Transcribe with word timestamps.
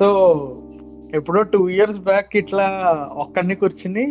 So 0.00 0.08
ఎప్పుడో 1.14 1.42
two 1.42 1.68
years 1.68 1.98
back 1.98 2.36
ఇట్లా 2.36 2.66
ఒక్కడిని 3.12 3.54
కూర్చుని 3.54 4.06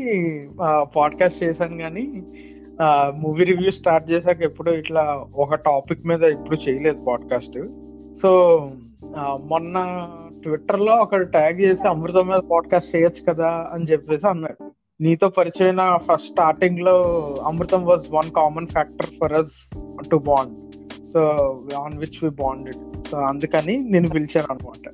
పాడ్కాస్ట్ 0.95 1.43
చేశాను 1.43 1.77
కానీ 1.77 2.23
మూవీ 3.17 3.43
రివ్యూ 3.43 3.71
స్టార్ట్ 3.71 4.11
చేశాక 4.11 4.41
ఎప్పుడు 4.41 4.71
ఇట్లా 4.71 5.25
ఒక 5.35 5.55
టాపిక్ 5.55 6.07
మీద 6.07 6.23
ఎప్పుడు 6.23 6.69
చేయలేదు 6.69 7.03
పాడ్కాస్ట్ 7.07 7.57
సో 8.21 8.29
మొన్న 9.39 9.77
ట్విట్టర్లో 10.43 11.09
ట్యాగ్ 11.13 11.61
చేసి 11.61 11.87
అమృతం 11.87 12.27
మీద 12.27 12.39
పాడ్కాస్ట్ 12.51 12.95
చేయొచ్చు 12.95 13.31
కదా 13.31 13.67
అని 13.73 13.85
చెప్పేసి 13.85 14.27
అన్నాడు. 14.27 14.71
నీతో 15.01 15.29
పరిచయం 15.29 15.77
ఫస్ట్ 15.97 16.27
స్టార్టింగ్లో 16.27 16.95
Amrutham 17.45 17.85
was 17.85 18.07
one 18.11 18.31
common 18.35 18.67
factor 18.67 19.07
for 19.21 19.33
us 19.33 19.69
to 20.11 20.17
bond 20.17 20.75
so 21.13 21.19
on 21.79 21.97
which 21.97 22.23
we 22.23 22.29
bonded 22.29 23.07
so 23.07 23.17
అందుకని 23.17 23.77
నేను 23.91 24.07
పిలిచాను 24.07 24.53
అనమాట. 24.53 24.93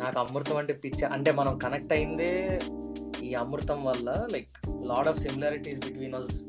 నాకు 0.00 0.18
అమృతం 0.18 0.56
అంటే 0.56 0.72
పిచ్చ 0.72 1.04
అంటే 1.04 1.32
మనం 1.32 1.58
కనెక్ట్ 1.58 1.92
అయిందే 1.92 2.60
ఈ 3.22 3.34
అమృతం 3.34 3.84
వల్ల 3.84 4.26
like 4.32 4.56
lot 4.84 5.08
of 5.08 5.18
similarities 5.18 5.80
between 5.80 6.14
us 6.14 6.42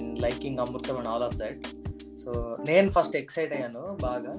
in 0.00 0.18
liking 0.18 0.58
Amrutham 0.58 0.96
and 0.98 1.08
all 1.08 1.22
of 1.22 1.36
that 1.36 1.66
so 2.24 2.56
నేను 2.68 2.90
ఫస్ట్ 2.90 3.16
ఎక్సైట్ 3.16 3.52
అయ్యాను 3.52 3.98
బాగా. 4.02 4.32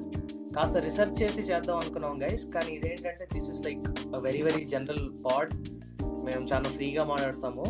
కాస్త 0.55 0.77
రీసెర్చ్ 0.77 1.23
చేసి 1.23 1.41
చేద్దాం 1.41 1.77
అనుకున్నాం 1.77 2.21
గైస్ 2.21 2.45
కానీ 2.45 2.71
ఇదేంటంటే 2.71 3.27
this 3.33 3.49
is 3.51 3.65
like 3.65 3.87
very 4.17 4.41
very 4.41 4.63
general 4.63 5.09
pod 5.25 5.53
మేము 6.25 6.43
చాలా 6.53 6.69
ఫ్రీగా 6.69 7.03
మాట్లాడతాము. 7.05 7.65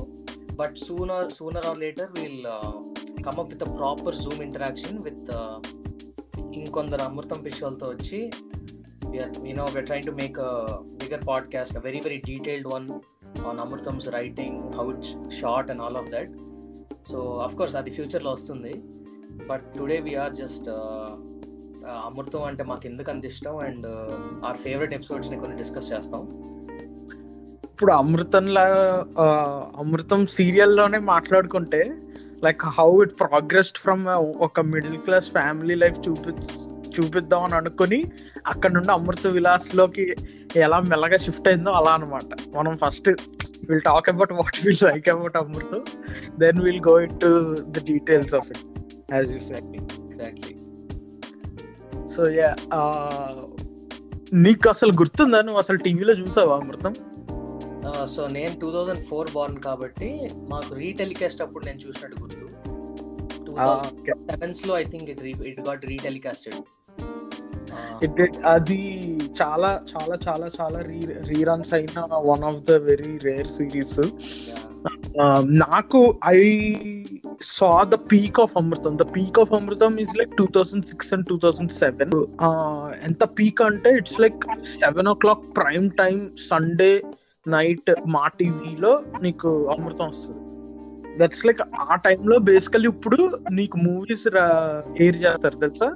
But 0.55 0.77
sooner 0.77 1.31
sooner 1.31 1.65
or 1.65 1.79
later 1.79 2.11
we'll 2.11 2.43
come 3.23 3.39
up 3.39 3.49
with 3.53 3.63
a 3.63 3.73
proper 3.75 4.15
Zoom 4.15 4.41
interaction 4.41 4.99
with 4.99 5.31
ఇంకొందరు 6.57 7.01
అమృతం 7.01 7.41
పిషోల్తో 7.41 7.87
వచ్చి 7.89 8.31
you 9.47 9.53
know 9.57 9.67
we're 9.73 9.87
trying 9.91 10.07
to 10.09 10.11
make 10.11 10.37
a 10.37 10.51
bigger 11.01 11.21
podcast 11.31 11.75
a 11.79 11.79
very 11.79 11.99
very 12.07 12.19
detailed 12.29 12.65
one 12.77 12.87
on 13.49 13.57
amrutam's 13.57 14.07
writing 14.15 14.55
how 14.77 14.89
it's 14.89 15.11
shot 15.39 15.69
and 15.69 15.81
all 15.81 15.97
of 16.03 16.09
that. 16.15 16.31
So 17.11 17.37
of 17.45 17.55
course 17.55 17.75
అది 17.75 17.91
ఫ్యూచర్లో 17.91 18.31
వస్తుంది. 18.31 18.73
But 19.47 19.63
today 19.77 19.99
we're 19.99 20.33
just 20.33 20.67
Amrutham 22.07 22.43
అంటే 22.43 22.63
మాకు 22.63 22.87
ఎందుకు 22.87 23.11
అంత 23.11 23.25
ఇష్టం 23.25 23.57
and 23.57 23.87
are 24.45 24.57
favourite 24.57 24.93
ఎపిసోడ్స్ని 24.93 25.39
కొన్ని 25.39 25.57
discuss 25.57 25.93
చేస్తాం. 25.93 26.21
ఇప్పుడు 27.63 27.91
అమృతంలా 27.91 28.65
అమృతం 29.81 30.27
సీరియల్లోనే 30.27 30.99
మాట్లాడుకుంటే 30.99 31.81
like 32.43 32.63
how 32.79 33.03
it 33.03 33.19
progressed 33.19 33.77
from 33.77 34.05
ఒక 34.47 34.59
మిడిల్ 34.59 34.97
క్లాస్ 34.97 35.29
ఫ్యామిలీ 35.31 35.75
లైఫ్ 35.75 35.99
చూపి 36.07 36.33
చూపిద్దాం 36.95 37.43
అని 37.47 37.55
అనుకుని 37.61 37.99
అక్కడ 38.53 38.71
నుండి 38.77 38.91
అమృత 38.97 39.27
విలాస్లోకి 39.37 40.05
ఎలా 40.65 40.79
మెల్లగా 40.91 41.19
షిఫ్ట్ 41.25 41.49
అయిందో 41.51 41.71
అలా 41.79 41.93
అనమాట 41.99 42.31
మనం 42.57 42.73
first 42.83 43.09
will 43.69 43.85
talk 43.89 44.09
about 44.13 44.33
what 44.39 44.59
will 44.65 44.83
like 44.89 45.09
about 45.15 45.37
Amrutha 45.43 45.73
then 46.43 46.59
will 46.67 46.83
go 46.89 46.95
into 47.25 47.31
the 47.77 47.85
details 47.91 48.35
of 48.41 48.49
it 48.55 48.65
as 49.13 49.31
you 49.35 49.39
said 49.49 49.71
exactly 49.81 50.55
so 52.15 52.23
yeah 52.41 52.51
నీకు 54.45 54.65
అసలు 54.71 54.93
గుర్తుందా? 54.99 55.39
నువ్వు 55.47 55.59
అసలు 55.61 55.77
టీవీలో 55.85 56.13
చూసావా 56.19 56.53
అమృతం? 56.61 56.93
సో 58.13 58.21
నేను 58.35 58.53
టూ 58.61 58.69
థౌజండ్ 58.75 59.01
ఫోర్ 59.09 59.29
బార్న్ 59.35 59.57
కాబట్టి 59.65 60.09
మాకు 60.51 60.69
రీటెలికాస్ట్ 60.83 61.41
అప్పుడు 61.45 61.63
నేను 61.67 61.79
చూసినట్టు 61.85 62.17
గుర్తు. 62.23 62.45
Two 63.45 63.51
thousand 63.57 64.29
సెవెన్స్లో 64.31 64.73
I 64.83 64.85
think 64.93 65.09
it 65.13 65.21
it 65.49 65.61
got 65.69 65.83
retelecasted. 65.91 66.59
It 68.03 68.21
అది 68.45 68.81
చాలా 69.41 69.81
చాలా 69.91 70.15
చాలా 70.27 70.47
చాలా 70.59 70.79
రీ 70.81 70.99
రీరన్స్ 71.27 71.73
అయిన 71.73 71.99
one 72.25 72.43
of 72.43 72.61
the 72.63 72.71
very 72.81 73.17
rare 73.23 73.47
series 73.47 73.99
నాకు 75.63 75.99
I 76.25 76.39
saw 77.41 77.83
the 77.83 77.95
peak 78.11 78.39
of 78.39 78.57
Amrutham 78.57 78.97
the 78.97 79.05
peak 79.15 79.39
of 79.39 79.53
Amrutham 79.53 79.99
is 79.99 80.15
like 80.17 80.37
two 80.37 80.45
thousand 80.55 80.85
six 80.85 81.13
and 81.13 81.27
two 81.27 81.37
thousand 81.37 81.71
seven 81.71 82.13
ఎంత 83.03 83.23
peak 83.39 83.61
అంటే 83.61 83.89
it's 83.89 84.19
like 84.19 84.39
seven 84.79 85.07
o'clock 85.13 85.43
prime 85.57 85.89
time 85.91 86.31
Sunday 86.49 86.91
night 87.45 87.91
మా 88.07 88.27
టీవీలో 88.27 88.91
నీకు 89.21 89.49
అమృతం 89.69 90.07
వస్తుంది. 90.07 90.39
That's 91.19 91.45
like 91.45 91.61
ఆ 91.61 91.95
టైంలో 91.95 92.37
basically 92.37 92.87
ఇప్పుడు 92.87 93.17
నీకు 93.51 93.77
మూవీస్ 93.77 94.27
ఎయిర్ 94.99 95.15
చేస్తారు 95.15 95.57
తెలుసా? 95.57 95.89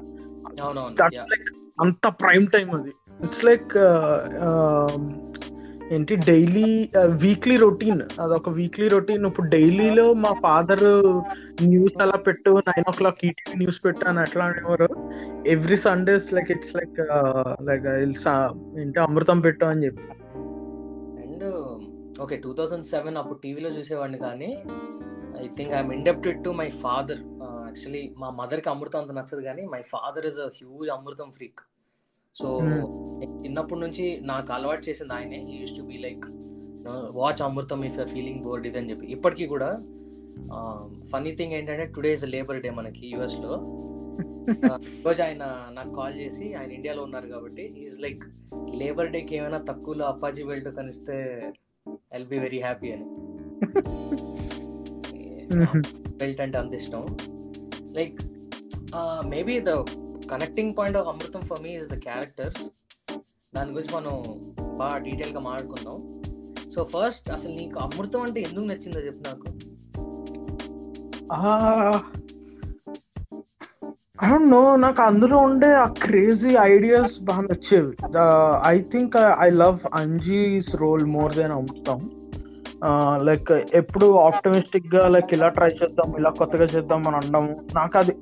లైక్ 1.32 1.50
అంత 1.78 2.08
ప్రైమ్ 2.22 2.48
టైం 2.56 2.68
అది. 2.78 2.94
ఇట్స్ 3.26 3.44
లైక్ 3.50 3.72
uh, 3.88 4.18
um, 4.48 5.04
ఏంటి 5.96 6.14
డైలీ 6.30 6.70
uh, 7.00 7.10
వీక్లీ 7.22 7.56
రొటీన్ 7.64 8.02
అదొక 8.24 8.52
వీక్లీ 8.58 8.88
రొటీన్ 8.94 9.26
ఇప్పుడు 9.30 9.48
డైలీలో 9.48 10.06
మా 10.24 10.32
ఫాదర్ 10.46 10.84
న్యూస్ 11.64 11.96
అలా 12.06 12.18
పెట్టు 12.28 12.52
నైన్ 12.70 12.88
ఓ 12.92 12.94
క్లాక్ 12.98 13.22
ఈటీవీ 13.26 13.56
న్యూస్ 13.62 13.80
పెట్టు 13.86 14.04
అని 14.12 14.22
అట్లా 14.26 14.46
అనేవారు. 14.46 14.90
Every 15.56 15.78
Sundays 15.86 16.28
like 16.38 16.52
it's 16.56 16.76
like 16.76 17.00
like 17.70 17.88
ఏంటి 18.82 19.02
అమృతం 19.06 19.42
పెట్టు 19.48 19.66
అని 19.66 19.86
చెప్పి. 19.88 20.08
And 21.24 21.48
okay 22.26 22.38
two 22.46 22.54
thousand 22.60 22.88
seven 22.94 23.18
అప్పుడు 23.22 23.40
టీవీలో 23.40 23.72
చూసేవాడిని 23.78 24.22
కానీ 24.28 24.52
I 25.40 25.48
think 25.58 25.74
I'm 25.74 25.92
indebted 25.94 26.40
to 26.44 26.52
my 26.62 26.70
father 26.84 27.22
actually 27.78 28.14
మా 28.18 28.30
మదర్కి 28.38 28.70
అమృతం 28.72 29.00
అంత 29.02 29.12
నచ్చదు 29.18 29.42
కానీ 29.48 29.64
my 29.74 29.82
father 29.92 30.26
is 30.30 30.40
a 30.46 30.52
huge 30.60 30.90
Amrutham 30.90 31.32
freak 31.32 31.60
so 32.36 32.48
చిన్నప్పటి 33.44 33.82
నుంచి 33.82 34.22
నాకు 34.32 34.50
అలవాటు 34.56 34.84
చేసింది 34.88 35.14
ఆయనే. 35.14 35.52
ఈ 35.52 35.62
use 35.62 35.78
to 35.78 35.82
be 35.82 35.98
like 35.98 36.26
watch 37.20 37.42
Amrutham 37.48 37.84
if 37.90 37.98
you're 38.00 38.10
feeling 38.16 38.44
bored 38.44 38.68
ఇదని 38.70 38.92
చెప్పి. 38.92 39.08
ఇప్పటికీ 39.08 39.48
కూడా 39.48 39.80
ఫనీ 41.12 41.36
థింగ్ 41.36 41.54
ఏంటంటే 41.54 41.92
టుడే 41.96 42.14
ఇస్ 42.14 42.26
లేబర్ 42.36 42.62
డే 42.66 42.72
మనకి 42.80 43.14
యుఎస్లో. 43.14 43.54
రోజు 45.06 45.24
ఆయన 45.24 45.68
నాకు 45.72 45.96
కాల్ 45.96 46.20
చేసి 46.20 46.56
ఆయన 46.60 46.72
ఇండియాలో 46.72 47.04
ఉన్నారు 47.04 47.28
కాబట్టి 47.28 47.84
ఈజ్ 47.84 48.02
లైక్ 48.02 48.24
లేబర్ 48.82 49.12
డేకి 49.12 49.36
ఏమైనా 49.36 49.64
తక్కువలో 49.70 50.06
అప్పాజీ 50.06 50.44
బెల్ట్ 50.44 50.80
కనిస్తే 50.80 51.42
ఐల్ 52.16 52.26
బి 52.26 52.40
వెరీ 52.40 52.60
హ్యాపీ 52.60 52.92
అని. 52.92 53.06
బెల్ట్ 56.22 56.42
అంటే 56.42 56.58
అంత 56.58 56.74
ఇష్టం. 56.74 57.18
Like 57.98 58.20
maybe 59.30 59.60
the 59.60 59.74
connecting 60.32 60.74
point 60.78 60.98
of 60.98 61.08
Amrutham 61.08 61.42
for 61.42 61.62
me 61.64 61.70
is 61.70 61.88
the 61.88 62.00
characters 62.00 62.64
దాని 63.56 63.72
గురించి 63.72 63.96
మనం 63.96 64.24
బాగా 64.78 64.98
డీటెయిల్గా 64.98 65.40
మాట్లాడుకుందాం. 65.40 66.22
సో 66.76 66.84
ఫస్ట్ 66.84 67.32
అసలు 67.32 67.52
నీకు 67.52 67.80
అమృతం 67.80 68.22
అంటే 68.22 68.42
ఎందుకు 68.42 68.66
నచ్చిందో 68.66 69.00
చెప్పు 69.00 69.24
నాకు. 69.30 69.48
ఐ 74.24 74.28
డోంట్ 74.30 74.50
నో 74.50 74.76
నాకు 74.76 75.02
అందులో 75.02 75.38
ఉండే 75.38 75.74
ఆ 75.74 75.88
క్రేజీ 75.88 76.56
ఐడియాస్ 76.62 77.20
బాగా 77.20 77.42
నచ్చేవి. 77.42 77.96
I 78.66 78.82
think 78.82 79.18
I 79.40 79.50
love 79.50 79.80
Anji's 79.94 80.76
role 80.76 81.06
more 81.06 81.36
than 81.36 81.52
Amrutham 81.52 82.17
like 83.28 83.52
ఎప్పుడు 83.74 84.08
ఆప్టమిస్టిక్గా 84.18 85.08
లైక్ 85.08 85.32
ఇలా 85.34 85.48
ట్రై 85.48 85.70
చేద్దాం 85.80 86.10
ఇలా 86.20 86.30
కొత్తగా 86.30 86.68
చేద్దాం 86.76 87.04
అని 87.08 87.18
అనడము. 87.18 87.54
నాకు 87.76 87.98
అది 87.98 88.14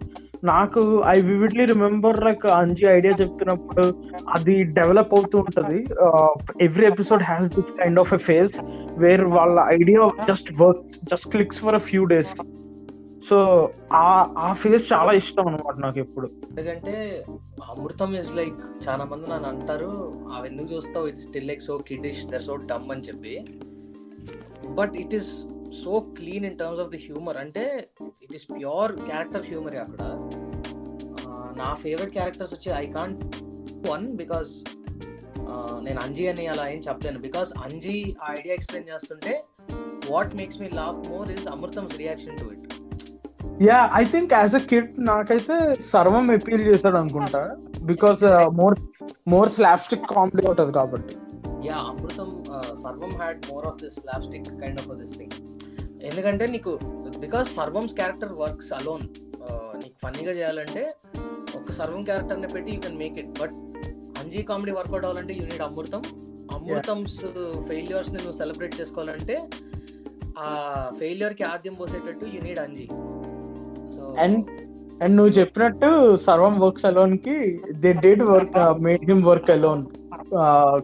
నాకు 0.44 0.82
I 1.06 1.22
vividly 1.22 1.66
remember 1.66 2.24
like 2.24 2.46
Anji 2.46 2.86
idea 2.90 3.14
చెప్తున్నప్పుడు 3.22 3.86
అది 4.30 4.64
డెవలప్ 4.64 5.14
అవుతూ 5.14 5.38
ఉంటది. 5.40 5.80
Every 6.62 6.88
episode 6.88 7.24
has 7.24 7.48
this 7.56 7.72
kind 7.82 8.00
of 8.00 8.14
a 8.14 8.18
phase 8.18 8.56
where 8.98 9.24
వాళ్ళ 9.38 9.66
idea 9.80 10.12
just 10.30 10.52
work 10.62 10.84
just 11.12 11.28
clicks 11.36 11.62
for 11.66 11.76
a 11.76 11.84
few 11.90 12.04
days 12.06 12.34
so 13.30 13.38
ఆ 13.94 14.08
ఆ 14.38 14.54
ఫేస్ 14.54 14.94
చాలా 14.94 15.12
ఇష్టం 15.12 15.48
అనమాట 15.48 15.78
నాకు 15.78 16.00
ఎప్పుడు. 16.00 16.28
ఎందుకంటే 16.50 17.26
అమృతం 17.72 18.12
ఇస్ 18.16 18.36
లైక్ 18.36 18.60
చాలా 18.88 19.06
మంది 19.06 19.30
నన్ను 19.30 19.48
అంటారు 19.48 19.92
అవి 20.36 20.48
ఎందుకు 20.50 20.68
చూస్తావు? 20.74 21.08
It's 21.08 21.24
still 21.24 21.48
like 21.48 21.62
so 21.62 21.78
kiddish 21.88 22.26
they're 22.28 22.42
so 22.42 22.56
dumb 22.56 22.92
అని 22.92 23.02
చెప్పి. 23.02 23.34
But 24.80 24.96
it 25.04 25.16
is 25.20 25.32
so 25.84 25.94
clean 26.18 26.46
in 26.50 26.58
terms 26.62 26.82
of 26.84 26.92
the 26.96 27.02
humour. 27.08 27.38
అంటే 27.44 27.66
it 28.26 28.34
is 28.38 28.46
pure 28.54 28.94
character 29.10 29.46
humour 29.52 29.76
అక్కడ. 29.84 30.02
నా 31.62 31.70
ఫేవరెట్ 31.84 32.14
క్యారెక్టర్స్ 32.18 32.54
వచ్చి 32.56 32.72
ఐ 32.84 32.86
కాంట్ 32.98 33.22
వన్ 33.92 34.06
బికాస్ 34.22 34.52
నేను 35.86 36.00
అంజీ 36.06 36.26
అని 36.32 36.46
అలా 36.54 36.64
ఏం 36.74 36.80
చెప్పలేను. 36.88 37.20
బికాస్ 37.26 37.50
అంజీ 37.66 37.98
ఆ 38.24 38.30
ఐడియా 38.38 38.54
ఎక్స్ప్లెయిన్ 38.58 38.90
చేస్తుంటే 38.94 39.34
what 40.12 40.34
makes 40.40 40.60
me 40.62 40.70
laugh 40.80 41.00
more 41.12 41.30
is 41.36 41.46
Amrutham's 41.56 41.94
reaction 42.04 42.38
to 42.42 42.48
it 42.56 42.66
yeah 43.68 43.78
I 44.02 44.04
think 44.14 44.32
as 44.34 44.56
a 44.60 44.62
kid 44.72 44.90
నాకైతే 45.10 45.58
సర్వం 45.92 46.26
అపీల్ 46.38 46.64
చేశాడు 46.70 46.98
అనుకుంటా. 47.02 47.42
Because 47.92 48.24
more 48.60 48.76
more 49.34 49.50
slapstick 49.58 50.10
comedy 50.14 50.44
ఉంటుంది 50.52 50.74
కాబట్టి. 50.80 51.16
Yeah 51.68 51.78
Amrutham 51.92 52.32
Sarvam 52.84 53.14
had 53.22 53.40
more 53.52 53.68
of 53.68 53.80
this 53.84 53.98
slapstick 54.02 54.50
kind 54.62 54.80
of 54.82 54.90
this 55.02 55.16
thing 55.20 55.36
ఎందుకంటే 56.10 56.46
నీకు 56.46 56.72
because 57.20 57.48
Sarvam's 57.56 57.94
character 57.94 58.34
works 58.34 58.72
alone 58.74 59.06
నీకు 59.84 59.98
ఫన్నీగా 60.04 60.32
చేయాలంటే 60.32 60.84
ఒక 61.60 61.72
సర్వం 61.72 62.04
క్యారెక్టర్ని 62.04 62.48
పెట్టి 62.48 62.72
you 62.72 62.82
can 62.82 62.98
make 62.98 63.18
it 63.24 63.32
but 63.42 63.56
Anji 64.22 64.42
comedy 64.44 64.72
work out 64.72 65.06
అవ్వాలంటే 65.06 65.34
యూనిట్ 65.34 65.62
అమృతం. 65.62 66.02
అమృతంస్ 66.56 67.16
ఫెయిల్యూర్స్ని 67.68 68.18
నువ్వు 68.18 68.38
సెలబ్రేట్ 68.38 68.76
చేసుకోవాలంటే 68.82 69.36
ఆ 70.38 70.48
ఫెయిల్యూర్కి 71.00 71.44
ఆద్యం 71.44 71.74
పోసేటట్టు 71.74 72.26
you need 72.36 72.60
Anji. 72.60 72.86
So 73.96 74.04
and 74.24 74.40
and 75.04 75.16
నువ్వు 75.18 75.34
చెప్పినట్టు 75.40 75.90
Sarvam 76.26 76.56
works 76.60 76.86
అలోన్కి 76.86 77.36
they 77.84 77.92
did 78.06 78.24
work 78.34 78.58
made 78.88 79.06
him 79.10 79.24
work 79.24 79.52
alone 79.52 79.84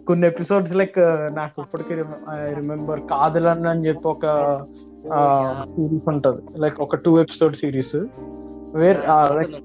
కొన్ని 0.05 0.27
ఎపిసోడ్స్ 0.27 0.73
లైక్ 0.73 0.99
నాకు 1.33 1.61
ఇప్పటికీ 1.61 1.93
ఐ 2.29 2.53
రిమెంబర్ 2.53 3.01
కాదలన్ 3.01 3.65
అని 3.65 3.85
చెప్పి 3.87 4.07
ఒక 4.07 4.25
సిరీస్ 5.63 6.07
ఉంటది. 6.09 6.41
లైక్ 6.59 6.79
ఒక 6.79 6.95
two 6.95 7.19
episode 7.19 7.55
series 7.55 7.95
where 8.75 9.01
like 9.31 9.55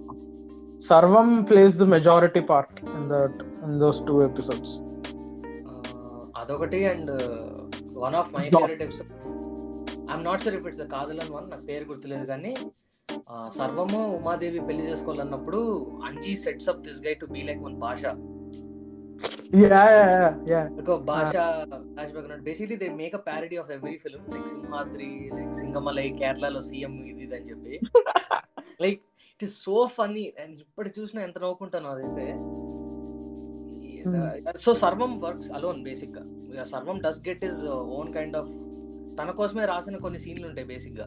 Sarvam 0.88 1.42
plays 1.42 1.76
the 1.76 1.82
majority 1.82 2.40
part 2.40 2.80
in 2.84 3.08
that 3.08 3.42
in 3.64 3.78
those 3.80 4.00
two 4.08 4.22
episodes 4.22 4.74
అదొకటి 6.38 6.86
and 6.86 7.12
one 7.98 8.14
of 8.14 8.32
my 8.34 8.44
favourite 8.48 8.82
episode 8.82 9.12
I'm 10.10 10.24
not 10.24 10.40
sure 10.40 10.54
if 10.54 10.66
it's 10.66 10.80
the 10.80 10.86
Kadhalan 10.86 11.32
one 11.34 11.50
నాకు 11.50 11.62
పేరు 11.62 11.84
గుర్తులేదు 11.84 12.24
కానీ 12.24 12.54
సర్వము 13.50 14.00
ఉమాదేవి 14.16 14.60
పెళ్ళి 14.60 14.90
చేసుకోవాలన్నప్పుడు 14.90 15.60
Anji 16.04 16.36
sets 16.36 16.68
up 16.68 16.80
this 16.80 17.02
guy 17.06 17.14
to 17.14 17.26
be 17.26 17.42
like 17.42 17.62
one 17.62 17.76
Baasha 17.76 18.02
ఒక 20.80 20.94
Baasha 21.08 21.32
flash 21.90 22.12
back 22.12 22.24
ఉన్నట్టు 22.26 22.44
basically 22.48 22.76
they 22.76 22.88
make 23.00 23.14
a 23.14 23.22
parody 23.28 23.56
of 23.56 23.70
every 23.70 23.96
film 24.04 24.26
like 24.34 24.48
Simhadri 24.54 25.10
like 25.36 25.52
Singamalai 25.54 26.06
కేరళలో 26.20 26.60
CM 26.60 26.94
ఇది 27.10 27.22
ఇది 27.26 27.36
అని 27.36 27.48
చెప్పి. 27.50 27.74
Like 28.80 29.00
it 29.30 29.44
is 29.44 29.56
so 29.64 29.76
funny 29.96 30.24
and 30.44 30.56
ఇప్పుడు 30.60 30.90
చూసినా 30.98 31.22
ఎంత 31.22 31.38
నవ్వుకుంటాను 31.38 31.90
అదైతే. 31.94 32.26
సో 34.64 34.70
సర్వం 34.82 35.12
వర్క్స్ 35.22 35.50
అలోన్ 35.52 35.80
బేసిక్గా 35.84 36.22
Sarvam 36.64 36.98
does 37.06 37.22
get 37.28 37.44
his 37.44 37.60
own 37.98 38.10
kind 38.12 38.36
of 38.36 38.50
తన 39.18 39.30
కోసమే 39.30 39.64
రాసిన 39.66 39.96
కొన్ని 39.96 40.18
సీన్లు 40.18 40.46
ఉంటాయి 40.48 40.66
బేసిక్గా 40.66 41.06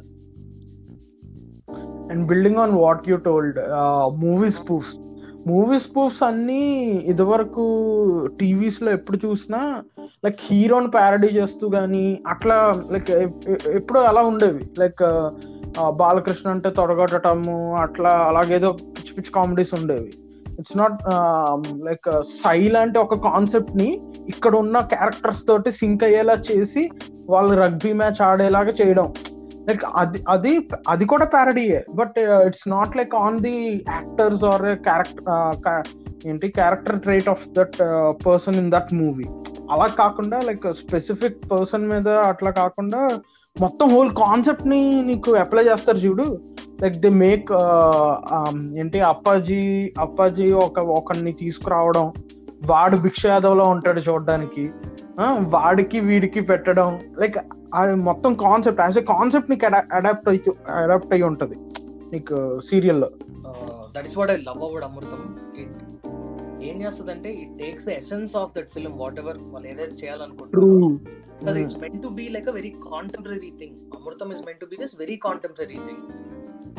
and 2.12 2.24
building 2.28 2.60
on 2.64 2.74
what 2.84 3.06
you 3.10 3.18
told 3.30 3.60
movie 4.26 4.50
spoofs 4.52 4.96
movie 5.48 5.80
spoofs 5.80 6.24
అన్ని 6.24 6.64
ఇదివరకు 7.06 7.64
టీవీస్లో 8.40 8.92
ఎప్పుడు 8.92 9.20
చూసినా 9.26 9.84
లైక్ 10.26 10.38
హీరోని 10.42 10.90
ప్యారడీ 10.92 11.28
చేస్తూ 11.28 11.70
గానీ 11.70 12.20
అట్లా 12.28 12.74
లైక్ 12.92 13.12
ఎప్పుడు 13.70 14.00
అలా 14.00 14.22
ఉండేవి. 14.22 14.70
లైక్ 14.80 15.32
బాలకృష్ణ 15.90 16.50
అంటే 16.50 16.70
తొడగొట్టడము 16.70 17.76
అట్లా 17.76 18.10
అలాగేదో 18.10 18.72
పిచ్చి 18.72 19.14
పిచ్చి 19.14 19.32
కామెడీస్ 19.32 19.74
ఉండేవి. 19.74 20.12
ఇట్స్ 20.60 20.78
నాట్ 20.78 21.00
లైక్ 21.86 22.24
సై 22.24 22.68
లాంటి 22.68 23.00
ఒక 23.00 23.16
కాన్సెప్ట్ని 23.24 24.02
ఇక్కడ 24.28 24.56
ఉన్న 24.56 24.80
క్యారెక్టర్స్ 24.80 25.48
తోటి 25.48 25.72
సింక్ 25.72 26.04
అయ్యేలా 26.04 26.38
చేసి 26.52 26.90
వాళ్ళు 27.30 27.54
రగ్బీ 27.54 27.94
మ్యాచ్ 27.94 28.22
ఆడేలాగా 28.22 28.70
చేయడం. 28.70 29.14
లైక్ 29.70 29.86
అది 30.02 30.20
అది 30.36 30.54
అది 30.94 31.06
కూడా 31.14 31.26
ప్యారడీయే 31.36 31.82
but 32.00 32.20
it's 32.48 32.68
not 32.76 32.96
like 33.00 33.16
on 33.24 33.40
the 33.48 33.56
actors 33.96 34.46
or 34.52 34.68
character 34.90 35.90
ఏంటి 36.30 36.48
character 36.60 37.02
trait 37.06 37.30
of 37.34 37.44
that 37.58 37.78
person 38.28 38.60
in 38.62 38.72
that 38.76 38.94
movie 39.02 39.28
అలా 39.74 39.88
కాకుండా 40.02 40.38
లైక్ 40.48 40.66
స్పెసిఫిక్ 40.84 41.42
పర్సన్ 41.52 41.90
మీద 41.92 42.10
అట్లా 42.32 42.52
కాకుండా 42.62 43.02
మొత్తం 43.56 43.88
హోల్ 43.94 44.12
కాన్సెప్ట్ని 44.16 44.80
నీకు 45.08 45.32
అప్లై 45.44 45.64
చేస్తారు 45.64 45.98
చూడు. 45.98 46.26
లైక్ 46.82 46.98
ది 47.06 47.12
మేక్ 47.24 47.50
ఏంటి 48.82 49.00
అప్పాజీ 49.12 49.62
అప్పాజీ 50.04 50.48
ఒక 50.66 50.80
ఒకరిని 50.98 51.34
తీసుకురావడం 51.42 52.06
వాడు 52.72 52.98
భిక్ష 52.98 53.24
యాదవ్లో 53.26 53.66
ఉంటాడు 53.76 54.02
చూడడానికి. 54.08 54.64
వాడికి 55.56 56.00
వీడికి 56.10 56.42
పెట్టడం 56.50 56.90
లైక్ 57.22 57.38
అది 57.80 57.94
మొత్తం 58.10 58.32
కాన్సెప్ట్ 58.46 58.82
యాజ్ 58.86 58.98
ఎ 58.98 59.06
కాన్సెప్ట్ 59.14 59.50
నీకు 59.52 59.66
అడాప్ట్ 59.98 60.30
అయి 60.32 60.42
అడాప్ట్ 60.84 61.14
అయి 61.18 61.26
ఉంటది 61.32 61.58
నీకు 62.14 62.36
సీరియల్లో 62.70 63.10
that 63.96 64.08
is 64.10 64.18
what 64.20 64.32
I 64.32 64.38
love 64.50 64.64
about 64.68 64.86
Amrutham 64.90 65.22
it 65.64 65.78
ఏం 66.70 66.78
చేస్తుందంటే 66.82 67.30
it 67.42 67.54
takes 67.60 67.86
the 67.86 67.94
essence 68.02 68.34
of 68.36 68.52
that 68.58 68.70
film 68.70 68.96
whatever 69.20 69.40
వాళ్ళు 69.54 69.70
ఏదైతే 69.74 69.98
చేయాలనుకుంటున్నారు. 70.04 70.92
Meant 71.84 72.02
to 72.04 72.10
be 72.12 72.26
like 72.30 72.48
a 72.48 72.52
very 72.52 72.72
contemporary 72.88 73.52
thing. 73.52 73.74
Amrutam 73.98 74.32
is 74.36 74.42
meant 74.48 74.60
to 74.60 74.68
be 74.68 74.78
this 74.78 74.94
very 74.94 75.16
contemporary 75.28 75.80
thing. 75.88 76.02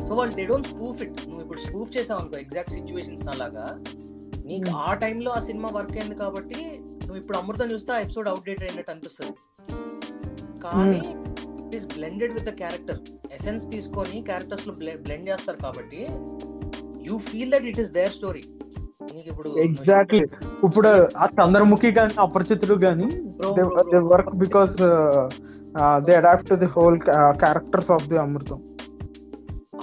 So 0.07 0.15
వాళ్ళు 0.15 0.33
they 0.35 0.43
don't 0.45 0.67
spoof 0.67 0.99
it 1.05 1.17
నువ్వు 1.27 1.41
ఇప్పుడు 1.41 1.61
spoof 1.65 1.91
చేసావు 1.95 2.19
అనుకో 2.21 2.37
exact 2.39 2.71
situations 2.71 3.25
అలాగా 3.33 3.65
నీకు. 4.49 4.69
ఆ 4.87 4.93
టైంలో 5.03 5.29
ఆ 5.37 5.41
సినిమా 5.47 5.69
వర్క్ 5.77 5.97
అయింది 5.99 6.15
కాబట్టి 6.23 6.59
నువ్వు 7.03 7.19
ఇప్పుడు 7.21 7.37
అమృతం 7.41 7.69
చూస్తే 7.73 7.91
ఆ 7.95 7.99
ఎపిసోడ్ 8.05 8.29
అవుట్డేట్ 8.31 8.63
అయినట్టు 8.67 8.91
అనిపిస్తుంది. 8.93 9.33
కానీ 10.65 11.01
it 11.65 11.75
is 11.79 11.87
blended 11.95 12.33
with 12.37 12.47
the 12.49 12.53
character 12.61 12.99
essence 13.37 13.65
తీసుకొని 13.75 14.17
క్యారెక్టర్స్లో 14.29 14.73
బ్లెండ్ 15.05 15.29
చేస్తారు 15.31 15.59
కాబట్టి 15.65 16.01
you 17.07 17.17
feel 17.29 17.51
that 17.55 17.67
it 17.71 17.81
is 17.85 17.93
there 17.99 18.13
story 18.17 18.43
నీకు 19.15 19.29
ఇప్పుడు 19.33 19.49
ఎగ్జాక్ట్లీ 19.65 20.19
ఇప్పుడు 20.67 20.89
ఆ 21.23 21.27
చంద్రముఖి 21.39 21.89
కానీ 21.97 22.13
అపరిచితుడు 22.25 22.75
కానీ. 22.85 23.07
Work 24.13 24.33
because 24.43 24.75
they 26.05 26.13
adapt 26.19 26.53
the 26.63 26.69
whole 26.75 26.97
characters 27.43 27.91
of 27.95 28.07
the 28.11 28.17
Amrutham 28.25 28.59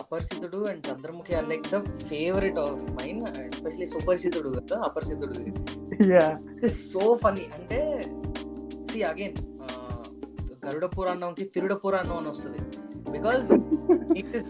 Aparichitudu 0.02 0.58
and 0.70 0.82
Chandramukhi 0.88 1.32
are 1.38 1.48
like 1.52 1.66
the 1.74 1.78
favourite 2.10 2.58
of 2.64 2.82
mine 2.98 3.20
especially 3.46 3.86
Suparichitudu 3.94 4.50
కదా 4.58 4.76
అపరిచితుడు. 4.88 5.34
సో 6.84 7.02
ఫనీ 7.24 7.44
అంటే 7.58 7.80
see 8.90 9.00
again 9.10 9.36
గరుడ 10.64 10.86
పురాణంకి 10.96 11.44
తిరుడ 11.54 11.74
పురాణం 11.84 12.16
అని 12.20 12.28
వస్తుంది. 12.34 12.60
బికాస్ 13.16 13.48
ఇట్ 14.20 14.34
ఇస్ 14.38 14.48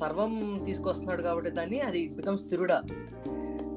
సర్వం 0.00 0.32
తీసుకొస్తున్నాడు 0.66 1.22
కాబట్టి 1.28 1.50
దాన్ని 1.58 1.78
అది 1.88 2.00
బికమ్స్ 2.18 2.44
తిరుడ. 2.50 2.72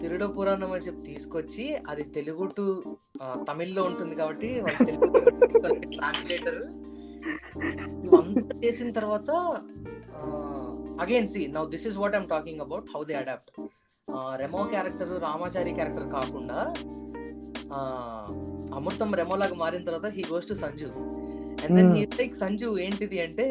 తిరుడ 0.02 0.24
పురాణం 0.38 0.72
అని 0.76 0.86
చెప్పి 0.86 1.02
తీసుకొచ్చి 1.12 1.66
అది 1.92 2.04
తెలుగు 2.18 2.46
టు 2.58 2.64
తమిళ్ళో 3.50 3.84
ఉంటుంది 3.92 4.16
కాబట్టి 4.22 4.50
ట్రాన్స్లేటర్ 5.98 6.62
ఇవంతా 8.06 8.56
చేసిన 8.64 8.90
తర్వాత 8.92 9.30
again 11.04 11.28
see 11.28 11.42
now 11.56 11.64
this 11.68 11.88
is 11.88 11.98
what 11.98 12.16
I'm 12.16 12.28
talking 12.28 12.62
about 12.62 12.90
how 12.96 13.02
they 13.04 13.16
adapt 13.22 13.52
Remo 14.42 14.62
character 14.74 15.12
Ramachari 15.22 15.72
character 15.74 16.08
కాకుండా 16.10 16.60
అమృతం 18.78 19.12
రెమో 19.20 19.36
లాగా 19.36 19.56
మారిన 19.56 19.86
తర్వాత 19.86 20.10
he 20.16 20.24
goes 20.32 20.50
to 20.50 20.56
Sanju 20.64 20.90
and 21.64 21.76
then. 21.78 21.92
He 21.96 22.04
like 22.20 22.36
Sanju 22.36 22.70
ఏంటిది 22.86 23.18
అంటే 23.26 23.46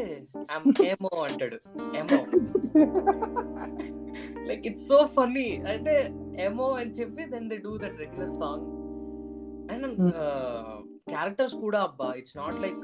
"I'm 0.54 0.64
ఏమో 0.86 1.10
అంటాడు. 1.28 1.58
ఏమో 2.00 2.18
లైక్ 4.48 4.64
ఇట్స్ 4.70 4.86
సో 4.88 4.98
ఫన్నీ 5.16 5.46
అంటే 5.72 5.94
ఏమో 6.46 6.66
అని 6.80 6.92
చెప్పి 6.98 7.24
then 7.32 7.48
they 7.52 7.58
do 7.66 7.72
that 7.76 7.96
regular 8.02 8.34
song 8.40 8.66
and. 9.72 9.86
Characters 11.06 11.56
కూడా 11.64 11.80
అబ్బా 11.82 12.08
ఇట్స్ 12.20 12.36
నాట్ 12.36 12.58
లైక్ 12.60 12.82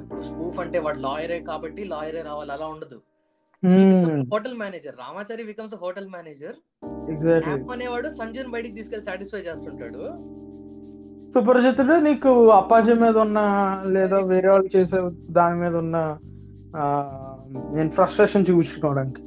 ఇప్పుడు 0.00 0.22
స్పూఫ్ 0.28 0.58
అంటే 0.64 0.78
వాడు 0.84 1.00
లాయరే 1.06 1.38
కాబట్టి 1.50 1.84
లాయరే 1.92 2.22
రావాలి 2.28 2.52
అలా 2.56 2.66
ఉండదు. 2.74 2.98
Hotel 4.32 4.56
manager 4.62 4.96
Ramachari 5.04 5.42
becomes 5.50 5.74
hotel 5.82 6.08
manager 6.14 6.56
అనేవాడు 7.74 8.08
సంజుని 8.20 8.50
బయటికి 8.54 8.74
తీసుకెళ్ళి 8.78 9.06
సాటిస్ఫై 9.08 9.42
చేస్తుంటాడు. 9.48 10.02
సుపరిచితుడు 11.34 11.94
నీకు 12.06 12.30
అప్పాజీ 12.60 12.94
మీద 13.02 13.16
ఉన్న 13.26 13.40
లేదా 13.96 14.18
వేరే 14.32 14.48
వాళ్ళు 14.50 14.70
చేసే 14.76 14.98
దాని 15.38 15.56
మీద 15.60 15.74
ఉన్న 15.82 15.96
నేను 17.76 17.90
ఫ్రస్ట్రేషన్ 17.98 18.46
చూపించుకోవడానికి. 18.48 19.22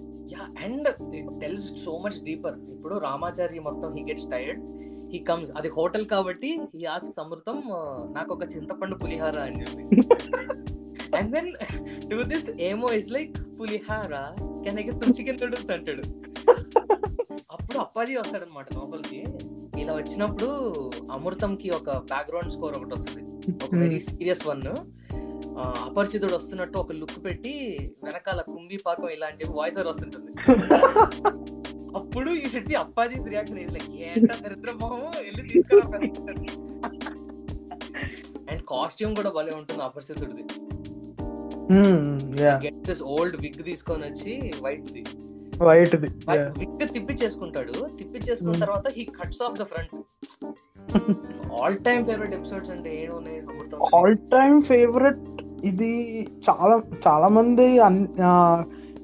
And 0.63 0.88
it 1.19 1.31
tells 1.41 1.69
so 1.86 1.93
much 2.05 2.19
deeper 2.27 2.57
ఇప్పుడు 2.75 2.95
రామాచారి 3.07 3.60
మొత్తం 3.69 3.89
he 3.98 4.03
gets 4.10 4.29
tired 4.36 4.62
he 5.12 5.19
comes 5.19 5.51
అది 5.57 5.69
హోటల్ 5.69 6.05
కాబట్టి 6.05 6.59
హీ 6.75 6.85
ఆస్క్ 6.85 7.19
అమృతం 7.19 7.63
నాకు 8.13 8.33
ఒక 8.33 8.43
చింతపండు 8.43 8.95
పులిహార 8.95 9.39
అని 9.39 9.62
చెప్పి. 9.62 9.83
అండ్ 11.17 11.35
దెన్ 11.35 11.53
టు 12.09 12.24
దిస్ 12.24 12.50
ఏమో 12.50 12.89
is 12.89 13.12
like 13.12 13.38
pulihora? 13.59 14.33
Can 14.63 14.79
I 14.79 14.83
get 14.83 14.97
some 14.97 15.13
chicken 15.19 15.38
noodles 15.41 15.71
అంటాడు. 15.71 16.03
అప్పుడు 17.51 17.77
అప్పాజీ 17.77 18.15
వస్తాడనమాట 18.15 18.65
లోపలికి. 18.75 19.25
ఇలా 19.81 19.93
వచ్చినప్పుడు 19.93 20.74
అమృతంకి 21.12 21.69
ఒక 21.69 21.89
బ్యాక్గ్రౌండ్ 21.89 22.51
స్కోర్ 22.51 22.77
ఒకటి 22.77 22.93
వస్తుంది. 22.93 23.53
ఒక 23.63 23.75
వెరీ 23.75 24.00
సీరియస్ 24.00 24.47
వన్ 24.47 24.62
అపరిచితుడు 25.87 26.33
వస్తున్నట్టు 26.35 26.77
ఒక 26.77 26.91
లుక్ 26.91 27.19
పెట్టి 27.25 27.53
వెనకాల 28.03 28.41
కుంభి 28.41 28.77
పాకం 28.85 29.09
ఇలా 29.09 29.27
అని 29.27 29.37
చెప్పి 29.41 29.53
వాయిస్ 29.53 29.77
ఓవర్ 29.77 29.89
వస్తుంటుంది. 29.93 30.31
అప్పుడు 31.97 32.31
ఈ 32.31 32.45
షుడ్ 32.53 32.67
సి 32.69 32.75
అప్పాజీస్ 32.75 33.27
రియాక్షన్ 33.27 33.59
ఇది 33.59 33.73
లైక్ 33.73 33.91
ఏంట 34.07 34.31
దరిద్ర 34.43 34.71
వెళ్ళి 35.19 35.43
తీసుకురా 35.43 35.85
అండ్ 38.51 38.63
కాస్ట్యూమ్ 38.71 39.13
కూడా 39.15 39.29
భలే 39.29 39.53
ఉంటుంది 39.57 39.81
అపరిచితుడిది. 39.81 40.43
Yeah 42.43 42.53
get 42.65 42.81
this 42.89 43.03
old 43.15 43.37
wig 43.43 43.61
తీసుకొని 43.69 44.05
వచ్చి 44.09 44.33
వైట్ 44.63 44.91
ది. 44.91 45.03
వైట్ 45.63 45.95
విగ్ 45.95 46.88
తిప్పి 46.93 47.13
చేసుకుంటాడు. 47.13 47.74
తిప్పి 47.97 48.19
చేసుకున్న 48.19 48.53
Hmm. 48.53 48.63
తర్వాత 48.63 48.88
he 48.97 49.03
cuts 49.03 49.41
off 49.41 49.59
the 49.59 49.63
front. 49.63 49.95
All 51.59 51.77
time 51.77 52.05
favourite 52.05 52.35
episodes 52.35 52.71
అంటే 52.71 53.03
ఏమున్నాయి 53.03 53.41
ఆల్ 53.95 54.17
టైమ్ 54.17 54.62
ఫేవరెట్ 54.62 55.24
ఇది 55.65 55.91
చాలా 56.50 56.81
చాలా 57.07 57.27
మంది 57.27 57.67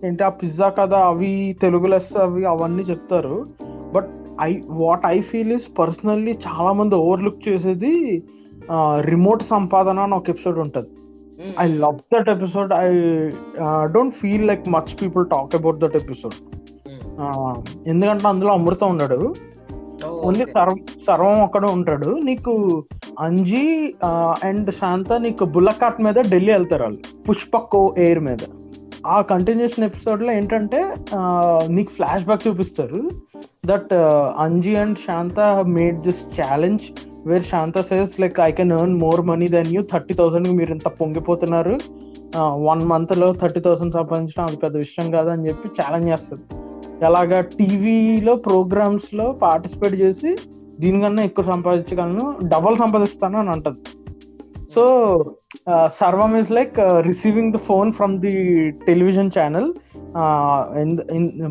ఏంటి 0.06 0.24
ఆ 0.24 0.30
పిజ్జా 0.30 0.70
కదా 0.70 1.00
అవి 1.00 1.58
తెలుగు 1.62 1.88
లెస్ 1.88 2.18
అవి 2.18 2.46
అవన్నీ 2.46 2.84
చెప్తారు. 2.84 3.48
But 3.94 4.10
I 4.42 4.62
what 4.68 5.06
I 5.06 5.22
feel 5.22 5.52
is 5.52 5.68
personally 5.80 6.34
చాలా 6.48 6.72
మంది 6.72 6.96
ఓవర్లుక్ 6.96 7.48
చేసేది 7.50 8.24
రిమోట్ 9.00 9.44
సంపాదన 9.44 10.00
అని 10.00 10.14
ఒక 10.14 10.30
ఎపిసోడ్ 10.30 10.60
ఉంటుంది. 10.60 10.90
I 11.60 11.68
love 11.68 11.98
that 12.14 12.30
episode 12.30 12.74
I 12.74 12.88
don't 13.94 14.16
feel 14.16 14.48
like 14.48 14.70
much 14.70 15.02
people 15.02 15.26
talk 15.26 15.56
about 15.56 15.78
that 15.78 15.96
episode. 15.96 16.36
ఎందుకంటే 17.88 18.28
అందులో 18.28 18.52
అమృతం 18.52 18.90
ఉన్నాడు. 18.90 19.34
ఓన్లీ. 20.12 20.46
సర్వం 20.46 20.78
సర్వం 21.08 21.42
ఒక్కడే 21.42 21.68
ఉంటాడు. 21.72 22.10
నీకు 22.10 22.84
అంజీ 23.20 23.96
అండ్ 24.46 24.72
శాంత 24.72 25.14
నీకు 25.14 25.46
బుల్లకాట్ 25.46 26.02
మీద 26.02 26.16
ఢిల్లీ 26.32 26.52
వెళ్తారు 26.52 26.84
వాళ్ళు. 26.84 27.00
పుష్పక్ 27.30 28.00
ఎయిర్ 28.00 28.20
మీద. 28.20 28.38
ఆ 29.06 29.22
కంటిన్యూషన్ 29.22 29.86
ఎపిసోడ్లో 29.86 30.34
ఏంటంటే 30.34 30.94
నీకు 31.70 31.92
ఫ్లాష్ 31.92 32.26
బ్యాక్ 32.26 32.48
చూపిస్తారు 32.48 33.00
that 33.66 33.94
Anji 34.38 34.76
and 34.76 34.98
Shanta 34.98 35.40
made 35.68 36.02
this 36.02 36.22
challenge 36.40 36.84
where 37.28 37.44
Shanta 37.44 37.82
says 37.82 38.20
like 38.20 38.40
I 38.40 38.52
can 38.52 38.72
earn 38.72 39.00
more 39.00 39.22
money 39.22 39.46
then 39.46 39.68
you 39.68 39.82
thirty 39.92 40.14
thousand 40.14 40.48
మీరు 40.48 40.72
ఇంత 40.72 40.88
పొంగిపోతున్నారు. 40.88 41.80
వన్ 42.70 42.82
మంత్లో 42.82 43.34
థర్టీ 43.34 43.60
థౌసండ్ 43.60 43.94
సంపాదించడం 43.94 44.44
అది 44.44 44.58
పెద్ద 44.58 44.76
విషయం 44.78 45.12
కాదు 45.12 45.30
అని 45.30 45.46
చెప్పి 45.50 45.70
ఛాలెంజ్ 45.82 46.10
చేస్తుంది 46.10 46.44
ఎలాగా 47.06 47.40
టీవీలో 47.42 48.36
ప్రోగ్రామ్స్లో 48.36 49.32
పార్టిసిపేట్ 49.32 49.96
చేసి 49.96 50.38
దీనికన్నా 50.80 51.24
ఎక్కువ 51.24 51.46
సంపాదించగలను 51.54 52.36
డబల్ 52.44 52.78
సంపాదిస్తాను 52.78 53.38
అని 53.38 53.50
అంటది. 53.50 53.80
So 54.76 54.84
Sarvam 55.88 56.38
is 56.38 56.52
like 56.52 56.76
receiving 57.02 57.54
the 57.54 57.58
phone 57.58 57.92
from 57.92 58.14
the 58.18 58.34
television 58.88 59.32
channel 59.40 59.70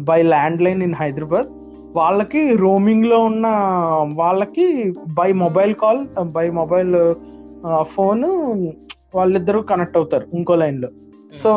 by 0.04 0.22
land 0.22 0.62
line 0.62 0.82
in 0.82 0.94
Hyderabad 0.94 1.48
వాళ్ళకి 1.96 2.56
రోమింగ్లో 2.56 3.18
ఉన్న 3.20 3.46
వాళ్ళకి 4.12 4.66
by 5.08 5.32
mobile 5.32 5.74
call 5.74 6.06
by 6.22 6.50
mobile 6.50 7.14
phone 7.82 8.24
వాళ్ళిద్దరూ 9.14 9.60
కనెక్ట్ 9.62 9.96
అవుతారు 9.96 10.26
ఇంకో 10.34 10.54
లైన్లో. 10.54 10.88
సో 11.42 11.50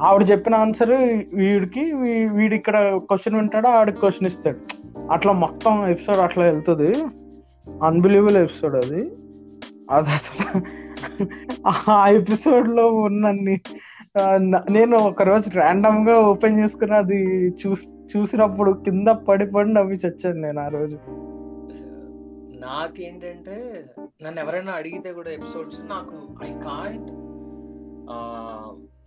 ఆవిడ 0.00 0.30
చెప్పిన 0.30 0.54
ఆన్సర్ 0.54 0.92
వీడికి 1.34 1.92
వీడు 2.36 2.54
ఇక్కడ 2.54 2.76
క్వశ్చన్ 2.96 3.36
వింటాడు 3.36 3.68
ఆడికి 3.68 4.00
క్వశ్చన్ 4.00 4.26
ఇస్తాడు. 4.26 4.58
అట్లా 5.12 5.32
మొత్తం 5.32 5.88
ఎపిసోడ్ 5.90 6.18
అట్లా 6.18 6.44
వెళ్తుంది. 6.44 6.90
అన్బిలీవబుల్ 7.82 8.36
ఎపిసోడ్ 8.36 8.76
అది. 8.76 9.00
అది 9.90 10.10
అసలు 10.10 10.60
ఆ 11.94 12.08
ఎపిసోడ్లో 12.08 12.88
ఉన్నన్ని 12.98 13.56
నేను 14.70 14.96
ఒక 14.96 15.22
రోజు 15.22 15.48
ర్యాండమ్గా 15.50 16.14
ఓపెన్ 16.20 16.58
చేసుకుని 16.60 16.94
అది 16.94 17.20
చూసి 17.60 17.86
చూసినప్పుడు 18.12 18.70
కింద 18.84 19.08
పడి 19.28 19.46
పడి 19.46 19.72
నవ్వి 19.72 19.96
చచ్చాను 19.96 20.40
నేను 20.40 20.60
ఆ 20.60 20.68
రోజు. 20.68 20.96
నాకేంటంటే 22.60 23.56
నన్ను 24.22 24.40
ఎవరైనా 24.40 24.72
అడిగితే 24.72 25.12
కూడా 25.12 25.30
ఎపిసోడ్స్ 25.30 25.80
నాకు 25.90 26.16
ఐ 26.44 26.50
కాంట్ 26.60 27.10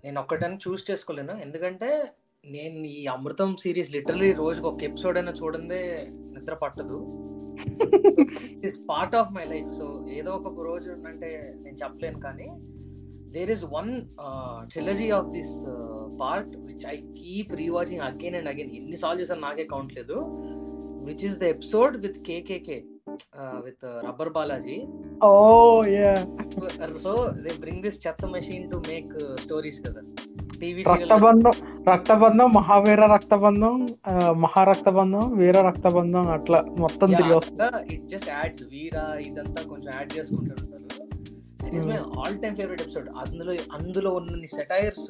నేను 0.05 0.19
ఒక్కటని 0.21 0.57
చూస్ 0.67 0.91
చేసుకోలేను. 0.91 1.33
ఎందుకంటే 1.41 1.89
నేను 2.45 2.85
ఈ 2.85 3.05
అమృతం 3.05 3.55
సిరీస్ 3.55 3.91
లిటరలీ 3.95 4.33
రోజుకి 4.33 4.67
ఒక 4.67 4.83
ఎపిసోడ్ 4.83 5.17
అయినా 5.17 5.31
చూడందే 5.31 6.07
నిద్ర 6.35 6.53
పట్టదు. 6.53 6.99
Is 8.65 8.77
part 8.89 9.15
of 9.15 9.31
my 9.31 9.45
life 9.45 9.69
so 9.73 10.05
ఏదో 10.09 10.31
ఒక 10.31 10.63
రోజు 10.67 10.89
అంటే 11.09 11.29
నేను 11.61 11.77
చెప్పలేను 11.83 12.19
కానీ 12.19 12.47
there 13.35 13.51
is 13.51 13.65
one 13.65 13.91
trilogy 14.71 15.09
of 15.09 15.29
this 15.29 15.53
part 16.21 16.57
which 16.57 16.85
I 16.87 16.95
keep 17.19 17.51
rewatching 17.53 18.01
again 18.01 18.35
and 18.35 18.49
again 18.49 18.71
ఎన్నిసార్లు 18.71 19.21
చూసాను 19.21 19.41
నాకే 19.41 19.63
కౌంట్ 19.63 19.93
లేదు. 19.97 20.17
Which 21.07 21.25
is 21.25 21.37
the 21.39 21.43
episode 21.55 21.97
with 21.97 22.19
KKK 22.19 22.79
with 23.65 23.85
rubber 24.07 24.29
Balaji 24.29 24.79
so 26.97 27.13
they 27.43 27.53
bring 27.59 27.83
this 27.83 28.07
చెత్త 28.07 28.25
మెషిన్ 28.25 28.71
టు 28.71 28.77
మేక్ 28.91 29.13
స్టోరీస్ 29.39 29.81
కదా. 29.87 30.01
రక్తబంధం 30.91 31.53
రక్తబంధం 31.89 32.49
మహావీర 32.53 33.01
రక్తబంధం 33.13 33.75
ఆ, 34.05 34.13
మహారక్తబంధం 34.41 35.23
వీర 35.37 35.57
రక్తబంధం 35.67 36.25
అట్లా 36.31 36.59
మొత్తం 36.79 37.09
తిరిగి 37.13 37.35
ఇట్ 37.93 38.05
జస్ట్ 38.09 38.29
యాడ్స్ 38.33 38.63
వీరా 38.71 39.05
ఇదంతా 39.23 39.61
కొంచెం 39.69 39.91
ad 39.95 40.13
is 41.71 41.87
my 41.87 41.97
all 42.17 42.37
time 42.39 42.55
favourite 42.55 42.81
episode 42.81 43.09
అందులో 43.21 43.53
అందులో 43.75 44.11
ఉన్నన్ని 44.11 44.49
సెటైర్స్ 44.55 45.09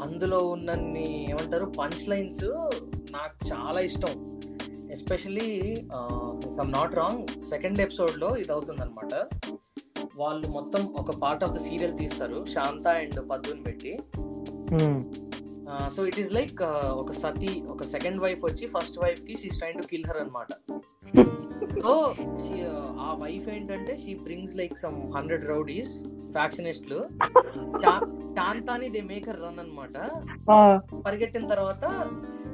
అందులో 0.00 0.38
ఉన్నన్ని 0.48 1.06
ఏమంటారు 1.30 1.66
పంచ్ 1.78 2.02
లైన్స్ 2.08 2.44
నాకు 3.12 3.36
చాలా 3.48 3.80
ఇష్టం. 3.82 4.12
Especially 4.90 5.48
I'm 6.60 6.70
not 6.72 6.94
wrong 6.94 7.22
second 7.44 7.80
ఎపిసోడ్లో 7.80 8.28
ఇది 8.36 8.52
అవుతుంది 8.52 8.82
అనమాట 8.82 9.12
వాళ్ళు 10.16 10.48
మొత్తం 10.48 10.82
ఒక 10.94 11.10
పార్ట్ 11.22 11.44
ఆఫ్ 11.44 11.52
ద 11.52 11.56
సీరియల్ 11.56 11.98
తీస్తారు. 11.98 12.44
శాంత 12.44 12.88
అండ్ 12.88 13.30
పద్దుని 13.30 13.62
పెట్టి. 13.62 13.92
సో 15.90 16.06
ఇట్ 16.06 16.20
ఈస్ 16.20 16.32
లైక్ 16.32 16.62
ఒక 17.02 17.12
సతీ 17.12 17.62
ఒక 17.68 17.82
సెకండ్ 17.82 18.20
వైఫ్ 18.20 18.44
వచ్చి 18.44 18.66
ఫస్ట్ 18.66 18.98
వైఫ్కి 18.98 19.36
she 19.36 19.48
trying 19.58 19.80
to 19.82 19.86
kill 19.86 20.06
her 20.06 20.16
అనమాట 20.16 20.48
సో 21.84 21.94
ఆ 23.00 23.16
వైఫ్ 23.22 23.48
ఏంటంటే 23.48 23.98
she 23.98 24.14
brings 24.14 24.56
like 24.56 24.78
some 24.78 25.12
hundred 25.16 25.44
rowdies 25.44 25.92
ఫ్యాక్షనిస్టులు 26.32 27.00
శాంతాని 28.36 28.88
దే 28.88 29.00
మేకర్ 29.00 29.40
రన్ 29.42 29.58
అనమాట 29.58 29.96
పరిగెట్టిన 31.06 31.46
తర్వాత 31.46 31.84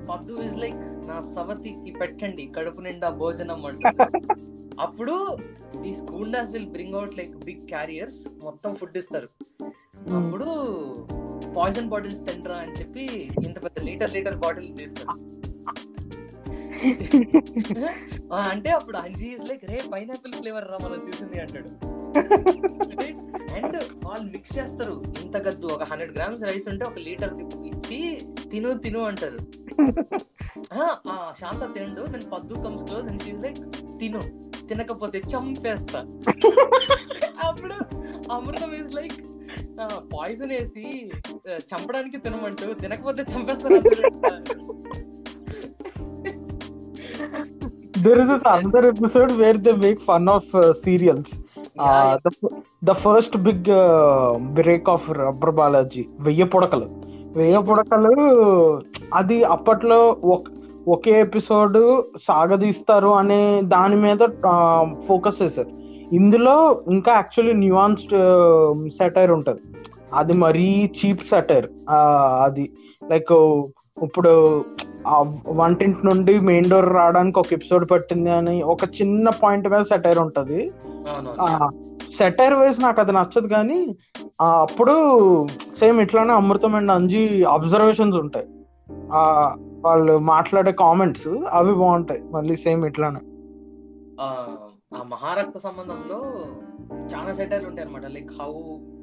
పద్దు 0.08 0.34
ఇస్ 0.46 0.58
లైక్ 0.64 0.82
నా 1.08 1.16
సవతికి 1.34 1.92
పెట్టండి 2.00 2.44
కడుపు 2.56 2.82
నిండా 2.86 3.10
భోజనం 3.22 3.62
అంటుంది 3.70 4.02
అప్పుడు 4.84 5.14
ఈ 5.88 5.90
goondas 6.10 6.52
will 6.54 6.70
bring 6.74 6.96
out 6.98 7.16
like 7.18 7.34
big 7.46 7.64
carriers 7.72 8.18
మొత్తం 8.46 8.70
ఫుడ్ 8.74 8.96
ఇస్తారు. 9.00 9.28
అప్పుడు 10.18 10.48
పాయిజన్ 11.56 11.90
బాటిల్స్ 11.92 12.22
తింటరా 12.28 12.56
అని 12.64 12.74
చెప్పి 12.80 13.04
ఇంత 13.46 13.56
పెద్ద 13.64 13.84
లీటర్ 13.88 14.14
లీటర్ 14.16 14.38
బాటిల్ 14.44 14.68
తీస్తారు. 14.80 15.14
అంటే 18.44 18.70
అప్పుడు 18.70 18.96
అంజీ 18.96 19.26
ఇస్ 19.26 19.50
లైక్ 19.50 19.64
రే 19.64 19.82
పైనాపిల్ 19.92 20.32
ఫ్లేవర్ 20.32 20.68
రా 20.70 20.78
మనం 20.84 21.02
చూసింది 21.08 21.40
అంటాడు. 21.40 21.70
అండ్ 23.54 23.76
వాళ్ళు 24.04 24.30
మిక్స్ 24.32 24.58
చేస్తారు. 24.58 25.02
ఇంత 25.24 25.36
గద్దు 25.36 25.66
ఒక 25.66 25.82
హండ్రెడ్ 25.82 26.16
గ్రామ్స్ 26.16 26.42
రైస్ 26.42 26.68
ఉంటే 26.68 26.84
ఒక 26.88 26.98
లీటర్ 26.98 27.34
ఇచ్చి 27.66 27.98
తిను 28.50 28.78
తిను 28.78 29.00
అంటారు. 29.04 29.38
ఆ, 31.08 31.32
శాంత 31.40 31.74
తిండు 31.74 32.00
నేను 32.00 32.30
Paddu 32.30 32.54
comes 32.54 32.84
close 32.84 33.08
and 33.08 33.22
she's 33.22 33.42
like 33.42 33.60
తిను 34.00 34.20
తినకపోతే 34.68 35.18
చంపేస్తా. 35.18 36.00
అప్పుడు 37.46 37.76
అమృతం 38.32 38.74
ఇస్ 38.74 38.94
లైక్ 38.96 39.18
పాయిజన్ 40.14 40.50
వేసి 40.50 40.84
చంపడానికి 41.48 42.18
తినమంటూ 42.18 42.74
తినకపోతే 42.74 43.22
చంపేస్తారు 43.34 43.74
there 48.04 48.18
is 48.22 48.28
this 48.30 48.44
another 48.54 48.82
episode 48.92 49.32
where 49.40 49.58
they 49.64 49.74
make 49.86 50.00
fun 50.08 50.24
of 50.36 50.44
uh, 50.54 50.72
serials. 50.84 51.28
Uh, 51.84 52.16
the, 52.24 52.32
the 52.88 52.94
first 53.04 53.32
big 53.46 53.60
uh, 53.76 54.32
break 54.58 54.84
of 54.94 55.04
rubber 55.20 55.54
Balaji 55.60 56.04
వెయ్యి 56.26 56.46
పుడకలు 56.54 56.88
వెయ్యి 57.36 57.62
పుడకలు 57.68 58.12
అది 59.14 59.38
అప్పట్లో 59.54 60.00
ఒక 60.88 61.08
ఎపిసోడ్ 61.08 61.78
సాగదీస్తారు 62.26 63.10
అనే 63.20 63.40
దాని 63.74 63.96
మీద 63.96 64.18
ఫోకస్ 65.08 65.42
చేశారు. 65.42 65.70
ఇందులో 66.14 66.56
ఇంకా 66.90 67.12
యాక్చువల్లీ 67.12 67.54
న్యూయాన్స్డ్ 67.62 68.16
సెటైర్ 68.98 69.30
ఉంటది. 69.30 69.60
అది 70.14 70.32
మరీ 70.44 70.66
చీప్ 70.98 71.24
సెటైర్ 71.30 71.68
అది 72.44 72.64
లైక్ 73.10 73.32
ఇప్పుడు 73.96 74.30
ఆ 75.06 75.16
వంటింటి 75.60 76.00
నుండి 76.06 76.32
మెయిన్ 76.40 76.70
డోర్ 76.70 76.88
రావడానికి 76.92 77.38
ఒక 77.38 77.52
ఎపిసోడ్ 77.52 77.84
పట్టింది 77.90 78.30
అని 78.30 78.62
ఒక 78.72 78.84
చిన్న 78.98 79.28
పాయింట్ 79.42 79.68
మీద 79.68 79.82
సెటైర్ 79.82 80.18
ఉంటది. 80.18 80.60
సెటైర్ 82.18 82.54
వైజ్ 82.54 82.80
నాకు 82.80 83.00
అది 83.00 83.12
నచ్చదు 83.12 83.48
కానీ 83.48 83.78
అప్పుడు 84.40 84.94
సేమ్ 85.80 86.00
ఇట్లానే 86.00 86.32
అమృతం 86.32 86.74
అండ్ 86.74 86.90
అంజీ 86.90 87.22
అబ్జర్వేషన్స్ 87.56 88.16
ఉంటాయి. 88.16 88.48
ఆ 89.12 89.22
వాళ్ళు 89.84 90.18
మాట్లాడే 90.32 90.72
కామెంట్స్ 90.72 91.30
అవి 91.58 91.74
బాగుంటాయి 91.82 92.22
మళ్ళీ 92.36 92.56
సేమ్ 92.56 92.82
ఇట్లానే. 92.86 93.22
ఆ 94.22 95.02
మహారక్త 95.12 95.58
సంబంధంలో 95.58 96.18
చాలా 97.12 97.30
సెటైర్లు 97.32 97.68
ఉంటాయి 97.68 97.86
అనమాట 97.88 98.06
like 98.16 98.32
how 98.40 98.52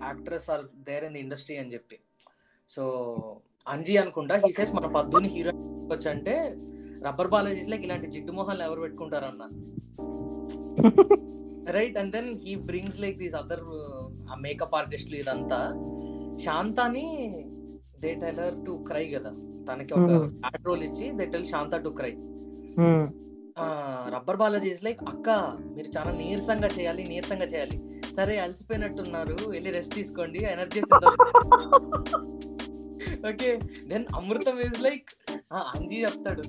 actress 0.10 0.50
are 0.52 0.66
there 0.90 1.04
in 1.04 1.14
the 1.14 1.20
industry 1.20 1.58
అని 1.58 1.74
చెప్పి. 1.74 1.98
సో 2.70 2.84
అంజీ 3.68 3.96
అనుకుంటా. 3.98 4.36
హీ 4.44 4.52
సేస్ 4.52 4.74
మన 4.76 4.88
పద్దుని 4.96 5.30
హీరో 5.34 5.52
వచ్చి 5.92 6.08
అంటే 6.10 6.36
రబ్బర్ 7.06 7.30
బాలాజీస్ 7.34 7.70
లైక్ 7.70 7.84
ఇలాంటి 7.84 8.08
జిడ్డు 8.14 8.32
మొహాలు 8.32 8.64
ఎవరు 8.64 8.82
పెట్టుకుంటారన్న. 8.82 9.44
Right 11.72 11.98
and 11.98 12.14
then 12.16 12.30
he 12.44 12.54
brings 12.68 13.00
like 13.00 13.18
these 13.18 13.36
other 13.36 13.64
ఆ 14.32 14.38
మేకప్ 14.42 14.76
ఆర్టిస్టులు 14.76 15.18
ఇదంతా. 15.22 15.60
శాంతాని 16.44 17.06
దే 18.02 18.12
టెలర్ 18.22 18.58
టు 18.66 18.74
క్రై 18.88 19.06
కదా. 19.16 19.32
తనకి 19.68 19.92
ఒక 19.94 20.06
Hmm. 20.12 20.24
స్టార్ట్ 20.30 20.64
రోల్ 20.68 20.84
ఇచ్చి 20.86 21.08
they 21.18 21.26
tell 21.34 21.46
Shanta 21.46 21.76
to 21.84 21.90
cry 21.98 22.12
um, 22.80 23.04
rubber 24.14 24.40
Balaji 24.42 24.70
is 24.72 24.84
like 24.84 25.02
అక్క 25.10 25.28
మీరు 25.76 25.90
చాలా 25.96 26.12
నీరసంగా 26.20 26.70
చేయాలి 26.78 27.04
నీరసంగా 27.10 27.48
చేయాలి. 27.54 27.78
సరే 28.16 28.36
అలసిపోయినట్టున్నారు. 28.38 29.36
వెళ్ళి 29.50 29.72
రెస్ట్ 29.78 29.96
తీసుకోండి. 29.96 30.40
Energy 30.54 30.82
okay 33.30 33.50
then 33.92 34.06
Amrutham 34.20 34.58
is 34.68 34.80
like 34.88 35.10
Anji 35.74 35.98
చెప్తాడు. 36.06 36.44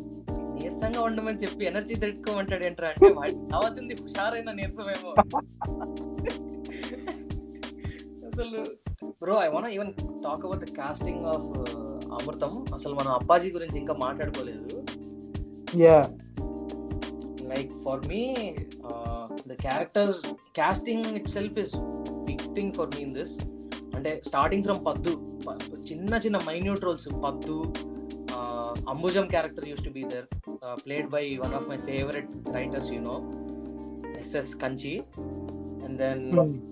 నీరసంగా 0.56 1.00
ఉండమని 1.08 1.40
చెప్పి 1.44 1.62
ఎనర్జీ 1.70 1.94
తెచ్చుకోమంటాడు 2.02 2.64
ఏంట్రా 2.68 2.88
అంటే 2.92 3.10
వాడికి 3.18 3.40
కావాల్సింది 3.52 3.94
హుషారైన 4.02 4.52
నీరసమేమో. 4.58 5.12
అసలు 8.30 8.60
bro 9.22 9.36
I 9.44 9.48
want 9.54 9.68
even 9.76 9.92
talk 10.26 10.44
about 10.46 10.62
the 10.64 10.68
casting 10.80 11.24
of 11.34 11.48
Amrutham. 12.18 12.52
అసలు 12.78 12.94
మనం 13.00 13.12
అప్పాజీ 13.18 13.50
గురించి 13.58 13.78
ఇంకా 13.84 13.96
మాట్లాడుకోలేదు. 14.06 14.68
Yeah 15.84 15.96
like 17.52 17.72
for 17.84 17.96
me 18.10 18.20
uh, 18.90 19.24
the 19.48 19.56
characters 19.64 20.14
casting 20.58 21.00
itself 21.18 21.54
is 21.62 21.72
big 22.28 22.42
thing 22.56 22.68
for 22.78 22.86
me 22.92 23.00
in 23.06 23.10
this. 23.18 23.32
అంటే 23.96 24.10
స్టార్టింగ్ 24.28 24.64
ఫ్రమ్ 24.66 24.80
పద్దు. 24.88 25.12
చిన్న 25.90 26.14
చిన్న 26.24 26.36
minute 26.48 26.84
roles 26.88 27.08
Paddu 27.24 27.56
Ambujam 28.92 29.26
character 29.32 29.66
used 29.70 29.84
to 29.86 29.90
be 29.96 30.02
their 30.12 30.26
played 30.84 31.08
by 31.14 31.24
one 31.44 31.54
of 31.58 31.66
my 31.72 31.78
favourite 31.88 32.30
writers 32.56 32.90
you 32.94 33.00
know 33.10 33.16
SS 34.22 34.52
Kanchi 34.62 34.94
and 35.86 35.96
then. 36.02 36.22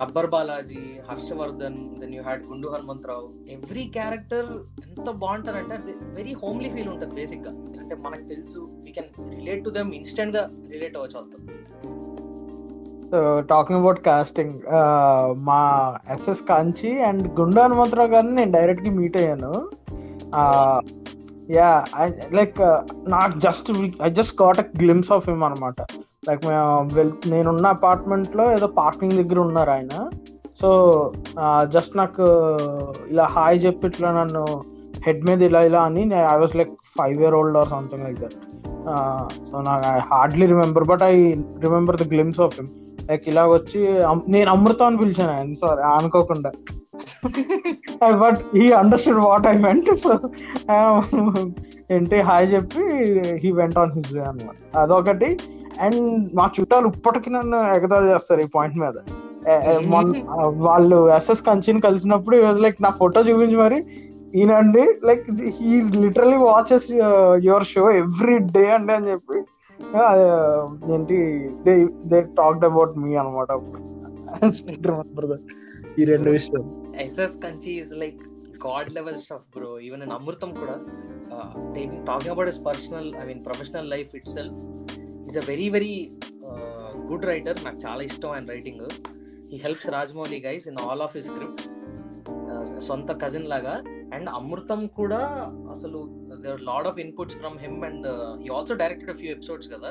Akbar 0.04 0.28
Balaji 0.34 0.82
Harshavardhan 1.08 1.78
then 2.00 2.12
you 2.16 2.22
had 2.28 2.42
Gundu 2.50 2.68
Hanumantharao 2.74 3.26
every 3.56 3.84
character 3.96 4.50
ఎంత 4.86 5.08
బాగుంటారంటే 5.22 5.74
అది 5.80 5.94
very 6.18 6.34
homely 6.42 6.70
feel 6.76 6.90
ఉంటుంది 6.94 7.14
బేసిక్గా 7.20 7.52
అంటే 7.80 7.96
మనకు 8.06 8.26
తెలుసు 8.32 8.60
we 8.84 8.92
can 8.98 9.10
relate 9.36 9.64
to 9.66 9.72
them 9.78 9.90
ఇన్స్టెంట్గా 10.00 10.44
relate 10.74 10.96
అవ్వచ్చు 11.00 11.18
వాళ్ళతో. 11.18 11.38
టాకింగ్ 13.48 13.78
అబౌట్ 13.80 14.00
కాస్టింగ్ 14.04 14.56
మా 15.48 15.60
ఎస్ఎస్ 16.10 16.42
కాంచి 16.42 16.90
అండ్ 17.02 17.24
గుండా 17.40 17.62
హనుమంతరావు 17.64 18.12
గారిని 18.14 18.34
నేను 18.34 18.52
డైరెక్ట్గా 18.52 18.92
మీట్ 18.94 19.16
అయ్యాను 19.16 19.52
యా 21.56 21.70
లైక్ 22.32 22.58
నాకు 23.08 23.36
just 23.38 23.70
I 24.02 24.10
just 24.10 24.34
got 24.42 24.60
a 24.60 24.66
glimpse 24.82 25.12
of 25.12 25.28
him 25.30 25.44
అనమాట. 25.44 25.80
లైక్ 26.28 26.42
వెల్ 26.94 27.14
నేనున్న 27.32 27.66
అపార్ట్మెంట్లో 27.78 28.44
ఏదో 28.52 28.68
పార్కింగ్ 28.82 29.16
దగ్గర 29.20 29.40
ఉన్నారు 29.40 29.70
ఆయన. 29.70 29.94
సో 30.62 30.70
జస్ట్ 31.74 31.92
uh, 31.92 31.98
నాకు 32.00 32.24
ఇలా 33.10 33.24
హాయ్ 33.36 33.58
చెప్పి 33.64 33.86
ఇట్లా 33.86 34.08
నన్ను 34.10 34.42
హెడ్ 35.06 35.22
మీద 35.28 35.40
ఇలా 35.42 35.60
ఇలా 35.68 35.80
అని 35.80 36.02
I 36.32 36.36
was 36.42 36.56
like 36.60 36.72
five 36.98 37.16
year 37.22 37.34
old 37.34 37.56
or 37.58 37.68
something 37.68 38.04
like 38.06 38.18
that 38.24 38.36
so 39.50 39.62
నాకు 39.68 39.86
I 39.94 40.00
hardly 40.10 40.46
remember 40.46 40.84
but 40.84 41.02
I 41.02 41.14
remember 41.66 41.98
the 42.02 42.06
glimpse 42.12 42.40
of 42.46 42.54
him 42.60 42.70
like 43.10 43.24
ఇలా 43.32 43.44
వచ్చి 43.54 43.80
నేను 44.34 44.48
అమృతం 44.54 44.86
అని 44.86 45.00
పిలిచాను 45.02 45.32
ఆయన 45.36 45.54
సారీ 45.62 45.82
అనుకోకుండా. 45.98 46.50
But 48.22 48.40
he 48.62 48.66
understood 48.80 49.20
what 49.28 49.46
I 49.52 49.54
meant 49.66 49.88
so 50.04 50.14
ఏంటి 51.94 52.18
హాయ్ 52.28 52.46
చెప్పి 52.54 52.84
he 53.42 53.50
went 53.60 53.78
on 53.78 53.94
his 53.96 54.12
way 54.14 54.22
అనమాట 54.30 54.56
అదొకటి. 54.82 55.30
అండ్ 55.84 56.00
మా 56.38 56.44
చుట్టాలు 56.56 56.88
ఇప్పటికి 56.94 57.30
నన్ను 57.30 57.58
ఎగతాళి 57.78 58.12
చేస్తారు 58.12 58.42
ఈ 58.46 58.50
పాయింట్ 58.58 58.78
మీద. 58.84 58.96
వాళ్ళు 60.66 60.96
ఎస్ఎస్ 61.16 61.46
కంచిని 61.46 61.80
కలిసినప్పుడు 61.80 62.36
లైక్ 62.64 62.78
నా 62.82 62.90
ఫోటో 62.98 63.20
చూపించి 63.28 63.56
మరి. 63.56 63.78
ఈయనండి 64.40 64.82
like 65.08 65.24
he 65.58 65.70
literally 66.02 66.36
watches 66.48 66.88
your 67.46 67.66
show 67.70 67.84
every 68.02 68.36
day 68.56 68.64
అండి 68.74 68.92
అని 68.96 69.10
చెప్పి 69.12 69.38
ఏంటి 70.94 71.18
they 71.66 71.74
they 72.10 72.18
talked 72.40 72.64
about 72.64 72.92
me 72.98 73.12
అనమాట 73.16 73.50
ఈ 75.98 76.04
రెండు 76.04 76.30
విషయాలు. 76.30 76.66
SS 77.04 77.36
Kanchi 77.44 77.72
is 77.82 77.92
like 78.02 78.20
god 78.66 78.90
level 78.94 79.16
stuff 79.16 79.46
bro 79.56 79.70
even 79.80 80.02
and 80.02 80.14
Amrutham 80.18 80.50
కూడా 80.52 80.76
taking 81.74 82.04
talking 82.06 82.32
about 82.34 82.48
is 82.48 82.60
personal 82.64 83.08
I 83.14 83.24
mean 83.26 83.42
professional 83.44 83.88
life 83.90 84.12
itself 84.28 84.58
is 85.28 85.38
a 85.38 85.44
very 85.48 85.68
very 85.68 85.94
good 87.10 87.24
writer 87.24 87.58
నాకు 87.64 87.78
చాలా 87.86 88.02
ఇష్టం 88.02 88.30
ఆయన 88.30 88.46
writing 88.48 88.84
he 89.52 89.58
helps 89.66 89.90
Rajamouli 89.90 90.40
guys 90.48 90.68
in 90.68 90.76
all 90.76 91.02
of 91.02 91.16
his 91.16 91.26
scripts 91.26 91.68
సొంత 92.86 93.10
cousin 93.22 93.48
లాగా. 93.48 93.74
And 94.14 94.28
Amrutham 94.30 94.80
కూడా 94.96 95.20
అసలు 95.74 95.98
lot 96.68 96.86
of 96.86 96.98
inputs 96.98 97.38
from 97.38 97.56
him 97.58 97.78
and 97.84 98.06
he 98.42 98.48
also 98.58 98.74
directed 98.74 99.18
few 99.20 99.30
episodes 99.30 99.70
కదా? 99.74 99.90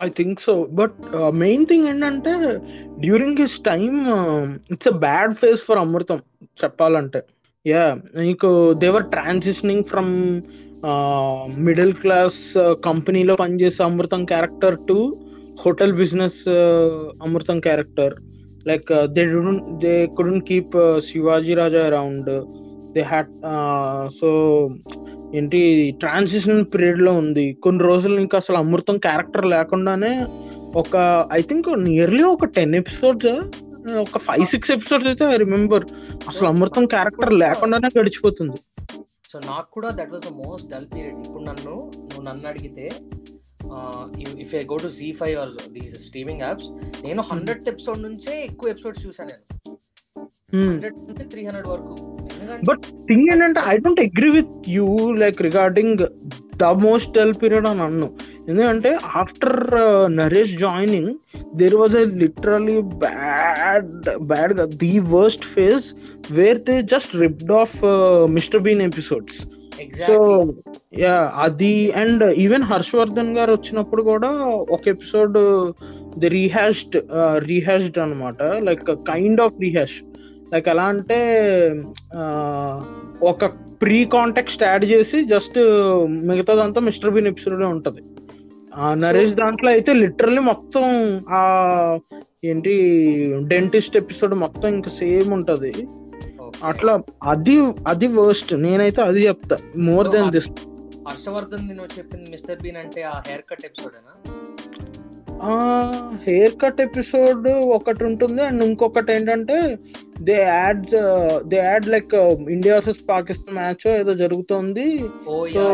I 0.00 0.08
think 0.10 0.38
so 0.40 0.52
but 0.72 0.96
main 1.42 1.66
thing 1.66 1.88
ఏంటంటే 1.88 2.32
during 3.00 3.40
his 3.40 3.58
time 3.70 3.98
it's 4.70 4.88
a 4.88 4.96
bad 5.04 5.34
phase 5.34 5.62
for 5.62 5.78
Amrutham 5.78 6.18
చెప్పాలంటే. 6.58 7.20
Yeah 7.66 7.84
నీకు 8.20 8.48
they were 8.78 9.06
transitioning 9.10 9.84
from 9.84 10.14
middle 11.66 11.94
class 11.94 12.40
కంపెనీలో 12.84 13.34
పనిచేసే 13.36 13.82
Amrutham 13.82 14.22
character 14.24 14.76
to 14.88 14.96
hotel 15.64 15.92
business 15.92 16.40
Amrutham 17.26 17.58
character 17.60 18.14
like 18.66 18.90
they 19.14 19.22
didn't 19.32 19.68
they 19.84 19.94
couldn't 20.16 20.44
keep 20.48 20.74
Shivaji 21.08 21.54
Raja 21.54 21.82
around 21.86 22.30
they 22.94 23.02
had 23.12 23.32
so 24.20 24.28
ఏంటి 25.34 25.60
transition 26.00 26.60
పీరియడ్లో 26.72 27.12
ఉంది. 27.22 27.46
కొన్ని 27.64 27.82
రోజులు 27.84 28.16
ఇంకా 28.20 28.36
అసలు 28.38 28.56
అమృతం 28.56 28.96
క్యారెక్టర్ 28.98 29.46
లేకుండానే 29.54 30.12
ఒక 30.80 30.96
ఐ 31.32 31.40
థింక్ 31.42 31.68
నియర్లీ 31.88 32.22
ఒక 32.34 32.44
టెన్ 32.56 32.74
ఎపిసోడ్స్ 32.74 33.32
ఒక 34.04 34.18
ఫైవ్ 34.26 34.44
సిక్స్ 34.46 34.70
ఎపిసోడ్స్ 34.70 35.06
అయితే 35.06 35.24
ఐ 35.34 35.36
రిమెంబర్ 35.36 35.84
అసలు 36.28 36.46
అమృతం 36.48 36.84
క్యారెక్టర్ 36.86 37.32
లేకుండానే 37.42 37.88
గడిచిపోతుంది. 37.98 38.58
సో 39.30 39.38
నాకు 39.50 39.68
కూడా 39.72 39.88
that 39.98 40.12
was 40.12 40.24
the 40.28 40.32
most 40.44 40.66
dull 40.72 40.88
period 40.94 41.18
ఇప్పుడు 41.26 41.44
నన్ను 41.44 41.74
నువ్వు 42.00 42.24
నన్ను 42.28 42.48
అడిగితే 42.48 42.86
if 44.44 44.52
I 44.54 44.62
go 44.72 44.76
to 44.84 44.90
Zee 44.98 45.08
five 45.20 45.36
or 45.38 45.52
these 45.72 45.94
streaming 46.06 46.42
apps 46.46 46.68
నేను 47.04 47.22
హండ్రెడ్ 47.32 47.68
ఎపిసోడ్ 47.68 48.00
నుంచే 48.02 48.32
ఎక్కువ 48.50 48.70
ఎపిసోడ్స్ 48.70 49.02
చూసాను 49.06 49.30
నేను. 49.32 49.44
హండ్రెడ్ 50.54 50.98
నుంచి 51.08 51.24
త్రీ 51.32 51.42
హండ్రెడ్ 51.46 51.68
వరకు. 51.72 51.94
ఎందుకంటే 52.34 52.64
బట్ 52.68 52.84
థింగ్ 53.08 53.26
ఏంటంటే 53.32 53.60
I 53.72 53.76
don't 53.76 54.02
agree 54.06 54.30
with 54.30 54.70
you 54.76 54.86
like 55.22 55.38
regarding 55.42 56.02
the 56.62 56.70
most 56.86 57.10
dull 57.18 57.34
period 57.42 57.68
అని 57.70 57.82
అన్ను. 57.82 58.08
ఎందుకంటే 58.48 58.90
after 59.22 59.56
Naresh 60.16 60.54
joining 60.56 61.10
there 61.56 61.74
was 61.74 61.96
a 61.96 62.04
literally 62.22 62.78
bad 63.06 63.90
bad 64.32 64.54
the 64.76 64.92
worst 65.16 65.46
phase 65.54 65.86
where 66.32 66.60
they 66.60 66.76
just 66.82 67.14
ripped 67.16 67.52
off 67.62 67.76
Mister 68.28 68.62
Bean 68.62 68.82
episodes 68.82 69.40
so 70.08 70.16
yeah 70.98 71.14
అది 71.44 71.74
and 71.96 72.24
even 72.44 72.62
Harshavardhan 72.62 73.36
garu 73.36 73.52
వచ్చినప్పుడు 73.52 74.02
కూడా 74.02 74.30
ఒక 74.70 74.82
episode 74.88 75.36
the 76.18 76.28
rehashed 76.28 76.96
rehashed 77.50 77.98
అనమాట 77.98 78.42
like 78.68 78.84
kind 79.12 79.40
of 79.40 79.60
rehash 79.60 79.96
like 80.54 80.68
ఎలా 80.68 80.82
అంటే 80.82 81.18
ఒక 83.22 83.44
pre 83.82 84.04
contact 84.04 84.62
add 84.62 84.84
చేసి 84.84 85.24
just 85.24 85.58
మిగతాదంతా 86.06 86.80
మిస్టర్ 86.80 87.10
బీన్ 87.10 87.26
ఎపిసోడ్ 87.26 87.62
ఉంటది. 87.62 88.02
ఆ, 88.74 88.94
నరేష్ 88.94 89.32
దాంట్లో 89.32 89.70
అయితే 89.70 89.92
లిటరల్లీ 89.92 90.40
మొత్తం 90.40 90.82
ఆ 91.30 91.42
ఏంటి 92.44 92.72
డెంటిస్ట్ 93.42 93.96
ఎపిసోడ్ 93.96 94.34
మొత్తం 94.34 94.68
ఇంకా 94.68 94.90
సేమ్ 94.90 95.32
ఉంటది. 95.32 95.72
అట్లా 96.64 97.00
అది 97.22 97.56
అది 97.88 98.06
వర్స్ట్ 98.06 98.54
నేనైతే 98.54 99.02
అది 99.02 99.26
చెప్తా. 99.26 99.56
మోర్ 99.76 100.08
దెన్ 100.08 100.30
దిస్ 100.30 100.48
హర్షవర్ధన్ 101.08 101.68
నేను 101.68 101.82
చెప్పింది 101.98 102.30
మిస్టర్ 102.30 102.62
బీన్ 102.62 102.76
అంటే 102.76 103.02
ఆ 103.02 103.22
హెయిర్ 103.26 103.42
కట్ 103.50 103.64
ఎపిసోడేనా 103.64 104.41
హెయిర్ 106.24 106.54
కట్ 106.62 106.80
ఎపిసోడ్ 106.84 107.46
ఒకటి 107.76 108.02
ఉంటుంది. 108.08 108.40
అండ్ 108.48 108.64
ఇంకొకటి 108.64 109.10
ఏంటంటే 109.12 109.56
they 110.28 110.36
add 110.42 110.84
they 111.50 111.58
add 111.68 111.86
like 111.94 112.14
India 112.56 112.74
versus 112.76 113.02
Pakistan 113.08 113.56
match 113.58 113.86
ఏదో 114.00 114.14
జరుగుతుంది. 114.22 114.86
సో 115.54 115.64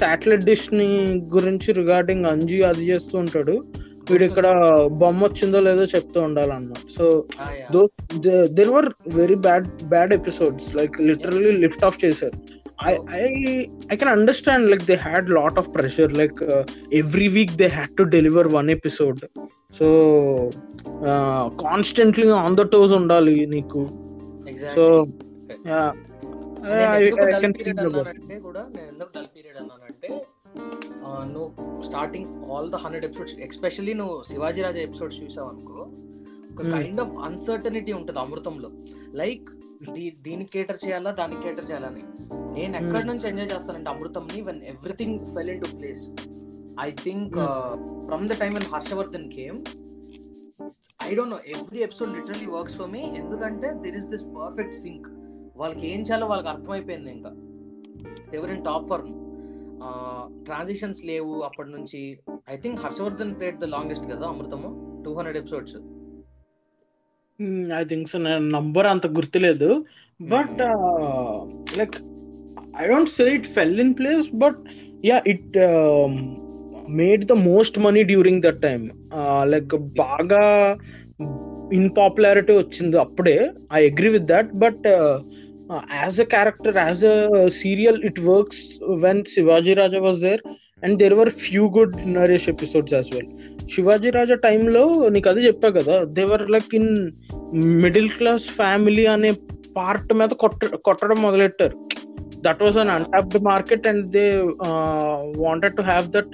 శాటిలైట్ 0.00 0.48
డిష్ని 0.50 0.90
గురించి 1.36 1.68
రిగార్డింగ్ 1.80 2.28
అంజీ 2.32 2.58
అది 2.70 2.84
చేస్తూ 2.90 3.16
ఉంటాడు. 3.18 3.56
వీడు 4.10 4.24
ఇక్కడ 4.24 4.46
బొమ్మ 5.00 5.20
వచ్చిందో 5.24 5.58
లేదో 5.66 5.84
చెప్తూ 5.94 6.18
ఉండాలన్నమాట. 6.20 6.82
So 6.96 7.04
there 8.58 8.72
were 8.76 8.88
very 9.20 9.36
bad 9.46 9.68
bad 9.92 10.14
episodes 10.18 10.68
like 10.80 10.96
literally 11.10 11.52
lift 11.64 11.84
off 11.88 12.00
చేశారు. 12.04 12.38
I 13.92 13.96
can 14.00 14.12
understand 14.16 14.66
like 14.70 14.84
they 14.90 14.96
had 15.06 15.28
lot 15.30 15.58
of 15.58 15.68
pressure 15.74 16.12
like 16.20 16.40
every 17.00 17.28
week 17.28 17.54
they 17.62 17.68
had 17.76 17.94
to 17.96 18.02
deliver 18.16 18.48
one 18.54 18.70
episode 18.70 19.20
so 19.78 19.86
constantly 21.64 22.26
on 22.44 22.56
the 22.56 22.64
toes 22.74 22.92
ఉండాలి 22.92 23.36
నీకు. 23.46 23.82
So 24.76 24.84
నువ్వు 31.34 31.48
starting 31.82 32.28
all 32.50 32.70
the 32.70 32.78
hundred 32.84 33.04
episodes 33.04 33.34
especially 33.48 33.94
నువ్వు 33.94 34.16
శివాజీ 34.30 34.62
రాజా 34.62 34.80
episodes 34.80 35.18
చూసావు 35.22 35.48
అనుకో 35.48 35.78
ఒక 36.52 36.62
kind 36.74 37.00
of 37.00 37.12
uncertainty 37.28 37.92
ఉంటుంది 37.92 38.20
అమృతంలో. 38.20 38.70
Like 39.22 39.48
దీనికి 40.22 40.50
కేటర్ 40.50 40.76
చేయాలా 40.86 41.10
దానికి 41.10 41.42
కేటర్ 41.42 41.70
చేయాలని 41.70 42.02
నేను 42.54 42.76
ఎక్కడి 42.76 43.06
నుంచి 43.06 43.28
ఎంజాయ్ 43.28 43.50
చేస్తానంటే 43.50 43.90
అమృతంని 43.90 44.42
when 44.42 44.62
everything 44.62 45.26
fell 45.34 45.50
in 45.50 45.60
to 45.60 45.76
place 45.76 46.10
I 46.80 46.90
think 46.90 47.34
from 48.06 48.28
the 48.28 48.32
time 48.32 48.54
when 48.54 48.74
Harshavardhan 48.74 49.30
came 49.30 49.64
I 51.10 51.14
don't 51.14 51.30
know 51.30 51.38
every 51.46 51.78
episode 51.78 52.12
literally 52.12 52.46
works 52.46 52.76
for 52.76 52.90
me 52.90 53.02
ఎందుకంటే 53.02 53.72
there 53.74 53.96
is 53.96 54.06
this 54.06 54.24
perfect 54.24 54.74
sync 54.74 55.08
వాళ్ళకి 55.56 55.86
ఏం 55.86 56.00
చేయాలో 56.00 56.26
వాళ్ళకి 56.26 56.48
అర్థమైపోయింది 56.48 57.10
ఇంకా. 57.10 57.30
Ever 58.34 58.50
in 58.50 58.64
top 58.64 58.88
for 58.88 59.02
transitions 60.44 61.04
లేవు 61.04 61.40
అప్పటి 61.40 61.70
నుంచి. 61.70 62.20
I 62.50 62.56
think 62.56 62.80
Harshavardhan 62.80 63.36
played 63.36 63.58
the 63.58 63.64
longest 63.64 64.06
కదా 64.12 64.26
అమృతము? 64.26 65.02
Two 65.04 65.14
hundred 65.14 65.38
episodes 65.38 65.76
I 67.78 67.82
think 67.84 68.08
so 68.12 68.18
నేను 68.18 68.46
నంబర్ 68.56 68.86
అంత 68.86 69.06
గుర్తులేదు. 69.16 69.68
But 70.20 70.60
like 71.78 71.96
I 72.80 72.86
don't 72.90 73.12
say 73.18 73.26
it 73.38 73.48
fell 73.56 73.78
in 73.84 73.94
place 74.00 74.26
but 74.44 74.58
ya 75.04 75.18
it 75.32 75.56
made 77.00 77.24
the 77.24 77.36
most 77.50 77.78
money 77.78 78.02
during 78.12 78.42
that 78.42 78.60
time 78.60 78.84
like 79.52 79.74
బాగా 80.02 80.42
in 81.72 81.90
popularity 81.98 82.52
వచ్చింది 82.56 82.96
అప్పుడే. 82.96 83.36
I 83.72 83.80
agree 83.90 84.08
with 84.08 84.26
that 84.32 84.50
but 84.64 84.86
as 86.02 86.18
a 86.20 86.28
character 86.34 86.76
as 86.86 87.04
a 87.12 87.16
serial 87.62 88.00
it 88.04 88.20
works 88.30 88.64
when 89.04 89.22
Shivaji 89.34 89.74
Raja 89.74 90.00
was 90.06 90.20
there 90.26 90.42
and 90.82 90.96
there 91.02 91.14
were 91.14 91.30
few 91.44 91.64
good 91.78 91.94
Naresh 92.16 92.48
episodes 92.54 92.94
as 92.98 93.10
well 93.14 93.30
Shivaji 93.74 94.10
Raja 94.10 94.36
టైంలో 94.46 94.82
నీకు 95.14 95.28
అది 95.28 95.42
చెప్పా 95.46 95.68
కదా 95.78 95.96
there were 96.18 96.44
like 96.50 96.72
in 96.80 96.90
middle 97.54 98.10
class 98.10 98.42
family 98.42 99.06
అనే 99.06 99.32
part 99.76 100.12
మీద 100.14 100.28
కొట్ట 100.28 100.74
కొట్టడం 100.74 101.18
మొదలెట్టారు. 101.22 101.76
That 102.40 102.62
was 102.62 102.78
un 102.78 102.90
untapped 102.90 103.44
market 103.44 103.88
and 103.88 104.06
they 104.10 104.24
wanted 105.36 105.76
to 105.76 105.82
have 105.82 106.06
that 106.10 106.32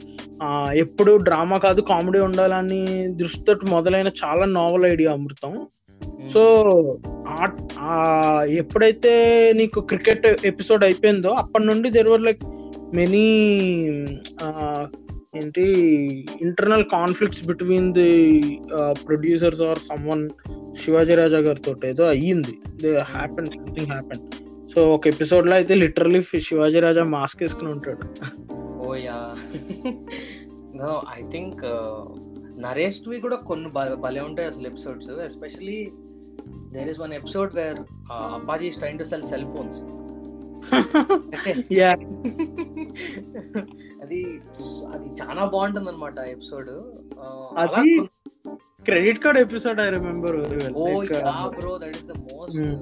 ఎప్పుడు 0.74 1.16
డ్రామా 1.16 1.58
కాదు 1.58 1.80
కామెడీ 1.80 2.18
ఉండాలని 2.18 2.82
దృష్టితో 3.14 3.54
మొదలైన 3.70 4.10
చాలా 4.24 4.44
నావల్ 4.44 4.86
ఐడియా 4.86 5.12
అమృతం. 5.12 5.52
సో 6.32 6.42
ఎప్పుడైతే 8.60 9.12
నీకు 9.52 9.80
క్రికెట్ 9.80 10.26
ఎపిసోడ్ 10.46 10.84
అయిపోయిందో 10.84 11.28
అప్పటి 11.28 11.66
నుండి 11.66 11.90
దెర్ 11.90 12.10
వర్ 12.10 12.22
లైక్ 12.22 12.44
మెనీ 12.94 13.26
ఏంటి 15.42 15.62
internal 16.42 16.84
conflicts 16.84 17.46
between 17.46 17.94
the 17.94 18.40
producers 19.06 19.60
or 19.60 19.78
someone 19.78 20.30
Shivaji 20.84 21.14
Raja 21.14 21.38
గారితో 21.38 21.88
ఏదో 21.88 22.04
అయ్యింది. 22.04 22.60
They 22.82 22.98
happen 22.98 23.46
something 23.46 23.86
happen 23.86 24.30
so 24.70 24.94
ఒక 24.94 25.06
ఎపిసోడ్లో 25.06 25.54
అయితే 25.54 25.74
లిటరలీ 25.74 26.40
శివాజీ 26.40 26.80
రాజా 26.80 27.04
మాస్క్ 27.04 27.42
వేసుకుని 27.42 27.70
ఉంటాడు. 27.70 28.06
Oh 28.80 28.94
yeah. 28.94 29.36
I 31.18 31.30
think 31.30 31.64
Naresh 32.60 33.08
వి 33.08 33.20
కూడా 33.20 33.36
కొన్ని 33.36 33.68
భలే 33.96 34.20
ఉంటాయి 34.20 34.48
అసలు 34.48 34.66
episodes 34.66 35.10
especially 35.10 35.90
there 36.72 36.88
is 36.88 37.00
one 37.00 37.12
episode 37.12 37.54
where 37.54 37.78
Appaji 38.12 38.70
tried 38.70 38.98
to 38.98 39.04
sell 39.04 39.22
cell 39.22 39.46
phones 39.46 39.82
అది 44.02 44.18
అది 44.92 45.08
చాలా 45.20 45.42
బాగుంటుంది 45.52 45.88
అనమాట 45.90 46.18
ఎపిసోడ్. 46.34 46.70
అది 47.62 47.82
credit 48.86 49.20
card 49.24 49.38
episode 49.40 49.80
I 49.80 49.88
remember 49.96 50.36
oh 50.78 50.80
yeah 51.14 51.32
bro 51.56 51.72
that 51.82 51.96
is 51.98 52.06
the 52.06 52.08
most 52.26 52.58
Hmm. 52.58 52.76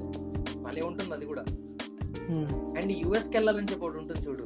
భలే 0.65 0.81
ఉంటుంది 0.89 1.13
అది 1.17 1.27
కూడా 1.27 1.43
అండ్ 2.77 2.93
యుఎస్కి 3.01 3.35
వెళ్ళాలని 3.37 3.69
చెప్పి 3.71 3.85
ఒకటి 3.87 3.99
ఉంటుంది 4.03 4.21
చూడు. 4.27 4.45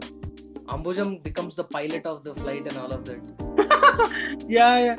Ambujam 0.70 1.08
becomes 1.22 1.56
the 1.60 1.64
pilot 1.74 2.06
of 2.06 2.22
the 2.26 2.32
flight 2.40 2.66
and 2.70 2.80
all 2.82 2.92
of 2.92 3.04
that 3.08 3.28
yeah 4.52 4.68
yeah 4.78 4.94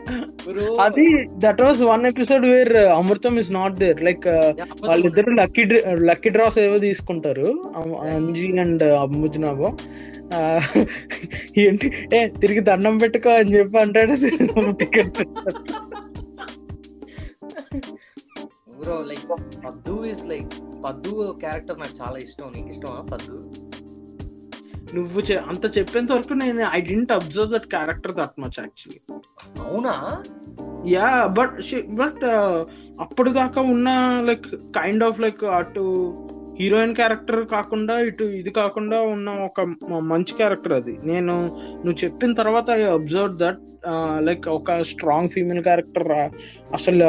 అది 0.86 1.06
that 1.38 1.62
was 1.62 1.82
one 1.84 2.06
episode 2.06 2.46
where 2.46 2.74
Amrutham 2.94 3.40
is 3.40 3.52
not 3.52 3.76
there 3.76 4.02
like 4.04 4.28
వాళ్ళిద్దరు 4.86 5.34
లక్కీ 5.34 5.64
లక్కీ 6.10 6.30
డ్రాస్ 6.30 6.60
ఏవో 6.60 6.78
తీసుకుంటారు. 6.78 7.48
అంజీ 8.12 8.48
అండ్ 8.60 8.84
అంబుజ్నాబో 9.04 9.70
ఆ, 10.34 10.42
ఏంటి? 11.64 11.88
ఏ 12.14 12.28
తిరిగి 12.42 12.62
దండం 12.62 12.98
పెట్టుకో 12.98 13.30
అని 13.32 13.54
చెప్పి 13.56 13.78
అంటాడు. 13.78 14.14
Ticket 14.82 15.18
bro 18.80 18.96
like 19.10 19.26
Paddu 19.66 20.06
is 20.06 20.24
like 20.26 20.54
Paddu 20.86 21.12
character 21.42 21.80
నాకు 21.80 21.96
చాలా 22.02 22.18
ఇష్టం. 22.18 22.48
నీకు 22.56 22.70
ఇష్టమా 22.70 23.02
పద్దు? 23.12 23.36
నువ్వు 24.96 25.22
అంత 25.50 25.66
చెప్పేంత 25.78 26.12
వరకు 26.12 26.34
నేను 26.34 26.64
I 26.78 26.82
didn't 26.82 27.12
observe 27.12 27.54
that 27.54 27.68
character 27.68 28.16
that 28.16 28.36
much 28.40 28.60
actually 28.60 29.00
అవునా? 29.66 29.94
యా 30.88 31.08
బట్ 31.38 31.58
బట్ 31.96 32.24
అప్పుడు 33.00 33.30
దాకా 33.30 33.62
ఉన్న 33.74 33.90
లైక్ 34.22 34.48
కైండ్ 34.78 35.04
ఆఫ్ 35.04 35.20
లైక్ 35.20 35.44
అటు 35.60 35.84
హీరోయిన్ 36.60 36.96
క్యారెక్టర్ 36.96 37.42
కాకుండా 37.48 37.94
ఇటు 38.00 38.24
ఇది 38.40 38.52
కాకుండా 38.52 39.02
ఉన్న 39.02 39.30
ఒక 39.46 39.62
మంచి 40.12 40.34
క్యారెక్టర్ 40.34 40.74
అది. 40.74 40.94
నేను 41.04 41.34
నువ్వు 41.84 41.98
చెప్పిన 42.04 42.34
తర్వాత 42.34 42.70
ఐ 42.70 42.84
అబ్జర్వ్ 42.92 43.38
దట్ 43.38 43.62
లైక్ 44.20 44.48
ఒక 44.48 44.82
స్ట్రాంగ్ 44.82 45.30
ఫీమేల్ 45.30 45.64
క్యారెక్టర్ 45.64 46.10
అసలు 46.74 47.08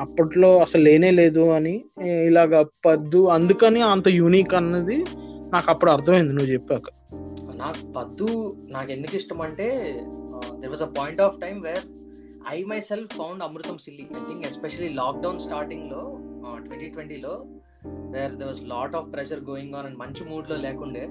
అప్పట్లో 0.00 0.58
అసలు 0.58 0.82
లేనే 0.82 1.10
లేదు 1.10 1.44
అని 1.50 1.74
ఇలాగ 2.28 2.62
పద్దు 2.86 3.20
అందుకని 3.28 3.82
అంత 3.94 4.08
యూనిక్ 4.20 4.54
అన్నది 4.54 4.98
నాకు 5.52 5.70
అప్పుడు 5.70 5.90
అర్థమైంది 5.90 6.32
నువ్వు 6.32 6.52
చెప్పాక. 6.52 6.86
నాకు 7.58 7.82
పద్దు 7.92 8.28
నాకు 8.68 8.90
ఎందుకు 8.92 9.16
ఇష్టం 9.16 9.40
అంటే 9.40 9.68
there 10.58 10.70
was 10.70 10.82
a 10.82 10.90
point 10.98 11.20
of 11.20 11.38
time 11.40 11.60
where 11.60 11.86
I 12.48 12.58
myself 12.80 13.14
found 13.14 13.42
Amrutham 13.42 13.78
silly 13.78 14.04
I 14.12 14.22
think 14.28 14.44
especially 14.46 14.88
lockdown 14.94 15.38
స్టార్టింగ్లో 15.38 16.02
ట్వంటీ 16.66 16.88
ట్వంటీలో 16.88 17.34
where 18.10 18.34
there 18.34 18.48
was 18.48 18.62
lot 18.66 18.94
of 18.96 19.08
pressure 19.12 19.40
going 19.44 19.74
on 19.74 19.86
and 19.86 19.98
మంచి 19.98 20.24
మూడ్లో 20.24 20.56
లేకుండే 20.56 21.04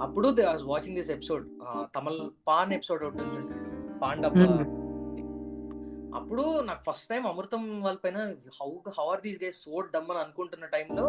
అప్పుడు 0.00 0.28
they 0.30 0.44
was 0.44 0.64
watching 0.64 0.96
this 0.96 1.10
episode 1.10 1.46
Tamal 1.96 2.20
pan 2.48 2.72
episode 2.72 3.02
ఒకటి. 3.04 3.24
Pan 4.00 4.22
డబ్బా. 4.22 4.46
అప్పుడు 6.14 6.44
నాకు 6.60 6.82
ఫస్ట్ 6.82 7.10
టైం 7.10 7.26
అమృతం 7.26 7.62
వాళ్ళ 7.80 7.98
పైన 8.04 8.20
how 8.60 8.68
how 8.98 9.04
are 9.10 9.20
these 9.20 9.42
guys 9.44 9.58
so 9.64 9.80
dumb 9.94 10.10
అని 10.10 10.20
అనుకుంటున్న 10.20 10.66
టైంలో 10.66 11.06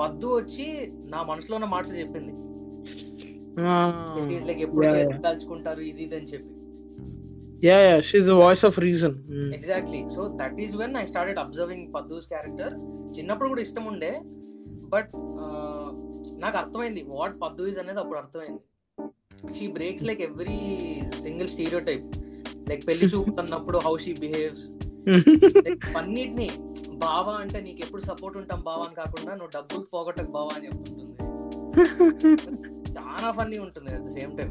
పద్దు 0.00 0.28
వచ్చి 0.36 0.66
నా 1.04 1.22
మనసులో 1.22 1.56
ఉన్న 1.56 1.66
మాటలు 1.66 1.94
చెప్పింది 1.94 2.34
లైక్ 4.48 4.62
ఎప్పుడు 4.66 4.86
కాల్చుకుంటారు 5.24 5.80
ఇది 5.90 6.02
ఇది 6.06 6.16
అని 6.18 6.28
చెప్పి. 6.32 6.50
Yeah 7.66 7.76
yeah 7.80 7.96
she's 8.06 8.24
the 8.28 8.34
voice 8.40 8.64
of 8.68 8.78
reason 8.84 9.16
exactly 9.58 10.00
so 10.14 10.22
that 10.40 10.58
is 10.64 10.74
when 10.80 10.94
I 10.96 11.04
started 11.10 11.40
observing 11.42 11.86
Paddu's 11.96 12.26
character 12.32 12.72
చిన్నప్పుడు 13.16 13.50
కూడా 13.52 13.62
ఇష్టం 13.66 13.84
ఉండే 13.92 14.12
బట్ 14.94 15.12
నాకు 16.42 16.56
అర్థమైంది 16.60 17.02
వాట్ 17.12 17.36
పద్దు 17.42 17.62
ఇస్ 17.70 17.78
అనేది 17.82 18.00
అప్పుడు 18.02 18.18
అర్థమైంది. 18.18 18.62
She 19.56 19.66
breaks 19.76 20.04
like 20.08 20.22
every 20.26 20.58
single 21.24 21.50
stereotype 21.88 22.04
like 22.70 22.82
పెళ్ళి 22.88 23.06
చూపు 23.12 23.32
అన్నప్పుడు 23.42 23.78
హౌ 23.86 23.94
షీ 24.04 24.12
బిహేవ్స్ 24.22 24.64
అన్నిటిని 25.98 26.48
బావా 27.02 27.32
అంటే 27.42 27.60
నీకు 27.66 27.80
ఎప్పుడు 27.86 28.02
సపోర్ట్ 28.10 28.36
ఉంటాం 28.42 28.60
బావా 28.68 28.84
అని 28.88 28.96
కాకుండా 29.00 29.32
నువ్వు 29.34 29.52
డబ్బులు 29.56 29.86
పోగొట్టకు 29.94 30.32
బావా 30.38 30.52
అని 30.56 30.68
చెప్తుంటుంది. 30.68 31.08
చాలా 32.96 33.30
ఫన్నీ 33.38 33.58
ఉంటుంది 33.66 33.90
at 33.96 34.04
the 34.08 34.12
same 34.18 34.32
time 34.38 34.50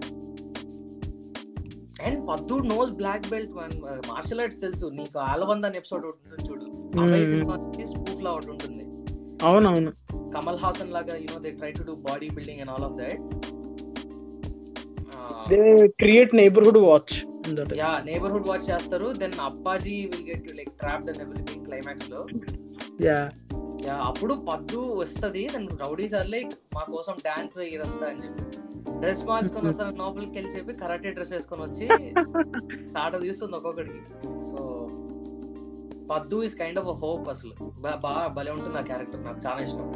and 2.05 2.19
Paddu 2.29 2.55
knows 2.73 2.91
black 2.99 3.25
belt 3.31 3.51
martial 4.11 4.41
arts 4.43 4.61
తెలుసు. 4.65 4.85
నీకు 4.99 5.17
ఆలవంద్ 5.31 5.65
అనే 5.67 5.77
ఎపిసోడ్ 5.81 6.05
ఉంటుంది 6.11 6.37
చూడు. 6.47 6.65
స్పూఫ్ 7.93 8.21
లా 8.25 8.31
ఒకటి 8.37 8.51
ఉంటుంది. 8.55 8.83
అవునవును. 9.47 9.91
కమల్ 10.35 10.59
హాసన్ 10.63 10.93
లాగా 10.95 11.15
you know 11.23 11.39
they 11.45 11.51
try 11.59 11.71
to 11.79 11.83
do 11.89 11.93
body 12.07 12.29
building 12.37 12.61
and 12.63 12.71
all 12.75 12.85
of 12.89 12.95
that 13.01 13.21
they 15.51 15.59
create 16.01 16.31
neighbourhood 16.41 16.81
watch 16.87 17.13
yeah 17.81 17.91
neighbourhood 18.09 18.47
watch 18.49 18.65
చేస్తారు. 18.71 19.07
Then 19.21 19.35
Appaji 19.47 19.95
will 20.11 20.25
get 20.29 20.47
like 20.59 20.71
trapped 20.81 21.09
and 21.11 21.21
everything 21.25 21.63
క్లైమాక్స్లో. 21.69 22.21
యా 23.07 23.17
యా 23.17 23.19
అప్పుడు 23.89 24.33
పద్దు 24.33 24.79
వస్తుంది 25.01 25.49
దాని 25.53 25.67
రౌడీ 25.67 26.07
సార్ 26.09 26.29
లైక్ 26.29 26.51
మా 26.75 26.83
కోసం 26.93 27.15
dance 27.25 27.57
ఇదంతా 27.57 28.05
అని 28.07 28.21
చెప్పి. 28.25 28.43
డ్రెస్ 28.99 29.25
మార్చుకొని 29.25 29.67
వస్తాను 29.67 29.97
లోపలికి 29.97 30.31
వెళ్ళి 30.31 30.51
చెప్పి 30.57 30.73
కరాటే 30.73 31.11
డ్రెస్ 31.11 31.33
వేసుకొని 31.33 31.61
వచ్చి 31.61 31.87
తాట 32.93 33.21
తీస్తుంది 33.21 33.55
ఒక్కొక్కడికి. 33.55 34.01
సో 34.51 34.59
పద్దు 36.11 36.43
ఇస్ 36.43 36.55
కైండ్ 36.55 36.79
ఆఫ్ 36.79 36.87
హోప్ 36.87 37.29
అసలు. 37.29 37.53
బాగా 38.05 38.27
భలే 38.27 38.51
ఉంటుంది 38.51 38.77
ఆ 38.77 38.81
క్యారెక్టర్ 38.81 39.23
నాకు 39.23 39.41
చాలా 39.47 39.61
ఇష్టం. 39.63 39.89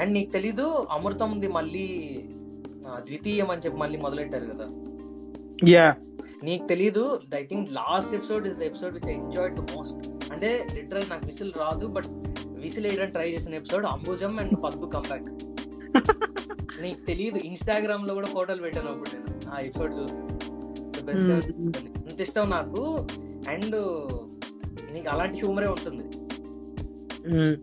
అండ్ 0.00 0.12
నీకు 0.12 0.30
తెలీదు 0.30 0.86
అమృతంది 0.90 1.48
మళ్ళీ 1.48 1.86
ద్వితీయం 3.08 3.50
అని 3.50 3.60
చెప్పి 3.60 3.78
మళ్ళీ 3.78 3.98
మొదలెట్టారు 3.98 4.44
కదా. 4.44 4.68
యా 5.68 5.94
నీకు 6.44 6.66
తెలీదు 6.66 7.20
I 7.34 7.44
think 7.44 7.72
last 7.72 8.14
episode 8.14 8.46
is 8.46 8.56
the 8.56 8.62
episode 8.62 8.94
which 8.94 9.08
I 9.08 9.14
enjoy 9.14 9.56
to 9.56 9.62
most 9.76 10.06
అంటే 10.32 10.66
లిటరల్ 10.74 11.04
నాకు 11.10 11.26
విసిల్ 11.26 11.52
రాదు 11.56 11.86
బట్ 11.86 12.04
విసిల్ 12.48 12.86
వేయడం 12.86 13.10
ట్రై 13.10 13.30
చేసిన 13.30 13.54
episode 13.54 13.86
Ambujam 13.86 14.38
and 14.38 14.64
Paddu 14.64 14.86
comeback 14.86 15.42
నీకు 16.80 17.06
తెలియదు 17.06 17.38
ఇన్స్టాగ్రామ్లో 17.38 18.14
కూడా 18.14 18.26
ఫోటోలు 18.26 18.62
పెట్టాను 18.62 18.88
అప్పుడు 18.88 19.10
నేను. 19.16 19.54
ఆ 19.54 19.60
ఎపిసోడ్ 19.60 19.94
చూసి. 19.94 20.14
బెస్ట్ 21.04 21.30
అంత 21.30 22.20
ఇష్టం 22.20 22.50
నాకు. 22.50 23.06
అండ్ 23.48 23.76
నీకు 24.92 25.10
అలాంటి 25.10 25.38
హ్యూమరే 25.38 25.66
ఉంటుంది. 25.66 26.18
ఉమ్, 27.38 27.56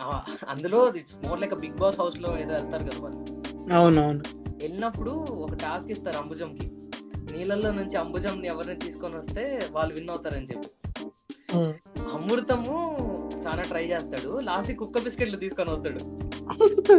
ఆ- 0.00 0.22
అందులో 0.48 0.94
it's 0.94 1.16
more 1.28 1.40
like 1.40 1.54
Bigg 1.54 1.76
Boss 1.76 2.00
హౌస్లో 2.00 2.38
ఏదో 2.38 2.52
వెళ్తారు 2.52 2.84
కదా 2.84 2.98
వాళ్ళు. 3.00 3.74
అవునవును. 3.74 4.22
వెళ్ళినప్పుడు 4.38 5.10
ఒక 5.30 5.54
టాస్క్ 5.54 5.90
ఇస్తారు 5.90 6.16
అంబుజంకి. 6.16 6.72
నీళ్ళల్లో 7.36 7.70
నుంచి 7.70 7.96
అంబుజం 7.96 8.44
ఎవరిని 8.44 8.76
తీసుకొని 8.76 9.16
వస్తే 9.16 9.68
వాళ్ళు 9.72 9.94
విన్ 9.94 10.10
అవుతారని 10.10 10.44
చెప్పి. 10.44 10.89
అమృతము 12.14 12.76
చాలా 13.46 13.62
ట్రై 13.62 13.84
చేస్తాడు. 13.84 14.40
లాస్ట్ 14.40 14.76
కుక్క 14.76 14.98
బిస్కెట్లు 14.98 15.36
తీసుకొని 15.36 15.70
వస్తాడు. 15.70 15.98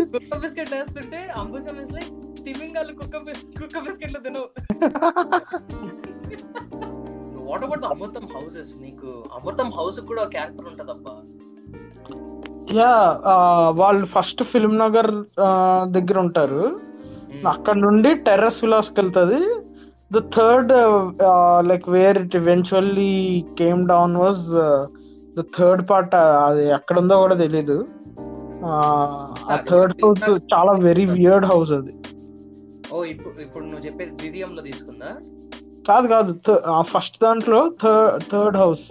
కుక్క 0.06 0.38
బిస్కెట్ 0.38 0.74
వేస్తుంటే 0.74 1.30
అంబుజం 1.38 1.82
ఇస్ 1.82 1.92
లైక్ 1.92 2.12
తిమింగాలు 2.46 2.94
కుక్క 2.94 3.18
కుక్క 3.60 3.80
బిస్కెట్లు 3.80 4.20
తినవు. 4.20 4.48
వాట్ 7.50 7.64
అబౌట్ 7.64 7.86
అమృతం 7.86 8.28
హౌసెస్ 8.36 8.82
నీకు 8.82 9.26
అమృతం 9.34 9.70
హౌస్ 9.70 10.00
కూడా 10.00 10.24
క్యారెక్టర్ 10.24 10.66
ఉంటదబ్బా. 10.66 11.14
యా 12.74 12.92
వాళ్ళు 13.70 14.06
ఫస్ట్ 14.06 14.44
ఫిల్మ్ 14.44 14.80
నగర్ 14.80 15.26
ఆ, 15.40 15.50
దగ్గర 15.90 16.20
ఉంటారు. 16.20 16.80
అక్కడ 17.48 17.76
నుండి 17.76 18.14
టెర్రస్ 18.16 18.64
విలాస్కి 20.16 20.42
వెళ్తుంది 20.42 20.72
the 20.72 20.72
third 20.72 20.72
like 21.70 21.90
where 21.90 22.18
it 22.18 22.36
eventually 22.36 23.14
came 23.62 23.82
down 23.88 24.16
was 24.18 24.44
the 25.36 25.44
third 25.58 25.84
part 25.90 26.16
అది 26.16 26.64
ఎక్కడ 26.78 27.00
ఉందో 27.00 27.18
కూడా 27.22 27.36
తెలీదు. 27.36 27.78
ఆ 28.66 29.56
థర్డ్ 29.70 29.94
హౌస్ 30.04 30.24
చాలా 30.54 30.72
వెరీ 30.88 31.06
వియర్డ్ 31.06 31.46
హౌస్ 31.46 31.72
అది. 31.72 31.94
ఓ 32.94 33.04
ఇప్పుడు 33.06 33.42
ఇప్పుడు 33.42 33.66
నువ్వు 33.66 33.84
చెప్పేది 33.86 34.12
ద్వితీయంలో 34.12 34.62
తీసుకుందా? 34.62 35.12
కాదు 35.88 36.08
కాదు 36.08 36.32
ఫస్ట్ 36.94 37.18
దాంట్లో 37.22 37.62
థర్డ్ 37.84 38.24
థర్డ్ 38.32 38.58
హౌస్ 38.58 38.86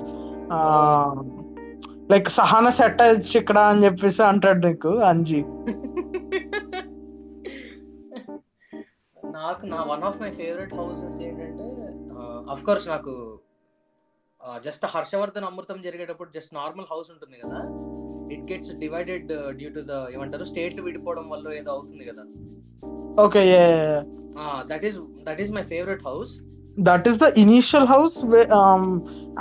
లైక్ 2.13 2.29
సహాన 2.31 2.71
సెట్ 2.71 3.03
ఇక్కడ 3.41 3.59
అని 3.59 3.85
చెప్పేసి 3.85 4.23
అంటాడు 4.23 4.61
నీకు 4.67 4.93
అంజీ. 5.11 5.41
నాకు 9.41 9.65
నా 9.73 9.79
one 9.91 10.05
of 10.09 10.19
my 10.23 10.31
favourite 10.41 10.73
houses 10.79 11.19
ఏంటంటే 11.27 11.69
అఫ్ 12.55 12.65
కోర్స్ 12.69 12.87
నాకు 12.95 13.13
జస్ట్ 14.67 14.85
హర్షవర్ధన్ 14.95 15.47
అమృతం 15.49 15.79
జరిగేటప్పుడు 15.87 16.31
జస్ట్ 16.37 16.53
నార్మల్ 16.59 16.89
హౌస్ 16.93 17.09
ఉంటుంది 17.15 17.37
కదా. 17.43 17.61
It 18.35 18.45
gets 18.51 18.73
divided 18.83 19.29
due 19.59 19.71
to 19.77 19.81
the 19.91 19.97
ఏమంటారు 20.15 20.47
స్టేట్లు 20.51 20.83
విడిపోవడం 20.87 21.27
వల్ల 21.33 21.47
ఏదో 21.61 21.71
అవుతుంది 21.77 22.05
కదా. 22.11 22.25
Okay 23.25 23.43
that 24.71 24.85
is 24.89 24.99
that 25.29 25.41
is 25.45 25.53
my 25.59 25.65
favourite 25.73 26.05
house 26.09 26.33
that 26.89 27.07
is 27.11 27.19
the 27.25 27.29
initial 27.45 27.89
house 27.93 28.19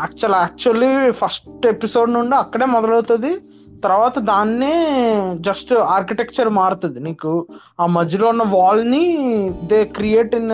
actual 0.04 0.38
actually 0.44 0.92
first 1.22 1.68
episode 1.74 2.12
నుండి 2.18 2.36
అక్కడే 2.44 2.68
మొదలవుతుంది. 2.76 3.32
తర్వాత 3.84 4.20
దాన్నే 4.30 4.74
జస్ట్ 5.48 5.72
ఆర్కిటెక్చర్ 5.96 6.50
మారుతుంది. 6.60 7.00
నీకు 7.08 7.32
ఆ 7.84 7.86
మధ్యలో 7.98 8.28
ఉన్న 8.34 8.44
వాల్ని 8.58 9.06
they 9.72 9.80
create 9.98 10.36
in 10.42 10.54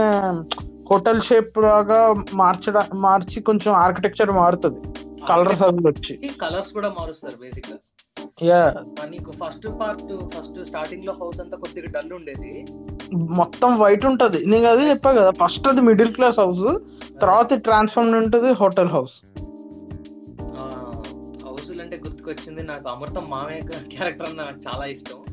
hotel 0.91 1.21
shape 1.29 1.57
లాగా 1.65 1.99
మార్చడం 2.41 2.87
మార్చి 3.07 3.37
కొంచెం 3.49 3.73
ఆర్కిటెక్చర్ 3.85 4.31
మారుతుంది. 4.41 4.81
కలర్స్ 5.29 5.63
అవి 5.67 5.83
వచ్చి. 5.89 6.13
కలర్స్ 6.43 6.71
కూడా 6.77 6.89
మారుస్తారు 6.99 7.37
బేసిక్గా 7.43 7.77
యా 8.43 8.61
నీకు 9.09 9.31
ఫస్ట్ 9.41 9.65
పార్ట్ 9.79 10.11
ఫస్ట్ 10.33 10.57
స్టార్టింగ్లో 10.69 11.13
హౌస్ 11.21 11.39
అంతా 11.41 11.57
కొద్దిగా 11.57 11.89
డల్ 11.95 12.13
ఉండేది. 12.17 12.51
మొత్తం 13.41 13.69
వైట్ 13.81 14.05
ఉంటది. 14.11 14.39
నేను 14.51 14.67
అదే 14.73 14.85
చెప్పా 14.89 15.11
కదా 15.19 15.31
ఫస్ట్ 15.41 15.67
అది 15.71 15.81
మిడిల్ 15.89 16.13
క్లాస్ 16.17 16.39
హౌస్ 16.43 16.65
తర్వాత 17.23 17.59
ట్రాన్స్ఫార్మ్ 17.67 18.15
ఉంటుంది 18.23 18.51
హోటల్ 18.61 18.91
హౌస్ 18.95 19.15
గుర్తుకొచ్చింది. 22.25 22.63
నాకు 22.63 22.89
అమృతం 22.89 23.29
మామయ్య 23.29 23.61
క్యారెక్టర్ 23.61 24.29
అన్న 24.29 24.43
నాకు 24.43 24.59
చాలా 24.67 24.85
ఇష్టం. 24.85 25.25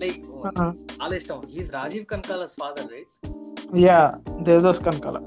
లైక్ 0.00 0.24
చాలా 0.92 1.16
ఇష్టం. 1.16 1.42
He's 1.50 1.74
Rajeev 1.74 2.06
Kanakala 2.06 2.46
father 2.46 2.92
right 2.92 3.30
yeah 3.76 4.18
Devadas 4.42 4.78
Kanakala. 4.78 5.22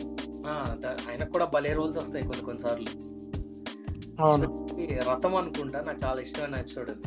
ఆయనకు 1.09 1.31
కూడా 1.31 1.45
భలే 1.45 1.73
రోల్స్ 1.73 1.97
వస్తాయి 1.97 2.23
కొన్ని 2.23 2.43
కొన్నిసార్లు 2.43 3.13
రథం 5.11 5.35
అనుకుంటా 5.35 5.81
నాకు 5.81 5.99
చాలా 6.05 6.21
ఇష్టమైన 6.21 6.55
ఎపిసోడ్ 6.55 6.89
అది. 6.89 7.01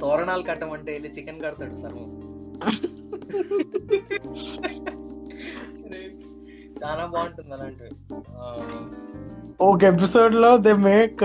తోరణాలు 0.00 0.42
కట్టమంటే 0.42 0.92
వెళ్ళి 0.92 1.10
చికెన్ 1.10 1.40
కడతాడు 1.40 1.74
సర్వం. 1.74 2.20
చాలా 6.84 7.06
బాగుంటుంది 7.06 7.52
అలాంటివి. 7.52 7.90
ఒక 9.60 9.80
ఎపిసోడ్లో 9.84 10.50
దే 10.64 10.72
మేక్ 10.84 11.22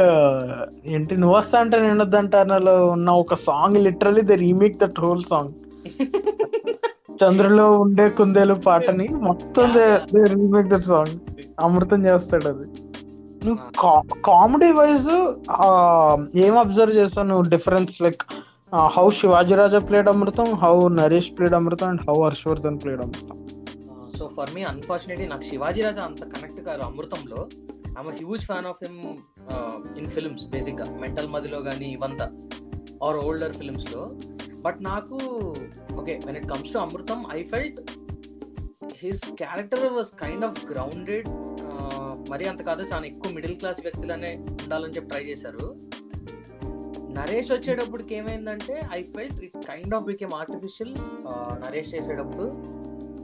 ఏంటి 0.86 1.14
నువ్వు 1.18 1.36
వస్తా 1.36 1.58
అంటే 1.60 1.78
నేను 1.80 2.02
వద్దంటానలో 2.04 2.74
ఉన్న 2.88 3.10
ఒక 3.22 3.36
song 3.44 3.78
literally 3.78 4.22
they 4.22 4.36
remake 4.44 4.78
that 4.78 5.00
whole 5.00 5.24
song 5.24 5.52
చంద్రులో 7.22 7.66
ఉండే 7.82 8.06
కుందేలు 8.18 8.56
పాటని 8.66 9.06
మొత్తం 9.28 9.68
దే 9.76 9.86
రీమేక్ 10.34 10.72
దట్ 10.74 10.88
సాంగ్ 10.88 11.14
అమృతం 11.60 12.02
చేస్తాడు 12.08 12.48
అది. 12.48 12.66
నువ్వు 13.46 13.62
కామెడీ 14.28 14.72
వైజ్ 14.72 15.12
ఏం 16.46 16.56
అబ్జర్వ్ 16.58 16.98
చేస్తావు 16.98 17.28
నువ్వు? 17.28 17.46
Difference 17.50 17.96
like 18.02 18.22
how 18.96 19.06
Sivaji Raja 19.20 19.80
played 19.90 20.10
Amrutham 20.14 20.50
how 20.64 20.76
Naresh 20.94 21.32
played 21.38 21.56
Amrutham 21.60 21.90
and 21.90 22.04
how 22.08 22.18
Harshavardhan 22.26 22.80
played 22.84 23.02
Amrutham. 23.02 23.38
So 24.18 24.26
for 24.38 24.52
me 24.56 24.64
unfortunately 24.72 25.28
నాకు 25.28 25.46
శివాజీ 25.52 25.82
రాజా 25.82 26.04
అంత 26.04 26.24
కనెక్ట్ 26.34 26.62
కాదు 26.62 26.82
అమృతంలో. 26.90 27.40
I'm 27.98 28.12
huge 28.20 28.46
fan 28.50 28.68
of 28.72 28.80
him 28.86 29.00
in 30.00 30.10
films 30.16 30.46
బేసిక్గా 30.54 30.86
మెంటల్ 31.04 31.30
మదిలో 31.36 31.60
కానీ 31.62 31.90
ఇవంతా. 31.98 32.28
ఆర్ 33.06 33.18
ఓల్డర్ 33.26 33.54
ఫిల్మ్స్లో 33.54 34.04
బట్ 34.66 34.80
నాకు 34.82 35.18
okay 36.02 36.14
when 36.26 36.38
it 36.38 36.50
comes 36.50 36.74
to 36.74 36.80
Amrutham 36.80 37.20
I 37.38 37.40
felt 37.44 37.80
his 39.04 39.24
character 39.42 39.86
was 39.94 40.12
kind 40.24 40.46
of 40.46 40.60
grounded 40.72 41.28
మరి 42.32 42.46
అంత 42.52 42.62
కాదు 42.62 42.84
చాలా 42.94 43.06
ఎక్కువ 43.06 43.30
మిడిల్ 43.32 43.56
క్లాస్ 43.60 43.82
వ్యక్తులనే 43.82 44.32
ఉండాలని 44.64 44.94
చెప్పి 44.94 45.10
ట్రై 45.10 45.24
చేశారు. 45.24 45.66
నరేష్ 47.18 47.52
వచ్చేటప్పటికి 47.52 48.16
ఏమైందంటే 48.16 48.76
I 48.98 49.00
felt 49.14 49.42
it 49.48 49.58
kind 49.68 49.94
of 49.96 50.06
became 50.06 50.34
artificial 50.34 50.94
Naresh 51.66 51.92
చేసేటప్పుడు 51.96 52.46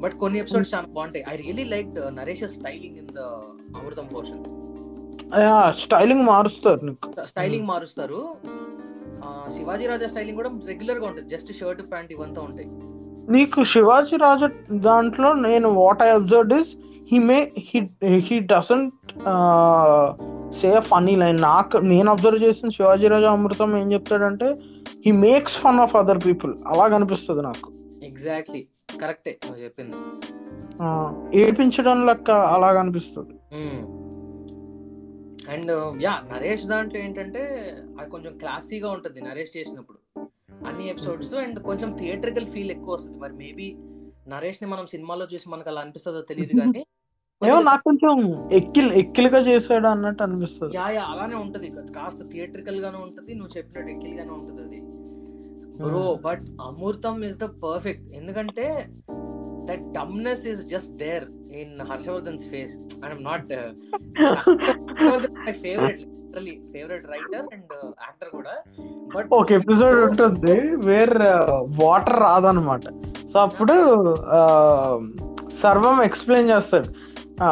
బట్ 0.04 0.14
కొన్ని 0.22 0.40
ఎపిసోడ్స్ 0.40 0.72
చాలా 0.76 0.88
బాగుంటాయి. 0.98 1.24
I 1.32 1.36
really 1.44 1.66
like 1.74 1.94
Naresh 2.20 2.44
styling 2.58 2.98
in 3.02 3.12
the 3.18 3.26
Amrutham 3.80 4.08
portions 4.14 4.54
styling 5.84 6.24
మారుస్తారు 6.32 6.94
స్టైలింగ్ 7.32 7.68
మారుస్తారు. 7.72 8.22
శివాజీ 9.56 9.86
రాజా 9.92 10.08
స్టైలింగ్ 10.08 10.38
కూడా 10.38 10.50
రెగ్యులర్గా 10.70 11.06
ఉంటుంది. 11.10 11.30
జస్ట్ 11.34 11.50
షర్ట్ 11.60 11.82
ప్యాంట్ 11.92 12.12
ఇవంతా 12.16 12.42
ఉంటాయి. 12.42 12.70
నీకు 13.36 13.60
శివాజీ 13.74 14.16
రాజా 14.18 14.48
దాంట్లో 14.88 15.30
నేను 15.48 15.68
what 15.80 16.02
I 16.04 16.10
observe 16.10 16.54
is 16.60 16.72
he 17.12 17.20
may 17.30 17.38
he 17.68 17.80
he 18.28 18.38
doesn't 18.54 19.12
say 20.62 20.70
funny 20.92 21.16
line 21.16 21.40
నాకు 21.42 21.78
నేను 21.92 22.10
అబ్జర్వ్ 22.12 22.44
చేసిన 22.44 22.70
శివాజీ 22.78 23.08
రాజా 23.08 23.32
అమృతం 23.32 23.72
ఏం 23.82 23.88
చెప్తాడంటే 23.94 24.48
he 25.06 25.12
makes 25.28 25.58
fun 25.66 25.82
of 25.86 25.96
other 25.96 26.22
people 26.28 26.54
అలా 26.68 26.88
కనిపిస్తుంది 26.96 27.44
నాకు. 27.50 27.70
ఎగ్జాక్ట్లీ 28.04 28.62
కరెక్టే 29.00 29.34
నువ్వు 29.44 29.62
చెప్పింది. 29.64 29.98
ఆ, 30.82 30.88
ఏడిపించడం 31.34 32.00
లెక్క 32.06 32.30
అలా 32.54 32.70
కనిపిస్తుంది 32.74 33.36
అండ్ 35.52 35.72
యా 36.04 36.14
నరేష్ 36.32 36.66
దాంట్లో 36.68 37.00
ఏంటంటే 37.00 37.42
అది 38.00 38.10
కొంచెం 38.10 38.34
క్లాసీగా 38.38 38.90
ఉంటుంది 38.92 39.20
నరేష్ 39.22 39.56
చేసినప్పుడు. 39.58 40.00
అన్ని 40.66 40.86
ఎపిసోడ్స్ 40.90 41.34
అండ్ 41.44 41.60
కొంచెం 41.62 41.90
థియేట్రికల్ 41.98 42.48
ఫీల్ 42.48 42.72
ఎక్కువ 42.72 42.94
వస్తుంది. 42.94 43.20
మరి 43.20 43.36
మేబీ 43.36 43.68
నరేష్ని 44.28 44.68
మనం 44.68 44.86
సినిమాలో 44.88 45.26
చూసి 45.26 45.50
మనకు 45.50 45.70
అలా 45.70 45.82
అనిపిస్తుందో 45.82 46.22
తెలియదు 46.32 46.56
కానీ 46.60 46.82
ఏమో 47.50 47.60
నాకు 47.68 47.84
కొంచెం 47.84 48.14
ఎక్కిల్ 48.52 48.90
ఎక్కిలుగా 49.02 49.40
చేసాడు 49.40 49.88
అన్నట్టు 49.88 50.22
అనిపిస్తుంది. 50.24 50.72
యా 50.78 50.88
యా 50.90 51.04
అలానే 51.12 51.36
ఉంటది. 51.36 51.68
కాస్త 51.96 52.22
థియేట్రికల్ 52.32 52.80
గానే 52.84 53.00
ఉంటది 53.06 53.32
నువ్వు 53.34 53.54
చెప్పినట్టు 53.58 53.92
ఎక్కిల్ 53.92 54.16
గానే 54.18 54.32
ఉంటది 54.32 54.62
అది. 54.66 54.80
Bro 55.80 56.20
but 56.22 56.40
Amrutham 56.62 57.24
is 57.24 57.38
the 57.38 57.44
perfect 57.44 58.16
ఎందుకంటే 58.16 58.90
that 59.66 59.92
dumbness 59.92 60.48
is 60.48 60.68
just 60.68 60.96
there 60.96 61.24
in 61.52 61.82
Harshavardhan's 61.92 62.50
face 62.50 62.80
I'm 63.06 63.24
not 63.24 63.52
my 65.38 65.52
favourite 65.52 66.00
literally 66.00 66.62
favourite 66.74 67.06
writer 67.06 67.46
and 67.54 67.74
actor 68.02 68.30
కూడా. 68.30 68.56
బట్ 69.16 69.28
ఒక 69.32 69.52
ఎపిసోడ్ 69.52 70.10
ఉంటుంది 70.10 70.56
వేర్ 70.86 71.18
వాటర్ 71.84 72.20
రాదనమాట. 72.20 72.82
సో 73.34 73.40
అప్పుడు 73.40 73.76
ఆ, 74.30 74.42
సర్వం 75.62 76.04
ఎక్స్ప్లెయిన్ 76.04 76.50
చేస్తాడు. 76.50 76.90
ఆ, 77.44 77.50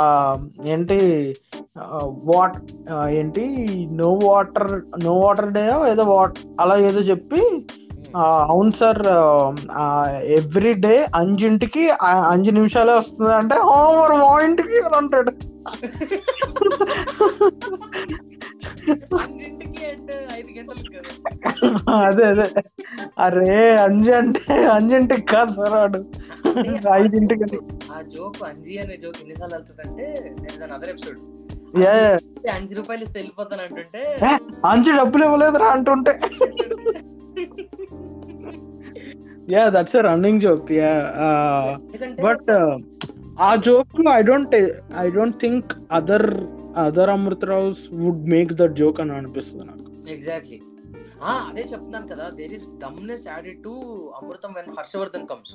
ఏంటి 0.69 0.97
వాట్ 2.07 2.57
ఏంటి 3.09 3.43
no 3.91 4.19
water 4.23 4.81
no 5.03 5.13
water 5.13 5.53
day 5.53 5.61
ఏదో 5.91 6.01
వాట్ 6.01 6.39
అలా 6.61 6.79
ఏదో 6.79 7.01
చెప్పి 7.01 7.41
అవును 8.47 8.71
సార్ 8.77 9.01
ఎవ్రీ 10.35 10.71
డే 10.83 10.93
అంజింటికి 11.19 11.83
అంజు 12.27 12.51
నిమిషాలే 12.51 12.93
వస్తుంది 12.99 13.33
అంటే 13.37 13.57
ఓవర్ 13.73 14.13
మా 14.21 14.29
ఇంటికి 14.45 14.77
అంటాడు. 14.97 15.31
అదే 21.99 22.25
అదే. 22.31 22.45
అరే 23.19 23.55
అంజి 23.85 24.11
అంటే 24.19 24.43
అంజింటికి 24.75 25.25
కాదు 25.31 25.53
సార్ 25.59 25.75
వాడు. 25.75 25.99
ఐదింటికి 26.97 27.45
ఆ 27.91 27.99
జోక్ 28.13 28.41
అంజి 28.49 28.75
అనే 28.83 28.95
జోక్ 29.03 29.19
ఎన్నిసార్లు 29.23 29.55
అదర్ 30.75 30.91
ఎపిసోడ్ 30.93 31.19
అంజు 32.53 32.73
రూపాయలు 32.77 33.05
వెళ్ళిపోతాను 33.15 33.63
అంటుంటే 33.63 34.01
అంజు 34.67 34.91
డబ్బులు 34.99 35.23
ఇవ్వలేదురా 35.25 35.67
అంటుంటే. 35.75 36.13
Yeah 39.49 39.69
that's 39.69 39.95
running 39.95 40.41
joke 40.41 40.71
yeah 40.71 40.93
but 42.23 42.49
ఆ 43.39 43.55
joke 43.55 43.99
I 44.13 44.21
don't 44.21 44.55
I 44.97 45.07
don't 45.09 45.37
think 45.39 45.73
other 45.91 46.29
other 46.77 47.09
అమృతరావుస్ 47.09 47.83
would 47.93 48.25
make 48.29 48.53
that 48.53 48.75
joke 48.75 48.99
అని 48.99 49.11
అనిపిస్తుంది 49.11 49.65
నాకు. 49.65 49.85
ఎగ్జాక్ట్లీ 50.09 50.59
అదే 51.49 51.61
చెప్తున్నాను 51.61 52.07
కదా 52.07 52.29
there 52.29 52.53
is 52.53 52.65
dumbness 52.77 53.27
added 53.27 53.63
to 53.63 53.71
Amrutham 54.21 54.51
when 54.53 54.69
Harshavardhan 54.79 55.27
comes 55.27 55.53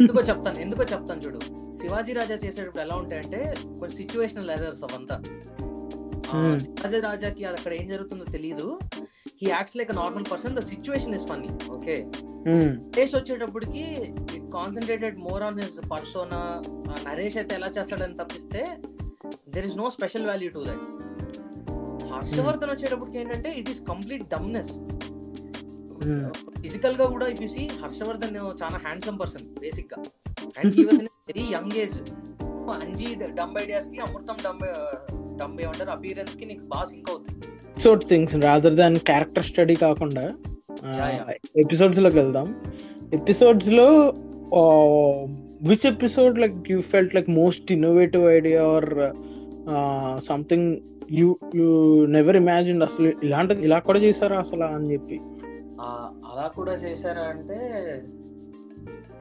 ఎందుకో 0.00 0.20
చెప్తాను 0.20 0.58
ఎందుకో 0.60 0.82
చెప్తాను 0.82 1.20
చూడు. 1.20 1.40
శివాజీ 1.80 2.12
రాజా 2.12 2.34
చేసేటప్పుడు 2.34 2.82
ఎలా 2.82 2.96
ఉంటాయంటే 2.96 3.40
కొంచెం 3.80 3.96
సిచ్యువేషనల్ 3.96 4.50
ఎర్రర్స్ 4.50 4.84
అవంతా. 4.84 5.16
Hmm. 6.28 6.54
శివాజీ 6.58 7.00
రాజాకి 7.00 7.44
అది 7.44 7.56
అక్కడ 7.60 7.72
ఏం 7.72 7.88
జరుగుతుందో 7.88 8.24
తెలియదు 8.24 8.68
he 9.26 9.46
acts 9.48 9.76
like 9.78 9.90
normal 9.98 10.26
person 10.30 10.54
the 10.56 10.62
situation 10.70 11.16
is 11.18 11.28
funny 11.30 11.50
okay 11.76 11.96
Hmm. 12.46 12.70
Naresh 12.86 13.12
వచ్చేటప్పటికి 13.16 13.82
concentrated 14.54 15.14
more 15.26 15.42
on 15.46 15.58
his 15.60 15.76
persona 15.92 16.40
Naresh 17.06 17.36
అయితే 17.40 17.52
ఎలా 17.58 17.68
చేస్తాడని 17.76 18.16
తప్పిస్తే 18.18 18.62
there 19.54 19.66
is 19.68 19.76
no 19.78 19.86
special 19.94 20.26
value 20.30 20.48
to 20.56 20.62
that 20.66 20.82
Harshavardhan 22.12 22.72
వచ్చేటప్పటికి 22.74 23.18
ఏంటంటే 23.22 23.52
it 23.60 23.70
is 23.74 23.80
complete 23.90 24.26
dumbness 24.34 24.72
Hmm. 26.00 26.20
ఫిజికల్గా 26.62 27.06
కూడా 27.12 27.26
if 27.32 27.42
you 27.42 27.48
see 27.48 27.64
Harshavardhan 27.82 28.36
చాలా 28.62 28.78
హ్యాండ్సమ్ 28.84 29.18
పర్సన్ 29.20 29.46
బేసిక్గా. 29.62 29.98
And 30.58 30.74
he 30.78 30.84
was 30.88 31.00
very 31.30 31.46
young 31.54 31.76
age 31.84 31.96
Anji 32.76 33.08
dumb 33.38 33.56
ఐడియాస్కి 33.62 33.98
Amrutham 34.06 34.36
dumb 34.46 34.60
dumb 35.40 35.54
ఏమంటారు? 35.64 35.90
అపీరెన్స్కి 35.90 36.44
నీకు 36.50 36.64
బాగా 36.72 36.86
సింక్ 36.92 37.10
అవుతుంది 37.10 37.48
episode 37.74 38.04
things 38.04 38.34
rather 38.34 38.74
than 38.74 38.96
character 38.96 39.44
study 39.44 39.74
కాకుండా. 39.74 40.24
ఎపిసోడ్స్లోకి 41.56 42.18
వెళ్దాం. 42.18 42.48
ఎపిసోడ్స్లో 43.14 43.86
which 45.68 45.86
episode 45.86 46.38
like 46.38 46.54
you 46.70 46.80
felt 46.80 47.14
like 47.14 47.30
most 47.30 47.72
innovative 47.72 48.24
idea 48.26 48.62
or 48.64 48.90
something 50.28 50.68
you 51.10 51.36
you 51.54 51.66
never 52.06 52.36
imagine 52.36 52.82
అసలు 52.82 53.12
ఇలాంటిది 53.22 53.62
ఇలా 53.62 53.78
కూడా 53.78 53.98
చేశారా 53.98 54.38
అసలు 54.38 54.64
అని 54.64 54.92
చెప్పి. 54.92 55.18
అలా 56.30 56.46
కూడా 56.56 56.72
చేశారా 56.72 57.22
అంటే 57.22 57.58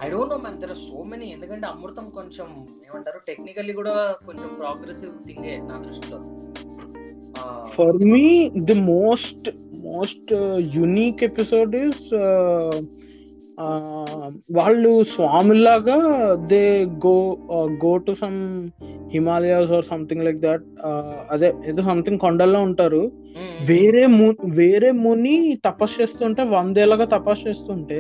I 0.03 0.09
don't 0.09 0.29
know 0.29 0.37
man 0.37 0.61
there 0.61 0.77
so 0.77 1.03
many 1.03 1.25
ఎందుకంటే 1.31 1.67
అమృతం 1.67 2.05
కొంచెం 2.09 2.47
ఏమంటారు 2.87 3.19
టెక్నికల్లీ 3.27 3.73
కూడా 3.73 4.15
కొంచెం 4.25 4.49
ప్రోగ్రెసివ్ 4.59 5.11
థింగే 5.27 5.57
నా 5.57 5.83
దృష్టిలో. 5.87 6.19
For 7.75 7.97
me 8.05 8.25
the 8.63 8.81
most 8.89 9.47
most 9.85 10.31
unique 10.75 11.23
episode 11.23 11.75
is 11.83 12.03
వాళ్ళు 14.51 15.03
స్వామిలాగా 15.09 15.97
they 16.47 16.61
go 17.05 17.17
go 17.83 17.97
to 17.97 18.13
some 18.13 18.37
Himalayas 19.11 19.71
or 19.71 19.85
something 19.85 20.23
like 20.23 20.37
that 20.39 20.65
అదే 21.31 21.53
ఏదో 21.65 21.81
సంథింగ్ 21.81 22.19
కొండల్లో 22.19 22.61
ఉంటారు. 22.61 23.01
మ్మ్. 23.35 23.51
వేరే 23.65 24.05
ము 24.07 24.27
వేరే 24.53 24.91
ముని 24.97 25.35
తపస్సు 25.65 26.01
చేస్తుంటే 26.01 26.43
వందేళ్ళగా 26.49 27.05
తపస్సు 27.05 27.49
చేస్తుంటే 27.49 27.99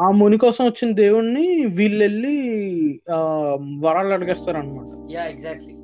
ఆ- 0.00 0.10
ముని 0.10 0.38
కోసం 0.38 0.64
వచ్చిన 0.64 0.92
దేవుణ్ణి 0.94 1.46
వీళ్ళు 1.72 2.04
వెళ్ళి 2.04 2.36
ఆ, 3.12 3.18
వరాలు 3.80 4.12
అడిగేస్తారు 4.12 4.58
అనమాట 4.58 4.86
ఎగ్జాక్ట్లీ 5.26 5.74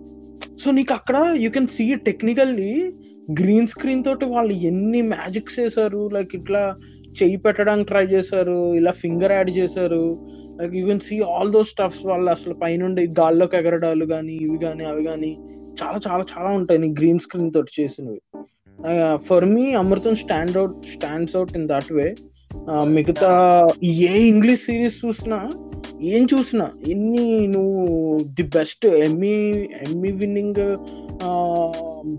సో 0.65 0.71
నీకు 0.71 0.93
అక్కడ 0.93 1.17
you 1.37 1.51
can 1.51 1.69
see 1.69 1.95
technically 1.95 2.73
green 3.41 3.67
screen 3.67 4.05
తోటి 4.05 4.25
వాళ్ళు 4.25 4.53
ఎన్ని 4.53 5.03
మ్యాజిక్స్ 5.03 5.61
చేశారు 5.61 6.11
లైక్ 6.13 6.37
ఇట్లా 6.37 6.63
చెయ్యి 7.23 7.37
పెట్టడానికి 7.37 7.89
ట్రై 7.89 8.05
చేశారు 8.07 8.75
ఇలా 8.75 8.93
ఫింగర్ 8.93 9.33
యాడ్ 9.33 9.51
చేశారు. 9.51 10.03
Like 10.61 10.75
you 10.75 10.87
can 10.87 11.01
see 11.01 11.21
all 11.21 11.53
those 11.53 11.69
stuffs 11.69 12.07
వాళ్ళు 12.07 12.31
అసలు 12.31 12.55
పైనుండి 12.55 13.07
గాల్లోకి 13.21 13.57
ఎగరడాలు 13.57 14.05
కానీ 14.05 14.33
ఇవి 14.33 14.59
కానీ 14.59 14.85
అవి 14.85 15.05
కానీ 15.05 15.33
చాలా 15.83 15.99
చాలా 16.09 16.25
చాలా 16.33 16.51
ఉంటాయి 16.51 16.81
నీ 16.81 16.89
గ్రీన్ 16.99 17.19
స్క్రీన్ 17.19 17.53
తోటి 17.53 17.83
చేసినవి. 17.83 18.21
For 19.29 19.45
me 19.45 19.75
Amrutham 19.75 20.15
stand 20.15 20.57
out 20.57 20.77
stands 20.95 21.37
out 21.37 21.57
in 21.57 21.69
that 21.69 21.93
way 21.93 22.15
మిగతా 22.89 23.31
ఏ 23.85 24.13
ఇంగ్లీష్ 24.29 24.61
సిరీస్ 24.61 25.07
చూసినా 25.07 25.39
ఏం 26.01 26.27
చూసినా? 26.27 26.71
ఎన్ని 26.89 27.47
నువ్వు 27.47 27.85
the 28.25 28.43
best 28.43 28.87
Emmy 28.87 29.51
Emmy 29.87 30.11
winning 30.11 30.61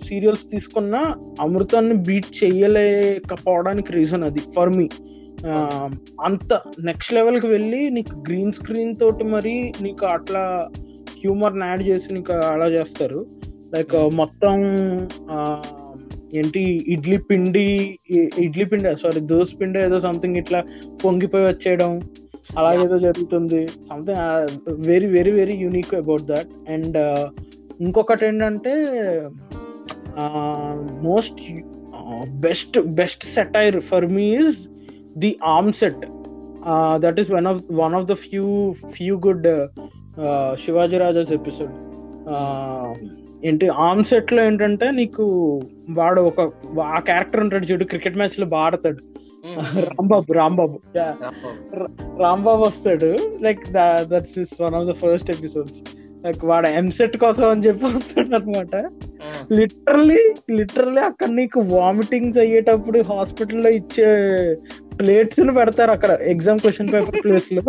serials 0.03 0.51
తీసుకున్నా 0.51 1.15
అమృతాన్ని 1.41 1.93
బీట్ 1.93 2.43
చేయలేకపోవడానికి 2.43 3.93
రీజన్ 3.93 4.23
అది 4.23 4.39
ఫర్ 4.39 4.77
మీ. 4.77 4.87
అంత 6.21 6.61
నెక్స్ట్ 6.79 7.13
లెవెల్కి 7.13 7.47
వెళ్ళి 7.47 7.89
నీకు 7.89 8.15
గ్రీన్ 8.29 8.53
స్క్రీన్ 8.53 8.95
తోటి 8.95 9.23
మరి 9.23 9.71
నీకు 9.81 10.05
అట్లా 10.05 10.69
హ్యూమర్ 11.19 11.63
యాడ్ 11.63 11.87
చేసి 11.87 12.13
నీకు 12.13 12.31
అలా 12.31 12.65
చేస్తారు. 12.65 13.25
లైక్ 13.73 14.15
మొత్తం 14.15 14.55
ఆ, 15.31 15.63
ఏంటి 16.33 16.59
ఇడ్లీ 16.87 17.17
పిండి 17.17 17.97
ఇడ్లీ 18.37 18.65
పిండి 18.65 19.01
సారీ 19.01 19.19
దోశ 19.19 19.55
పిండి 19.55 19.79
ఏదో 19.79 19.99
సంథింగ్ 19.99 20.37
ఇట్లా 20.37 20.63
పొంగిపోయి 21.05 21.45
వచ్చేయడం. 21.45 21.99
అలా 22.49 22.69
Yeah. 22.69 22.83
ఏదో 22.86 22.97
జరుగుతుంది. 22.97 23.67
Something 23.89 24.19
very 24.88 25.07
very 25.07 25.31
very 25.31 25.55
unique 25.57 25.95
about 25.95 26.21
that 26.21 26.51
and 26.69 26.97
ఇంకొకటి 27.79 28.25
ఏంటంటే 28.25 28.73
most 31.01 31.41
best 32.39 32.79
best 32.79 33.25
satire 33.25 33.79
for 33.79 34.07
me 34.07 34.36
is 34.36 34.62
the 35.17 35.38
arm 35.45 35.73
set 35.73 36.05
that 36.99 37.19
is 37.19 37.31
one 37.31 37.47
of 37.47 37.62
one 37.71 37.95
of 37.95 38.05
the 38.05 38.13
few 38.13 38.45
few 38.97 39.19
good 39.27 39.47
Shivaji 40.65 40.97
Raja's 40.97 41.31
episode 41.31 41.75
ఏంటి 43.45 43.67
arm 43.67 44.05
సెట్లో 44.05 44.43
ఏంటంటే 44.43 44.91
నీకు 44.91 45.25
వాడు 45.89 46.21
ఒక 46.21 46.41
ఆ 46.81 46.99
character 46.99 47.41
ఉంటాడు 47.41 47.65
చూడు 47.65 47.83
క్రికెట్ 47.83 48.17
మ్యాచ్లో 48.17 48.45
బాగా 48.45 48.65
ఆడతాడు 48.65 49.01
రాంబాబు 49.88 50.33
రాంబాబు. 50.33 50.79
Yeah. 50.95 51.13
రాంబాబు. 52.23 52.62
వస్తాడు. 52.63 53.10
Like 53.41 53.63
that's 54.12 54.39
is 54.39 54.56
one 54.62 54.75
of 54.75 54.87
the 54.89 54.93
first 55.04 55.29
episodes 55.29 55.77
like 56.25 56.45
వాడు 56.45 56.67
ఎంసెట్ 56.67 57.17
కోసం 57.17 57.50
అని 57.50 57.63
చెప్పి 57.67 57.85
వస్తాడు 57.85 58.35
అనమాట 58.35 58.75
లిటరల్లీ 59.52 60.21
లిటరల్లీ 60.52 61.02
అక్కడ 61.02 61.29
నీకు 61.29 61.60
వామిటింగ్స్ 61.73 62.39
అయ్యేటప్పుడు 62.41 63.00
హాస్పిటల్లో 63.10 63.69
ఇచ్చే 63.69 64.08
ప్లేట్స్ని 65.00 65.54
పెడతారు 65.54 65.91
అక్కడ 65.91 66.10
ఎగ్జామ్ 66.10 66.60
క్వశ్చన్ 66.60 66.93
పేపర్ 66.93 67.23
ప్లేస్లో. 67.23 67.63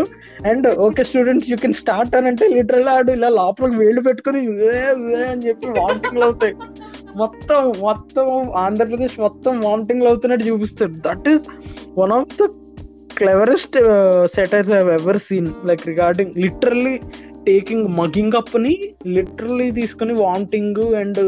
And 0.49 0.67
okay 0.77 1.03
students 1.03 1.51
you 1.51 1.57
can 1.57 1.73
start 1.73 2.17
అని 2.17 2.29
అంటే 2.29 2.49
లిటరల్లీ 2.49 2.91
ఆడు 2.91 3.13
ఇలా 3.13 3.29
లోపలికి 3.29 3.79
వేళ్ళు 3.79 4.01
పెట్టుకుని 4.01 4.39
అని 5.31 5.43
చెప్పి 5.49 5.67
వామిటింగ్లు 5.67 6.25
అవుతాయి. 6.25 6.55
మొత్తం 7.21 7.61
మొత్తం 7.83 8.27
ఆంధ్రప్రదేశ్ 8.65 9.17
మొత్తం 9.21 9.53
వామిటింగ్లు 9.61 10.09
అవుతున్నట్టు 10.11 10.47
చూపిస్తాడు. 10.51 10.95
That 11.07 11.29
is 11.33 11.47
one 12.01 12.15
of 12.19 12.35
the 12.41 12.47
cleverest 13.19 13.77
satires 14.37 14.73
I 14.73 14.81
ever 14.97 15.21
seen 15.29 15.49
like 15.69 15.83
regarding 15.89 16.35
literally 16.45 16.95
taking 17.49 17.87
mugging 18.01 18.37
అప్ని 18.41 18.73
literally 19.17 19.69
తీసుకొని 19.71 20.15
వామిటింగ్ 20.23 20.81
అండ్ 21.01 21.21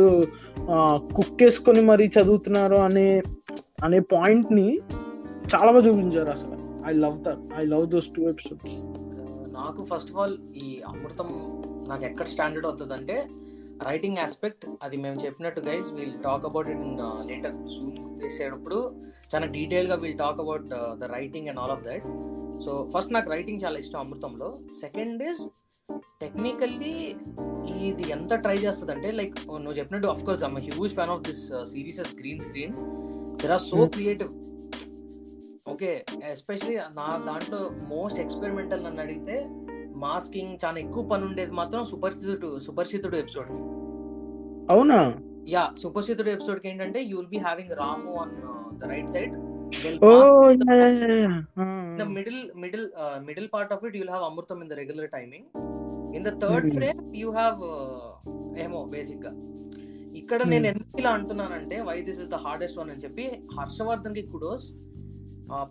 కుక్ 1.16 1.42
వేసుకొని 1.42 1.82
మరీ 1.84 2.06
చదువుతున్నారు 2.16 2.78
అనే 2.86 3.06
అనే 3.84 4.00
పాయింట్ని 4.12 4.66
చాలా 5.52 5.68
బాగా 5.72 5.84
చూపించారు 5.86 6.30
అసలు. 6.30 6.56
I 6.88 6.92
love 7.04 7.16
that 7.26 7.44
I 7.60 7.64
love 7.66 7.86
those 7.94 8.08
two 8.16 8.22
episodes 8.32 8.76
నాకు 9.58 9.80
ఫస్ట్ 9.90 10.10
ఆఫ్ 10.12 10.18
ఆల్ 10.22 10.36
ఈ 10.64 10.66
అమృతం 10.90 11.30
నాకు 11.88 12.04
ఎక్కడ 12.04 12.26
స్టాండర్డ్ 12.34 12.66
అవుతుంది 12.66 12.94
అంటే 12.94 13.16
రైటింగ్ 13.80 14.18
ఆస్పెక్ట్ 14.18 14.66
అది 14.82 14.96
మేము 14.96 15.16
చెప్పినట్టు 15.16 15.60
guys 15.60 15.92
we'll 15.92 16.22
talk 16.22 16.44
about 16.44 16.68
it 16.68 16.78
in 16.78 16.98
later 17.28 17.68
soon 17.68 18.20
చేసేటప్పుడు 18.22 18.78
చాలా 19.34 19.46
డీటెయిల్గా 19.46 19.94
we'll 19.94 20.18
talk 20.18 20.40
about 20.40 20.66
the 20.98 21.04
writing 21.04 21.48
and 21.48 21.60
all 21.60 21.70
of 21.70 21.82
that 21.82 22.06
so 22.64 22.90
first 22.94 23.12
నాకు 23.12 23.30
రైటింగ్ 23.30 23.60
చాలా 23.64 23.78
ఇష్టం 23.78 23.98
అమృతంలో. 24.00 24.58
సెకండ్ 24.80 25.22
ఇస్ 25.22 25.48
టెక్నికల్లీ 26.20 26.94
ఇది 27.82 28.10
ఎంత 28.10 28.34
ట్రై 28.34 28.56
చేస్తుంది 28.56 28.92
అంటే 28.92 29.10
లైక్ 29.10 29.46
నువ్వు 29.46 29.72
చెప్పినట్టు 29.72 30.06
of 30.06 30.24
course 30.24 30.44
I'm 30.44 30.58
huge 30.58 30.94
fan 30.94 31.10
of 31.10 31.20
this 31.20 31.52
series 31.64 32.14
green 32.14 32.40
screen 32.40 32.74
there 33.36 33.52
are 33.52 33.60
so. 33.60 33.86
Creative 33.86 34.30
okay 35.68 36.04
especially 36.30 36.76
నా 36.76 37.18
దాంట్లో 37.26 37.70
మోస్ట్ 37.88 38.20
ఎక్స్పెరిమెంటల్ 38.20 38.84
నన్ను 38.84 39.02
అడిగితే 39.02 39.36
మాస్కింగ్ 40.04 40.54
చాలా 40.64 40.78
ఎక్కువ 40.84 41.02
పని 41.12 41.24
ఉండేది 41.28 41.52
మాత్రం 41.60 41.82
సుపరిచితుడు 41.92 42.50
సుపరిచితుడు 42.66 43.16
ఎపిసోడ్కి. 43.22 43.58
అవునా? 44.74 44.98
యా 45.54 45.62
సుపరిచితుడు 45.82 46.30
ఎపిసోడ్కి 46.30 46.68
ఏంటంటే 46.70 47.00
you 47.10 47.14
will 47.20 47.32
be 47.36 47.40
having 47.46 47.72
Ramu 47.82 48.12
on 48.22 48.34
the 48.82 48.90
right 48.92 49.10
side 49.16 49.34
oh 50.06 50.10
the 52.00 52.06
middle 52.16 52.38
middle 52.62 52.86
middle 53.26 53.48
part 53.54 53.70
of 53.74 53.82
it 53.86 53.94
you'll 53.96 54.12
have 54.14 54.24
amurtam 54.28 54.62
in 54.62 54.68
the 54.68 54.76
regular 54.80 55.06
timing. 55.08 55.44
In 56.16 56.22
the 56.28 56.32
third 56.42 56.64
Hmm. 56.64 56.74
frame 56.76 57.00
you 57.14 57.30
have 57.32 57.58
uh, 57.68 58.08
ఏమో 58.64 58.78
బేసిక్గా. 58.94 59.30
ఇక్కడ 60.20 60.40
నేను 60.52 60.64
Hmm. 60.64 60.72
ఎందుకు 60.72 60.98
ఇలా 61.02 61.10
అంటున్నానంటే 61.18 61.76
why 61.88 61.96
this 62.08 62.20
is 62.24 62.30
the 62.34 62.38
hardest 62.46 62.78
one 62.80 62.90
అని 62.94 63.02
చెప్పి 63.04 63.24
హర్షవర్ధన్కి 63.58 64.24
kudos 64.32 64.66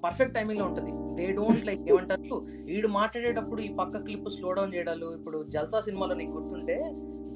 perfect 0.03 0.33
టైమింగ్లో 0.37 0.65
ఉంటది. 0.69 0.91
దే 1.17 1.25
డోంట్ 1.37 1.63
లైక్ 1.69 1.83
ఏమంటారు? 1.91 2.37
వీడు 2.69 2.87
మాట్లాడేటప్పుడు 2.99 3.61
ఈ 3.67 3.69
పక్క 3.79 4.03
క్లిప్ 4.07 4.29
స్లో 4.37 4.49
డౌన్ 4.57 4.73
చేయడాలు 4.75 5.07
ఇప్పుడు 5.17 5.37
జల్సా 5.55 5.79
సినిమాలో 5.87 6.15
నీకు 6.21 6.33
గుర్తుంటే 6.37 6.77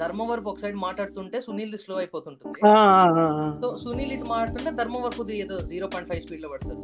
ధర్మవరపు 0.02 0.50
ఒక 0.52 0.60
సైడ్ 0.64 0.78
మాట్లాడుతుంటే 0.84 1.38
సునీల్ 1.46 1.78
స్లో 1.84 1.96
అయిపోతుంటుంది. 2.02 2.60
సో 3.62 3.68
సునీల్ 3.84 4.14
ఇటు 4.16 4.28
మాట్లాడుతుంటే 4.30 4.72
ధర్మవరపు 4.82 5.26
ఏదో 5.44 5.58
జీరో 5.72 5.88
పాయింట్ 5.94 6.10
ఫైవ్ 6.12 6.24
స్పీడ్లో 6.26 6.50
పడతారు. 6.54 6.82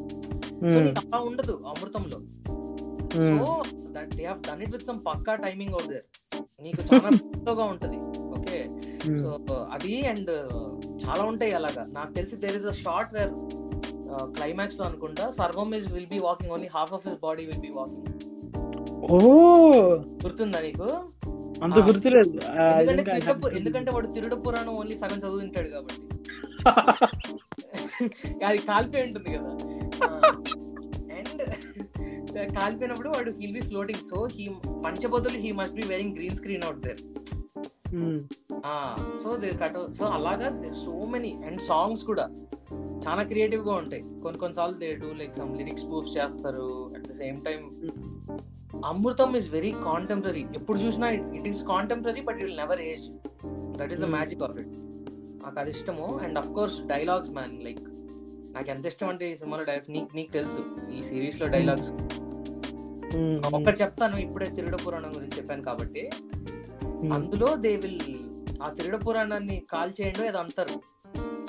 సో 0.74 0.78
నీకు 0.88 1.02
అలా 1.06 1.20
ఉండదు 1.30 1.56
అమృతంలో. 1.74 2.20
So 3.16 3.46
that 3.96 4.12
they 4.18 4.26
have 4.30 4.42
done 4.50 4.62
it 4.66 4.74
with 4.76 4.86
some 4.90 5.00
Pakka 5.08 5.36
timing 5.46 5.74
out 5.78 5.90
there 5.94 6.06
నీకు 6.66 6.82
చాలా 6.92 7.10
ఫ్లోగా 7.42 7.66
ఉంటది. 7.74 8.00
ఓకే 8.38 8.60
సో 9.22 9.30
అది 9.76 9.94
అండ్ 10.12 10.32
చాలా 11.06 11.24
ఉంటాయి 11.32 11.54
అలాగా. 11.60 11.86
నాకు 11.98 12.12
తెలిసి 12.20 12.38
there 12.44 12.58
is 12.62 12.70
a 12.74 12.76
short 12.84 13.14
where 13.18 13.34
క్లైమాక్స్లో 14.36 14.86
అనుకుంటా 14.86 15.32
Sarvam 15.32 15.76
is 15.76 15.88
will 15.94 16.08
be 16.08 16.20
walking 16.24 16.52
only 16.52 16.70
half 16.74 16.94
of 16.94 17.08
his 17.08 17.20
body 17.20 17.46
will 17.46 17.62
be 17.62 17.70
walking 17.70 18.06
oh! 19.10 19.20
గుర్తుందా 20.24 20.60
నీకు? 20.60 20.88
అంత. 21.64 21.78
గుర్తులేదు. 21.80 22.32
ఎందుకంటే 23.60 23.92
వాడు 23.92 24.08
తిరుడ 24.08 24.34
పురాణం 24.46 24.74
ఓన్లీ 24.76 24.98
సగం 24.98 25.18
చదువుతుంటాడు 25.18 25.70
కాబట్టి. 25.70 26.02
అది 28.46 28.58
కాలిపోయి 28.58 29.04
ఉంటుంది 29.04 29.30
కదా. 29.38 29.52
అండ్ 31.18 31.42
కాలిపోయినప్పుడు 32.56 33.10
వాడు 33.10 33.32
he'll 33.40 33.54
be 33.54 33.62
floating 33.62 34.04
so 34.10 34.28
he 34.36 34.46
పంచబదులు 34.86 35.40
he 35.40 35.52
must 35.52 35.76
be 35.76 35.86
wearing 35.88 36.16
green 36.16 36.36
screen 36.36 36.64
out 36.64 36.80
there 36.80 37.02
so 39.24 39.30
they 39.44 39.50
cut 39.62 39.78
so 40.00 40.06
అలాగా 40.18 40.48
సో 40.84 40.94
మెనీ 41.14 41.32
అండ్ 41.48 41.62
సాంగ్స్ 41.70 42.04
కూడా 42.10 42.26
చాలా 43.06 43.24
క్రియేటివ్గా 43.30 43.74
ఉంటాయి. 43.82 44.04
కొన్ని 44.24 44.38
కొన్నిసార్లు 44.42 44.76
they 44.82 44.90
do 45.04 45.10
like 45.20 45.34
some 45.40 45.52
lyrics 45.60 45.86
proofs 45.90 46.14
చేస్తారు. 46.18 46.66
At 46.96 47.06
the 47.10 47.16
same 47.22 47.38
time 47.48 47.62
Amrutham 48.90 49.32
is 49.40 49.48
very 49.56 49.72
contemporary 49.86 50.44
ఎప్పుడు 50.60 50.78
చూసినా 50.84 51.08
it 51.38 51.48
is 51.52 51.62
contemporary 51.72 52.22
but 52.28 52.38
it 52.38 52.46
will 52.48 52.60
never 52.64 52.82
age 52.90 53.06
that 53.80 53.92
is 53.96 54.02
the 54.02 54.08
Hmm. 54.08 54.16
Magic 54.18 54.44
of 54.48 54.58
it 54.64 54.74
నాకు 55.44 55.58
అది 55.64 55.72
ఇష్టము. 55.76 56.08
And 56.26 56.38
of 56.42 56.52
course 56.58 56.78
dialogues 56.92 57.32
man 57.38 57.56
like 57.68 57.84
నాకు 58.56 58.70
ఎంత 58.74 58.86
ఇష్టం 58.92 59.08
అంటే 59.14 59.26
ఈ 59.32 59.38
సినిమాలో 59.42 59.64
డైలాగ్స్ 59.70 59.92
నీకు 59.96 60.12
నీకు 60.20 60.32
తెలుసు. 60.38 60.62
ఈ 60.96 61.02
సిరీస్లో 61.10 61.48
డైలాగ్స్ 61.56 61.90
ఉమ్, 63.18 63.38
ఒక్కటి 63.50 63.78
చెప్తాను 63.84 64.18
ఇప్పుడే 64.26 64.48
తిరుడ 64.58 64.76
పురాణం 64.84 65.12
గురించి 65.18 65.38
చెప్పాను 65.40 65.64
కాబట్టి. 65.70 66.04
అందులో 67.14 67.56
దే 67.56 67.76
విల్ 67.76 68.00
ఆ 68.62 68.70
తిరుడ 68.70 68.96
పురాణాన్ని 69.06 69.58
కాల్ 69.72 69.94
చేయండి 70.00 70.28
అది 70.28 70.38
అంటారు. 70.38 70.76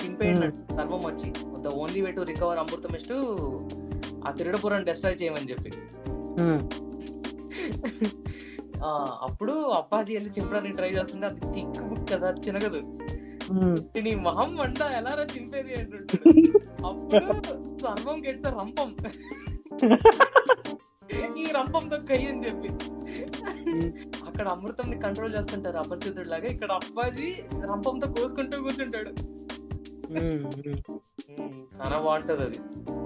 చింపేయండి 0.03 0.47
సర్వం 0.75 1.01
వచ్చి. 1.05 1.29
The 1.59 1.73
only 1.75 2.01
way 2.01 2.11
to 2.11 2.21
recover 2.21 2.59
Amrutham 2.59 2.95
is 2.95 3.09
to 3.09 3.17
ఆ 4.25 4.31
తిరుడ 4.31 4.57
పురాణం 4.63 4.83
డెస్ట్రాయ్ 4.83 5.17
చేయమని 5.21 5.49
చెప్పి. 5.51 5.71
ఆ, 8.83 8.89
అప్పుడు 9.21 9.53
అప్పాజీ 9.71 10.13
వెళ్ళి 10.13 10.29
చింపడానికి 10.29 10.75
ట్రై 10.75 10.89
చేస్తుంటే 10.89 11.27
అది 11.27 11.41
థిక్ 11.53 11.81
బుక్ 11.83 12.11
కదా 12.11 12.29
చినగదు. 12.45 12.81
నీ 14.03 14.15
మొహం 14.25 14.55
మంట 14.55 14.81
ఎలా 14.97 15.09
రా 15.09 15.25
చింపేది 15.33 15.73
అంటుంటాడు. 15.73 16.23
అప్పుడు 16.85 17.25
సర్వం 17.77 18.17
గెట్స్ 18.25 18.47
రంపం. 18.51 18.89
ఈ 21.41 21.45
రంపంతో 21.57 21.97
కయ్యి 22.09 22.27
అని 22.31 22.41
చెప్పి. 22.45 22.69
అక్కడ 24.27 24.47
అమృతంని 24.47 24.97
కంట్రోల్ 24.99 25.35
చేస్తుంటారు 25.35 25.77
అపరిచితుడు 25.77 26.29
లాగా 26.29 26.47
ఇక్కడ 26.47 26.71
అప్పాజీ 26.71 27.29
రంపంతో 27.71 28.07
కోసుకుంటూ 28.11 28.57
కూర్చుంటాడు. 28.63 29.11
చాలా 31.77 31.97
బాగుంటది 32.05 32.43
అది. 32.43 32.59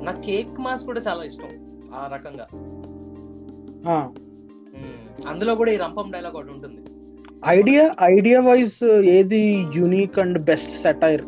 నాకు 0.06 0.22
కేక్ 0.22 0.60
మాస్ 0.66 0.86
కూడా 0.86 1.02
చాలా 1.08 1.24
ఇష్టం 1.24 1.52
ఆ 1.94 2.02
రకంగా. 2.16 2.48
అందులో 5.32 5.56
కూడా 5.56 5.72
ఈ 5.72 5.78
రంపం 5.78 6.12
డైలాగ్ 6.12 6.36
ఒకటి 6.36 6.52
ఉంటుంది. 6.52 6.82
ఐడియా 7.58 7.84
ఐడియా 8.04 8.40
వైజ్ 8.42 8.78
ఏది 9.18 9.42
unique 9.78 10.20
and 10.20 10.40
best 10.50 10.72
satire 10.84 11.24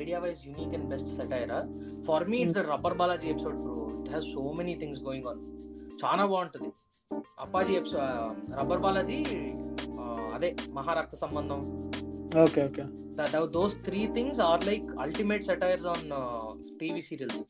idea 0.00 0.18
wise 0.18 0.42
unique 0.48 0.74
and 0.78 0.88
best 0.88 1.08
సెటైరా 1.16 1.60
for 2.06 2.24
me 2.30 2.38
it's 2.38 2.58
rubber 2.72 2.96
Balaji 3.00 3.28
episode 3.28 3.56
bro 3.56 3.74
it 4.08 4.14
has 4.14 4.28
so 4.34 4.42
many 4.58 4.74
things 4.82 5.00
going 5.08 5.26
on 5.30 5.40
చాలా 6.02 6.24
బాగుంటది. 6.32 6.68
అప్పాజీ 7.42 7.74
రబ్బర్ 8.58 8.82
బాలాజీ 8.84 9.18
అదే 10.36 10.48
మహారక్త 10.76 11.14
సంబంధం. 11.22 11.60
Okay 12.44 12.60
okay 12.68 12.84
those 13.56 13.74
three 13.86 14.00
things 14.16 14.40
are 14.48 14.64
like 14.70 14.88
ultimate 15.04 15.44
satires 15.48 15.86
on 15.92 16.04
TV 16.80 17.02
serials 17.08 17.40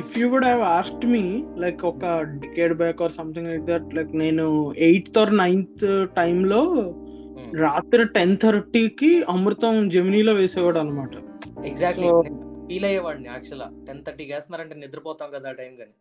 if 0.00 0.12
you 0.18 0.26
would 0.32 0.46
have 0.48 0.62
asked 0.74 1.06
me 1.14 1.22
like 1.64 1.82
ఒక 1.92 2.04
decade 2.42 2.74
back 2.82 3.00
or 3.06 3.14
something 3.20 3.48
like 3.52 3.64
that 3.70 3.88
like 3.98 4.12
నేను 4.24 4.46
eighth 4.88 5.18
or 5.18 5.32
ninth 5.42 5.86
టైంలో 6.20 6.60
రాత్రి 7.64 8.04
ten 8.16 8.36
థర్టీకి 8.44 9.12
అమృతం 9.34 9.76
జమినీలో 9.96 10.34
వేసేవాడు 10.40 10.80
అనమాట 10.84 11.14
ఎగ్జాక్ట్లీ 11.72 12.08
ఫీల్ 12.70 12.86
అయ్యేవాడిని 12.88 13.28
actual 13.30 13.64
ten 13.86 14.02
థర్టీకి 14.06 14.32
వేస్తున్నారంటే 14.32 14.76
నిద్రపోతాం 14.82 15.28
కదా 15.34 15.48
ఆ 15.50 15.58
టైం 15.60 15.72
కానీ 15.76 15.94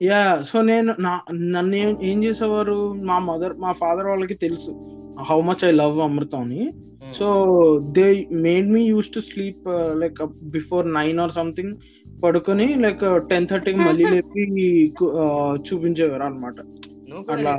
యా 0.00 0.20
సో 0.48 0.58
నేను 0.68 0.90
నా 1.04 1.12
నన్ను 1.54 1.74
ఏం 1.76 1.90
ఏం 2.02 2.18
చేసేవారు? 2.24 2.76
మా 3.08 3.16
మదర్ 3.26 3.54
మా 3.58 3.70
ఫాదర్ 3.80 4.08
వాళ్ళకి 4.08 4.36
తెలుసు 4.44 4.72
how 5.28 5.38
much 5.48 5.64
I 5.64 5.72
love 5.74 5.98
Amrutham 6.00 6.42
అని 6.44 6.62
so 7.14 7.26
they 7.96 8.06
made 8.42 8.68
me 8.70 8.82
use 8.84 9.10
to 9.12 9.20
sleep 9.28 9.64
like 10.02 10.20
before 10.54 10.86
nine 10.92 11.18
or 11.20 11.34
something 11.36 11.72
పడుకొని 12.22 12.66
లైక్ 12.84 13.02
టెన్ 13.30 13.48
థర్టీకి 13.50 13.80
మళ్ళీ 13.80 14.04
లేపి 14.14 14.44
చూపించేవారు 15.68 16.24
అనమాట 16.24 16.58
అట్లా? 17.28 17.52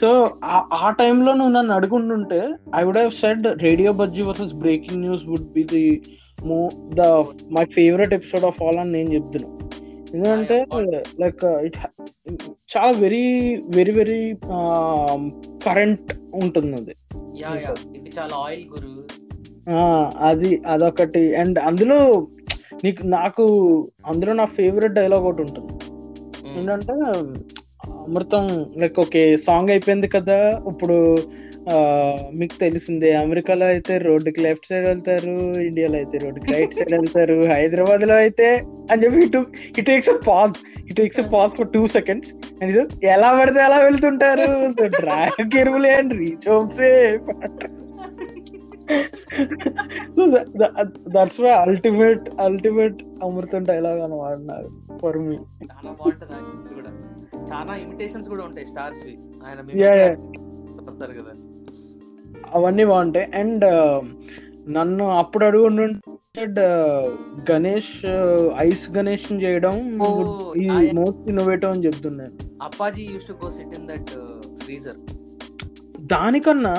సో 0.00 0.08
ఆ 0.78 0.88
టైంలో 0.98 1.30
నువ్వు 1.34 1.52
నన్ను 1.52 1.72
అడుగుంటుంటే 1.74 2.40
I 2.74 2.82
would 2.84 2.98
have 2.98 3.14
said 3.20 3.46
radio 3.62 3.92
bajji 4.00 4.22
versus 4.22 4.54
breaking 4.62 5.02
news 5.04 5.24
would 5.28 5.50
be 5.52 5.64
the 5.70 5.84
mo 6.50 6.60
the 6.98 7.02
my 7.56 7.64
favorite 7.76 8.14
episode 8.14 8.46
of 8.50 8.60
all 8.62 8.78
అని 8.82 8.92
నేను 8.92 9.10
చెప్తున్నా. 9.14 9.48
ఎందుకంటే 10.14 10.56
లైక్ 11.22 11.44
ఇట్ 11.66 11.78
చాలా 12.74 12.92
వెరీ 12.98 13.24
వెరీ 13.76 13.92
వెరీ 13.92 14.20
కరెంట్ 15.66 16.12
ఉంటుంది 16.42 16.74
అది 16.78 16.94
అది 20.28 20.50
అదొకటి. 20.66 21.22
అండ్ 21.36 21.58
అందులో 21.68 21.98
నీకు 22.84 23.02
నాకు 23.06 23.44
అందులో 24.06 24.32
నా 24.32 24.46
ఫేవరెట్ 24.58 24.96
డైలాగ్ 24.98 25.26
ఒకటి 25.28 25.42
ఉంటుంది. 25.42 25.72
ఏంటంటే 26.58 26.94
అమృతం 28.06 28.46
లైక్ 28.80 28.98
ఓకే 29.00 29.22
సాంగ్ 29.36 29.70
అయిపోయింది 29.70 30.08
కదా. 30.08 30.38
ఇప్పుడు 30.72 30.96
మీకు 32.38 32.56
తెలిసిందే 32.60 33.08
అమెరికాలో 33.20 33.66
అయితే 33.66 33.94
రోడ్డుకి 34.04 34.40
లెఫ్ట్ 34.44 34.68
సైడ్ 34.70 34.84
వెళ్తారు 34.88 35.32
ఇండియాలో 35.68 35.96
అయితే 36.00 36.16
రోడ్డుకి 36.24 36.52
రైట్ 36.52 36.74
సైడ్ 36.78 36.92
వెళ్తారు 36.96 37.38
హైదరాబాద్లో 37.52 38.16
అయితే 38.24 38.48
అని 38.92 39.02
చెప్పి 39.04 39.20
ఇటు 39.26 39.40
it 39.78 39.86
takes 39.88 40.10
a 40.14 40.18
pause 40.28 40.58
it 40.80 40.96
takes 41.00 41.20
a 41.20 41.26
pause 41.34 41.54
for 41.58 41.70
two 41.74 41.82
seconds 41.96 42.30
and 42.60 42.78
ఎలా 43.14 43.30
పడితే 43.40 43.60
ఎలా 43.64 43.78
వెళ్తుంటారు? 43.86 44.46
డ్రాగ్ 44.98 45.56
ఎరువులే 45.62 45.92
and 46.00 46.14
reach 46.20 46.48
హోమ్సే 46.48 46.92
that's 51.14 51.40
my 51.40 51.52
ultimate 51.64 52.26
ultimate 52.40 52.98
Amrutham 53.24 53.64
dialogue 53.70 54.00
అని 54.00 54.16
వాడినారు 54.22 54.70
ఫర్ 55.02 55.18
మీ 55.24 55.36
చాలా 55.72 55.90
బాగుంటది 55.92 56.38
కూడా. 56.78 56.92
చాలా 57.50 57.72
ఇమిటేషన్స్ 57.76 58.28
కూడా 58.28 58.44
ఉంటాయి 58.48 58.66
స్టార్స్ 58.66 59.02
వి. 59.04 59.14
ఆయన. 59.44 59.60
వస్తారు 60.88 61.14
కదా. 61.20 61.32
అవన్నీ 62.54 62.84
బాగుంటాయి. 62.84 63.30
అండ్ 63.34 63.64
నన్ను 64.68 65.18
అప్పుడు 65.18 65.44
అడుగుండు 65.44 65.82
గణేష్ 67.50 67.92
ఐస్ 68.58 68.90
గణేష్ 68.90 69.32
చేయడం 69.44 69.74
ఈ. 70.56 70.66
మోస్ట్ 70.94 71.28
ఇన్నోవేటివ్ 71.28 71.70
అని 71.70 71.84
చెప్తున్నాను 71.86 72.34
Appaji 72.62 73.06
use 73.12 73.28
to 73.28 73.32
go 73.44 73.50
sit 73.50 73.78
in 73.78 73.88
that 73.88 74.10
freezer 74.58 74.98
దానికన్నా 76.06 76.74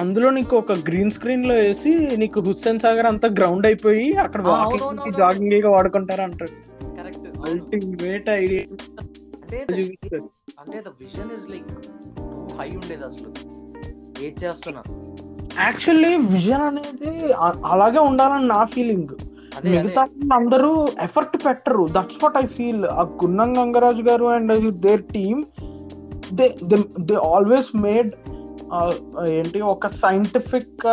అందులో 0.00 0.30
నీకు 0.30 0.56
ఒక 0.56 0.72
గ్రీన్ 0.88 1.10
స్క్రీన్లో 1.10 1.54
వేసి 1.54 1.90
నీకు 2.16 2.40
హుస్సేన్ 2.40 2.80
సాగర్ 2.80 3.06
అంతా 3.06 3.28
గ్రౌండ్ 3.28 3.66
అయిపోయి 3.66 4.12
అక్కడ 4.16 4.42
వాకింగ్. 4.48 5.12
జాగింగ్గా 5.12 5.70
వాడుకుంటారు 5.70 6.22
అంటారు 6.22 6.54
కరెక్ట్ 6.96 7.26
అల్టిమేట్ 7.48 8.28
ఐడియా 8.30 8.62
అంటే 10.60 10.80
the 10.80 10.92
vision 11.00 11.30
is 11.34 11.50
like 11.50 11.72
high 12.58 12.68
ఉండేది 12.70 13.04
అసలు. 13.04 13.30
ఏది 14.24 14.46
చేస్తున్నా 14.46 14.82
యాక్చువల్లీ 15.62 16.16
విజన్ 16.16 16.62
అనేది 16.62 17.32
అలాగే 17.64 17.98
ఉండాలని 17.98 18.48
నా 18.48 18.64
ఫీలింగ్ 18.64 19.08
మిగతా 19.64 20.02
అందరూ 20.34 20.86
ఎఫర్ట్ 21.00 21.36
పెట్టరు. 21.36 21.86
దట్స్ 21.90 22.24
వాట్ 22.24 22.36
ఐ 22.36 22.46
ఫీల్ 22.46 22.84
ఆ 22.84 23.02
Gunnam 23.02 23.58
Gangaraju 23.58 24.02
garu 24.02 24.24
and 24.24 24.70
their 24.70 25.02
team 25.02 25.44
they 26.34 26.54
they 27.00 27.14
always 27.14 27.76
made 27.76 28.12
ఏంటి 29.30 29.60
ఒక 29.60 29.88
సైంటిఫిక్ 29.88 30.86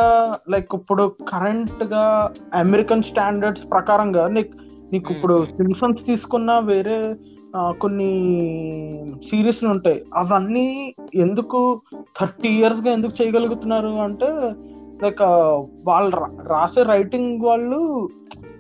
లైక్ 0.50 0.68
ఇప్పుడు 0.74 1.16
కరెంట్గా 1.30 2.34
అమెరికన్ 2.54 3.04
స్టాండర్డ్స్ 3.04 3.64
ప్రకారంగా 3.72 4.28
నీకు 4.28 4.58
నీకు 4.94 5.14
ఇప్పుడు 5.14 5.48
సిమ్సన్స్ 5.58 6.06
తీసుకున్న 6.06 6.60
వేరే 6.60 7.16
కొన్ని 7.58 8.10
సిరీస్లు 9.30 9.70
ఉంటాయి. 9.70 10.06
అవన్నీ 10.16 10.96
ఎందుకు 11.16 11.82
థర్టీ 12.22 12.50
ఇయర్స్గా 12.50 12.92
ఎందుకు 12.92 13.24
చేయగలుగుతున్నారు 13.24 13.88
అంటే 13.88 14.26
లైక్ 15.04 15.22
వాళ్ళు 15.88 16.16
రా- 16.16 16.48
రాసే 16.48 16.84
రైటింగ్ 16.84 17.42
వాళ్ళు 17.42 18.10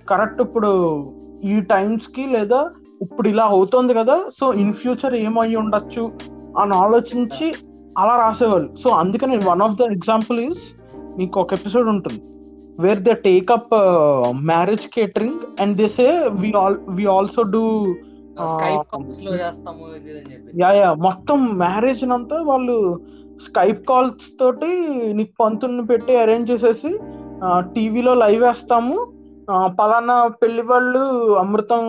కరెక్ట్ 0.10 0.42
ఇప్పుడు 0.42 1.04
ఈ 1.44 1.62
టైమ్స్కి 1.62 2.28
లేదా 2.28 2.70
ఇప్పుడు 3.02 3.28
ఇలా 3.28 3.44
అవుతోంది 3.44 3.94
కదా 3.94 4.24
సో 4.40 4.54
ఇన్ 4.54 4.74
ఫ్యూచర్ 4.74 5.16
ఏమై 5.16 5.56
ఉండొచ్చు 5.56 6.12
అని 6.60 6.76
ఆలోచించి 6.76 7.54
అలా 7.98 8.16
రాసేవాళ్ళు. 8.16 8.76
సో 8.76 8.90
అందుకని 8.90 9.38
one 9.38 9.62
of 9.62 9.76
the 9.76 9.82
example 9.82 10.40
is 10.40 10.82
మీకు 11.18 11.40
ఒక 11.40 11.54
ఎపిసోడ్ 11.54 11.88
ఉంటుంది. 11.88 12.22
Where 12.80 13.00
they 13.00 13.14
take up 13.14 13.74
marriage 14.46 14.88
catering 14.96 15.62
and 15.62 15.78
they 15.78 15.90
say 15.90 16.30
we 16.32 16.54
all 16.58 16.78
we 16.90 17.06
also 17.06 17.42
do 17.42 17.96
Skype 18.54 18.88
కాల్స్లో 18.94 19.32
చేస్తాము 19.44 19.84
ఇది 19.98 20.12
అని 20.20 20.32
చెప్పి. 20.34 20.52
యా 20.62 20.70
యా 20.80 20.90
మొత్తం 21.08 21.40
మ్యారేజ్ 21.64 22.04
అంతా 22.18 22.38
వాళ్ళు 22.52 22.76
స్కైప్ 23.46 23.82
కాల్స్ 23.90 24.26
తోటి 24.40 24.72
నీకు 25.18 25.34
పంతుల్ని 25.44 25.86
పెట్టి 25.92 26.16
అరేంజ్ 26.24 26.52
చేసేసి 26.52 26.92
టీవీలో 27.76 28.14
లైవ్ 28.24 28.42
వేస్తాము. 28.44 28.98
పలానా 29.78 30.16
పెళ్ళి 30.42 30.62
వాళ్ళు 30.62 31.00
అమృతం 31.44 31.86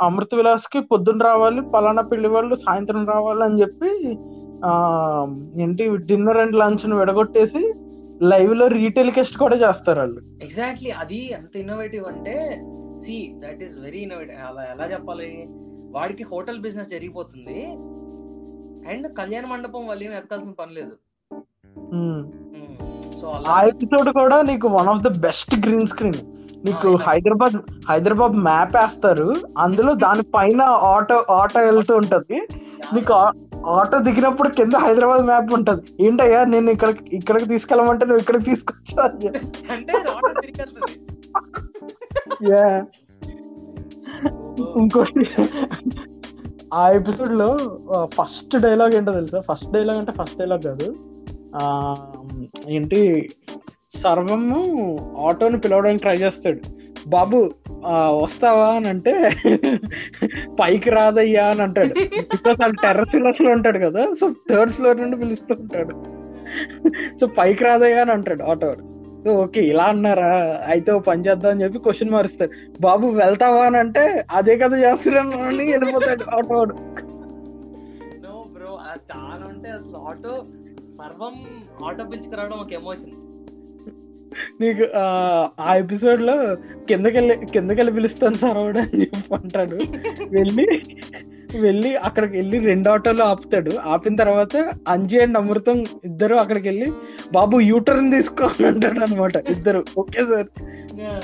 అమృత 0.00 0.34
విలాస్కి 0.34 0.80
పొద్దున్న 0.90 1.22
రావాలి 1.22 1.60
పలానా 1.74 2.02
పెళ్ళి 2.02 2.28
వాళ్ళు 2.28 2.54
సాయంత్రం 2.66 3.02
రావాలి 3.06 3.42
అని 3.48 3.60
చెప్పి 3.62 3.90
ఆ 4.68 4.70
ఏంటి 5.64 5.84
డిన్నర్ 6.10 6.40
అండ్ 6.42 6.56
లంచ్ 6.62 6.84
విడగొట్టేసి 7.00 7.62
లైవ్లో 8.30 8.66
రీటెలికాస్ట్ 8.66 9.36
కూడా 9.42 9.56
చేస్తారు 9.56 9.98
వాళ్ళు. 10.00 10.20
ఎగ్జాక్ట్లీ 10.46 10.90
అది 11.02 11.18
ఎంత 11.36 11.56
ఇన్నోవేటివ్ 11.62 12.04
అంటే 12.04 12.36
see 13.02 13.16
that 13.44 13.62
is 13.62 13.78
very 13.78 13.98
innovative 13.98 14.38
అలా 14.50 14.64
ఎలా 14.74 14.86
చెప్పాలి? 14.92 15.30
వాడికి 15.94 16.24
హోటల్ 16.32 16.60
బిజినెస్ 16.66 16.92
జరిగిపోతుంది. 16.94 17.60
అండ్ 18.90 19.06
కళ్యాణ 19.18 19.44
మండపం 19.52 19.82
వాళ్ళు 19.88 20.04
ఏమి 20.06 20.16
ఎతకాల్సిన 20.20 20.54
పని 20.60 20.72
లేదు. 20.78 20.94
సో 23.20 23.26
ఆ 23.54 23.56
ఎపిసోడ్ 23.70 24.08
కూడా 24.20 24.36
నీకు 24.50 24.66
one 24.76 24.90
of 24.92 25.02
the 25.06 25.10
best 25.26 25.54
green 25.64 25.90
screen 25.92 26.20
నీకు. 26.66 26.88
హైదరాబాద్ 27.06 27.56
హైదరాబాద్ 27.90 28.36
మ్యాప్ 28.48 28.74
వేస్తారు. 28.78 29.28
అందులో 29.64 29.92
దాని 30.04 30.24
పైన 30.36 30.62
ఆటో 30.92 31.18
ఆటో 31.38 31.60
వెళ్తూ 31.68 31.92
ఉంటది. 32.02 32.38
నీకు 32.94 33.12
ఆటో 33.78 33.98
దిగినప్పుడు 34.06 34.48
కింద 34.58 34.74
హైదరాబాద్ 34.84 35.24
మ్యాప్ 35.30 35.52
ఉంటది. 35.58 35.82
ఏంటయ్యా 36.06 36.40
నేను 36.54 36.70
ఇక్కడ 36.76 36.90
ఇక్కడికి 37.18 37.46
తీసుకెళ్ళమంటే 37.52 38.04
నువ్వు 38.08 38.22
ఇక్కడికి 38.24 38.48
తీసుకొచ్చా 38.50 39.04
ఇంకోటి 44.60 45.24
ఆ 46.74 46.90
ఎపిసోడ్లో 46.90 47.58
ఫస్ట్ 48.04 48.62
డైలాగ్ 48.62 48.94
ఏంటో 48.94 49.12
తెలుసా? 49.12 49.40
ఫస్ట్ 49.52 49.72
డైలాగ్ 49.72 49.98
అంటే 49.98 50.12
ఫస్ట్ 50.12 50.38
డైలాగ్ 50.38 50.62
కాదు. 50.62 50.96
ఆ 51.56 51.94
ఏంటి 52.68 53.28
సర్వము 53.96 54.62
ఆటోని 55.20 55.60
పిలవడానికి 55.60 56.02
ట్రై 56.02 56.14
చేస్తాడు. 56.14 56.60
బాబు 57.08 57.50
వస్తావా? 58.22 58.66
అని 58.66 58.88
అంటే 58.88 59.30
పైకి 60.46 60.90
రాదయ్యా 60.90 61.46
అని 61.46 61.62
అంటాడు. 61.62 61.94
బికాస్ 62.18 62.62
అది 62.64 62.76
టెర్రస్ 62.82 63.10
ఫ్లోర్స్లో 63.10 63.50
ఉంటాడు 63.50 63.78
కదా 63.78 64.02
సో 64.02 64.34
థర్డ్ 64.50 64.72
ఫ్లోర్ 64.72 65.00
నుండి 65.00 65.16
పిలుస్తూ 65.16 65.56
ఉంటాడు. 65.60 66.22
సో 67.20 67.26
పైకి 67.26 67.64
రాదయ్యా 67.64 68.00
అని 68.00 68.12
అంటాడు 68.12 68.42
ఆటో 68.42 68.76
ఓకే 69.34 69.60
ఇలా 69.66 69.84
అన్నారా? 69.90 70.28
అయితే 70.66 70.92
పని 71.06 71.24
చేద్దాం 71.26 71.50
అని 71.50 71.62
చెప్పి 71.62 71.78
క్వశ్చన్ 71.84 72.10
మారుస్తాడు 72.10 72.52
బాబు 72.80 73.06
వెళ్తావా? 73.18 73.60
అని 73.66 73.78
అంటే 73.82 74.02
అదే 74.32 74.54
కదా 74.58 74.76
చేస్తున్నాను 74.80 75.36
అని 75.42 75.64
వెళ్ళిపోతాడు 75.72 76.24
ఆటో. 76.36 76.58
నో 78.24 78.34
బ్రో 78.54 78.72
చాలా 79.10 79.44
ఉంటే 79.48 79.68
అసలు 79.70 79.98
ఆటో 80.08 80.34
సర్వం 80.98 81.36
ఆటో 81.86 82.04
పిలుచుకురావడం 82.04 82.58
ఒక 82.60 82.72
ఎమోషన్ 82.74 83.14
నీకు 84.60 84.84
ఆ, 84.98 85.04
ఎపిసోడ్లో 85.80 86.34
కిందకెళ్ళి 86.88 87.34
కిందకెళ్ళి 87.52 87.92
పిలుస్తాను 87.94 88.38
సార్ 88.42 88.58
అని 88.60 89.00
చెప్పి 89.02 89.34
అంటాడు. 89.38 89.78
వెళ్ళి 90.30 90.66
వెళ్ళి 91.66 91.90
అక్కడికి 92.06 92.34
వెళ్ళి 92.38 92.58
రెండు 92.68 92.88
ఆటోలు 92.92 93.22
ఆపుతాడు. 93.22 93.72
ఆపిన 93.92 94.14
తర్వాత 94.22 94.56
అంజి 94.94 95.18
అండ్ 95.24 95.38
అమృతం 95.40 95.78
ఇద్దరు 96.08 96.34
అక్కడికి 96.42 96.66
వెళ్ళి 96.68 96.88
బాబు 97.36 97.56
యూటర్న్ 97.70 98.10
తీసుకో 98.14 98.44
అని 98.52 98.66
అంటాడు 98.70 99.00
అనమాట 99.06 99.36
ఇద్దరు. 99.54 99.82
Okay 99.98 100.22
sir. 100.30 100.48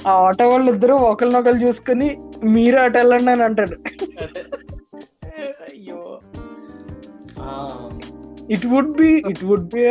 ఆ 0.09 0.12
ఆటో 0.26 0.49
వాళ్ళు 0.49 0.68
ఇద్దరు 0.74 0.97
ఒకరినొకరు 1.11 1.61
చూసుకుని 1.66 2.09
మీరు 2.57 2.81
అటు 2.85 2.99
వెళ్ళండి 2.99 3.31
అని 3.35 3.45
అంటాడు. 3.49 3.76
అయ్యో. 5.68 6.03
It 8.57 8.66
would 8.74 8.93
be 9.01 9.11
it 9.33 9.45
would 9.51 9.68
be 9.74 9.85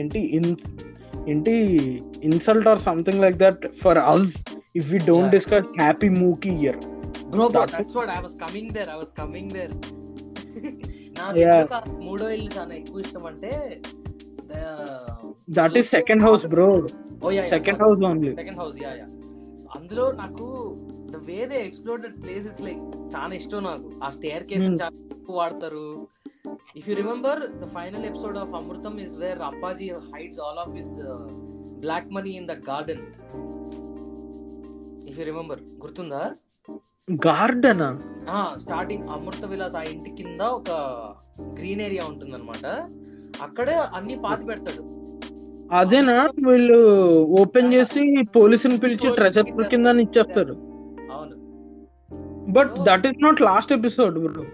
ఏంటి 0.00 0.20
ఇన్ 0.38 0.50
ఏంటి 1.30 1.54
insult 2.28 2.68
or 2.72 2.80
something 2.88 3.20
like 3.24 3.36
that 3.44 3.64
for 3.82 3.98
us 4.12 4.30
if 4.78 4.88
we 4.92 4.98
don't. 5.10 5.32
Discuss 5.36 5.68
happy 5.82 6.08
మూకీ 6.20 6.52
year 6.62 6.78
bro 7.30 7.44
bro 7.46 7.46
That's- 7.56 7.76
that's 7.76 7.96
what 7.98 8.10
I 8.10 8.20
was 8.22 8.36
coming 8.44 8.70
there 8.76 8.90
I 8.90 8.98
was 8.98 9.14
coming 9.20 9.52
there 9.52 9.74
నాకు 11.20 11.90
మూడో 12.02 12.26
ఇల్లు 12.34 12.50
చాలా 12.56 12.74
ఎక్కువ 12.80 13.00
ఇష్టం 13.00 13.24
అంటే 13.30 13.52
that 15.58 15.76
is 15.80 15.90
second 15.96 16.22
house 16.26 16.44
bro 16.54 16.68
oh 17.22 17.30
yeah 17.32 17.44
second 17.54 17.80
house 17.84 18.02
only 18.10 18.30
second 18.34 18.60
house 18.60 18.76
yeah 18.84 18.92
yeah 19.00 19.06
అందులో 19.76 20.04
నాకు 20.20 20.46
the 21.10 21.20
way 21.26 21.38
they 21.50 21.58
explore 21.66 22.00
that 22.00 22.16
place 22.22 22.46
it's 22.48 22.64
like 22.66 22.80
చాలా 23.14 23.32
ఇష్టం 23.34 23.62
నాకు. 23.64 23.88
ఆ 24.02 24.10
స్టేర్ 24.10 24.44
కేస్ 24.50 24.64
Hmm. 24.64 24.76
చాలా 24.82 24.96
ఎక్కువ 25.14 25.36
వాడతారు. 25.38 25.84
If 26.78 26.86
you 26.88 26.94
remember 26.94 27.40
the 27.62 27.68
final 27.74 28.04
episode 28.04 28.38
of 28.38 28.52
Amrutham 28.54 28.94
is 29.04 29.14
where 29.22 29.40
Appaji 29.48 29.86
hides 30.12 30.40
all 30.40 30.60
of 30.64 30.72
his 30.76 30.94
black 31.82 32.08
money 32.16 32.32
in 32.40 32.48
that 32.50 32.62
garden 32.68 33.02
if 35.08 35.18
you 35.18 35.24
remember 35.24 35.60
గుర్తుందా? 35.78 36.22
Garden? 37.12 37.86
Starting 38.58 39.08
Amrutha 39.08 39.44
Vilas 39.44 39.76
ఆ 39.76 39.82
ఇంటి 39.82 40.10
కింద 40.10 40.40
ఒక 40.40 40.70
గ్రీన్ 41.58 41.80
ఏరియా 41.80 42.02
ఉంటుందన్నమాట. 42.08 42.66
అక్కడ 43.42 43.70
అన్ని 43.70 44.16
పాతి 44.24 44.44
పెడతాడు. 44.44 44.82
అదేనా? 45.74 46.28
వీళ్ళు 46.48 46.78
ఓపెన్ 47.40 47.74
చేసి 47.74 48.22
పోలీసుని 48.36 48.78
పిలిచి 48.78 49.14
ట్రెజర్ 49.14 49.68
కింద 49.72 49.86
ఇచ్చేస్తారు. 49.86 50.54
అవును. 51.12 51.36
But 52.52 52.70
that 52.78 53.06
is 53.06 53.22
not 53.22 53.40
last 53.40 53.72
episode 53.72 54.18
bro 54.18 54.44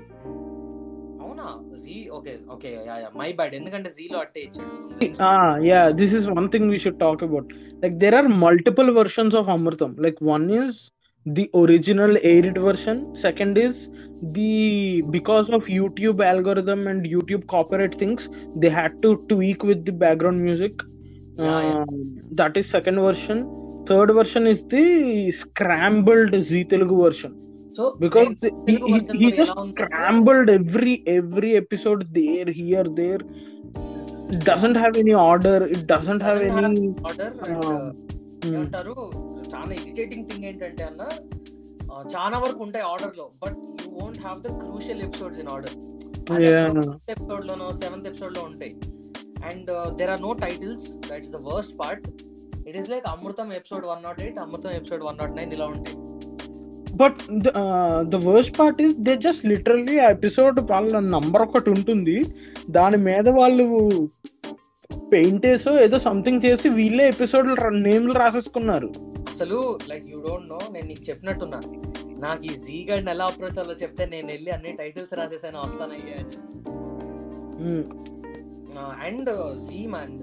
అవునా? 1.24 1.76
Zee 1.84 2.08
okay 2.12 2.38
okay 2.50 2.78
yeah 2.86 2.96
yeah 2.96 3.08
my 3.16 3.32
bad 3.32 3.54
ఎందుకంటే 3.54 3.90
జీలో 3.90 4.18
అట్టే 4.18 4.40
ఇచ్చాడు. 4.40 4.72
Ah, 5.28 5.54
yeah, 5.70 5.86
this 6.00 6.12
is 6.18 6.24
one 6.38 6.48
thing 6.52 6.64
we 6.74 6.78
should 6.78 6.98
talk 6.98 7.22
about. 7.28 7.46
Like, 7.82 7.98
there 8.02 8.14
are 8.20 8.26
multiple 8.46 8.90
versions 8.98 9.34
of 9.34 9.46
Amritam. 9.54 9.92
Like, 10.04 10.18
one 10.34 10.46
is 10.50 10.70
the 11.26 11.50
original 11.54 12.16
aired 12.22 12.58
version. 12.58 13.16
Second 13.16 13.58
is 13.58 13.88
the 14.32 15.02
because 15.10 15.48
of 15.50 15.64
youtube 15.64 16.24
algorithm 16.24 16.86
and 16.86 17.04
youtube 17.04 17.46
corporate 17.46 17.94
things 17.98 18.28
they 18.56 18.70
had 18.70 19.02
to 19.02 19.16
tweak 19.28 19.62
with 19.62 19.84
the 19.84 19.92
background 19.92 20.42
music. 20.42 20.72
Yeah, 21.36 21.60
yeah. 21.60 21.84
Um, 21.88 22.20
that 22.32 22.56
is 22.56 22.70
second 22.70 23.00
version. 23.00 23.84
Third 23.86 24.12
version 24.14 24.46
is 24.46 24.62
the 24.68 25.32
scrambled 25.32 26.34
z 26.44 26.64
telugu 26.64 27.02
version. 27.02 27.40
So 27.74 27.96
because 27.98 28.28
he, 28.66 28.76
he, 28.76 29.00
he 29.18 29.32
just 29.32 29.52
scrambled 29.72 30.48
every 30.48 31.02
every 31.06 31.56
episode 31.56 32.06
there 32.14 32.46
here 32.46 32.84
there. 32.84 33.18
Doesn't 34.38 34.76
have 34.76 34.96
any 34.96 35.12
order. 35.12 35.66
It 35.66 35.86
doesn't, 35.86 36.18
doesn't 36.18 36.22
have, 36.22 36.40
have 36.40 36.64
any 36.64 36.94
order 37.02 37.34
and, 37.46 37.64
um, 37.64 37.92
uh, 38.44 38.48
hmm. 38.48 39.23
చాలా 39.52 39.72
irritating 39.72 40.26
thing 40.30 40.44
ఏంటంటే 40.44 40.84
అన్న 40.84 41.02
చాలా 42.16 42.38
వరకు 42.38 42.62
ఉంటాయి 42.62 42.84
ఆర్డర్లో 42.84 43.26
but 43.42 43.56
you 43.80 43.98
won't 44.00 44.20
have 44.20 44.38
the 44.40 44.52
crucial 44.64 45.02
episodes 45.02 45.40
in 45.40 45.48
order 45.52 45.74
episode 47.10 47.44
లోనో 47.46 47.72
seventh 47.72 48.06
ఎపిసోడ్లో 48.06 48.42
ఉంటాయి. 48.44 48.72
And 49.44 49.96
there 49.96 50.10
are 50.10 50.22
no 50.22 50.32
titles 50.32 50.88
that's 51.10 51.30
the 51.30 51.36
worst 51.36 51.74
part 51.80 52.08
it 52.68 52.76
is 52.76 52.90
like 52.90 53.06
Amrutham 53.08 53.48
episode 53.48 53.86
one 53.86 54.02
not 54.04 54.22
eight 54.22 54.38
Amrutham 54.38 54.70
episode 54.70 55.04
one 55.04 55.18
not 55.18 55.36
nine 55.36 55.52
ఇలా 55.52 55.66
ఉంటాయి. 55.66 55.96
But 56.98 57.14
the, 57.44 57.50
uh, 57.60 58.00
the 58.12 58.18
worst 58.26 58.50
part 58.58 58.76
is 58.82 58.92
they 59.06 59.14
just 59.22 59.40
literally 59.50 59.94
ఆ 60.00 60.10
episode 60.10 60.58
వాళ్ళ 60.70 60.98
number 61.14 61.42
ఒకటి 61.42 61.70
ఉంటుంది. 61.70 62.16
దాని 62.70 62.96
మీద 62.96 63.28
వాళ్ళు 63.28 63.64
paint 65.12 65.46
వేసో 65.46 65.72
ఏదో 65.80 65.98
సంథింగ్ 65.98 66.40
చేసి 66.44 66.68
వీళ్ళే 66.68 67.08
ఎపిసోడ్ 67.08 67.48
నేమ్లు 67.82 68.12
రాసేసుకున్నారు. 68.12 68.90
అసలు 69.34 69.58
లైక్ 69.90 70.04
యూ 70.10 70.18
డోంట్ 70.26 70.48
నో 70.48 70.58
నేను 70.72 70.86
నీకు 70.90 71.04
చెప్పినట్టున్నా. 71.10 71.60
నాకు 72.24 72.42
ఈ 72.50 72.52
జీ 72.64 72.76
గడ్ 72.90 73.08
ఎలా 73.14 73.24
అప్రోచ్ 73.30 73.58
అవ్వాలో 73.60 73.76
చెప్తే 73.82 74.02
నేను 74.12 74.28
వెళ్ళి 74.32 74.50
అన్ని 74.56 74.72
టైటిల్స్ 74.80 75.14
రాసేసాను 75.20 75.58
వస్తానయ్యా 75.60 76.16
అని. 76.22 76.36
అండ్ 79.06 79.30
జీ 79.66 79.80
మ్యాన్ 79.94 80.14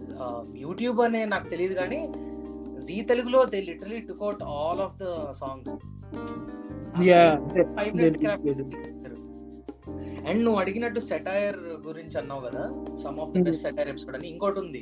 యూట్యూబ్ 0.64 1.02
అనే 1.02 1.22
నాకు 1.34 1.48
తెలియదు 1.50 1.76
కానీ 1.82 2.00
జీ 2.86 2.98
తెలుగులో 3.12 3.42
they 3.54 3.60
literally 3.70 4.00
took 4.10 4.24
out 4.28 4.44
all 4.56 4.82
of 4.88 4.96
the 5.04 5.06
songs. 5.42 5.74
And 10.28 10.42
నువ్వు 10.46 10.60
అడిగినట్టు 10.64 11.00
సెటైర్ 11.12 11.60
గురించి 11.88 12.16
అన్నావు 12.22 12.42
కదా 12.48 12.64
some 13.04 13.20
of 13.20 13.32
the. 13.36 13.42
Best 13.48 13.64
satire 13.68 13.92
episode 13.94 14.18
అని. 14.18 14.28
ఇంకోటి 14.34 14.60
ఉంది. 14.66 14.82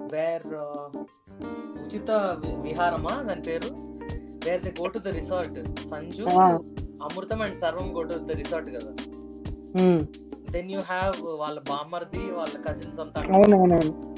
వేర్ 0.00 0.46
ఉచిత 1.84 2.10
విహారమా? 2.62 3.22
దాని 3.22 3.40
పేరు? 3.40 3.68
Where 4.46 4.62
they 4.62 4.74
go 4.82 4.86
to 4.86 4.98
the 4.98 5.08
resort. 5.08 5.78
Sanju. 5.90 6.24
Amrutham 7.06 7.40
and 7.42 7.56
Sarvam 7.56 7.96
go 7.96 8.02
to 8.02 8.18
the 8.18 8.30
resort 8.30 8.70
కదా? 8.70 8.92
దెన్ 10.50 10.70
యూ 10.70 10.78
హ్యావ్ 10.78 11.14
వాళ్ళ 11.22 11.60
బామ్మర్ది 11.60 12.18
వాళ్ళ 12.18 12.62
కజిన్స్ 12.62 13.00
అంతా. 13.00 13.20
అవునవునవును. 13.20 14.16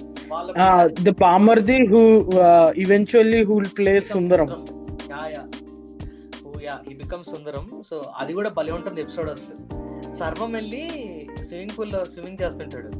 who 1.92 2.02
uh, 2.30 2.68
eventually 2.84 3.40
who 3.44 3.54
will 3.58 3.72
play 3.80 3.96
Sundaram. 4.12 4.50
Yeah 5.10 5.26
yeah. 5.26 5.44
Oh 6.46 6.52
yeah 6.62 6.78
ఈ 6.90 6.94
బికమ్ 6.94 7.24
సుందరం. 7.24 7.82
సో 7.90 8.02
అది 8.16 8.32
కూడా 8.32 8.50
భలే 8.50 8.72
ఉంటుంది 8.72 9.00
ఎపిసోడ్ 9.00 9.30
అసలు. 9.30 9.56
సర్వం 10.14 10.52
వెళ్ళి 10.52 10.84
స్విమ్మింగ్ 11.42 11.78
పూల్లో 11.78 12.04
స్విమ్మింగ్ 12.04 12.42
చేస్తుంటాడు. 12.42 12.90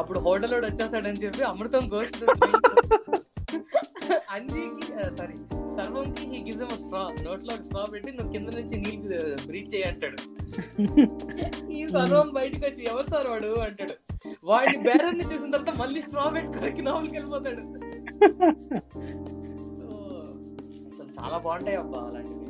అప్పుడు 0.00 0.18
హోటల్ 0.26 0.54
వాడు 0.54 0.66
వచ్చేస్తాడని 0.70 1.22
చెప్పి 1.24 1.44
అమృతం 1.52 1.84
ghost 1.94 2.22
అంజీకి 4.36 4.86
sorry 5.18 5.36
సర్వంకి 5.76 6.24
he 6.32 6.38
gives 6.46 6.62
M 6.64 6.74
straw 6.82 7.00
నోట్లో 7.24 7.54
స్ట్రా 7.66 7.82
పెట్టి 7.92 8.10
నువ్వు 8.16 8.30
కింద 8.34 8.48
నుంచి 8.58 8.76
నీళ్ళు 8.84 9.18
బ్రీచ్ 9.48 9.70
చేయి 9.74 9.86
అంటాడు. 9.90 10.18
ఈ 11.78 11.80
సర్వం 11.94 12.28
బయటకు 12.38 12.64
వచ్చి 12.68 12.82
ఎవరు 12.90 13.08
సార్ 13.12 13.26
వాడు 13.32 13.50
అంటాడు. 13.66 13.94
వాడిని 14.50 14.78
బేరాన్ని 14.86 15.24
చూసిన 15.32 15.50
తర్వాత 15.54 15.74
మళ్ళీ 15.82 16.00
స్ట్రా 16.06 16.24
పెట్టుకోడానికి 16.36 16.82
లోపలికి 16.88 17.14
వెళ్ళిపోతాడు. 17.18 17.62
సో 19.78 19.86
అసలు 20.90 21.10
చాలా 21.18 21.38
బాగుంటాయి 21.46 21.78
అబ్బా 21.82 22.00
అలాంటివి. 22.08 22.42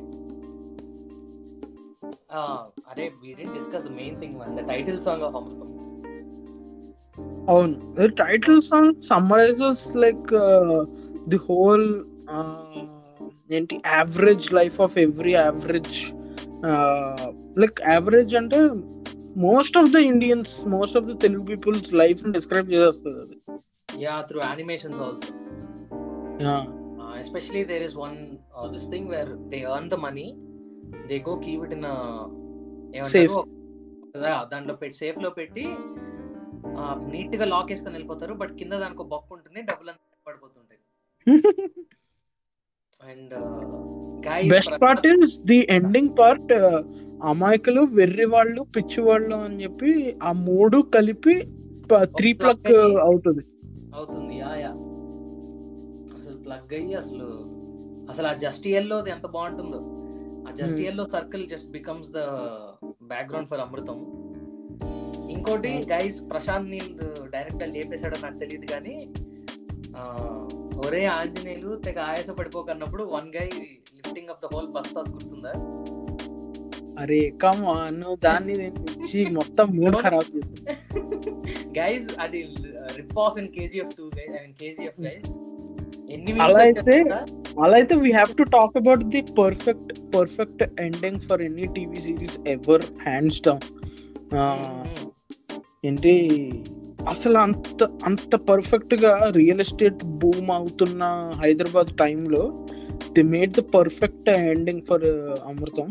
అరే 2.90 3.06
we 3.22 3.30
D 3.38 3.46
discuss 3.56 3.86
the 3.88 3.92
main 4.00 4.18
thing 4.22 4.36
the 4.60 4.64
title 4.72 5.00
song 5.08 5.24
of 5.28 5.36
Amrutham. 5.40 5.62
అవును 7.52 7.74
summarizes 9.10 9.80
like 10.04 10.28
uh, 10.44 10.78
the 11.32 11.40
whole 11.46 11.86
uh, 12.36 12.82
ఏంటి 13.56 13.74
average 13.96 14.46
life 14.58 14.78
of 14.84 14.94
every 15.04 15.32
average 15.36 15.96
like 17.62 17.78
average 17.92 18.32
అంటే 18.40 18.58
most 19.46 19.76
of 19.80 19.90
the 19.96 20.00
Indians 20.12 20.54
most 20.74 20.96
of 21.00 21.06
the 21.10 21.14
Telugu 21.24 21.44
people's 21.50 21.90
life 22.02 22.22
describe 22.36 22.72
చేసేస్తుంది 22.74 23.20
అది 23.22 23.36
yeah 24.06 24.16
through 24.30 24.40
animations 24.50 25.02
also 25.06 25.32
Yeah. 26.40 26.62
uh, 27.02 27.14
especially 27.16 27.62
there 27.70 27.84
is 27.86 27.92
one 27.96 28.16
uh, 28.56 28.66
this 28.68 28.86
thing 28.92 29.04
where 29.12 29.28
they 29.52 29.60
earn 29.64 29.86
the 29.94 29.98
money 29.98 30.26
they 31.10 31.18
go 31.28 31.34
keep 31.38 31.60
it 31.66 31.72
in 31.72 31.84
a 31.84 31.96
Safe. 33.14 33.36
కదా 34.14 34.32
దాంట్లో 34.52 34.74
పెట్టి 34.82 34.96
సేఫ్లో 35.02 35.30
పెట్టి 35.38 35.64
నీట్గా 37.08 37.44
lock 37.44 37.70
వేసుకొని 37.70 37.94
వెళ్ళిపోతారు. 37.94 38.34
But 38.34 38.52
కింద 38.52 38.72
దానికి 38.72 39.02
ఒక 39.02 39.08
బొక్క 39.08 39.32
ఉంటుంది. 39.32 39.62
డబ్బులు 39.62 39.90
అన్నీ 39.90 40.16
పడిపోతుంటాయి. 40.26 40.80
And 43.10 43.34
best 44.48 44.82
part 44.82 45.06
is 45.06 45.40
the 45.46 45.66
ending 45.70 46.18
part 46.18 46.52
అమాయకులు 47.22 47.80
వెర్రి 47.80 48.24
వాళ్ళు 48.24 48.62
పిచ్చి 48.76 49.00
వాళ్ళు 49.00 49.36
అని 49.36 49.62
చెప్పి 49.62 50.16
ఆ 50.22 50.32
మూడు 50.32 50.82
కలిపి 50.94 51.34
త్రీ 52.16 52.32
ప్లక్ 52.32 52.72
అవుతుంది. 53.00 53.44
అవుతుంది. 53.94 54.34
Yeah 54.38 54.54
yeah. 54.54 54.72
అసలు 56.18 56.36
ప్లగ్ 56.36 56.74
అయ్యి 56.74 56.94
అసలు 56.94 57.26
అసలు 58.10 58.26
ఆ 58.26 58.32
జస్ట్లో 58.32 59.06
ఎంత 59.06 59.26
బాగుంటుందో. 59.26 59.80
ఆ 60.48 60.52
జస్ట్ 60.52 60.80
Hmm. 60.80 60.96
లో 60.96 61.04
circle 61.04 61.46
just 61.46 61.70
becomes 61.70 62.10
the 62.10 62.20
background 63.02 63.48
for 63.48 63.60
Amrutham 63.60 63.98
ఇంకోటి 65.36 65.72
గైస్ 65.92 66.18
ప్రశాంత్ 66.30 66.70
నీల్ 66.72 66.92
డైరెక్ట్ 67.34 67.64
లేపేశాడో 67.74 68.18
నాకు 68.24 68.38
తెలియదు 68.42 68.66
కానీ 68.74 68.96
ఒరే 70.84 71.02
ఆంజనేయులు 71.16 71.70
తెగ 71.86 71.98
ఆయాస 72.08 72.30
పడిపోకన్నప్పుడు 72.38 73.04
one 73.14 73.28
guy 73.36 73.46
lifting 73.98 74.30
up 74.32 74.42
the 74.44 74.48
whole 74.54 74.68
బస్తాస్ 74.74 75.10
గుర్తుందా? 75.14 75.52
అరే 77.02 77.20
కమ్ 77.42 77.62
నువ్వు 78.00 78.16
దాన్ని 78.26 78.54
మొత్తం 79.38 79.66
మూడ్ 79.78 79.96
ఖరాబ్ 80.04 80.30
గైస్ 81.78 82.08
అది 82.24 82.40
rip 82.98 83.18
off 83.24 83.38
in 83.42 83.50
KGF 83.56 83.94
two 83.98 84.06
guys 84.18 84.34
I 84.36 84.42
mean 84.42 84.56
KGF 84.62 85.00
guys 85.06 85.28
అలా 86.44 86.60
అయితే 86.66 86.96
అలా 87.62 87.74
అయితే 87.80 87.94
we 88.02 88.10
have 88.12 88.32
to 88.40 88.44
talk 88.54 88.76
about 88.80 89.04
the 89.14 89.20
perfect 89.38 89.92
perfect 90.14 90.62
ending 90.86 91.20
for 91.28 91.42
any 91.42 91.66
TV 91.76 92.00
series 92.06 92.38
ever 92.54 92.84
hands 93.04 93.40
down. 93.46 93.64
ఏంటి? 95.86 96.14
అసలు 97.08 97.38
అంత 97.38 97.84
అంత 98.04 98.34
పర్ఫెక్ట్గా 98.48 99.12
రియల్ 99.36 99.62
ఎస్టేట్ 99.64 100.00
బూమ్ 100.22 100.50
అవుతున్న 100.58 101.02
హైదరాబాద్ 101.42 101.90
టైంలో 102.02 102.42
they 103.16 103.24
made 103.32 103.52
the 103.58 103.62
perfect 103.74 104.28
ending 104.52 104.82
for 104.88 105.06
Amrutham. 105.50 105.88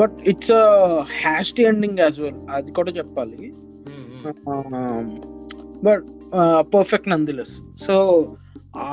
But 0.00 0.16
it's 0.32 0.56
hasty 1.22 1.64
ending 1.72 2.00
as 2.04 2.18
well 2.24 2.40
అది 2.56 2.72
కూడా 2.78 2.92
చెప్పాలి. 2.98 3.40
But 5.86 6.06
perfect 6.74 7.10
nonetheless. 7.14 7.56
సో 7.86 7.94
ఆ 8.84 8.86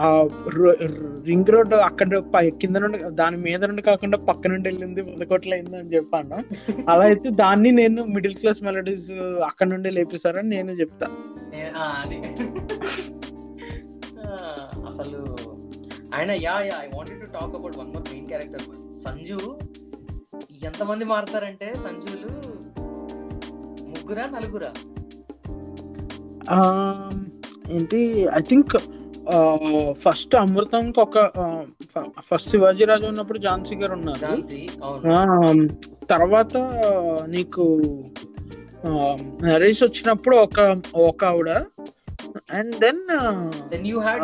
రింగ్ 1.28 1.50
రోడ్ 1.54 1.74
అక్కడ 1.88 2.20
కింద 2.62 2.78
నుండి 2.84 2.98
దాని 3.12 3.38
మీద 3.38 3.62
నుండి 3.66 3.82
కాకుండా 3.82 4.18
పక్క 4.30 4.48
నుండి 4.48 4.68
వెళ్ళింది 4.70 5.02
వందకోట్లు 5.02 5.54
అయింది 5.56 5.78
అని 5.78 5.94
చెప్పాను. 5.96 6.38
అలా 6.92 7.04
అయితే 7.04 7.30
దాన్ని 7.42 7.72
నేను 7.72 8.02
మిడిల్ 8.16 8.36
క్లాస్ 8.36 8.62
మెలడీస్ 8.64 9.10
అక్కడ 9.50 9.68
నుండి 9.68 9.92
లేపేశారని 9.92 10.50
నేను 10.50 10.72
చెప్తా. 10.82 11.08
అసలు 14.90 15.20
ఆయన 16.16 16.32
yeah 16.46 16.56
yeah 16.68 16.76
I 16.84 16.90
wanted 16.94 17.22
to 17.22 17.30
talk 17.36 17.56
about 17.56 17.78
one 17.78 17.92
more 17.94 18.06
main 18.10 18.28
character 18.28 18.66
Sanju 19.06 19.40
ఎంతమంది 20.68 21.06
మారుతారంటే 21.06 21.68
సంజులు 21.86 22.32
ముగ్గురా 23.94 24.26
నలుగురా? 24.34 24.72
ఏంటి 27.72 28.00
ఐ 28.34 28.42
థింక్ 28.50 28.74
ఫస్ట్ 30.04 30.34
అమృతంకి 30.36 31.00
ఒక 31.00 31.18
ఫస్ట్ 32.30 32.50
శివాజీ 32.50 32.86
రాజు 32.86 33.06
ఉన్నప్పుడు 33.06 33.40
ఝాన్సీ 33.40 33.76
గారు 33.76 33.94
ఉన్నారు 33.94 34.32
తర్వాత 36.06 36.56
నీకు 37.28 37.66
నరేష్ 39.44 39.84
వచ్చినప్పుడు 39.84 40.36
ఒక 40.36 40.60
ఒక 41.02 41.26
ఆవిడ. 41.26 41.50
And 42.58 42.74
then 42.76 43.02
then 43.72 43.86
you 43.88 44.00
had. 44.00 44.24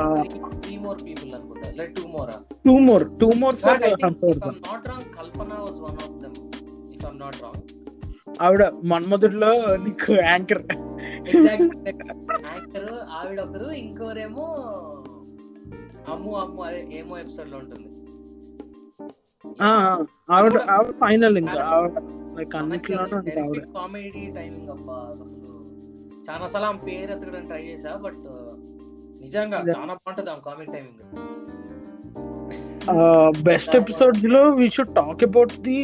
Three 0.64 0.78
more 0.78 1.00
people 1.06 1.32
అనుకుంటా 1.36 1.72
like 1.78 1.94
two 1.96 2.06
more 2.08 2.32
two 2.66 2.74
more 2.90 3.06
two 3.22 3.30
more 3.40 3.56
for 3.56 3.80
not 3.82 4.88
wrong 4.92 5.10
Kalpana 5.18 5.52
one 5.86 5.98
of 6.06 6.16
them 6.24 6.38
if 6.96 7.06
I'm 7.06 7.20
not 7.20 7.40
wrong 7.44 7.62
ఆవిడ 8.42 8.64
మన్మధుడిలో 8.84 9.52
నీకు 9.84 10.12
యాంకర్. 10.24 10.64
యాక్టర్ 12.48 12.90
ఆవిడ 13.18 13.40
ఒకరు 13.46 13.70
ఇంకోరేమో 13.82 14.46
అమ్ము 16.14 16.32
అమ్ము 16.42 16.62
అదే 16.64 16.82
ఏమో 17.00 17.14
ఎపిసోడ్లో 17.18 17.58
ఉంటుంది. 17.62 17.88
ఆవిడ 20.36 20.56
ఆవిడ 20.76 20.92
ఫైనల్ 21.02 21.38
ఇంకా 21.42 21.60
లైక్ 22.38 22.56
ఆవిడ 22.56 23.60
కామెడీ 23.76 24.24
టైమింగ్ 24.38 24.72
అబ్బా 24.76 24.98
అసలు 25.18 25.48
చాలా 26.28 26.46
సార్లు 26.54 26.68
ఆమె 26.70 26.82
పేరు 26.88 27.12
ఎత్తకడం 27.12 27.46
ట్రై 27.50 27.64
చేసా 27.70 27.94
బట్ 28.06 28.24
నిజంగా 29.24 29.58
Yeah. 29.60 29.76
చాలా 29.76 29.94
బాగుంటది 29.98 30.30
ఆమె 30.34 30.44
కామెడీ 30.46 30.72
టైమింగ్ 30.76 31.00
బెస్ట్ 33.48 33.74
ఎపిసోడ్స్లో 33.80 34.42
we 34.60 34.68
should 34.76 34.94
talk 34.96 35.24
about 35.28 35.56
the 35.66 35.80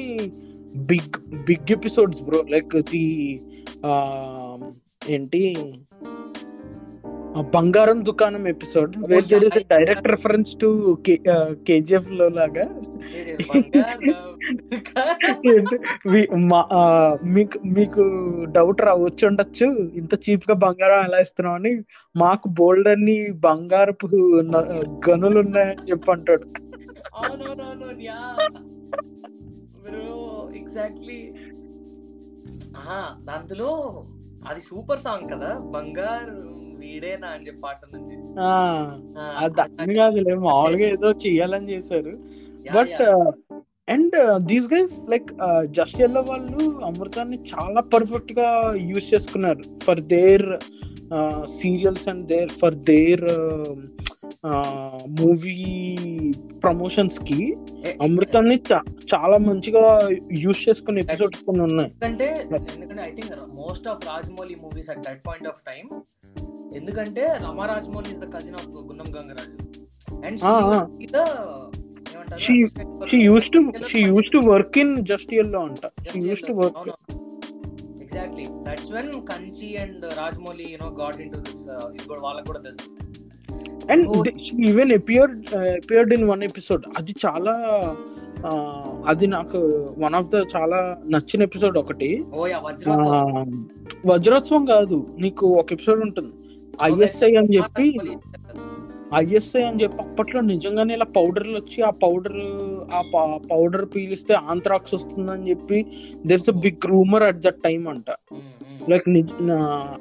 big 0.76 1.18
big 1.46 1.72
episodes 1.72 2.22
bro. 2.22 2.44
Like 2.50 2.76
the 2.90 3.04
ఏంటి? 5.10 5.56
బంగారం 7.56 8.06
దుకాణం 8.06 8.48
episode. 8.48 8.94
Where 9.08 9.26
there 9.32 9.44
is 9.44 9.64
direct 9.72 10.08
reference 10.08 10.52
to 10.62 10.98
కేజీఎఫ్లో 11.68 12.28
లాగా. 12.30 12.66
మీకు 17.24 17.60
మీకు 17.66 18.02
డౌట్ 18.52 18.82
రా 18.82 18.94
వచ్చి 18.94 19.28
ఉండొచ్చు 19.28 19.68
ఇంత 19.96 20.14
చీప్గా 20.30 20.56
బంగారం 20.56 21.04
ఎలా 21.06 21.20
ఇస్తున్నాం 21.20 21.56
అని. 21.56 21.74
మాకు 22.16 22.50
బోల్డ్ 22.50 22.88
అన్ని 22.88 23.32
బంగారపు 23.32 24.08
గనులు 25.10 25.40
ఉన్నాయని 25.40 25.92
చెప్పి 25.92 26.12
అంటాడు. 26.12 26.46
ఎగ్జాక్ట్లీ 30.58 31.20
దాంట్లో 33.24 33.70
అది 34.48 34.62
సూపర్ 34.62 35.00
సాంగ్ 35.00 35.30
కదా. 35.32 35.52
బంగారు 35.74 36.38
వీడేనా 36.80 37.28
అని 37.28 37.46
చెప్పి 37.48 37.62
పాట 37.62 37.80
నుంచి 37.94 38.16
అన్ని 39.80 39.96
కాదులే 39.96 40.36
మామూలుగా 40.48 40.88
ఏదో 40.88 41.10
చెయ్యాలని 41.26 41.70
చేశారు. 41.74 42.14
But. 42.74 43.02
And 43.88 44.16
these 44.46 44.74
guys 44.74 45.10
like 45.10 45.28
Just 45.72 46.02
Yellow 46.02 46.22
వాళ్ళు 46.22 46.64
అమృతాన్ని 46.86 47.38
చాలా 47.52 47.82
పర్ఫెక్ట్గా 47.82 48.48
యూజ్ 48.82 49.14
చేసుకున్నారు 49.14 49.64
for 49.84 50.02
their 50.02 50.48
serials 51.60 52.08
and 52.08 52.28
their 52.28 52.52
for 52.52 52.76
their 52.76 53.26
movie 55.22 55.60
ప్రమోషన్స్కి 56.64 57.40
అమృతాన్ని 58.02 58.58
చాలా 59.14 59.38
మంచిగా 59.38 59.84
యూజ్ 60.40 60.70
చేసుకునే 60.70 61.02
ఎపిసోడ్స్ 61.02 61.44
కొన్ని 61.44 61.64
ఉన్నాయి. 61.64 61.90
ఎందుకంటే 61.90 62.28
ఎందుకంటే 62.76 63.04
I 63.10 63.14
think 63.16 63.32
most 63.54 63.88
of 63.88 64.04
Rajamouli 64.10 64.56
movies 64.56 64.90
at 64.90 65.00
that 65.00 65.22
point 65.28 65.48
of 65.48 65.62
time 65.72 65.86
ఎందుకంటే 66.76 67.26
Rama 67.46 67.66
Rajamouli 67.66 68.12
is 68.12 68.20
the 68.20 68.34
cousin 68.34 68.56
of 68.56 68.70
Gunnam 68.70 69.10
Gangaraju 69.18 69.58
and 70.26 70.40
she 72.40 73.18
used 73.22 73.50
to 73.50 73.60
she 73.88 74.00
used 74.08 74.30
to 74.32 74.42
work 74.46 74.78
in 74.78 74.94
Just 75.06 75.34
Yellow 75.34 75.60
అంట. 75.62 75.84
She 76.10 76.20
used 76.30 76.44
to 76.48 76.54
work 76.54 76.88
exactly 78.02 78.46
that's 78.68 78.92
when 78.94 79.12
Kanchi 79.30 79.70
and 79.78 80.06
Rajamouli 80.20 80.68
you know 80.72 80.90
got 81.00 81.20
in 81.22 81.34
to 81.34 81.40
this 81.40 81.64
ఇది 81.92 82.08
కూడా 82.08 82.22
వాళ్ళకి 82.22 82.48
కూడా 82.48 82.60
తెలుసు. 82.60 82.90
And 83.92 84.06
even 84.70 84.92
appeared 84.94 85.40
appeared 85.78 86.14
in 86.14 86.28
one 86.30 86.44
episode 86.44 86.86
అది 86.98 87.16
చాలా 87.26 87.56
ఆ, 88.46 88.50
అది 89.08 89.28
నాకు 89.28 89.60
వన్ 89.98 90.16
ఆఫ్ 90.16 90.28
ద 90.28 90.42
చాలా 90.56 90.80
నచ్చిన 91.06 91.44
ఎపిసోడ్ 91.44 91.78
ఒకటి. 91.78 92.10
యా 92.52 92.58
వజ్రోత్సవం. 94.06 94.66
కాదు 94.66 94.98
నీకు 95.18 95.46
ఒక 95.60 95.74
ఎపిసోడ్ 95.74 96.02
ఉంటుంది. 96.02 96.34
ఐఎస్ఐ 96.84 97.32
అని 97.36 97.50
చెప్పి 97.56 97.86
ఐఎస్ఐ 99.14 99.62
అని 99.62 99.82
చెప్పి 99.82 100.00
అప్పట్లో 100.02 100.40
నిజంగానే 100.48 100.94
ఇలా 100.94 101.08
పౌడర్లు 101.16 101.58
వచ్చి 101.58 101.82
ఆ 101.82 101.92
పౌడర్ 102.02 102.40
ఆ 102.94 103.02
పౌడర్ 103.50 103.86
పీలిస్తే 103.86 104.34
ఆంథ్రాక్స్ 104.50 104.94
వస్తుందని 104.94 105.50
చెప్పి 105.50 105.80
there's 106.26 106.50
a 106.50 106.56
big 106.60 106.86
rumour 106.86 107.24
at. 107.24 107.42
That 107.42 107.60
time 107.64 107.88
అంట 107.88 108.10
లైక్ 108.90 109.08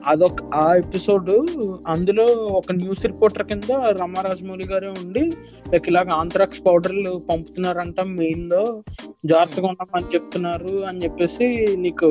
అదొక 0.07 0.43
ఆ 0.55 0.75
ఎపిసోడ్ 0.75 1.31
అందులో 1.87 2.25
ఒక 2.57 2.73
న్యూస్ 2.73 3.07
రిపోర్టర్ 3.07 3.47
కింద 3.47 3.71
రమా 4.01 4.21
రాజమౌళి 4.21 4.65
గారే 4.69 4.91
ఉండి 4.97 5.25
లైక్ 5.73 5.89
ఇలాగ 5.89 6.11
ఆంథ్రాక్స్ 6.15 6.61
పౌడర్లు 6.67 7.13
పంపుతున్నారంట 7.31 8.01
మెయిన్లో 8.15 8.63
జాగ్రత్తగా 9.25 9.69
ఉండమని 9.69 10.13
చెప్తున్నారు 10.15 10.85
అని 10.85 11.03
చెప్పేసి 11.05 11.47
నీకు 11.77 12.11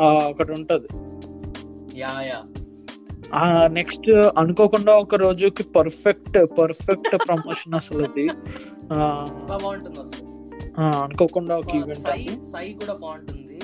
ఆ, 0.00 0.06
ఒకటి 0.28 0.52
ఉంటది. 0.52 0.88
Yeah 1.98 2.12
yeah. 2.22 2.38
ఆ 3.34 3.44
నెక్స్ట్ 3.68 4.08
అనుకోకుండా 4.38 4.92
ఒక 4.96 5.14
రోజుకి 5.14 5.62
పర్ఫెక్ట్ 5.76 6.38
పర్ఫెక్ట్ 6.60 7.14
ప్రమోషన్ 7.28 7.74
అసలు 7.74 8.02
అది. 8.04 8.26
బాగుంటుంది 9.48 10.00
అసలు. 10.00 10.26
అనుకోకుండా 11.02 11.54
ఒక 11.56 11.74
ఈవెంట్ 11.74 12.46
సై 12.46 12.64
కూడా 12.72 12.94
బాగుంటుంది. 12.94 13.60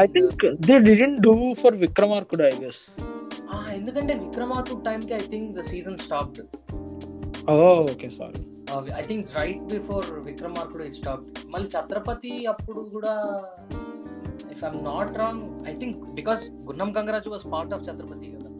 I 0.00 0.06
think 0.06 0.44
they 0.66 0.78
didn't 0.78 1.20
do 1.20 1.34
for 1.54 1.76
Vikramarkudu 1.76 2.44
I 2.44 2.54
guess 2.64 2.82
ఎందుకంటే 3.72 4.14
విక్రమార్కు 4.14 4.74
టైం 4.86 5.00
కి 5.00 5.14
I 5.14 5.24
think 5.30 5.50
the 5.58 5.62
season 5.62 5.98
stopped 5.98 6.40
oh 7.50 7.56
okay 7.84 8.10
sorry 8.10 8.40
I 8.98 9.02
think 9.02 9.28
right 9.36 9.62
before 9.72 10.06
Vikramarkudu 10.24 10.84
it 10.84 10.96
stop 10.96 11.22
మళ్ళీ 11.48 11.68
ఛత్రపతి 11.68 12.32
అప్పుడు 12.46 12.80
కూడా 12.90 13.14
if 14.58 14.64
I'm 14.64 14.80
not 14.86 15.12
wrong 15.18 15.42
I 15.68 15.74
think 15.76 15.98
because 16.14 16.42
Gunnam 16.68 16.90
Gangaraju 16.96 17.30
was 17.30 17.46
part 17.52 17.74
of 17.76 17.84
Chatrapathi 17.88 18.28
కదా. 18.28 18.50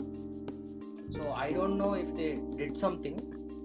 So 1.15 1.23
I 1.41 1.49
don't 1.55 1.79
know 1.83 1.91
if 2.03 2.13
they 2.19 2.29
did 2.59 2.79
something 2.83 3.21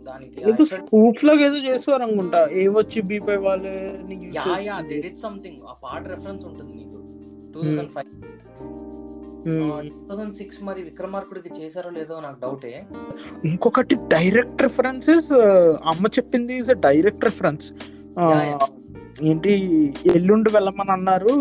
దానికి 0.08 0.40
ఏదో 0.44 0.64
scoop 0.72 1.20
లాగా 1.28 1.44
ఏదో 1.46 1.60
చేసేవారు 1.68 2.04
అనుకుంటా 2.08 2.40
ఏ 2.54 2.66
వచ్చి 2.78 3.02
బీపై 3.12 3.38
వాళ్ళే 3.46 3.76
yeah 4.38 4.46
yeah 4.66 4.78
they 4.90 4.96
did 5.06 5.22
something 5.24 5.60
ఆ 5.64 5.76
పార్ట్ 5.84 6.08
రెఫరెన్స్ 6.14 6.46
ఉంటుంది 6.50 6.74
నీకు 6.80 6.98
two 7.54 7.60
thousand 7.62 7.92
five 7.96 8.10
two 9.46 9.54
thousand 10.10 10.36
six 10.36 10.60
మరి 10.64 10.82
విక్రమార్కుడికి 10.90 11.50
చేశారో 11.60 11.90
లేదో 11.98 12.18
నాకు 12.20 12.40
డౌటే 12.44 12.74
ఇంకొకటి 13.46 13.96
డైరెక్ట్ 14.14 14.62
రెఫరెన్సెస్ 14.62 15.32
అమ్మ 15.92 16.08
చెప్పింది 16.18 16.56
ఇస్ 16.58 16.72
డైరెక్ట్ 16.88 17.26
రెఫరెన్స్. 17.26 17.66
ఏంటి 19.22 19.51
ఎల్లుండి 20.16 20.49
వెళ్ళమని 20.53 20.91
అన్నారు. 20.91 21.34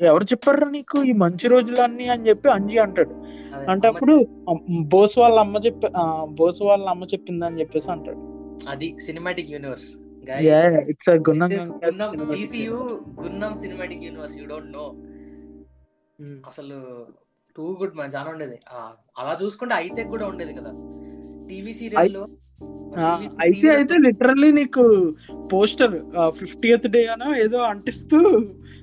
ఎవరు 0.00 0.24
చెప్పారు 0.24 0.64
నీకు? 0.64 0.98
ఈ 1.04 1.12
మంచి 1.12 1.48
రోజులన్నీ 1.48 2.08
అని 2.08 2.28
చెప్పి 2.28 2.48
అంజి 2.48 2.78
అంటాడు. 2.78 3.14
అంటే 3.70 3.88
అప్పుడు 3.88 4.14
బోస్ 4.94 5.18
వాళ్ళ 5.18 5.38
అమ్మ 5.38 5.56
చెప్పి 5.66 5.88
బోస్ 6.40 6.62
వాళ్ళ 6.62 6.88
అమ్మ 6.88 7.04
చెప్పింది 7.04 7.44
అని 7.46 7.60
చెప్పేసి 7.60 7.90
అంటాడు. 7.90 8.18
అది 8.68 8.88
cinematic 8.98 9.50
universe 9.50 9.90
it's 10.90 11.10
Gunnam 11.28 11.50
GCU 12.30 13.00
Gunnam 13.22 13.54
cinematic 13.54 14.04
universe 14.04 14.36
you 14.38 14.46
don't 14.46 14.72
know 14.72 14.84
అసలు 16.48 16.78
టూ 17.56 17.76
గుడ్ 17.80 18.14
చాలా 18.14 18.30
ఉండేది. 18.30 18.58
అలా 19.18 19.38
చూసుకుంటే 19.42 19.74
అయితే 19.74 20.04
కూడా 20.04 20.26
ఉండేది 20.26 20.54
కదా. 20.54 20.72
టీవీ 21.48 21.72
సీరియల్లో 21.74 22.26
అయితే 23.42 23.68
అయితే 23.72 23.94
లిటరల్లీ 24.04 24.50
నీకు 24.52 24.84
పోస్టర్ 25.52 25.94
ఫిఫ్టీయత్ 26.32 26.88
డే 26.88 27.02
అనా 27.06 27.28
ఏదో 27.38 27.58
అంటిస్తూ 27.64 28.18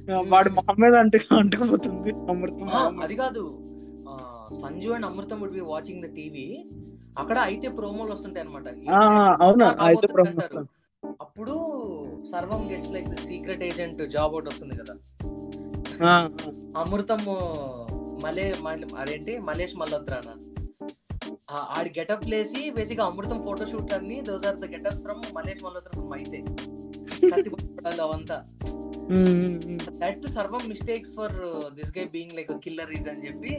ఆ, 0.08 0.22
వాడి 0.30 0.50
మొహం 0.50 0.78
మీద 0.82 0.96
అంటు 0.96 1.18
అంటుకుపోతుంది 1.36 2.12
అమృతం. 2.30 2.70
అది 3.04 3.16
కాదు. 3.16 3.44
Sanju 4.62 4.90
and 4.90 5.06
Amrutham 5.06 5.38
would 5.42 5.54
be 5.54 5.64
watching 5.68 6.04
the 6.04 6.10
TV 6.16 6.46
అక్కడ 7.18 7.38
అయితే 7.50 7.68
ప్రోమోలు 7.70 8.12
వస్తుంటాయి 8.12 8.44
అనమాట 8.46 8.68
అవునా 9.42 9.68
అయితే 9.86 10.08
అప్పుడు 11.20 11.54
Sarvam 12.32 12.62
gets 12.72 12.92
like 12.94 13.10
the 13.10 13.20
secret 13.22 13.64
agent 13.64 14.02
job 14.08 14.34
ఒకటి 14.36 14.50
వస్తుంది 14.50 14.76
కదా. 14.76 14.94
అమృతం 16.76 17.22
మలే 18.24 18.46
అదేంటి? 18.98 19.34
మలేష్ 19.40 19.76
మల్హోత్రానా? 19.78 20.34
ఆడి 21.78 21.92
గెటప్ 22.00 22.26
లేసి 22.32 22.62
బేసిక్ 22.78 23.02
అమృతం 23.08 23.40
ఫోటో 23.48 23.66
షూట్ 23.72 23.94
అన్ని 23.98 24.18
those 24.30 24.46
are 24.50 24.60
the 24.64 24.68
getup 24.76 25.00
from 25.06 25.24
Malesh 25.38 25.64
Malhotra 25.66 25.94
from 25.98 26.14
అయితే 26.18 26.40
అవంతా. 28.06 28.38
That 30.02 30.26
Sarvam 30.38 30.64
mistakes 30.72 31.14
for 31.18 31.36
this 31.78 31.94
guy 31.98 32.06
being 32.16 32.36
like 32.40 32.52
killer 32.66 32.92
ఇది 32.98 33.10
అని 33.14 33.24
చెప్పి 33.28 33.54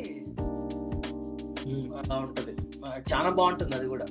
అలా 2.00 2.16
ఉంటది. 2.26 2.52
చాలా 3.10 3.30
బాగుంటుంది 3.38 3.74
అది 3.78 3.88
కూడా. 3.94 4.06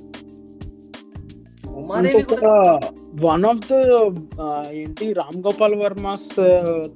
వన్ 3.26 3.46
ఆఫ్ 3.52 3.64
ద 3.70 3.74
ఏంటి 4.80 5.06
రామ్ 5.20 5.40
గోపాల్ 5.48 5.76
వర్మస్ 5.84 6.30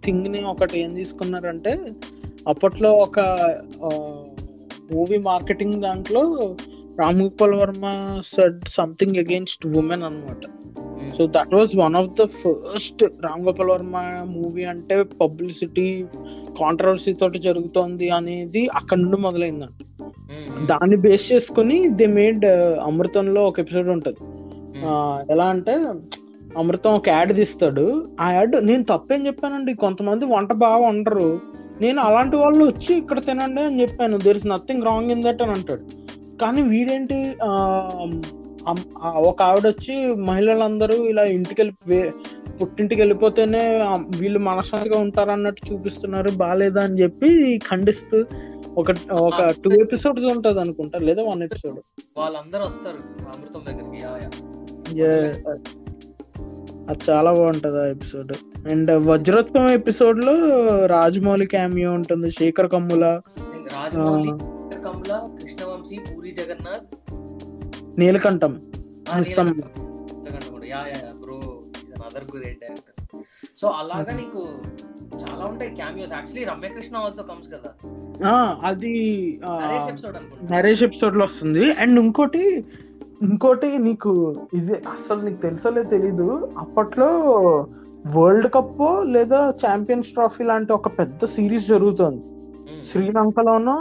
థింగ్ని 0.05 0.41
ఒకటి 0.53 0.75
ఏం 0.83 0.91
తీసుకున్నారంటే 0.99 1.73
అప్పట్లో 2.51 2.89
ఒక 3.05 3.19
మూవీ 4.91 5.17
మార్కెటింగ్ 5.17 5.73
దాంట్లో 5.73 6.39
Ram 6.99 7.21
Gopal 7.21 7.53
Varma 7.53 8.21
said 8.35 8.61
something 8.67 9.17
against 9.17 9.77
women 9.77 10.03
అన్నమాట. 10.03 10.41
So 11.17 11.27
that 11.27 11.55
was 11.55 11.77
one 11.77 11.95
of 11.95 12.07
the 12.07 12.25
first 12.25 13.03
Ram 13.03 13.45
Gopal 13.45 13.69
Varma 13.69 13.97
movie 14.25 14.63
అంటే 14.63 15.03
పబ్లిసిటీ 15.03 16.05
కాంట్రవర్సీ 16.59 17.13
తోటి 17.13 17.39
జరుగుతోంది 17.39 18.09
అనేది 18.09 18.67
అక్కడ 18.75 18.97
నుండి 18.97 19.17
మొదలైందంట. 19.17 19.85
దాన్ని 20.67 20.97
బేస్ 20.97 21.33
చేసుకుని 21.33 21.89
దే 21.89 22.05
మేడ్ 22.05 22.45
అమృతంలో 22.83 23.45
ఒక 23.45 23.59
ఎపిసోడ్ 23.59 23.87
ఉంటది. 23.87 24.15
ఆ, 24.85 25.23
ఎలా 25.29 25.45
అంటే 25.45 25.71
అమృతం 26.57 26.93
ఒక 26.93 27.09
యాడ్ 27.09 27.35
తీస్తాడు. 27.35 28.09
ఆ 28.21 28.31
యాడ్ 28.31 28.65
నేను 28.65 28.83
తప్పేం 28.83 29.27
చెప్పానండి 29.27 29.73
కొంతమంది 29.73 30.25
వంట 30.25 30.53
బాగా 30.53 30.77
వండరు. 30.77 31.39
నేను 31.83 31.99
అలాంటి 32.07 32.35
వాళ్ళు 32.43 32.63
వచ్చి 32.71 32.91
ఇక్కడ 33.01 33.19
తినండి 33.27 33.61
అని 33.67 33.81
చెప్పాను. 33.83 34.17
There 34.25 34.37
is 34.39 34.49
nothing 34.53 34.85
wrong 34.89 35.11
in 35.15 35.23
that 35.27 35.43
అని 35.45 35.53
అంటాడు. 35.57 35.83
కానీ 36.41 36.61
వీడేంటి 36.73 37.17
ఒక 39.29 39.39
ఆవిడ 39.47 39.65
వచ్చి 39.71 39.93
మహిళలందరూ 40.29 40.95
ఇలా 41.11 41.23
ఇంటికి 41.37 41.59
వెళ్ళి 41.61 41.99
పుట్టింటికి 42.59 42.99
వెళ్ళిపోతేనే 43.01 43.63
వీళ్ళు 44.19 44.39
మనశ్శాంతిగా 44.49 44.97
ఉంటారు 45.05 45.31
అన్నట్టు 45.35 45.61
చూపిస్తున్నారు 45.69 46.31
బాగాలేదా 46.43 46.81
అని 46.87 46.99
చెప్పి 47.03 47.29
ఖండిస్తూ 47.69 48.19
ఒక 48.81 48.91
ఒక 49.27 49.47
టూ 49.63 49.71
ఎపిసోడ్స్ 49.85 50.27
ఉంటది 50.35 50.61
అనుకుంటా 50.65 50.99
లేదా 51.07 51.23
వన్ 51.31 51.43
ఎపిసోడ్ 51.47 51.79
వాళ్ళందరూ 52.21 52.65
వస్తారు 52.69 52.99
అమృతం 53.33 53.63
దగ్గరికి. 53.69 53.99
అది 56.89 56.99
చాలా 57.09 57.33
బాగుంటది 57.33 57.81
ఆ 57.81 57.85
ఎపిసోడ్ 57.85 58.33
అండ్ 58.71 58.91
వజ్రోత్సవం 58.91 59.69
ఎపిసోడ్లో 59.69 60.33
రాజమౌళి 60.85 61.45
క్యామియో 61.45 61.91
ఉంటుంది 61.91 62.31
శేఖర్ 62.31 62.69
కమ్ముల. 62.71 63.21
రాజమౌళి 63.77 64.31
కమల 64.79 65.13
Krishna Vamsi 65.41 65.97
Puri 65.99 66.31
Jagannadh. 66.31 66.85
Neelakantam. 67.99 68.53
Bro 71.21 71.39
other 72.05 72.37
great 72.37 72.65
so 73.57 73.67
అలాగా 73.67 74.17
నీకు 74.17 74.47
చాలా 75.23 75.45
ఉంటాయి 75.45 75.71
cameos 75.75 76.13
actually 76.13 76.43
Ramyakrishna 76.43 76.97
also 76.97 77.23
comes 77.23 77.49
కదా. 77.49 77.71
అది 78.63 78.93
నరేష్ 79.45 79.89
ఎపిసోడ్ 79.89 80.51
నరేష్ 80.51 80.83
ఎపిసోడ్లో 80.83 81.25
వస్తుంది. 81.25 81.73
అండ్ 81.73 81.99
ఇంకోటి 81.99 82.65
ఇంకోటి 83.21 83.77
నీకు 83.77 84.11
ఇది 84.53 84.75
అసలు 84.93 85.19
నీకు 85.21 85.39
తెలుసలే 85.41 85.83
తెలీదు. 85.83 86.27
అప్పట్లో 86.57 87.09
వరల్డ్ 88.15 88.47
కప్ 88.53 88.81
లేదా 89.15 89.39
ఛాంపియన్స్ 89.63 90.13
ట్రోఫీ 90.13 90.43
లాంటి 90.43 90.73
ఒక 90.73 90.87
పెద్ద 90.99 91.25
సిరీస్ 91.25 91.67
జరుగుతుంది. 91.67 92.21
శ్రీలంకలోనో 92.91 93.75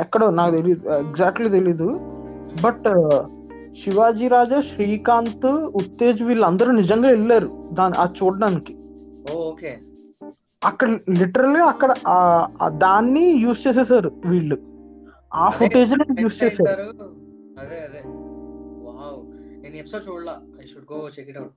ఎక్కడో 0.00 0.30
నాకు 0.30 0.52
తెలియదు 0.56 0.88
ఎగ్జాక్ట్లీ 0.94 1.50
తెలీదు. 1.50 1.88
బట్ 2.64 2.88
శివాజీ 3.82 4.28
రాజా 4.28 4.60
శ్రీకాంత్ 4.60 5.46
ఉత్తేజ్ 5.80 6.22
వీళ్ళందరూ 6.22 6.72
నిజంగా 6.72 7.08
వెళ్ళారు 7.08 7.50
దాని 7.72 7.94
అది 8.02 8.16
చూడడానికి. 8.20 8.74
ఓకే. 9.36 9.78
అక్కడ 10.62 10.88
లిటరల్లీ 11.20 11.60
అక్కడ 11.72 11.90
దాన్ని 12.84 13.24
యూజ్ 13.44 13.60
చేసేసారు 13.66 14.12
వీళ్ళు. 14.26 14.58
ఆ 15.34 15.50
ఫుటేజ్ 15.50 15.92
యూజ్ 16.24 16.38
చేశారు 16.44 16.86
నేను 19.78 19.86
ఎపిసోడ్ 19.86 20.06
చూడలా. 20.08 20.34
I 20.62 20.66
should 20.66 20.86
go 20.92 20.98
check 21.16 21.28
it 21.30 21.38
out 21.38 21.54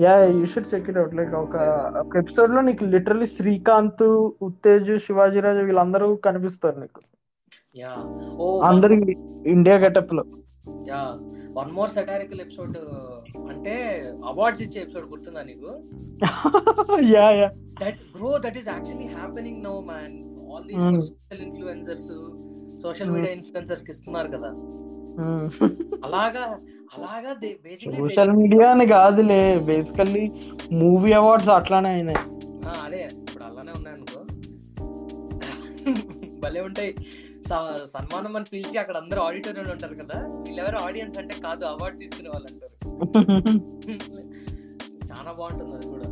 yeah 0.00 0.12
you 0.38 0.46
should 0.46 0.68
check 0.74 0.88
it 0.90 0.98
out 0.98 1.14
like 1.14 1.34
ఒక 1.34 1.56
ఒక 2.02 2.16
ఎపిసోడ్లో 2.16 2.60
నీకు 2.60 2.84
లిటరల్లీ 2.84 3.26
శ్రీకాంత్ 3.26 4.02
ఉత్తేజ్ 4.48 4.90
శివాజీ 5.06 5.40
రాజా 5.40 5.60
వీళ్ళందరూ 5.60 6.08
కనిపిస్తారు 6.26 6.76
నీకు. 6.80 7.00
యా 7.76 7.92
ఓ 8.36 8.60
అందరి 8.60 8.96
ఇండియా 9.46 9.76
గెటప్లో. 9.76 10.24
Yeah 10.88 11.00
one 11.58 11.72
more 11.72 11.90
satirical 11.90 12.40
episode 12.40 12.78
అంటే 13.48 13.74
అవార్డ్స్ 14.24 14.62
ఇచ్చే 14.62 14.78
ఎపిసోడ్ 14.82 15.08
గుర్తుందా 15.10 15.42
నీకు? 15.42 15.70
Yeah 17.14 17.26
yeah 17.40 17.48
that 17.82 18.00
bro 18.16 18.32
that 18.38 18.58
is 18.58 18.68
actually 18.68 19.08
happening 19.18 19.62
no 19.64 19.74
man 19.80 20.16
all 20.50 20.66
these. 20.66 21.10
Social 21.10 21.44
influencers 21.48 22.10
social 22.82 23.10
media 23.10 23.34
ఇన్ఫ్లుయెన్సర్స్కి 23.34 23.90
ఇస్తున్నారు 23.90 24.30
కదా. 24.36 24.52
Hmm. 25.18 25.42
అలాగా 26.06 26.44
అలాగా 26.96 27.32
సోషల్ 27.98 28.32
మీడియా 28.40 28.66
అని 28.74 28.86
కాదులే. 28.94 29.42
బేసికల్లీ 29.68 30.24
మూవీ 30.80 31.10
అవార్డ్స్ 31.20 31.50
అట్లానే 31.58 31.90
అయినాయి. 31.96 32.22
అదే 32.84 33.02
ఇప్పుడు 33.28 33.44
అలానే 33.48 33.72
ఉన్నాయి 33.78 33.96
అనుకో. 33.98 34.20
భలే 36.44 36.60
ఉంటాయి. 36.68 36.92
సన్మానం 37.94 38.32
అని 38.38 38.48
పిలిచి 38.52 38.76
అక్కడ 38.82 38.96
అందరూ 39.02 39.20
ఆడిటోరియం 39.22 39.70
ఉంటారు 39.74 39.96
కదా. 40.02 40.18
వీళ్ళెవరు 40.44 40.78
ఆడియన్స్ 40.86 41.18
అంటే 41.22 41.34
కాదు 41.46 41.64
అవార్డు 41.72 41.98
తీసుకునే 42.02 42.30
వాళ్ళు 42.34 42.48
అంటారు. 42.52 42.74
చాలా 45.10 45.32
బాగుంటుంది 45.38 45.74
అది 45.78 45.86
కూడా. 45.94 46.08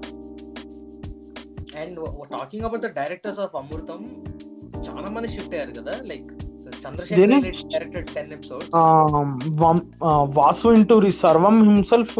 And 1.80 1.98
talking 2.36 2.66
about 2.68 2.82
the 2.86 2.90
directors 3.00 3.40
of 3.46 3.56
Amrutham 3.62 4.00
చాలా 4.86 5.08
మంది 5.14 5.28
షిఫ్ట్ 5.34 5.54
అయ్యారు 5.54 5.74
కదా 5.80 5.94
like 6.10 6.32
Vasu 10.36 10.68
Inturi 10.72 11.10
Sarvam 11.22 11.56
himself 11.68 12.14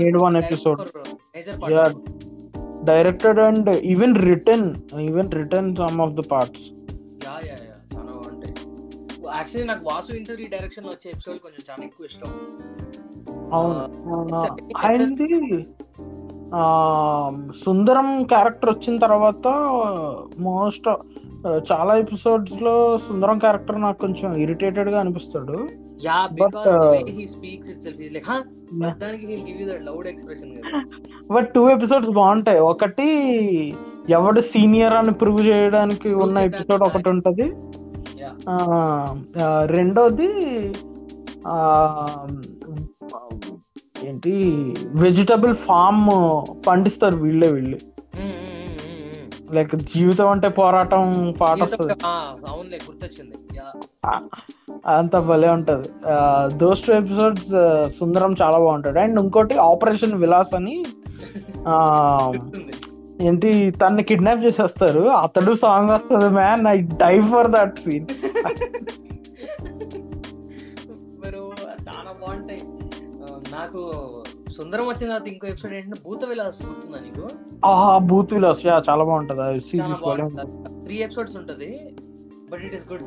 made 0.00 0.18
one 0.22 0.38
episode 0.42 0.82
directed 2.84 3.40
and 3.40 3.70
even 3.92 4.16
return 4.28 4.68
even 5.08 5.32
return 5.40 5.70
some 5.80 6.00
of 6.06 6.14
the 6.14 6.24
parts 6.30 6.66
actually 9.32 9.66
నాకు 9.66 9.84
వాసు 9.88 10.10
ఇంటర్వ్యూ 10.12 10.46
డైరెక్షన్లో 10.54 10.90
వచ్చే 10.90 11.08
ఎపిసోడ్ 11.10 11.38
కొంచెం 11.44 11.62
చాలా 11.68 11.82
ఎక్కువ 11.84 12.04
ఇష్టం. 12.04 12.30
అవును. 13.52 13.80
సుందరం 17.64 18.24
క్యారెక్టర్ 18.24 18.70
వచ్చిన 18.70 18.98
తర్వాత 18.98 19.48
మోస్ట్ 20.38 20.88
చాలా 21.46 21.96
ఎపిసోడ్స్లో 21.96 22.98
సుందరం 22.98 23.38
క్యారెక్టర్ 23.38 23.80
నాకు 23.80 23.98
కొంచెం 23.98 24.34
ఇరిటేటెడ్గా 24.34 25.00
అనిపిస్తాడు. 25.00 25.68
బట్ 31.32 31.52
టూ 31.52 31.68
ఎపిసోడ్స్ 31.68 32.10
బాగుంటాయి. 32.10 32.60
ఒకటి 32.60 33.08
ఎవడు 34.10 34.40
సీనియర్ 34.40 34.92
అని 34.92 35.12
ప్రూవ్ 35.12 35.46
చేయడానికి 35.46 36.14
ఉన్న 36.14 36.38
ఎపిసోడ్. 36.38 36.82
ఒకటి 36.82 37.10
ఉంటది. 37.10 37.52
రెండోది 39.64 40.30
ఆ, 41.46 42.06
ఏంటి 44.08 44.32
వెజిటబుల్ 45.02 45.54
ఫామ్ 45.68 46.06
పండిస్తారు 46.66 47.16
వీళ్ళే 47.16 47.48
వీళ్ళు. 47.52 47.78
లైక్ 49.54 49.74
జీవితం 49.76 50.28
అంటే 50.28 50.48
పోరాటం 50.58 51.00
పాట 51.40 51.58
వస్తుంది. 51.62 51.94
గుర్తొచ్చింది. 52.88 53.36
అంత 54.86 55.16
భలే 55.30 55.48
ఉంటది. 55.48 55.88
దోస్ 56.58 56.82
టూ 56.86 56.92
ఎపిసోడ్స్ 56.94 57.50
సుందరం 57.98 58.32
చాలా 58.42 58.58
బాగుంటాడు. 58.58 58.98
అండ్ 58.98 59.20
ఇంకోటి 59.20 59.56
ఆపరేషన్ 59.70 60.14
విలాస్ 60.20 60.54
అని 60.56 60.76
ఏంటి 63.28 63.48
తన్ని 63.70 64.02
కిడ్నాప్ 64.02 64.44
చేసేస్తారు. 64.44 65.02
అతడు 65.24 65.52
సాంగ్ 65.62 65.90
వస్తుంది 65.90 66.28
man 66.34 66.66
I 66.66 66.76
die 67.02 67.16
for 67.30 67.50
that 67.56 67.76
scene 67.78 68.06
నాకు 73.60 73.80
సుందరం 74.56 74.84
వచ్చిన 74.88 75.06
తర్వాత 75.08 75.28
ఇంకో 75.32 75.46
ఎపిసోడ్ 75.46 75.74
ఏంటంటే 75.74 76.00
భూత 76.04 76.24
విలాస్ 76.30 76.60
గుర్తుందా 76.66 76.98
నీకు? 77.06 77.24
ఆ 77.66 77.72
బూత్ 78.08 78.32
విలాస్ 78.36 78.62
యా 78.66 78.76
చాలా 78.88 79.04
బాగుంటది. 79.08 79.46
త్రీ 80.84 80.96
ఎపిసోడ్స్ 81.06 81.36
ఉంటది 81.40 81.70
బట్ 82.50 82.62
ఇట్ 82.68 82.76
ఇస్ 82.78 82.86
గుడ్ 82.90 83.04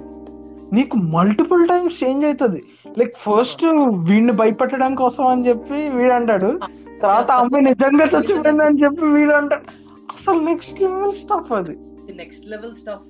నీకు 0.74 0.96
మల్టిపుల్ 1.16 1.64
టైమ్స్ 1.70 1.98
చేంజ్ 2.02 2.24
అవుతుంది 2.26 2.62
లైక్ 2.98 3.16
ఫస్ట్ 3.26 3.64
వీడిని 4.08 4.34
భయపెట్టడం 4.40 4.94
కోసం 5.02 5.26
అని 5.28 5.46
చెప్పి 5.50 5.80
వీడు 5.96 6.14
అంటాడు 6.18 6.50
తర్వాత 7.02 7.32
అమ్మాయి 7.40 7.66
నిజంగా 7.70 8.06
చచ్చిపోయింది 8.14 8.64
అని 8.68 8.82
చెప్పి 8.84 9.06
వీడు 9.16 9.34
అంటాడు 9.40 9.66
అసలు 10.14 10.40
నెక్స్ట్ 10.50 10.80
లెవెల్ 10.84 11.16
స్టఫ్ 11.22 11.52
అది. 11.54 11.76
నెక్స్ట్ 12.22 12.46
లెవెల్ 12.48 12.76
స్టఫ్ 12.76 13.10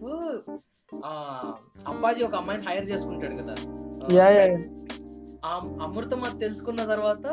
అప్పాజీ 1.92 2.22
ఒక 2.28 2.36
అమ్మాయిని 2.36 2.66
హైర్ 2.68 2.88
చేసుకుంటాడు 2.90 3.36
కదా. 3.42 3.54
యా 4.14 4.28
యా 4.30 4.44
ఆ 4.44 4.83
అమృతం 5.46 6.22
అది 6.24 6.38
తెలుసుకున్న 6.40 6.82
తర్వాత 6.84 7.26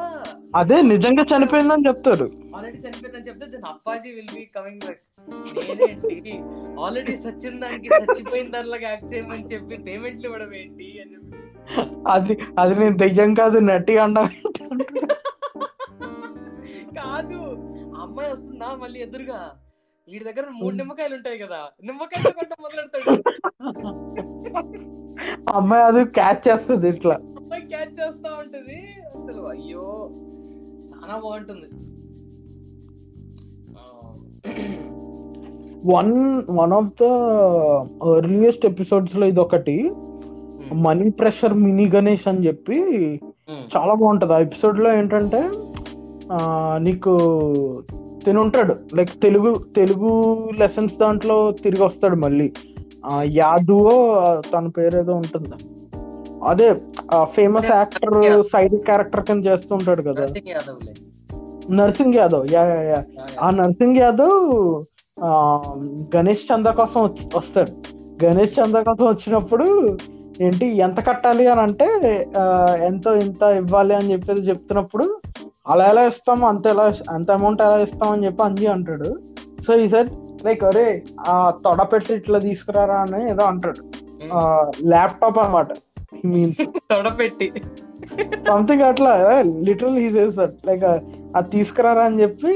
అదే 0.60 0.82
నిజంగా 0.82 1.22
చనిపోయిందని 1.22 1.86
చెప్తారు. 1.88 2.26
ఆల్రెడీ 2.56 2.78
చనిపోయిందని 2.78 3.26
చెప్తే 3.28 3.46
then 3.46 3.66
Appaji 3.72 4.10
will 4.10 4.32
be 4.36 4.42
coming 4.56 4.82
back 4.84 5.02
నేనేంటి? 5.68 6.34
ఆల్రెడీ 6.84 7.14
సచ్చిన 7.16 7.54
దానికి 7.60 7.88
చచ్చిపోయిన 7.88 8.50
దానిలాగా 8.50 8.88
యాక్ట్ 8.90 9.14
చేయమని 9.14 9.46
చెప్పి 9.52 9.76
పేమెంట్లు 9.86 10.26
ఇవ్వడం 10.28 10.54
ఏంటి 10.54 10.88
అని 11.02 11.12
చెప్పి. 11.14 11.36
అది 12.08 12.36
అది 12.58 12.74
నేను 12.80 12.96
దెయ్యం 12.96 13.34
కాదు 13.34 13.58
నటి 13.70 13.96
అండం 13.98 14.28
కాదు. 17.00 17.40
అమ్మాయి 18.04 18.30
వస్తుందా 18.32 18.68
మళ్ళీ 18.82 19.00
ఎదురుగా? 19.00 19.40
వీడి 20.08 20.24
దగ్గర 20.24 20.46
మూడు 20.60 20.74
నిమ్మకాయలు 20.74 21.14
ఉంటాయి 21.14 21.38
కదా. 21.38 21.60
నిమ్మకాయలు 21.84 22.30
కొట్ట 22.38 22.52
మొదలెడతాడు. 22.62 23.10
అమ్మాయి 25.56 25.84
అది 25.84 26.04
క్యాచ్ 26.04 26.42
చేస్తుంది 26.48 26.88
ఇట్లా. 26.88 27.16
అమ్మాయి 27.50 27.70
క్యాచ్ 27.70 27.94
చేస్తా 27.98 28.28
ఉంటది. 28.40 28.76
అసలు 29.16 29.40
అయ్యో 29.52 29.84
చాలా 30.90 31.14
బాగుంటుంది. 31.22 31.68
One 35.90 36.12
one 36.58 36.74
of 36.78 36.92
the 37.00 37.06
earliest 38.12 38.66
ఎపిసోడ్స్లో 38.70 39.26
ఇది 39.32 39.40
ఒకటి 39.44 39.74
మనీ 40.84 41.08
ప్రెషర్ 41.20 41.56
మినీ 41.64 41.86
గణేష్ 41.94 42.28
అని 42.32 42.44
చెప్పి 42.46 42.78
ఉమ్, 43.50 43.64
చాలా 43.74 43.92
బాగుంటది. 43.94 44.34
ఆ 44.36 44.40
ఎపిసోడ్లో 44.46 44.92
ఏంటంటే 44.98 45.40
నీకు 46.86 47.14
తిని 48.24 48.40
ఉంటాడు. 48.44 48.76
లైక్ 48.98 49.14
తెలుగు 49.26 49.50
తెలుగు 49.78 50.12
లెసన్స్ 50.60 50.96
దాంట్లో 51.02 51.38
తిరిగి 51.64 51.84
వస్తాడు 51.84 52.18
మళ్ళీ 52.24 52.48
యాదువో 53.40 53.96
తన 54.52 54.66
పేరు 54.76 54.96
ఏదో 55.02 55.14
ఉంటుంది. 55.22 55.56
అదే 56.50 56.66
ఫేమస్ 57.34 57.70
యాక్టర్ 57.72 58.16
సైడ్ 58.52 58.76
క్యారెక్టర్ 58.86 59.24
కింద 59.26 59.42
చేస్తూ 59.46 59.72
ఉంటాడు 59.74 60.02
కదా 60.02 60.24
నర్సింగ్ 61.78 62.16
యాదవ్. 62.16 62.44
యా 62.52 62.62
ఆ 63.40 63.48
నర్సింగ్ 63.58 63.98
యాదవ్ 63.98 64.38
ఆ, 65.22 65.30
గణేష్ 66.14 66.44
చందా 66.48 66.70
కోసం 66.72 67.00
వస్తాడు. 67.34 67.72
గణేష్ 68.22 68.54
చందా 68.58 68.80
కోసం 68.82 69.06
వచ్చినప్పుడు 69.08 69.66
ఏంటి 70.40 70.66
ఎంత 70.78 70.98
కట్టాలి 71.06 71.44
అని 71.48 71.60
అంటే 71.60 71.86
ఎంతో 72.86 73.10
ఇంత 73.22 73.42
ఇవ్వాలి 73.58 73.94
అని 73.94 74.12
చెప్పేది 74.12 74.42
చెప్తున్నప్పుడు 74.48 75.06
అలా 75.66 75.84
ఎలా 75.86 76.02
ఇస్తాము 76.06 76.44
అంత 76.46 76.66
ఎలా 76.66 76.84
అంత 77.10 77.30
అమౌంట్ 77.30 77.62
ఎలా 77.62 77.78
ఇస్తాం 77.80 78.08
అని 78.12 78.26
చెప్పి 78.26 78.42
అంజీ 78.42 78.66
అంటాడు. 78.66 79.10
సో 79.66 79.72
ఈ 79.80 79.88
సార్ 79.88 80.08
లైక్ 80.44 80.62
అరే 80.64 80.86
ఆ 81.28 81.34
తొడ 81.64 81.80
పెట్టి 81.92 82.12
ఇట్లా 82.14 82.38
తీసుకురారా 82.38 82.98
అని 83.00 83.20
ఏదో 83.30 83.44
అంటాడు. 83.44 83.82
ల్యాప్టాప్ 84.88 85.38
అనమాట 85.38 85.68
మీన్ 86.32 86.52
తొడపెట్టి. 86.90 87.46
సంథింగ్ 88.48 88.82
అట్లా 88.82 89.12
లిటరల్ 89.62 89.98
హీ 89.98 90.08
చేస్తాడు 90.08 90.54
లైక్ 90.66 90.84
అది 91.36 91.48
తీసుకురారా 91.50 92.04
అని 92.04 92.20
చెప్పి 92.22 92.52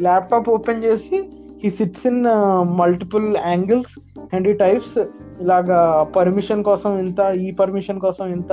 ల్యాప్టాప్ 0.00 0.48
ఓపెన్ 0.48 0.84
చేసి 0.84 1.18
he 1.62 1.70
sits 1.70 2.06
in 2.06 2.22
multiple 2.78 3.28
angles 3.46 3.94
and 4.34 4.48
ఈ 4.48 4.52
టైప్స్ 4.52 4.98
ఇలాగా 5.40 5.78
పర్మిషన్ 6.16 6.64
కోసం 6.64 6.92
ఇంత 6.98 7.20
ఈ 7.40 7.50
పర్మిషన్ 7.52 8.00
కోసం 8.00 8.26
ఇంత 8.32 8.52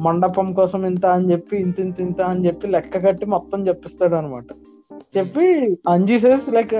మండపం 0.00 0.48
కోసం 0.52 0.86
ఇంత 0.86 1.06
అని 1.06 1.30
చెప్పి 1.32 1.56
ఇంత 1.56 1.80
ఇంత 1.80 2.00
ఇంత 2.00 2.20
అని 2.22 2.46
చెప్పి 2.46 2.66
లెక్క 2.66 3.04
కట్టి 3.06 3.26
మొత్తం 3.26 3.68
చెప్పిస్తాడు 3.68 4.14
అనమాట 4.14 4.48
చెప్పి 5.16 5.46
అంజీ 5.88 6.18
సేస్ 6.18 6.48
లైక్ 6.48 6.74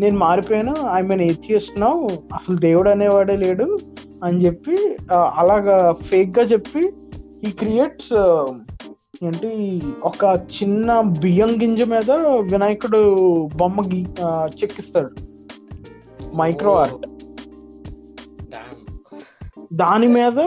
నేను 0.00 0.18
మారిపోయాను 0.18 0.74
ఐ 0.92 1.02
మీన్ 1.02 1.22
ఏథియస్ట్ 1.22 1.80
నౌ 1.80 1.92
అసలు 2.34 2.56
దేవుడు 2.56 2.90
అనేవాడే 2.90 3.36
లేడు 3.36 3.66
అని 4.22 4.46
చెప్పి 4.46 4.76
ఆ, 5.14 5.32
అలాగా 5.36 5.76
ఫేక్గా 6.02 6.42
చెప్పి 6.44 6.82
ఈ 7.44 7.50
క్రియేట్స్ 7.52 8.12
ఏంటి 9.24 9.50
ఒక 10.02 10.22
చిన్న 10.54 10.88
బియ్యం 11.20 11.48
గింజ 11.60 11.88
మీద 11.88 12.10
వినాయకుడు 12.52 13.00
బొమ్మ 13.56 13.80
చెక్కిస్తాడు. 14.60 15.10
Micro 16.36 16.72
art. 16.74 17.04
దాని 19.72 20.06
మీద 20.06 20.38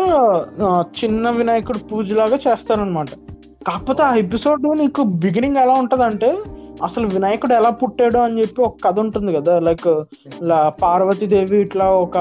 చిన్న 1.00 1.30
వినాయకుడు 1.30 1.78
పూజలాగా 1.92 2.38
చేస్తారనమాట 2.38 3.10
కాకపోతే 3.68 4.04
ఆ 4.04 4.16
ఎపిసోడ్ 4.16 4.68
నీకు 4.80 5.04
బిగినింగ్ 5.18 5.58
ఎలా 5.58 5.74
ఉంటదంటే 5.74 6.30
అసలు 6.84 7.06
వినాయకుడు 7.08 7.54
ఎలా 7.54 7.70
పుట్టాడు 7.70 8.18
అని 8.18 8.40
చెప్పి 8.40 8.62
ఒక 8.62 8.78
కథ 8.84 9.00
ఉంటుంది 9.00 9.32
కదా 9.34 9.60
లైక్ 9.60 9.88
పార్వతీదేవి 10.84 11.58
ఇట్లా 11.62 11.86
ఒక 12.06 12.18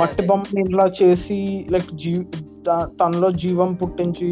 మట్టి. 0.00 0.22
బొమ్మని 0.26 0.60
ఇట్లా 0.60 0.84
చేసి 1.00 1.38
లైక్ 1.70 1.90
జీ 1.94 2.12
తనలో 3.00 3.30
జీవం 3.42 3.74
పుట్టించి 3.74 4.28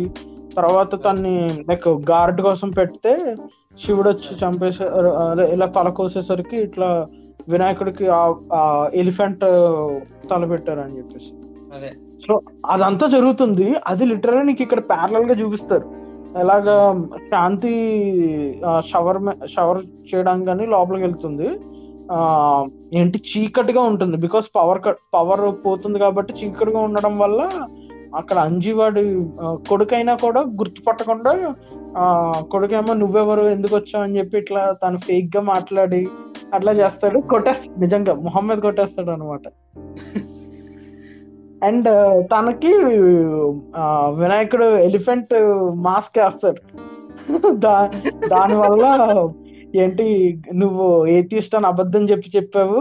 తర్వాత 0.56 0.94
తన్ని 1.04 1.36
లైక్ 1.68 1.88
గార్డ్ 2.11 2.40
కోసం 2.42 2.70
పెడితే 2.70 3.12
శివుడు 3.84 4.08
వచ్చి 4.11 4.32
చంపేసే 4.42 4.86
ఇలా 5.54 5.66
తల 5.66 5.88
కోసేసరికి 5.88 6.56
ఇట్లా 6.56 6.88
వినాయకుడికి 7.48 8.06
ఆ 8.58 8.62
ఎలిఫెంట్ 8.94 9.44
తల 10.30 10.44
పెట్టారు 10.44 10.80
అని 10.80 10.96
చెప్పేసి 10.98 11.30
సో 12.26 12.34
అదంతా 12.66 13.06
జరుగుతుంది. 13.06 13.66
అది 13.86 14.04
లిటరల్ 14.04 14.46
నీకు 14.46 14.62
ఇక్కడ 14.62 14.80
ప్యారలల్గా 14.90 15.34
చూపిస్తారు. 15.34 15.86
ఎలాగా 16.39 16.76
శాంతి 17.31 17.72
షవర్ 18.91 19.20
షవర్ 19.55 19.81
చేయడానికి 20.11 20.47
కానీ 20.47 20.66
లోపలికి 20.66 21.05
వెళ్తుంది. 21.05 21.49
ఏంటి 22.99 23.18
చీకటిగా 23.31 23.83
ఉంటుంది. 23.83 24.16
బికాస్ 24.16 24.47
పవర్ 24.57 24.81
పవర్ 25.14 25.45
పోతుంది 25.66 25.99
కాబట్టి 25.99 26.33
చీకటిగా 26.41 26.81
ఉండడం 26.81 27.18
వల్ల 27.18 27.41
అక్కడ 28.20 28.37
అంజీవాడి 28.39 29.03
కొడుకైనా 29.70 30.14
కూడా 30.24 30.41
గుర్తుపట్టకుండా 30.41 31.33
కొడుకేమో 32.53 32.95
నువ్వెవరు 32.95 33.45
ఎందుకు 33.57 33.74
వచ్చావు 33.76 34.05
అని 34.05 34.18
చెప్పి 34.18 34.39
ఇట్లా 34.39 34.62
తను 34.83 34.99
ఫేక్గా 34.99 35.43
మాట్లాడి 35.53 36.03
అట్లా 36.55 36.72
చేస్తాడు. 36.72 37.18
కొట్టేస్తాడు 37.33 37.81
నిజంగా 37.81 38.14
మొహమ్మద్ 38.26 38.61
కొట్టేస్తాడు 38.61 39.11
అనమాట 39.11 39.47
అండ్ 41.62 41.88
తనకి 42.32 42.72
వినాయకుడు 44.20 44.64
ఎలిఫెంట్ 44.64 45.34
మాస్క్ 45.88 46.18
వేస్తాడు 46.18 46.62
దా 47.64 47.74
దాని 48.28 48.56
వల్ల 48.56 48.84
ఏంటి 49.76 50.06
నువ్వు 50.54 51.06
ఏతిస్ట్ 51.06 51.54
అని 51.54 51.66
అబద్ధం 51.66 52.04
చెప్పి 52.11 52.36
చెప్పావు 52.36 52.80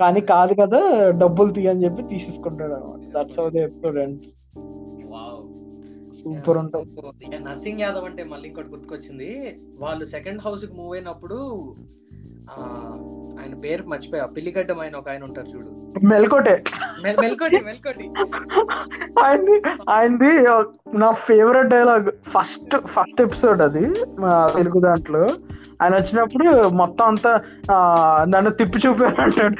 కానీ 0.00 0.20
కాదు 0.20 0.54
కదా 0.54 0.80
డబ్బులు 1.10 1.50
తీయని 1.52 1.84
చెప్పి 1.84 2.02
తీసేసుకుంటాడు 2.02 2.74
అనమాట. 2.74 3.02
దట్స్ 3.16 3.40
హౌ 3.40 3.48
దే 3.48 3.64
సూపర్ 6.20 6.58
ఉంటుంది. 6.58 7.38
నర్సింగ్ 7.44 7.80
యాదవ్ 7.80 8.04
అంటే 8.04 8.24
మళ్ళీ 8.24 8.48
ఇంకోటి 8.48 8.68
గుర్తుకొచ్చింది. 8.68 9.30
వాళ్ళు 9.78 10.04
సెకండ్ 10.04 10.42
హౌస్కి 10.46 10.72
మూవ్ 10.72 10.92
అయినప్పుడు 10.92 11.38
ఆయన 13.40 13.54
పేరు 13.64 13.84
మర్చిపోయా. 13.84 14.26
పిల్లిగడ్డం 14.26 14.80
ఆయన 14.80 14.96
ఒక 14.96 15.08
ఆయన 15.08 15.24
ఉంటారు 15.24 15.46
చూడు. 15.46 15.92
మెల్కోటే 16.06 16.64
మెల్- 17.02 17.20
మెల్కోటి 17.20 17.60
మెల్కోటి 17.60 18.10
ఆయనది 19.24 19.62
ఆయనది 19.90 20.38
నా 20.98 21.12
favourite 21.12 21.68
dialogue 21.68 22.10
first 22.28 22.76
first 22.86 23.22
episode 23.22 23.62
అది 23.62 23.94
మా 24.18 24.50
తెలుగు 24.56 24.80
దాంట్లో. 24.80 25.26
ఆయన 25.82 25.94
వచ్చినప్పుడు 25.94 26.68
మొత్తం 26.68 27.06
అంతా 27.06 27.40
నన్ను 28.24 28.50
తిప్పి 28.50 28.88
చూపాను 28.88 29.20
అంటాడు. 29.20 29.56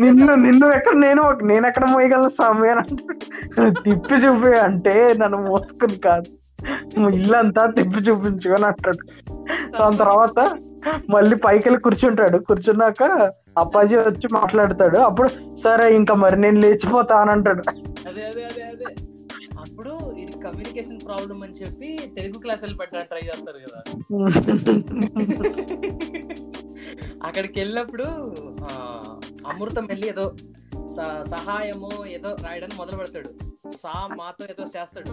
నిన్ను 0.00 0.34
నిన్ను 0.34 0.66
ఎక్కడ 0.66 0.96
నేను 0.96 1.30
నేను 1.30 1.66
ఎక్కడ 1.66 1.90
మోయగలను 1.90 2.28
సమయం 2.28 2.78
అంటాడు. 2.78 3.70
తిప్పి 3.70 4.14
చూపి 4.14 4.60
అంటే 4.60 5.14
నన్ను 5.20 5.38
మోసుకుని 5.38 5.96
కాదు. 5.96 6.36
ఇల్లంతా 7.08 7.70
తిప్పి 7.70 7.98
చూపించుకొని 7.98 8.64
అంటాడు. 8.64 9.08
దాని 9.78 9.96
తర్వాత 9.96 10.50
మళ్ళీ 11.10 11.36
పైకి 11.36 11.68
వెళ్ళి 11.68 11.80
కూర్చుంటాడు. 11.80 12.38
కూర్చున్నాక 12.38 13.30
అప్పాజీ 13.58 14.00
వచ్చి 14.00 14.34
మాట్లాడతాడు. 14.34 15.00
అప్పుడు 15.00 15.28
సరే 15.64 15.94
ఇంకా 15.94 16.14
మరి 16.14 16.40
నేను 16.40 16.60
లేచిపోతా 16.60 17.20
అని 17.20 17.30
అంటాడు. 17.30 17.62
అదే 18.08 18.24
అదే 18.24 18.44
అదే 18.44 18.64
అదే. 18.64 18.84
అప్పుడు 19.60 20.18
ఇది 20.18 20.44
కమ్యూనికేషన్ 20.44 21.06
ప్రాబ్లం 21.06 21.42
అని 21.42 21.52
చెప్పి 21.52 22.10
తెలుగు 22.16 22.38
క్లాసులు 22.38 22.76
పెట్టడానికి 22.76 23.08
ట్రై 23.08 23.20
చేస్తారు 23.20 23.58
కదా. 23.58 23.82
అక్కడికి 27.22 27.60
వెళ్ళినప్పుడు 27.60 28.04
అమృతం 29.46 29.86
వెళ్ళి 29.86 30.08
ఏదో 30.08 30.32
సహాయమో 31.30 32.04
ఏదో 32.08 32.36
రాయడానికి 32.44 32.80
మొదలు 32.80 32.96
పెడతాడు. 32.96 33.28
సా 33.76 34.08
మాతో 34.16 34.46
ఏదో 34.50 34.64
చేస్తాడు. 34.76 35.12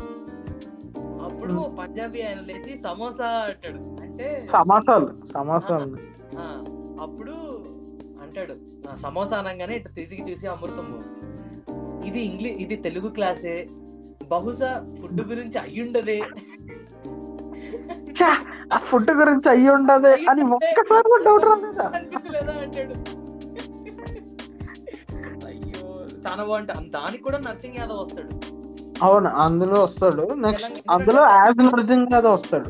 అప్పుడు 1.21 1.75
పంజాబీ 1.79 2.21
ఆయన 2.21 2.39
లేచి 2.39 2.77
సమోసా 2.77 3.25
అంటాడు. 3.25 4.01
అంటే 4.01 4.47
సమాసాలు 4.51 5.17
సమాసాలు. 5.33 5.97
ఆ, 6.39 6.63
అప్పుడు 7.01 7.31
అంటాడు 8.21 8.55
"ఆ, 8.91 8.95
సమోసా 8.95 9.37
అనగానే 9.37 9.75
ఇటు 9.75 9.87
తిరిగి 9.87 10.31
చూసి 10.31 10.47
అమృతము. 10.47 10.97
ఇది 12.05 12.19
ఇంగ్లీష్ 12.19 12.61
ఇది 12.61 12.75
తెలుగు 12.75 13.09
క్లాసే. 13.09 13.67
బహుశా 14.27 14.93
ఫుడ్ 15.01 15.21
గురించి 15.21 15.59
అయ్యుండదే. 15.59 16.21
ఆ 18.73 18.77
ఫుడ్ 18.77 19.11
గురించి 19.11 19.49
అయ్యి 19.49 19.69
ఉండదు 19.69 20.07
అని 20.07 20.41
ఒక్కసారి 20.41 21.23
డౌట్ 21.25 21.43
రాలేదా? 21.43 21.91
అనిపించలేదా 21.95 22.53
అంటాడు. 22.53 22.93
అయ్యో 25.47 26.05
చాలా 26.27 26.43
బాగుంటా 26.43 26.73
దానికి 26.73 27.23
కూడా 27.23 27.37
నర్సింగ్ 27.37 27.75
యాదవ్ 27.77 28.03
వస్తాడు. 28.03 28.29
అవును 29.03 29.29
అందులో 29.29 29.83
వస్తాడు. 29.83 30.33
నెక్స్ట్ 30.33 30.81
అందులో 30.89 31.23
యాజ్ 31.23 31.57
నర్జింగ్ 31.67 32.07
కదా 32.15 32.29
వస్తాడు. 32.29 32.69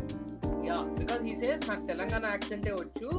యా 0.66 0.74
బికాస్ 1.00 1.24
హీ 1.24 1.36
సేస్ 1.36 1.70
నాకు 1.70 1.88
తెలంగాణ 1.88 2.26
యాక్సెంటే 2.30 2.72
వచ్చు. 2.72 3.10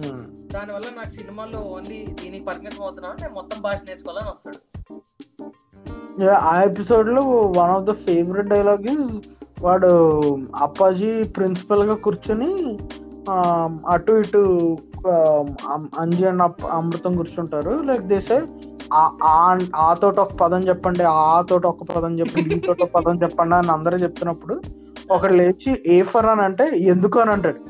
ఉమ్. 0.00 0.24
దానివల్ల 0.54 0.84
నాకు 0.96 1.10
సినిమాల్లో 1.10 1.58
ఓన్లీ 1.58 2.06
దీనికి 2.22 2.44
పరిమితం 2.44 2.82
అవుతున్నాను. 2.82 3.14
నేను 3.22 3.34
మొత్తం 3.34 3.62
భాష 3.62 3.78
నేర్చుకోవాలని 3.88 4.30
వస్తాడు. 4.30 4.60
ఆ 6.44 6.62
ఎపిసోడ్లో 6.62 7.20
one 7.56 7.70
of 7.70 7.84
the 7.84 7.92
favourite 7.92 8.48
dialogue 8.48 8.86
is 8.86 9.28
వాడు 9.62 9.90
అప్పాజీ 10.62 11.22
ప్రిన్సిపల్గా 11.36 11.94
కూర్చొని 11.94 12.78
ఆ, 13.30 13.68
అటు 13.86 14.12
ఇటు 14.12 14.38
అం- 15.68 16.00
అంజి 16.00 16.24
అండ్ 16.26 16.42
అమృతం 16.66 17.16
కూర్చుంటారు. 17.16 17.82
లైక్ 17.82 18.02
దేసే 18.02 18.38
ఆ 18.92 19.94
తోట 20.00 20.16
ఒక 20.20 20.34
పదం 20.40 20.62
చెప్పండి 20.68 21.02
ఆ 21.02 21.42
తోట 21.50 21.64
ఒక 21.66 21.84
పదం 21.94 22.12
చెప్పండి 22.20 22.54
ఈ 22.54 22.60
తోట 22.66 22.80
ఒక 22.82 22.90
పదం 22.96 23.16
చెప్పండి 23.22 23.54
అని 23.54 23.70
అందరూ 23.70 23.96
చెప్తున్నప్పుడు 23.96 24.54
ఒకడు 25.10 25.34
లేచి 25.36 25.70
ఏ 25.86 25.96
ఫర్ 26.02 26.28
అని 26.32 26.42
అంటే 26.42 26.64
ఎందుకు 26.92 27.18
అని 27.20 27.30
అంటాడు. 27.30 27.60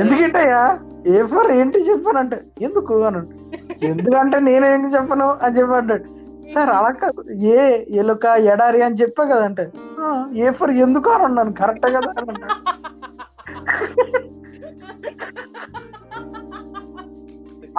ఎందుకంటయ్యా 0.00 0.62
ఏ 1.06 1.22
ఫర్ 1.32 1.50
ఏంటి 1.52 1.78
చెప్పానంటే 1.90 2.38
ఎందుకు 2.62 2.94
అని 3.08 3.20
ఎందుకంటే 3.90 4.38
నేనేం 4.48 4.86
చెప్పను 4.96 5.28
అని 5.44 5.56
చెప్పి 5.58 5.76
అంటాడు. 5.80 6.06
సార్ 6.54 6.70
అలా 6.70 6.90
కాదు. 7.02 7.22
ఏ 7.56 7.58
ఎలుక 8.02 8.26
ఎడారి 8.52 8.80
అని 8.82 8.98
చెప్పా 9.02 9.24
కదంటే 9.24 9.64
ఏ 10.44 10.50
ఫర్ 10.58 10.72
ఎందుకు 10.86 11.10
అని 11.10 11.24
అన్నాను. 11.24 11.52
కరెక్ట్ 11.60 11.86
కదా 11.96 12.10
అని 12.20 12.30
అన్నాడు. 12.32 12.56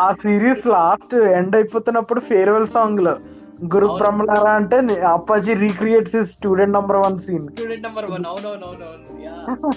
ఆ 0.02 0.12
సిరీస్ 0.12 0.68
లాస్ట్ 0.68 1.16
ఎండ్ 1.16 1.56
అయిపోతున్నప్పుడు 1.56 2.20
ఫేర్వెల్ 2.20 2.68
సాంగ్లో. 2.68 3.12
గురు. 3.76 3.88
బ్రహ్మలారా 3.88 4.52
అంటే 4.52 4.82
ని- 4.82 5.00
Appaji 5.00 5.54
recreates 5.54 6.26
Student 6.26 6.74
Number 6.74 6.98
One 6.98 7.20
scene 7.20 7.48
Student 7.48 7.84
Number 7.84 8.06
One 8.12 8.24
yeah. 9.22 9.56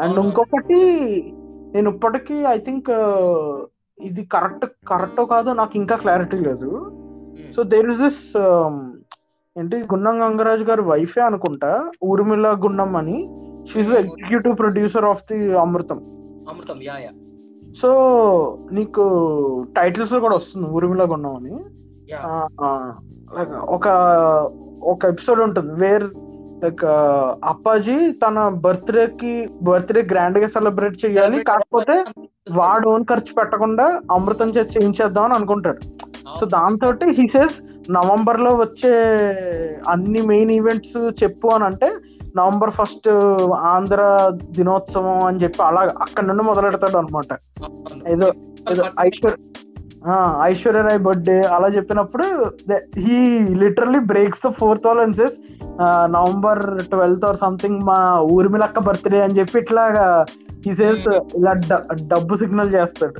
And. 0.00 0.18
ఇంకొకటి 0.18 0.84
నేను 1.74 1.90
ఇప్పటికీ 1.90 2.34
ఐ 2.34 2.58
థింక్ 2.58 2.90
ఇది 4.00 4.24
కరెక్ట్ 4.24 4.66
కరెక్ట్ 4.88 5.20
కాదో 5.30 5.52
నాకు 5.52 5.72
ఇంకా 5.74 5.96
క్లారిటీ 5.96 6.36
లేదు. 6.36 6.92
సో 7.56 7.62
దేర్ 7.62 7.90
ఇస్ 7.90 8.00
దిస్ 8.00 8.38
ఏంటి 9.56 9.76
గుండం 9.92 10.22
గంగరాజు 10.22 10.64
గారి 10.64 10.82
వైఫే 10.82 11.20
అనుకుంటా 11.20 11.70
ఊర్మిళ 12.04 12.52
గుండం 12.54 12.96
అని. 12.96 13.18
She. 13.70 13.92
Executive 13.94 14.58
producer 14.58 15.04
of 15.04 15.22
the 15.30 15.58
Amrutham 15.58 15.98
Amrutham 16.50 16.82
yeah 16.82 16.96
yeah. 16.98 17.12
So 17.80 17.90
నీకు 18.72 19.04
టైటిల్స్లో 19.76 20.20
కూడా 20.20 20.36
వస్తుంది 20.36 20.66
ఊర్మిళ 20.68 21.04
గుండం 21.04 21.36
అని. 21.36 21.54
ఒక 23.68 23.86
ఒక 24.84 25.04
ఎపిసోడ్ 25.04 25.40
ఉంటుంది 25.40 25.72
వేర్ 25.74 26.06
లైక్ 26.64 26.84
అప్పాజీ 27.44 27.96
తన 28.12 28.48
బర్త్డే 28.64 29.06
కి 29.20 29.32
బర్త్డే 29.62 30.02
గ్రాండ్గా 30.02 30.48
సెలబ్రేట్ 30.48 31.04
చేయాలి 31.04 31.44
కాకపోతే 31.44 31.96
వాడు 32.52 32.88
ఓన్ 32.88 33.04
ఖర్చు 33.04 33.34
పెట్టకుండా 33.34 33.86
అమృతం 34.10 34.46
చేసి 34.46 34.78
చేయించేద్దాం 34.78 35.24
అని 35.24 35.34
అనుకుంటాడు. 35.34 35.80
సో 36.32 36.44
దాంతో 36.52 36.88
హీ 37.18 37.26
సేస్ 37.28 37.56
నవంబర్లో 37.90 38.50
వచ్చే 38.60 38.92
అన్ని 39.90 40.20
మెయిన్ 40.28 40.52
ఈవెంట్స్ 40.52 40.98
చెప్పు 41.20 41.48
అని 41.54 41.64
అంటే 41.64 41.88
నవంబర్ 42.34 42.72
ఫస్ట్ 42.72 43.08
ఆంధ్ర 43.70 44.00
దినోత్సవం 44.56 45.18
అని 45.26 45.40
చెప్పి 45.42 45.62
అలా 45.62 45.82
అక్కడ 46.04 46.24
నుండి 46.24 46.42
మొదలెడతాడు 46.42 46.96
అనమాట 46.98 47.32
ఏదో 48.08 48.28
ఏదో 48.72 48.84
ఐశ్వర్ 49.02 49.36
ఆ, 50.06 50.14
ఐశ్వర్య 50.44 50.80
రాయ్ 50.82 50.98
బర్త్డే 51.00 51.36
అలా 51.54 51.68
చెప్పినప్పుడు 51.76 52.24
he 52.98 53.18
literally 53.60 54.00
breaks 54.08 54.42
the 54.42 54.52
fourth 54.58 54.86
wall 54.86 55.00
and 55.00 55.16
says 55.16 55.36
November 56.14 56.60
twelfth 56.90 57.24
or 57.24 57.38
something 57.38 57.80
మా 57.82 57.96
ఊర్మిళక్క 58.34 58.80
బర్త్డే 58.80 59.20
అని 59.22 59.38
చెప్పి 59.38 59.58
ఇట్లాగా 59.58 60.04
హీ 60.66 60.74
సేస్ 60.74 61.06
ఇలా 61.38 61.52
డ- 61.64 61.80
డబ్బు 62.12 62.36
సిగ్నల్ 62.36 62.74
చేస్తాడు. 62.74 63.18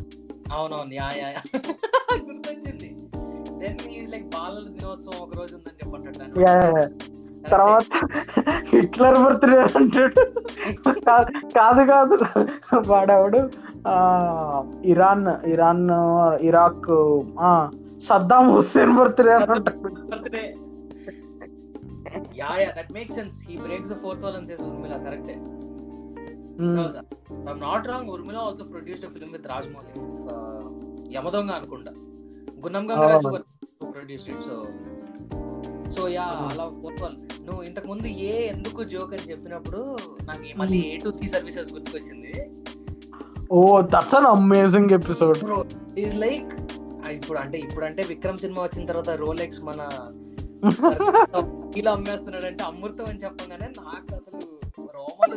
అవునవును. 0.53 0.95
యా. 0.95 1.09
గుర్తొచ్చింది. 2.27 2.89
దెన్ 3.59 3.79
లైక్ 4.11 4.27
బాలల 4.27 4.69
దినోత్సవం 4.69 5.23
ఒక 5.23 5.35
రోజు 5.35 5.57
ఉందని 5.57 5.79
చెప్పంటాడు. 5.81 6.35
తర్వాత 7.49 7.87
హిట్లర్ 8.67 9.19
బర్త్డే 9.19 9.57
అంటాడు 9.75 10.23
కాదు 11.55 11.85
కాదు. 11.85 12.17
వాడెవడు? 12.89 13.41
ఆ, 13.89 13.95
ఇరాన్ 14.85 15.47
ఇరాన్ 15.47 15.85
ఇరాక్ 16.41 16.91
ఆ, 17.41 17.51
సద్దాం 18.09 18.55
హుస్సేన్ 18.55 18.97
బర్త్డే 18.97 19.33
అని 19.33 19.45
అంటాడు. 19.45 19.91
Birthday 20.11 20.45
yeah 22.37 22.57
yeah 22.57 22.71
that 22.79 22.93
make 22.93 23.13
sense 23.13 23.45
he 23.49 23.57
breaks 23.57 23.91
the 23.91 24.03
fourth 24.03 24.25
wall 24.25 24.37
and 24.37 24.49
says 24.49 24.63
Urmila 24.63 24.97
కరెక్టే 24.97 25.37
I'm 26.57 27.61
not 27.63 27.87
wrong 27.89 28.09
Urmila 28.13 28.37
also 28.43 28.65
produced 28.73 29.07
film 29.15 29.33
with 29.35 29.47
Rajamouli 29.53 29.93
Yamadonga 31.15 31.53
అనుకుంటా. 31.59 31.93
Gunnam 32.65 32.85
Gangaraju 32.91 33.31
produced 33.89 34.31
it 34.33 34.45
so 34.45 34.57
so 35.91 36.03
yeah 36.09 36.27
అలా 36.45 36.65
fourth 36.77 37.03
wall 37.03 37.17
నువ్వు 37.47 37.61
ఇంతకు 37.63 37.87
ముందు 37.91 38.07
ఏ 38.27 38.33
ఎందుకు 38.53 38.83
joke 38.93 39.13
అని 39.17 39.27
చెప్పినప్పుడు 39.31 39.81
నాకు 40.29 40.53
మళ్ళీ 40.61 40.79
ఏ 40.87 40.95
టు 40.99 41.11
సి 41.19 41.27
సర్వీసెస్ 41.35 41.73
గుర్తుకొచ్చింది? 41.75 42.33
ఓ 43.51 43.59
that's 43.93 44.15
an 44.19 44.29
amazing 44.33 44.93
episode 44.99 45.41
is 46.05 46.17
like 46.25 46.53
ఇప్పుడు 47.17 47.39
అంటే 47.39 47.57
ఇప్పుడు 47.67 47.85
అంటే 47.89 48.03
విక్రమ్ 48.11 48.39
సినిమా 48.43 48.61
వచ్చిన 48.65 48.87
తర్వాత 48.91 49.11
రోలెక్స్ 49.23 49.63
మన 49.65 49.81
ఇలా 51.79 51.91
అమ్మేస్తున్నాడు 51.97 52.47
అంటే 52.51 52.63
అమృతం 52.69 53.07
అని 53.11 53.21
చెప్పగానే 53.23 53.67
నాకు 53.81 54.11
అసలు 54.19 54.39
రోమాలు 54.95 55.37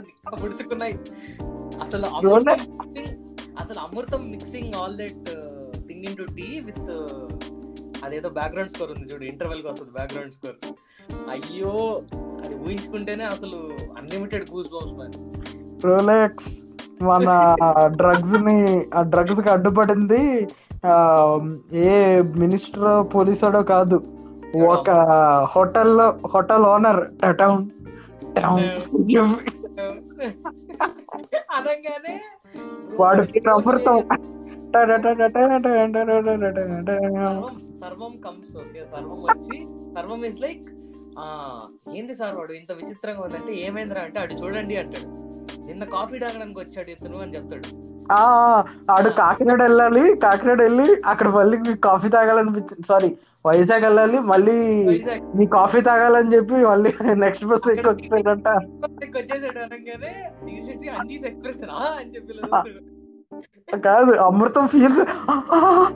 అసలు 1.82 2.08
అసలు 3.62 3.80
Amrutham 3.80 4.22
mixing 4.32 4.76
all 4.76 4.96
that 4.98 5.30
thing 5.88 6.04
in 6.04 6.18
to 6.18 6.26
tea 6.38 6.48
with 6.68 6.90
అదేదో 8.04 8.30
బ్యాక్గ్రౌండ్ 8.38 8.72
స్కోర్ 8.74 8.92
ఉంది 8.92 9.08
చూడు 9.12 9.26
ఇంటర్వెల్కి 9.26 9.68
వస్తుంది 9.68 9.92
బ్యాక్గ్రౌండ్ 9.92 10.34
స్కోర్ 10.34 10.58
అయ్యో 11.32 11.74
అది 12.42 12.56
ఊహించుకుంటేనే 12.64 13.26
అసలు 13.26 13.60
unlimited 14.00 14.46
goose 14.52 14.70
bumps 14.74 14.96
man 15.00 15.16
Rolex 15.86 16.52
మన 17.04 17.30
డ్రగ్స్ని 17.96 18.58
ఆ 18.94 19.02
డ్రగ్స్కి 19.14 19.50
అడ్డుపడింది 19.50 20.22
ఏ 21.84 21.96
మినిస్టర్ 22.38 22.86
పోలీసుడో 23.14 23.62
కాదు. 23.72 23.98
ఒక 24.70 24.90
హోటల్ 25.54 25.94
హోటల్ 26.34 26.66
ఓనర్ 26.66 27.02
టౌన్ 27.40 27.64
అనగానే 31.58 32.14
వాడు 33.00 33.22
అమృతం 33.54 33.98
సర్వం 37.82 38.14
కమ్స్ 38.26 38.54
ఓకే 38.58 38.82
సర్వం 38.94 39.20
వచ్చి 39.24 39.58
సర్వం 39.96 40.22
ఇస్ 40.26 40.40
లైక్ 40.42 40.66
ఆ 41.20 41.26
ఏంది 41.94 42.16
సార్ 42.16 42.36
వాడు 42.36 42.54
ఇంత 42.54 42.72
విచిత్రంగా 42.74 43.22
ఉందంటే 43.24 43.52
ఏమైందిరా 43.66 44.02
అంటే 44.02 44.20
అటు 44.20 44.34
చూడండి 44.34 44.76
అంటాడు. 44.78 45.08
నిన్న 45.68 45.84
కాఫీ 45.96 46.18
తాగడానికి 46.20 46.60
వచ్చాడు 46.60 46.90
ఇతను 46.92 47.18
అని 47.18 47.36
చెప్తాడు. 47.36 47.68
ఆ 48.12 48.20
ఆడు 48.90 49.10
కాకినాడ 49.22 49.62
వెళ్ళాలి 49.62 50.04
కాకినాడ 50.16 50.60
వెళ్ళి 50.62 50.88
అక్కడ 51.06 51.28
మళ్ళీ 51.30 51.58
కాఫీ 51.88 52.10
తాగాలనిపించింది. 52.10 52.86
సారీ 52.88 53.10
వైజాగ్ 53.48 53.86
వెళ్ళాలి 53.88 54.20
మళ్ళీ 54.32 54.56
మీ 55.38 55.46
కాఫీ 55.56 55.80
తాగాలని 55.90 56.34
చెప్పి 56.36 56.58
మళ్ళీ 56.72 56.92
నెక్స్ట్ 57.24 57.48
బస్ 57.52 57.68
ఎక్కి 57.74 57.90
వచ్చిపోయాడంట 57.90 58.48
వచ్చేసాడు 59.18 59.60
అనగానే 59.66 60.14
టీషర్ట్స్ 60.46 60.88
అంజీస్ 61.00 61.26
ఎక్స్ప్రెస్ 61.32 61.64
అని 61.98 62.12
చెప్పి 62.16 62.32
ఇలా 62.34 62.44
చూస్తాడు. 62.48 62.80
కాదు 63.86 64.12
అమృతం 64.26 64.66
ఫీల్స్ 64.74 65.02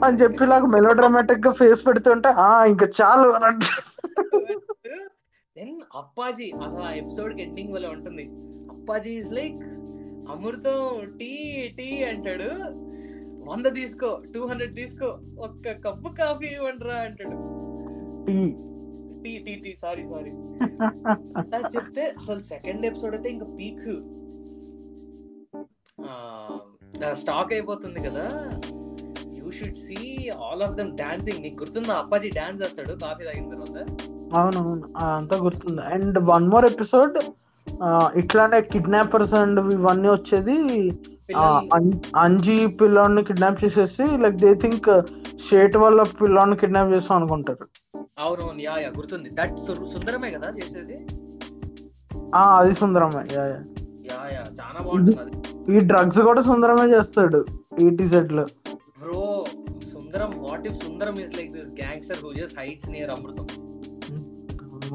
అని 0.06 0.18
చెప్పి 0.22 0.44
నాకు 0.52 0.66
మెలో 0.74 0.90
డ్రామాటిక్గా 0.98 1.52
ఫేస్ 1.60 1.80
పెడుతుంటే 1.86 2.30
ఆ 2.46 2.48
ఇంకా 2.72 2.86
చాలు. 2.98 3.28
దెన్ 5.56 5.72
అప్పాజీ 6.00 6.48
అసలు 6.66 6.84
ఆ 6.90 6.92
ఎపిసోడ్ 7.02 7.40
ఎండింగ్ 7.46 7.72
వల్ల 7.76 7.86
ఉంటుంది. 7.96 8.24
Appaji 8.74 9.12
is 9.22 9.32
like 9.38 9.62
Amrutham 10.34 10.80
tea 11.18 11.32
tea 11.78 11.88
అంటాడు. 12.10 12.50
వంద 13.48 13.66
తీసుకో 13.78 14.10
టూ 14.34 14.40
హండ్రెడ్ 14.50 14.74
తీసుకో 14.80 15.08
ఒక్క 15.46 15.72
కప్పు 15.86 16.10
కాఫీ 16.20 16.48
ఇవ్వండిరా 16.56 16.96
అంటాడు. 17.06 17.36
Tea. 18.26 19.32
Tea 19.46 19.54
tea 19.64 19.72
sorry 19.82 20.04
sorry 20.12 20.32
అలా 21.40 21.58
చెప్తే 21.74 22.04
అసలు 22.20 22.42
సెకండ్ 22.52 22.86
ఎపిసోడ్ 22.90 23.14
అయితే 23.16 23.28
ఇంకా 23.34 23.48
పీక్స్ 23.58 23.92
స్టాక్ 27.20 27.52
అయిపోతుంది 27.56 28.00
కదా. 28.06 28.24
You 29.38 29.46
should 29.58 29.78
see 29.86 30.00
all 30.44 30.62
of 30.66 30.74
them 30.80 30.90
dancing 31.02 31.42
నీకు 31.44 31.58
గుర్తుందా? 31.62 31.94
అప్పాజీ 32.02 32.30
డాన్స్ 32.38 32.60
చేస్తాడు 32.62 32.92
కాఫీ 33.04 33.22
తాగిన 33.28 33.48
తర్వాత. 33.54 33.76
అవునవును 34.40 34.88
అంతా 35.20 35.36
గుర్తుంది. 35.46 35.82
అండ్ 35.94 36.18
వన్ 36.32 36.48
మోర్ 36.54 36.66
ఎపిసోడ్ 36.72 37.16
ఇట్లానే 38.20 38.58
కిడ్నాపర్స్ 38.72 39.34
అండ్ 39.40 39.60
ఇవన్నీ 39.76 40.08
వచ్చేది 40.16 40.56
అంజీ 42.22 42.56
పిల్లోడిని 42.78 43.22
కిడ్నాప్ 43.24 43.60
చేసేసి 43.64 44.04
లైక్ 44.22 44.36
దే 44.36 44.50
థింక్ 44.54 44.88
షేట్ 45.46 45.76
వల్ల 45.76 46.02
పిల్లోడిని 46.20 46.56
కిడ్నాప్ 46.56 46.92
చేస్తాం 46.94 47.16
అనుకుంటారు. 47.18 47.64
అవునవును 48.18 48.60
యా 48.60 48.74
యా 48.76 48.90
గుర్తుంది. 48.96 49.28
దట్ 49.38 49.56
సుందరమే 49.92 50.30
కదా 50.30 50.48
చేసేది? 50.58 50.96
ఆ 52.34 52.42
అది 52.58 52.74
సుందరమే. 52.74 53.22
Yeah 53.36 53.44
yeah. 53.52 53.60
యా 54.10 54.20
యా 54.34 54.42
చాలా 54.60 54.78
బాగుంటుంది 54.80 55.32
ఈ 55.72 55.84
డ్రగ్స్ 55.90 56.20
కూడా 56.28 56.42
సుందరమే 56.42 56.86
చేస్తాడు 56.94 57.40
ఈటీజెడ్లో. 57.84 58.44
Bro 59.00 59.22
Sundaram 59.92 60.32
what 60.44 60.66
if 60.70 60.78
Sundaram 60.84 61.14
is 61.24 61.34
like 61.38 61.52
this 61.52 61.70
gangster 61.80 62.22
who 62.24 62.32
just 62.40 62.58
hides 62.60 62.90
near 62.90 63.12
Amrutham 63.16 63.46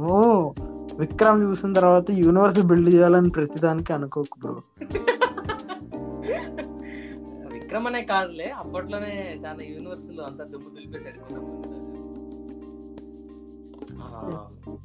oh 0.08 0.18
Vikram 1.00 1.42
చూసిన 1.44 1.72
తర్వాత 1.74 2.12
యూనివర్స్ 2.24 2.60
బిల్డ్ 2.70 2.90
చేయాలని 2.96 3.30
ప్రతిదానికి 3.30 3.92
అనుకోకు 3.94 4.36
బ్రో. 4.44 4.56
విక్రమ్ 7.54 7.88
అనే 7.88 8.02
కాదులే 8.04 8.48
అప్పట్లోనే 8.58 9.14
చాలా 9.46 9.62
యూనివర్సిటీలు 9.66 10.22
అంతా 10.22 10.44
దుమ్ము 10.44 10.70
దులిపేసాడు 10.70 11.20
కొంచెం. 11.22 11.44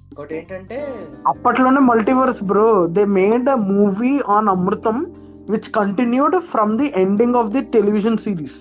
ఇంకోటి 0.08 0.34
ఏంటంటే 0.36 0.78
అప్పట్లోనే 1.26 1.80
multiverse 1.82 2.42
bro 2.44 2.66
they 2.88 3.04
made 3.12 3.48
a 3.48 3.56
movie 3.70 4.12
on 4.28 4.48
Amrutham 4.48 4.98
which 5.48 5.70
continued 5.70 6.36
from 6.44 6.78
the 6.78 6.92
ending 6.96 7.36
of 7.36 7.50
the 7.50 7.62
television 7.72 8.18
series 8.18 8.58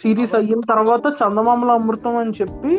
series 0.00 0.34
అయిన 0.34 0.60
తర్వాత 0.60 1.06
చందమామల 1.20 1.70
అమృతం 1.70 2.16
అని 2.16 2.30
చెప్పి 2.30 2.72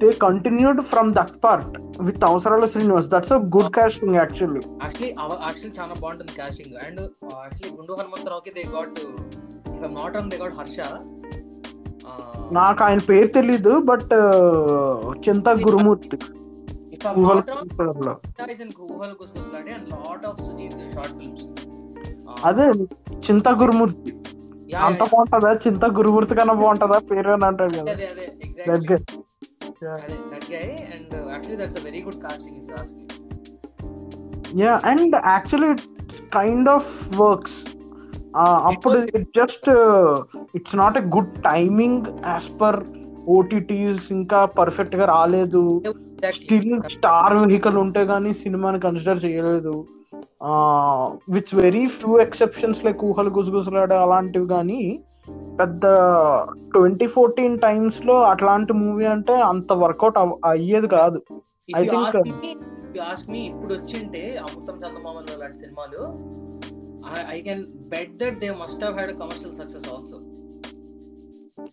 they 0.00 0.10
continued 0.12 0.80
from 0.80 1.14
that 1.14 1.44
part 1.44 1.78
with 2.00 2.24
Avasarala 2.24 2.66
Srinivas. 2.66 3.08
That's 3.08 3.32
good 3.32 3.70
casting 3.74 4.14
actually 4.14 4.60
actually 4.82 5.14
actually 5.46 5.80
చాలా 5.80 5.94
బాగుంటుంది 6.00 6.32
casting 6.38 6.76
and 6.86 7.00
actually 7.00 7.76
Gundu 7.78 7.92
Hanumantharao 7.92 8.50
they 8.50 8.64
got 8.76 9.00
if 9.70 9.84
I'm 9.84 9.94
not 9.94 10.30
they 10.30 10.38
got 10.42 10.54
Harsha 10.54 10.76
నాకు 12.52 12.84
ఆయన 12.84 12.98
పేరు 13.08 13.26
తెలీదు 13.26 13.78
బట్ 13.78 14.12
చింత 15.28 15.48
గురుమూర్తి. 15.48 16.16
ఫిల్మ్స్ 17.76 18.08
అదే 22.44 22.66
చింత 23.30 23.48
గురుమూర్తి. 23.48 24.12
అంత 24.76 25.02
బాగుంటదా? 25.02 25.52
చింత 25.54 25.84
గురుమూర్తి 25.84 26.34
కన్నా 26.34 26.54
బాగుంటదా? 26.54 26.98
పేరు 26.98 27.30
అని 27.30 27.44
అంటాడు 27.44 27.72
కదా. 27.78 27.92
You 34.60 34.70
and 34.90 35.16
actually 35.32 35.70
kind 36.38 36.68
of 36.68 36.90
works 37.20 37.58
అప్పుడు 38.38 38.98
it 38.98 39.30
just 39.38 39.68
it's 40.54 40.76
not 40.76 40.98
a 40.98 41.04
good 41.16 41.42
timing 41.42 42.06
as 42.26 42.60
per 42.60 42.78
OTTs 43.28 44.12
ఇంకా 44.12 44.44
పర్ఫెక్ట్గా 44.44 45.04
రాలేదు. 45.04 45.82
స్టిల్ 46.30 46.82
స్టార్ 46.82 47.36
వెహికల్ 47.36 47.76
ఉంటే 47.76 48.02
గానీ 48.02 48.32
సినిమాని 48.32 48.80
కన్సిడర్ 48.80 49.24
చేయలేదు. 49.24 49.86
With 51.28 51.54
very 51.54 51.86
few 51.86 52.20
exceptions 52.20 52.84
like 52.84 53.04
Oohalu 53.04 53.30
Gusagusalade 53.30 53.96
అలాంటివి 53.96 54.46
కానీ 54.46 55.02
పెద్ద 55.60 55.82
ట్వంటీ 56.72 57.06
ఫోర్టీన్ 57.06 57.58
టైమ్స్లో 57.58 58.22
అట్లాంటి 58.22 58.72
మూవీ 58.72 59.04
అంటే 59.04 59.40
అంత 59.40 59.72
వర్కౌట్ 59.72 60.18
అయ్యేది 60.44 60.88
కాదు. 60.88 61.22
ఆస్క్ 63.12 63.30
మీ 63.30 63.38
ఇప్పుడు 63.38 63.74
వచ్చింటే 63.74 64.36
అమృతం 64.36 64.76
చందమామలో 64.78 65.40
లాంటి 65.40 65.58
సినిమాలు 65.58 66.02
I 67.36 67.40
can 67.40 67.64
bet 67.66 68.16
that 68.16 68.38
they 68.38 68.50
must 68.50 68.84
have 68.84 68.94
had 68.94 69.12
commercial 69.18 69.54
success 69.54 69.94
also 69.94 70.18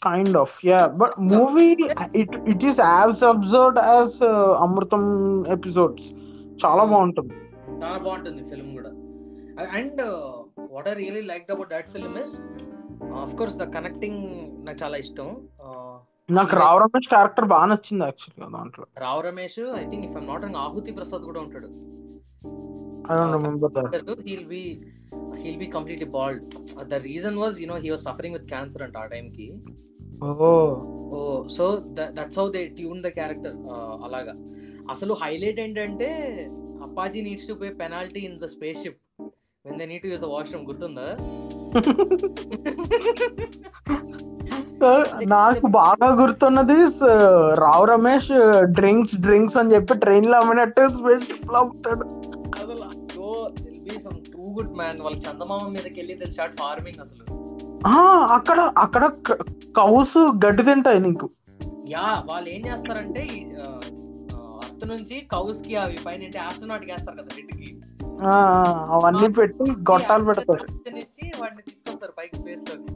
kind 0.08 0.38
of 0.38 0.56
yeah 0.66 0.88
but 1.02 1.16
movie 1.36 1.68
it 2.22 2.36
it 2.54 2.66
is 2.70 2.80
as 2.80 3.24
observed 3.24 3.80
as 3.80 4.18
Amrutham 4.66 5.04
episodes 5.48 6.08
చాలా 6.66 6.84
బాగుంటుంది. 6.84 7.36
చాలా 7.84 7.98
బాగుంటుంది 7.98 8.44
ఫిల్మ్ 8.50 8.72
కూడా. 8.76 8.92
And 9.78 10.02
what 10.72 10.88
I 10.88 10.94
really 10.94 11.22
like 11.22 11.52
about 11.52 11.70
that 11.70 11.90
film 11.90 12.18
is 12.18 12.36
of 13.24 13.36
course 13.36 13.58
the 13.58 13.68
connecting 13.78 14.22
నాకు 14.66 14.80
చాలా 14.84 14.98
ఇష్టం. 14.98 15.30
Uh, 15.68 15.96
నాకు 16.30 16.56
Rao 16.56 16.80
Ramesh 16.80 17.08
character 17.10 17.46
బాగా 17.46 17.66
నచ్చింది 17.66 18.04
యాక్చువల్గా 18.04 18.48
దాంట్లో. 18.58 18.86
Rao 18.98 19.22
Ramesh 19.22 19.60
I 19.60 19.86
think 19.90 20.06
if 20.06 20.18
I'm 20.18 20.28
not 20.28 20.44
wrong 20.44 20.56
Ahuti 20.56 20.92
Prasad 20.92 21.22
కూడా 21.22 21.40
ఉంటాడు. 21.40 21.70
I 23.08 23.18
don't 23.18 23.36
remember 23.38 23.72
that 23.78 24.10
he'll 24.28 24.48
be 24.48 24.62
he'll 25.42 25.58
be 25.58 25.68
completely 25.68 26.10
bald 26.10 26.44
the 26.90 27.02
reason 27.06 27.38
was 27.38 27.58
you know 27.62 27.78
he 27.78 27.90
was 27.90 28.04
suffering 28.04 28.36
with 28.36 28.48
cancer 28.48 28.84
అంట 28.84 28.98
ఆ 28.98 29.06
టైంకి 29.06 29.48
oh 30.24 30.50
oh 31.18 31.20
so 31.58 31.66
that's 32.18 32.40
how 32.40 32.46
they 32.50 32.62
tune 32.80 33.04
the 33.04 33.10
character 33.10 33.56
అలాగా. 34.04 34.34
అసలు 34.90 35.14
highlight 35.24 35.60
ఏంటంటే 35.60 36.10
Appaji 36.84 37.22
needs 37.22 37.48
to 37.48 37.54
pay 37.54 37.70
penalty 37.82 38.20
in 38.20 38.40
the 38.40 38.48
spaceship 38.84 39.00
when 39.66 39.80
they 39.80 39.86
need 39.86 40.04
to 40.04 40.08
use 40.08 40.22
the 40.22 40.30
washroom 40.36 40.66
గుర్తుందా 40.66 41.08
నాకు 45.28 45.68
బాగా 45.78 46.08
గుర్తున్నది 46.22 46.78
రావు 47.60 47.86
రమేష్ 47.86 48.30
డ్రింక్స్ 48.78 49.16
డ్రింక్స్ 49.18 49.58
అని 49.58 49.74
చెప్పి 49.76 49.94
ట్రైన్లో 50.00 50.38
అమ్మినట్టు 50.40 50.84
స్పేస్ 50.90 51.26
షిప్లో 51.30 51.60
అమ్ముతాడు. 51.60 52.06
అసలు 52.56 52.86
గుడ్ 54.56 54.74
మ్యాన్ 54.78 55.02
వాళ్ళ 55.02 55.18
చందమామ 55.18 55.68
మీదకి 55.76 55.98
వెళ్ళి 56.00 56.16
దిల్ 56.22 56.34
స్టార్ట్ 56.36 56.56
ఫార్మింగ్ 56.62 57.02
అసలు 57.06 57.24
అక్కడ 58.38 58.60
అక్కడ 58.78 59.04
కౌస్ 59.76 60.18
గడ్డి 60.46 60.64
తింటాయి 60.64 61.00
నీకు. 61.00 61.28
యా 61.94 62.08
వాళ్ళు 62.30 62.48
ఏం 62.50 62.62
చేస్తారంటే 62.68 63.22
అర్త్ 64.64 64.86
నుంచి 64.88 65.16
కౌస్కి 65.34 65.74
అవి 65.76 65.98
పైన 66.06 66.30
ఆస్ట్రోనాట్ 66.48 66.86
వేస్తారు 66.92 67.18
కదా 67.18 67.32
రెడ్కి 67.38 67.70
అవన్నీ 68.96 69.28
పెట్టి 69.38 69.66
గొట్టాలు 69.90 70.24
పెడతారు. 70.26 70.66
ఇచ్చి 71.04 71.26
వాటిని 71.42 71.64
తీసుకొస్తారు 71.68 72.14
పైకి 72.18 72.36
స్పేస్లోకి. 72.36 72.92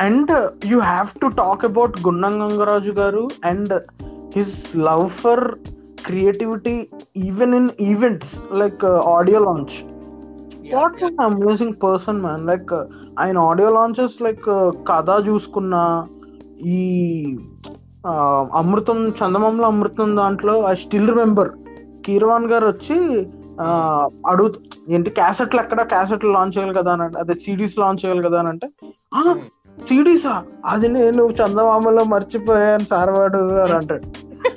And 0.00 0.32
you 0.70 0.78
have 0.80 1.10
to 1.22 1.28
talk 1.42 1.64
about 1.64 1.96
Gunnam 2.06 2.34
Gangaraju 2.42 2.94
garu 3.00 3.24
and 3.44 3.74
his 4.36 4.58
love 4.88 5.06
for 5.22 5.44
creativity 6.06 6.74
even 7.24 7.54
in 7.54 7.70
events 7.86 8.32
like 8.54 8.84
audio 9.14 9.40
launch 9.44 9.76
what 10.74 11.02
an 11.04 11.20
amazing 11.26 11.76
person 11.82 12.20
man 12.20 12.46
like 12.46 12.72
ఆయన 13.18 13.38
ఆడియో 13.48 13.70
లాంచెస్ 13.70 14.16
లైక్ 14.22 14.46
కథ 14.88 15.10
చూసుకున్న 15.28 15.74
ఈ 16.72 16.80
అమృతం 18.56 18.98
చందమంలో 19.18 19.66
అమృతం 19.66 20.10
దాంట్లో 20.16 20.54
ఐ 20.68 20.74
స్టిల్ 20.76 21.10
రిమెంబర్ 21.10 21.50
కీరవాన్ 22.04 22.46
గారు 22.46 22.66
వచ్చి 22.66 22.96
అడుగు 24.26 24.48
ఏంటి 24.88 25.10
క్యాసెట్లు 25.10 25.60
ఎక్కడ? 25.60 25.80
క్యాసెట్లు 25.92 26.30
లాంచ్ 26.32 26.56
చేయాలి 26.56 26.74
కదా 26.74 26.90
అని 26.92 27.02
అంటే 27.04 27.18
అదే 27.18 27.34
సిడీస్ 27.44 27.78
లాంచ్ 27.78 28.02
చేయాలి 28.02 28.22
కదా 28.26 28.38
అని 28.38 28.48
అంటే 28.48 28.66
"ఆ, 29.14 29.20
సిడీసా 29.78 30.34
అది 30.66 30.88
నేను 30.94 31.22
చందమామలో 31.38 32.02
మర్చిపోయాను 32.12 32.86
సార్ 32.90 33.12
వాడు 33.16 33.40
అని 33.64 33.74
అంటాడు. 33.78 34.04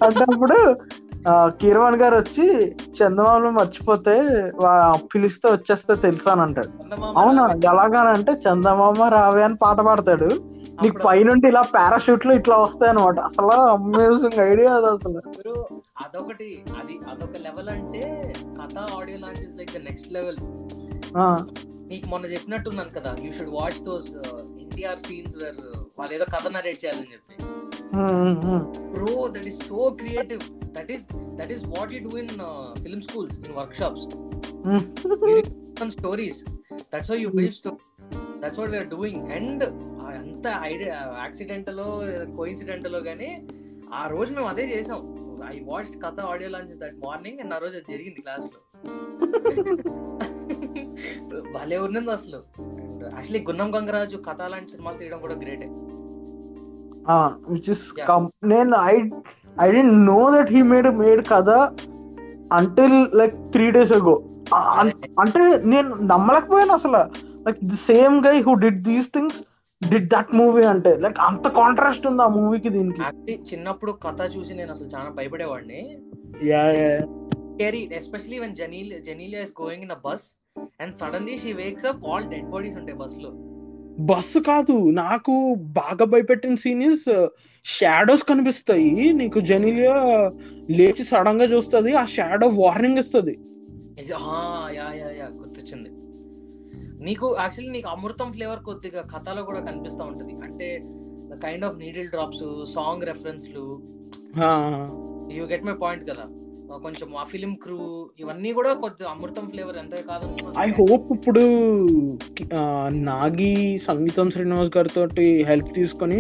అంటే 0.05 0.23
అప్పుడు 0.27 0.57
కీరవాన్ 1.59 1.95
గారు 1.95 2.15
వచ్చి 2.15 2.45
చందమామలో 2.97 3.49
మర్చిపోతే 3.49 4.13
పిలిస్తే 5.13 5.51
వచ్చేస్తే 5.51 5.93
తెలుసా 6.01 6.31
అని 6.31 6.41
అంటాడు. 6.41 6.69
అవునా? 7.17 7.43
ఎలాగానంటే 7.65 8.33
చందమామ 8.45 9.01
రావే 9.09 9.43
అని 9.43 9.55
పాట 9.55 9.79
పాడతాడు. 9.79 10.29
నీకు 10.83 10.97
పైనుండి 11.05 11.47
ఇలా 11.47 11.61
పారాషూట్లో 11.73 12.33
ఇట్లా 12.33 12.57
వస్తాయి 12.57 12.91
అనమాట 12.91 13.19
అసలు 13.19 13.55
అమేజింగ్ 13.69 14.39
ఐడియా 14.45 14.71
అది 14.75 14.89
అసలు. 14.91 15.21
అదొకటి. 16.03 16.49
అది 16.81 16.95
అదొక 17.11 17.35
లెవెల్ 17.41 17.69
అంటే 17.69 18.03
కథ 18.59 18.77
audio 18.97 19.17
launches 19.17 19.57
like 19.57 19.71
the 19.71 19.83
next 19.83 20.13
level 20.13 20.39
ఆ, 21.17 21.25
నీకు 21.87 22.05
మొన్న 22.09 22.25
చెప్పినట్టున్నాను 22.25 22.89
కదా. 22.89 23.11
You 23.23 23.31
should 23.31 23.53
watch 23.53 23.79
those 23.83 24.09
NTR 24.59 24.99
scenes 24.99 25.37
where 25.43 25.61
వాళ్ళు 25.99 26.13
ఏదో 26.13 26.25
కథ 26.35 26.47
నరేట్ 26.49 26.85
చేయాలని 26.85 27.13
చెప్పి. 27.13 27.35
Bro 28.93 29.27
that 29.27 29.47
is 29.47 29.67
so 29.67 29.95
creative 29.99 30.41
that 30.63 30.91
is 30.91 31.13
that 31.13 31.51
is 31.51 31.65
what 31.65 31.93
you 31.93 32.09
do 32.09 32.17
in 32.17 32.29
film 32.83 33.01
schools 33.01 33.39
in 33.39 33.57
workshops. 33.75 34.07
Stories 35.89 36.45
that's 36.93 37.11
you 37.11 37.29
build 37.29 37.53
story 37.53 37.77
that's 38.39 38.59
what 38.59 38.71
we're 38.71 38.87
doing 38.87 39.31
and 39.31 39.63
అంత 40.19 40.59
idea 40.61 41.13
యాక్సిడెంటలో 41.17 42.01
కోయిన్సిడెంటలో 42.35 43.01
కానీ 43.01 43.47
ఆ 43.93 44.07
రోజు 44.07 44.33
మేము 44.33 44.47
అదే 44.47 44.77
చేసాం. 44.77 45.15
ఐ 45.53 45.59
వాచ్ 45.59 46.05
కథ 46.05 46.19
audio 46.19 46.49
launch 46.49 46.67
that 46.67 47.05
morning 47.05 47.39
and 47.39 47.53
ఆ 47.53 47.57
రోజు 47.57 47.77
అది 47.77 47.93
జరిగింది 47.93 48.21
క్లాస్లో. 48.21 48.83
భలే 51.53 51.77
ఉన్నది 51.77 52.11
అసలు. 52.11 52.43
యాక్చువల్లీ 53.03 53.43
గున్నం 53.43 53.75
గంగరాజు 53.75 54.17
కథ 54.17 54.41
లాంటి 54.41 54.71
సినిమాలు 54.71 54.97
తీయడం 54.97 55.19
కూడా 55.19 55.35
గ్రేటే 55.35 55.69
ఆ, 57.09 57.31
which 57.49 57.65
is 57.65 57.77
Yeah. 57.77 58.07
com- 58.09 58.47
నేను 58.47 58.75
I 58.77 58.97
I 59.61 59.71
didn't 59.71 59.93
know 59.93 60.31
that 60.35 60.51
he 60.51 60.61
made 60.61 60.97
made 60.97 61.27
కదా 61.27 61.71
until 62.53 63.17
like 63.17 63.33
three 63.35 63.71
days 63.71 63.91
ago 63.91 64.23
అంటే 65.19 65.39
నేను 65.63 65.95
నమ్మలేకపోయాను 66.01 66.73
అసలు. 66.73 66.97
Like 67.47 67.57
the 67.63 67.75
same 67.75 68.25
guy 68.25 68.41
who 68.41 68.53
did 68.53 68.83
these 68.83 69.07
things 69.07 69.39
did 69.89 70.13
that 70.13 70.35
movie 70.35 70.63
అంటే. 70.63 70.95
లైక్ 70.95 71.19
అంత 71.19 71.47
కాంట్రాస్ట్ 71.47 72.07
ఉంది 72.07 72.23
ఆ 72.23 72.27
మూవీకి 72.27 72.69
దీనికి? 72.69 73.33
చిన్నప్పుడు 73.53 73.91
కథ 73.91 74.37
చూసి 74.37 74.53
నేను 74.53 74.71
అసలు 74.71 74.87
చాలా 74.87 75.09
భయపడేవాడిని. 75.09 75.97
Especially 77.95 78.39
when 78.39 78.55
జెనీల్ 78.55 79.03
Genelia 79.03 79.41
is 79.41 79.53
going 79.61 79.83
in 79.83 79.91
a 79.91 79.97
bus 80.05 80.37
and 80.81 80.95
suddenly 80.95 81.37
she 81.37 81.53
wakes 81.53 81.85
up 81.85 82.05
all 82.05 82.29
dead 82.29 82.49
bodies 82.49 82.77
ఉంటాయి 82.77 82.97
బస్లో. 82.97 83.58
బస్సు 83.99 84.39
కాదు 84.39 84.89
నాకు 84.89 85.55
బాగా 85.55 86.05
భయపెట్టిన 86.05 86.55
సీన్ 86.55 86.83
ఇస్ 86.83 87.07
షాడోస్ 87.65 88.23
కనిపిస్తాయి. 88.23 89.13
నీకు 89.13 89.39
జెనిలియా 89.39 89.95
లేచి 90.69 91.03
సడన్గా 91.03 91.43
చూస్తుంది 91.45 91.95
ఆ 91.95 92.05
షాడో 92.05 92.47
వార్నింగ్ 92.47 92.99
ఇస్తుంది. 92.99 93.31
ఇది 93.99 94.13
ఆ, 94.13 94.69
యా 94.75 94.93
యా 94.93 95.09
యా 95.11 95.25
గుర్తొచ్చింది. 95.25 95.89
నీకు 97.01 97.37
యాక్చువల్లీ 97.39 97.71
నీకు 97.71 97.89
అమృతం 97.89 98.31
ఫ్లేవర్ 98.31 98.59
కొద్దిగా 98.59 99.01
కథలో 99.01 99.43
కూడా 99.43 99.59
కనిపిస్తూ 99.59 100.03
ఉంటది. 100.03 100.33
అంటే 100.43 100.83
kind 101.43 101.65
of 101.65 101.77
needle 101.77 102.09
drops 102.09 102.65
song 102.73 103.03
రెఫరెన్స్లు 103.03 103.81
you 105.31 105.45
get 105.45 105.63
my 105.63 105.73
point 105.73 106.09
కదా? 106.09 106.25
కొంచెం 106.77 107.09
ఆ 107.17 107.23
ఫిలిం 107.23 107.53
క్రూ 107.55 107.77
ఇవన్నీ 108.19 108.51
కూడా 108.53 108.71
కొద్దిగా 108.73 109.09
అమృతం 109.09 109.45
ఫ్లేవర్ 109.49 109.77
ఎంత 109.77 109.95
కాదు. 110.09 110.27
ఐ 110.61 110.67
హోప్ 110.79 111.07
ఇప్పుడు 111.15 111.43
నాగి 113.09 113.53
సంగీతం 113.87 114.29
శ్రీనివాస్ 114.31 114.71
గారితో 114.77 115.03
హెల్ప్ 115.49 115.71
తీసుకొని 115.75 116.19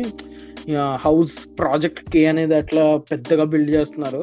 హౌస్ 1.05 1.35
ప్రాజెక్ట్ 1.59 2.01
కే 2.09 2.21
అనేది 2.25 2.55
అట్లా 2.55 2.83
పెద్దగా 3.11 3.43
బిల్డ్ 3.43 3.71
చేస్తున్నారు. 3.75 4.21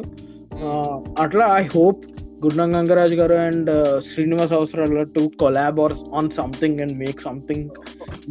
అట్లా 1.24 1.46
I 1.60 1.64
hope 1.76 2.02
Gundam 2.44 2.70
Gangaraj 2.76 3.14
garu 3.14 3.36
and 3.46 3.70
Srinivas 4.08 4.52
Avasarala 4.52 5.04
to 5.14 5.22
collab 5.40 5.80
or 5.80 5.94
on 6.14 6.30
something 6.30 6.80
and 6.80 6.96
make 6.98 7.20
something 7.20 7.68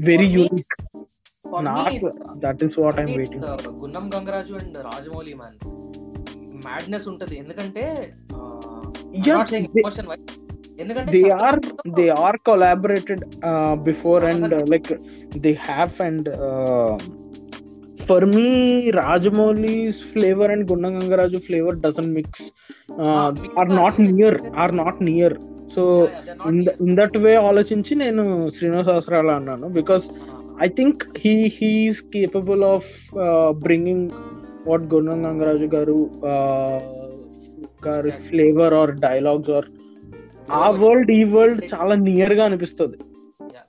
very 0.09 0.27
unique 0.27 0.75
నాకు 1.61 2.09
that 2.35 2.63
is 2.63 2.77
what 2.79 2.99
I'm 2.99 3.13
waiting 3.15 3.45
Gunnam 3.83 4.07
Gangaraju 4.15 4.53
and 4.53 4.77
Rajamouli 4.89 5.33
man 5.33 5.57
madness 6.67 7.07
ఉంటది 7.11 7.35
ఎందుకంటే 7.43 7.83
ఆ, 8.33 8.39
I'm 9.17 9.25
Yeah, 9.25 9.37
not 9.39 9.49
saying 9.51 9.67
they- 9.73 9.83
emotion 9.83 10.07
wise. 10.11 10.23
ఎందుకంటే 10.81 11.11
they 11.13 11.21
చట్టం- 11.25 11.43
are 11.47 11.57
they 11.99 12.09
are 12.23 12.37
collaborated 12.49 13.19
uh, 13.49 13.73
before 13.87 14.19
and 14.31 14.53
uh, 14.53 14.63
like 14.65 14.89
they 15.43 15.53
have 15.67 15.93
and 15.99 16.25
uh, 16.39 16.93
for 17.99 18.21
me 18.33 18.47
Rajamouli 18.91 19.75
flavor 20.13 20.47
and 20.51 20.67
Gunda 20.69 20.89
Gangaraju 20.95 21.39
flavor 21.47 21.73
doesn't 21.85 22.11
mix 22.13 22.29
uh, 22.95 23.05
Ah, 23.05 23.29
mix 23.35 23.53
are 23.55 23.69
not 23.79 23.95
కాదు. 23.97 24.09
near 24.11 24.33
are 24.55 24.73
not 24.73 24.97
near 25.01 25.31
so 25.69 25.83
Yeah, 25.85 26.09
yeah, 26.09 26.21
they're 26.25 26.37
not 26.41 26.49
in, 26.49 26.57
the, 26.59 26.73
near. 26.73 26.83
in 26.85 26.95
that 26.95 27.15
way 27.23 27.35
ఆలోచించి 27.49 27.95
నేను 27.95 28.23
శ్రీనివాస్ 28.57 28.91
అవసరాలు 28.95 29.33
అన్నాను 29.39 29.69
because 29.79 30.05
ఆ, 30.11 30.35
I 30.65 30.69
think 30.77 30.95
he 31.23 31.33
he 31.57 31.71
is 31.87 31.97
capable 32.13 32.61
uh, 34.65 34.79
Gangaraju 35.23 35.67
garu 35.69 35.99
uh, 36.25 36.79
గారి 37.87 38.09
Exactly. 38.09 38.27
Flavour 38.29 38.73
or 38.73 38.91
dialogues 38.95 39.49
or 39.49 39.65
ఆ. 40.51 40.69
World 40.69 41.11
ఈ 41.11 41.23
world 41.23 41.65
చాలా 41.73 41.95
నియర్గా 41.95 42.45
అనిపిస్తుంది 42.45 42.97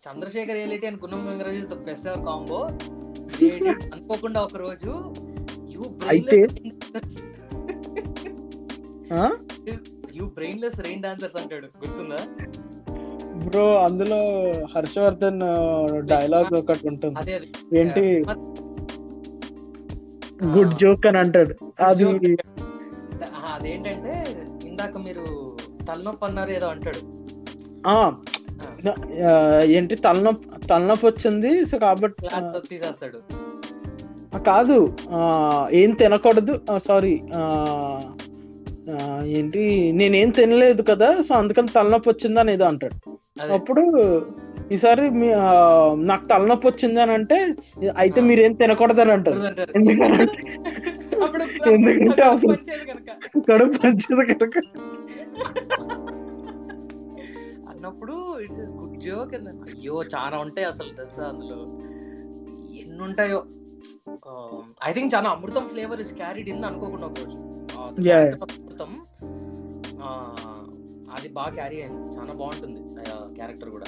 Chandrasekhar 0.08 0.54
reality 0.54 0.86
and 0.86 1.00
Gunnam 1.02 1.28
Gangaraju 1.28 1.56
is 1.56 1.68
the 1.68 1.74
best 1.74 2.08
combo 2.08 2.68
Anukokunda 3.92 4.40
Oka 4.42 4.56
Roju. 4.56 4.90
You 5.68 5.82
అయితే- 6.08 6.50
you 10.14 10.26
brainless 10.26 10.80
rain 10.80 11.02
dancers 11.02 11.36
అంటాడు. 11.36 11.66
గుర్తుందా? 11.78 12.20
Bro 13.46 13.76
అందులో 13.78 14.52
హర్షవర్ధన్ 14.76 15.40
డైలాగ్ 16.06 16.58
ఒకటి 16.58 16.88
ఉంటుంది. 16.88 17.32
ఏంటి? 17.78 18.24
గుడ్ 20.54 20.74
జోక్ 20.80 21.06
అని 21.08 21.18
అంటాడు. 21.22 21.54
అది 21.88 22.04
అదేంటంటే 23.54 24.14
ఇందాక 24.68 24.96
మీరు 25.06 25.24
తలనొప్పి 25.88 26.24
అన్నారు 26.28 26.50
ఏదో 26.56 26.68
అంటాడు. 26.74 27.00
ఏంటి 29.76 29.94
తలనొప్పి 30.06 30.46
తలనొప్పి 30.70 31.06
వచ్చింది 31.06 31.50
సో 31.70 31.78
కాబట్టి 31.84 32.22
తీసేస్తాడు. 32.70 33.20
కాదు 34.50 34.78
ఏం 35.80 35.90
తినకూడదు 36.00 36.54
సారీ 36.88 37.14
ఏంటి 39.38 39.62
నేనేం 39.98 40.30
తినలేదు 40.38 40.82
కదా 40.90 41.08
సో 41.28 41.32
అందుకని 41.42 41.74
తలనొప్పి 41.76 42.08
వచ్చింది 42.10 42.40
అని 42.42 42.52
ఏదో 42.56 42.66
అంటాడు. 42.72 42.96
అప్పుడు 43.58 43.82
ఈసారి 44.72 45.10
మీ 45.10 45.32
నాకు 46.04 46.26
తలనొప్పి 46.26 46.68
వచ్చింది 46.68 47.00
అని 47.00 47.12
అంటే 47.12 47.54
అయితే. 47.96 48.20
మీరేం 48.20 48.52
తినకూడదు 48.52 49.00
అని 49.00 49.12
అంటారు. 49.12 49.36
ఎందుకంటే 49.74 50.26
కడుపు 53.52 53.78
పంచేది 53.78 54.34
కనుక. 54.34 54.58
అన్నప్పుడు 57.68 58.40
ఇట్స్ 58.40 58.60
ఇస్ 58.60 58.70
గుడ్ 58.70 59.00
జోక్ 59.00 59.34
అయ్యో 59.34 60.02
చాలా 60.02 60.38
ఉంటాయి 60.38 60.66
అసలు 60.66 60.88
తెలుసా 60.88 61.24
అందులో. 61.24 61.56
ఎన్ని 62.80 63.02
ఉంటాయో. 63.02 63.44
ఐ 64.88 64.92
థింక్ 64.92 65.14
చాలా 65.14 65.30
Amrutham 65.30 65.68
flavour 65.68 66.00
is 66.00 66.14
carried 66.14 66.48
in 66.48 66.64
Anukokunda 66.64 67.06
Oka 67.06 67.14
Roju. 67.24 67.38
ఆ, 67.80 67.90
the 67.90 68.00
Yeah. 68.00 68.20
character 68.20 68.44
of 68.44 68.60
అమృతం 68.62 69.00
ఆ, 70.02 70.36
అది 71.18 71.28
బాగా 71.28 71.50
క్యారీ 71.50 71.82
అయింది. 71.82 72.18
చాలా 72.18 72.32
బాగుంటుంది 72.32 72.80
క్యారెక్టర్ 73.34 73.70
కూడా. 73.70 73.86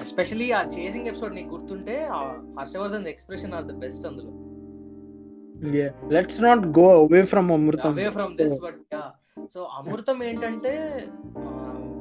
ఎస్పెషలీ 0.00 0.46
ఆ 0.50 0.60
చేసింగ్ 0.74 1.06
ఎపిసోడ్ 1.06 1.34
నీకు 1.34 1.50
గుర్తుంటే 1.54 1.94
Harshavardhan 2.58 3.08
expression 3.14 3.54
or 3.54 3.64
the 3.64 3.74
best 3.84 4.06
అందులో. 4.06 4.32
Let's 6.12 6.40
not 6.42 6.64
go 6.78 6.86
away 7.02 7.22
from 7.24 7.48
Amrutham 7.52 7.90
away 7.90 8.08
from 8.10 8.34
this 8.36 8.58
but 8.64 8.94
so 9.54 9.62
Amrutham 9.78 10.18
ఏంటంటే 10.24 10.72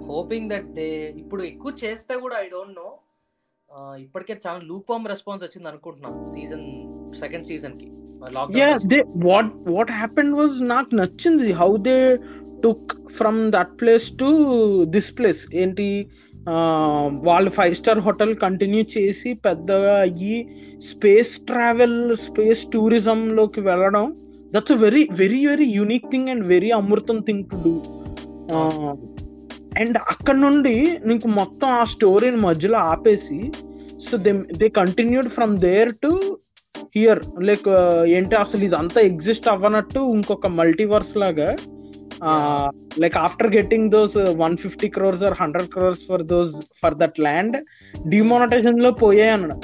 హోపింగ్ 0.10 0.50
దట్ 0.50 0.70
దే 0.74 0.88
ఇప్పుడు 1.16 1.44
ఎక్కువ 1.44 1.74
చేస్తే 1.84 2.16
కూడా 2.16 2.36
ఐ 2.40 2.48
డోంట్ 2.50 2.78
నో 2.80 2.90
ఇప్పటికే 3.98 4.34
చాలా 4.48 4.60
లూక్ 4.64 4.88
ఫామ్ 4.88 5.08
రెస్పాన్స్ 5.08 5.44
వచ్చింది 5.44 5.68
అనుకుంటున్నాం 5.68 6.14
సీజన్ 6.28 6.66
సెకండ్ 7.20 7.46
సీజన్కి. 7.46 7.88
వాట్ 9.28 9.54
వాట్ 9.76 9.92
హ్యాపెండ్ 9.92 10.34
వాజ్ 10.36 10.56
నాకు 10.64 10.96
నచ్చింది. 10.96 11.48
How 11.52 11.70
they 11.88 11.96
took 12.66 12.94
from 13.18 13.40
that 13.52 13.74
place 13.82 14.08
to 14.20 14.30
this 14.90 15.12
place 15.18 15.44
ఏంటి? 15.56 15.88
వాళ్ళు 17.24 17.50
ఫైవ్ 17.50 17.76
స్టార్ 17.76 18.00
హోటల్ 18.00 18.34
కంటిన్యూ 18.36 18.84
చేసి 18.92 19.34
పెద్దగా 19.46 19.94
అయ్యి 20.00 20.36
స్పేస్ 20.90 21.40
ట్రావెల్ 21.48 21.98
స్పేస్ 22.26 22.64
టూరిజంలోకి 22.74 23.62
వెళ్ళడం 23.62 24.06
that's 24.54 24.72
very 24.82 25.04
very 25.14 25.46
very 25.48 25.68
unique 25.72 26.12
thing 26.12 26.30
and 26.30 26.46
very 26.46 26.72
Amrutham 26.72 27.20
thing 27.20 27.46
to 27.46 27.58
do 27.64 27.74
and 29.80 29.98
అక్కడ 30.12 30.36
నుండి 30.38 30.76
నీకు 31.06 31.28
మొత్తం 31.38 31.70
ఆ 31.72 31.84
స్టోరీని 31.86 32.38
మధ్యలో 32.42 32.78
ఆపేసి 32.88 33.40
so 34.06 34.18
they 34.18 34.32
they 34.58 34.70
continued 34.78 35.30
from 35.30 35.56
there 35.60 35.92
to 36.04 36.12
here 36.96 37.20
like 37.42 37.68
ఏంటి? 38.10 38.36
అసలు 38.36 38.64
ఇదంతా 38.64 39.02
ఎగ్జిస్ట్ 39.02 39.48
అవ్వనట్టు 39.48 40.00
ఇంకొక 40.16 40.48
మల్టీవర్స్ 40.58 41.18
లాగా 41.18 41.50
like 43.04 43.18
after 43.18 43.50
getting 43.56 43.90
those 43.92 44.16
one 44.44 44.56
fifty 44.58 44.90
crores 44.90 45.24
or 45.24 45.36
hundred 45.42 45.70
crores 45.76 46.04
for 46.10 46.24
those 46.34 46.54
for 46.82 46.96
that 47.02 47.20
land 47.20 47.58
డిమానిటైజేషన్లో 48.10 48.92
పోయాయి 49.04 49.34
అన్నాడు. 49.38 49.58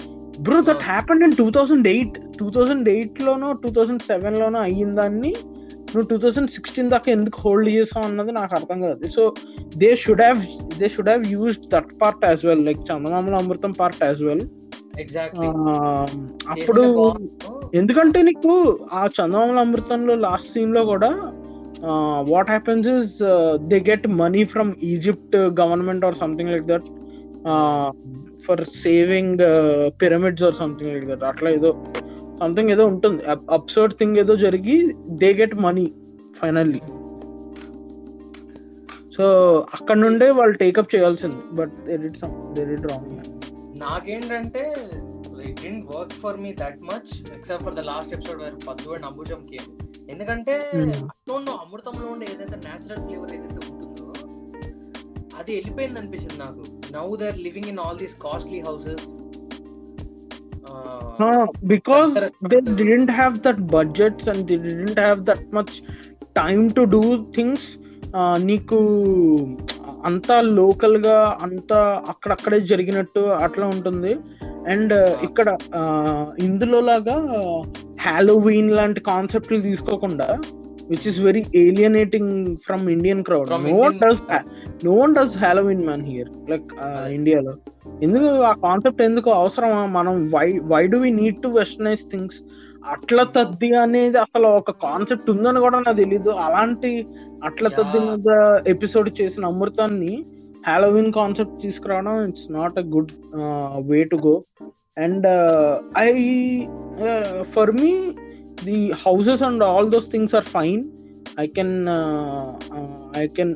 Bro 0.45 0.57
that 0.69 0.83
happened 0.91 1.23
in 1.23 1.35
two 1.41 1.47
thousand 1.57 1.87
eight 1.87 2.17
two 2.39 2.47
thousand 2.55 2.87
eight 2.95 3.17
లోనో 3.27 3.49
two 3.63 3.71
thousand 3.77 4.03
seven 4.11 4.37
లోనో 4.41 4.59
అయ్యిన 4.67 4.93
దాన్ని 5.01 5.31
నువ్వు 5.93 6.07
టూ 6.09 6.17
థౌసండ్ 6.23 6.51
సిక్స్టీన్ 6.51 6.89
దాకా 6.89 7.09
ఎందుకు 7.11 7.37
hold 7.45 7.69
చేసావు 7.73 8.05
అన్నది 8.09 8.31
నాకు 8.31 8.53
అర్థం 8.59 8.77
కాదు. 8.81 9.09
So 9.15 9.21
they 9.81 9.89
should 10.03 10.21
have 10.21 10.39
they 10.79 10.87
should 10.95 11.09
have 11.09 11.23
used 11.33 11.67
that 11.73 11.89
part 12.01 12.23
as 12.25 12.43
well 12.49 12.63
like 12.65 12.81
చందమామల 12.89 13.35
Amrutham 13.43 13.73
part 13.79 14.03
as 14.03 14.21
well 14.29 14.43
అప్పుడు 16.53 16.83
ఎందుకంటే 17.79 18.21
నీకు 18.21 18.53
ఆ 18.93 19.03
చందమామల 19.17 19.59
అమృతంలో 19.59 20.15
లాస్ట్ 20.25 20.53
సీన్లో 20.55 20.83
కూడా 20.85 21.09
what 22.31 22.49
happens 22.49 22.87
is 22.87 23.13
they 23.67 23.79
get 23.89 24.07
money 24.07 24.43
from 24.43 24.71
Egypt 24.83 25.35
government 25.35 26.05
or 26.05 26.15
something 26.15 26.51
like 26.51 26.65
that 26.65 26.87
for 28.45 28.63
saving 28.83 29.39
pyramids 30.01 30.43
or 30.43 30.55
something 30.55 30.93
like 30.93 31.05
that 31.05 31.23
అట్లా 31.23 31.49
ఏదో 31.49 31.71
సంథింగ్ 32.39 32.69
ఏదో 32.69 32.85
ఉంటుంది. 32.85 33.23
అబ్సర్డ్ 33.51 33.93
థింగ్ 33.93 34.17
ఏదో 34.17 34.35
జరిగి 34.35 34.95
they 35.09 35.33
get 35.33 35.55
money 35.55 35.93
finally 36.41 36.81
so 39.17 39.25
అక్కడ 39.73 39.97
నుండే 39.97 40.31
వాళ్ళు 40.31 40.57
టేకప్ 40.57 40.95
చేయాల్సింది. 40.95 41.41
బట్ 41.53 41.73
ఇట్ 42.75 42.85
రాంగ్ 42.91 43.09
నాకేంటంటే 43.79 44.63
it 45.69 45.85
work 45.95 46.11
for 46.11 46.37
me 46.37 46.51
that 46.53 46.79
much 46.81 47.09
except 47.37 47.63
for 47.63 47.73
the 47.73 47.79
last 47.79 48.13
episode 48.13 48.41
Paddu 48.67 48.89
and 48.89 49.05
Ambujam 49.05 49.41
came 49.51 49.69
ఎందుకంటే. 50.11 50.53
అట్లా 51.05 51.53
అమృతంలో 51.63 52.05
ఉండే 52.13 52.25
ఏదైతే 52.33 52.57
నేచురల్ 52.65 53.01
ఫ్లేవర్ 53.05 53.33
ఏదైతే 53.33 53.59
ఉంటుందో 53.69 54.07
అది 55.39 55.51
వెళ్ళిపోయింది 55.57 55.99
అనిపించింది 56.01 56.39
నాకు. 56.39 56.63
Now 56.93 57.07
they 57.15 57.27
are 57.31 57.39
living 57.47 57.69
in 57.73 57.81
all 57.85 57.99
these 57.99 58.15
costly 58.25 58.61
houses 58.69 59.07
because 61.71 62.11
they 62.51 62.57
didn't 62.73 63.11
have 63.11 63.35
that 63.47 63.61
budgets 63.73 64.27
and 64.29 64.43
they 64.49 64.57
didn't 64.65 64.99
have 64.99 65.21
that 65.29 65.45
much 65.53 65.73
time 66.39 66.63
to 66.77 66.83
do 66.95 67.01
things 67.37 67.67
నీకు 68.45 68.79
అంతా 70.05 70.41
లోకల్గా 70.41 71.37
అంతా 71.43 71.79
అక్కడక్కడే 72.09 72.59
జరిగినట్టు 72.61 73.19
అట్లా 73.19 73.65
ఉంటుంది. 73.65 74.13
అండ్ 74.67 74.93
ఇక్కడ 75.23 75.49
ఇందులో 76.39 76.81
లాగా 76.81 77.15
హాలోవీన్ 78.01 78.71
లాంటి 78.71 78.99
కాన్సెప్ట్లు 79.01 79.61
తీసుకోకుండా 79.61 80.27
which 80.89 81.07
is 81.07 81.19
very 81.19 81.43
alienating 81.55 82.57
from 82.57 82.89
Indian 82.89 83.23
crowd 83.23 83.51
no 83.67 83.89
does 84.01 84.21
no 84.85 84.93
one 84.93 85.13
does 85.15 85.37
Halloween 85.37 85.85
man 85.85 86.05
here 86.05 86.29
like 86.49 86.71
ఇండియాలో 87.13 87.53
ఎందుకు 88.01 88.27
ఆ 88.43 88.53
కాన్సెప్ట్ 88.63 89.01
ఎందుకు 89.01 89.29
అవసరమా? 89.31 89.85
మనం 89.85 90.29
why 90.33 90.47
why 90.63 90.87
do 90.87 90.97
we 90.97 91.11
need 91.11 91.41
to 91.41 91.47
westernize 91.47 92.03
things 92.11 92.39
Atla 92.89 93.23
Taddi 93.35 93.69
అనేది 93.75 94.17
అసలు 94.17 94.47
ఒక 94.47 94.71
కాన్సెప్ట్ 94.71 95.29
ఉందని 95.29 95.59
కూడా 95.59 95.79
నాకు 95.79 95.97
తెలీదు. 95.97 96.29
అలాంటి 96.29 96.91
అట్ల 97.43 97.67
తద్ది. 97.67 97.99
మీద 97.99 98.29
ఎపిసోడ్ 98.67 99.09
చేసిన 99.21 99.45
అమృతాన్ని 99.45 100.25
హాలోవిన్ 100.67 101.11
కాన్సెప్ట్ 101.13 101.61
తీసుకురావడం 101.61 102.27
it's 102.27 102.51
not 102.51 102.79
a 102.79 102.81
good 102.81 103.11
way 103.91 104.03
to 104.03 104.15
go. 104.15 104.43
And 104.97 105.27
I 105.97 106.09
for 107.55 107.71
me 107.71 107.91
the 108.63 108.91
houses 109.05 109.43
and 109.43 109.63
all 109.63 109.91
those 109.91 110.11
things 110.11 110.35
are 110.35 110.45
fine. 110.45 110.83
I 111.39 111.47
can 111.47 111.75
I 113.17 113.27
can 113.27 113.55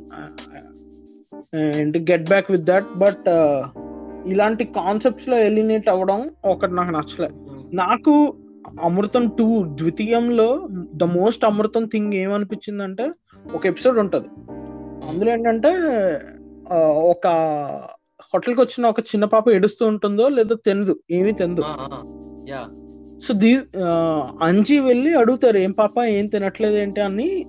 and 1.82 1.98
get 2.12 2.30
back 2.30 2.52
with 2.52 2.64
that. 2.64 2.90
But 2.98 3.28
ఇలాంటి 4.28 4.64
కాన్సెప్ట్స్లో 4.64 5.38
alienate 5.38 5.90
అవ్వడం 5.90 6.32
ఒకటి 6.46 6.74
నాకు 6.76 6.92
నచ్చలే. 6.92 7.30
నాకు 7.74 8.14
Amrutham 8.84 9.28
two 9.28 9.64
ద్వితీయంలో 9.64 10.68
the 10.96 11.04
most 11.04 11.46
Amrutham 11.46 11.86
thing 11.86 12.14
ఏమనిపించిందంటే 12.14 13.12
ఒక 13.54 13.66
ఎపిసోడ్ 13.66 13.98
ఉంటది. 13.98 14.28
అందులో 15.10 15.32
ఏంటంటే 15.32 15.70
ఒక 17.10 17.28
హోటల్కి 18.22 18.62
వచ్చిన 18.62 18.86
ఒక 18.86 19.00
చిన్న 19.00 19.26
పాప 19.26 19.50
ఏడుస్తూ 19.50 19.88
ఉంటుందో 19.88 20.30
లేదో 20.30 20.56
తెనదు 20.56 21.00
ఏమీ 21.12 21.32
తెనదు 21.32 21.62
సో 23.28 23.34
దీ 23.34 23.60
అంజీ 24.42 24.80
వెళ్ళి 24.80 25.16
అడుగుతారు 25.16 25.58
ఏం 25.58 25.72
పాప 25.72 26.04
ఏం 26.04 26.28
తినట్లేదు 26.28 26.76
ఏంటి? 26.76 27.02
అని. 27.02 27.46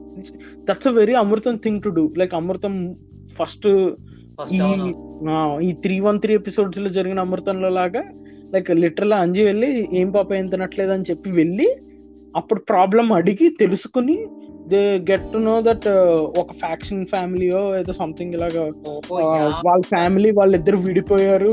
That's 0.64 0.86
a 0.86 0.90
very 0.90 1.14
Amrutham 1.14 1.56
thing 1.56 1.82
to 1.82 1.88
do 1.88 2.14
like 2.18 2.34
Amrutham 2.34 2.97
first 3.38 3.66
ఈ 5.62 5.72
త్రీ 5.72 6.01
వన్ 6.01 6.20
త్రీ 6.20 6.34
ఎపిసోడ్స్లో 6.34 6.88
జరిగిన 6.88 7.20
అమృతంలో 7.20 7.68
లాగా 7.68 8.02
లైక్ 8.56 8.70
లిటరల్ 8.70 9.12
అంజి 9.12 9.42
వెళ్ళి 9.42 9.88
ఏం 9.92 10.10
పాప 10.10 10.32
ఏం 10.32 10.46
తినట్లేదు 10.46 10.90
అని 10.90 11.04
చెప్పి 11.10 11.30
వెళ్ళి 11.30 11.76
అప్పుడు 12.36 12.60
ప్రాబ్లం 12.60 13.12
అడిగి 13.12 13.48
తెలుసుకుని 13.60 14.26
they 14.68 14.98
get 15.10 15.32
to 15.32 15.38
know 15.38 15.62
that 15.62 15.88
ఒక 16.38 16.52
ఫ్యాక్షన్ 16.52 17.06
ఫ్యామిలీయో 17.06 17.78
ఏదో 17.78 17.92
సంథింగ్ 17.92 18.34
ఇలాగా. 18.34 18.64
వాళ్ళ 19.64 19.82
ఫ్యామిలీ 19.82 20.30
వాళ్ళిద్దరు 20.30 20.76
విడిపోయారు. 20.76 21.52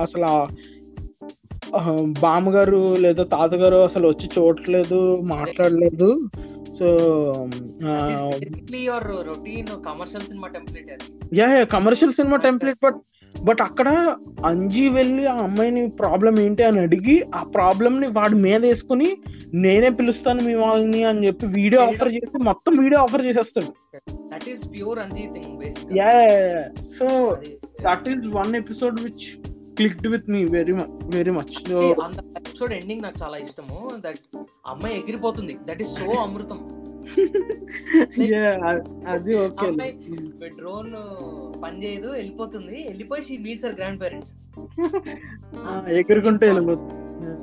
అసలు 0.00 0.32
బామ్మగారు 2.20 2.94
లేదా 2.94 3.24
తాతగారు 3.24 3.76
అసలు 3.76 4.08
వచ్చి 4.08 4.30
చూడట్లేదు 4.38 5.20
మాట్లాడలేదు. 5.20 6.28
సో 6.78 6.86
template 10.48 10.92
అది. 10.92 11.40
Yeah 11.40 11.54
yeah 11.54 11.64
commercial 11.64 12.12
cinema 12.12 12.36
template 12.36 12.78
but 12.84 12.96
but 13.40 13.62
అక్కడ 13.62 14.16
అంజీ 14.44 14.88
వెళ్ళి 14.88 15.26
ఆ 15.26 15.36
అమ్మాయిని 15.36 15.90
ప్రాబ్లం 15.90 16.38
ఏంటి 16.38 16.62
అని 16.62 16.80
అడిగి 16.80 17.26
ఆ 17.34 17.42
ప్రాబ్లం 17.42 18.00
ని 18.00 18.06
వాడి 18.12 18.34
మీద 18.34 18.64
వేసుకుని 18.64 19.16
నేనే 19.54 19.90
పిలుస్తాను 19.90 20.42
మీ 20.44 20.54
వాళ్ళని 20.54 21.04
అని 21.04 21.26
చెప్పి 21.26 21.46
వీడియో 21.46 21.82
ఆఫర్ 21.82 22.12
చేసి 22.12 22.38
మొత్తం 22.38 22.72
వీడియో 22.82 23.00
ఆఫర్ 23.00 23.24
చేసేస్తాడు. 23.24 23.98
That 24.34 24.48
is 24.48 24.70
pure 24.70 24.98
Anji 24.98 25.22
thing 25.22 25.62
yeah 25.96 26.10
so 26.98 27.36
that 27.82 28.08
is 28.08 28.26
one 28.26 28.56
episode 28.56 29.00
which 29.00 29.46
clicked 29.76 30.06
with 30.06 30.30
me 30.30 30.44
very 30.44 30.72
much 30.72 31.16
very 31.16 31.30
much 31.30 31.70
so 31.70 31.82
episode 32.36 32.72
ending 32.72 33.02
నాకు 33.02 33.14
చాలా 33.22 33.36
ఇష్టము 33.36 33.90
దట్ 34.06 34.36
అమ్మాయి 34.66 34.98
ఎగిరిపోతుంది. 34.98 35.58
That 35.68 35.82
is 35.82 35.90
so 35.90 36.06
Amrutham. 36.06 36.81
అది 39.06 39.32
okay 39.36 39.66
drone 40.56 40.92
పని 41.62 41.76
చేయదు 41.82 42.08
వెళ్ళిపోతుంది. 42.12 42.76
వెళ్ళిపోయి 42.88 43.22
షీ 43.22 43.36
మీట్స్ 43.38 43.66
గ్రాండ్ 43.78 44.00
పేరెంట్స్ 44.02 44.34
ఎగురుకుంటే 45.94 46.44
వెళ్ళిపోతుంది 46.46 46.94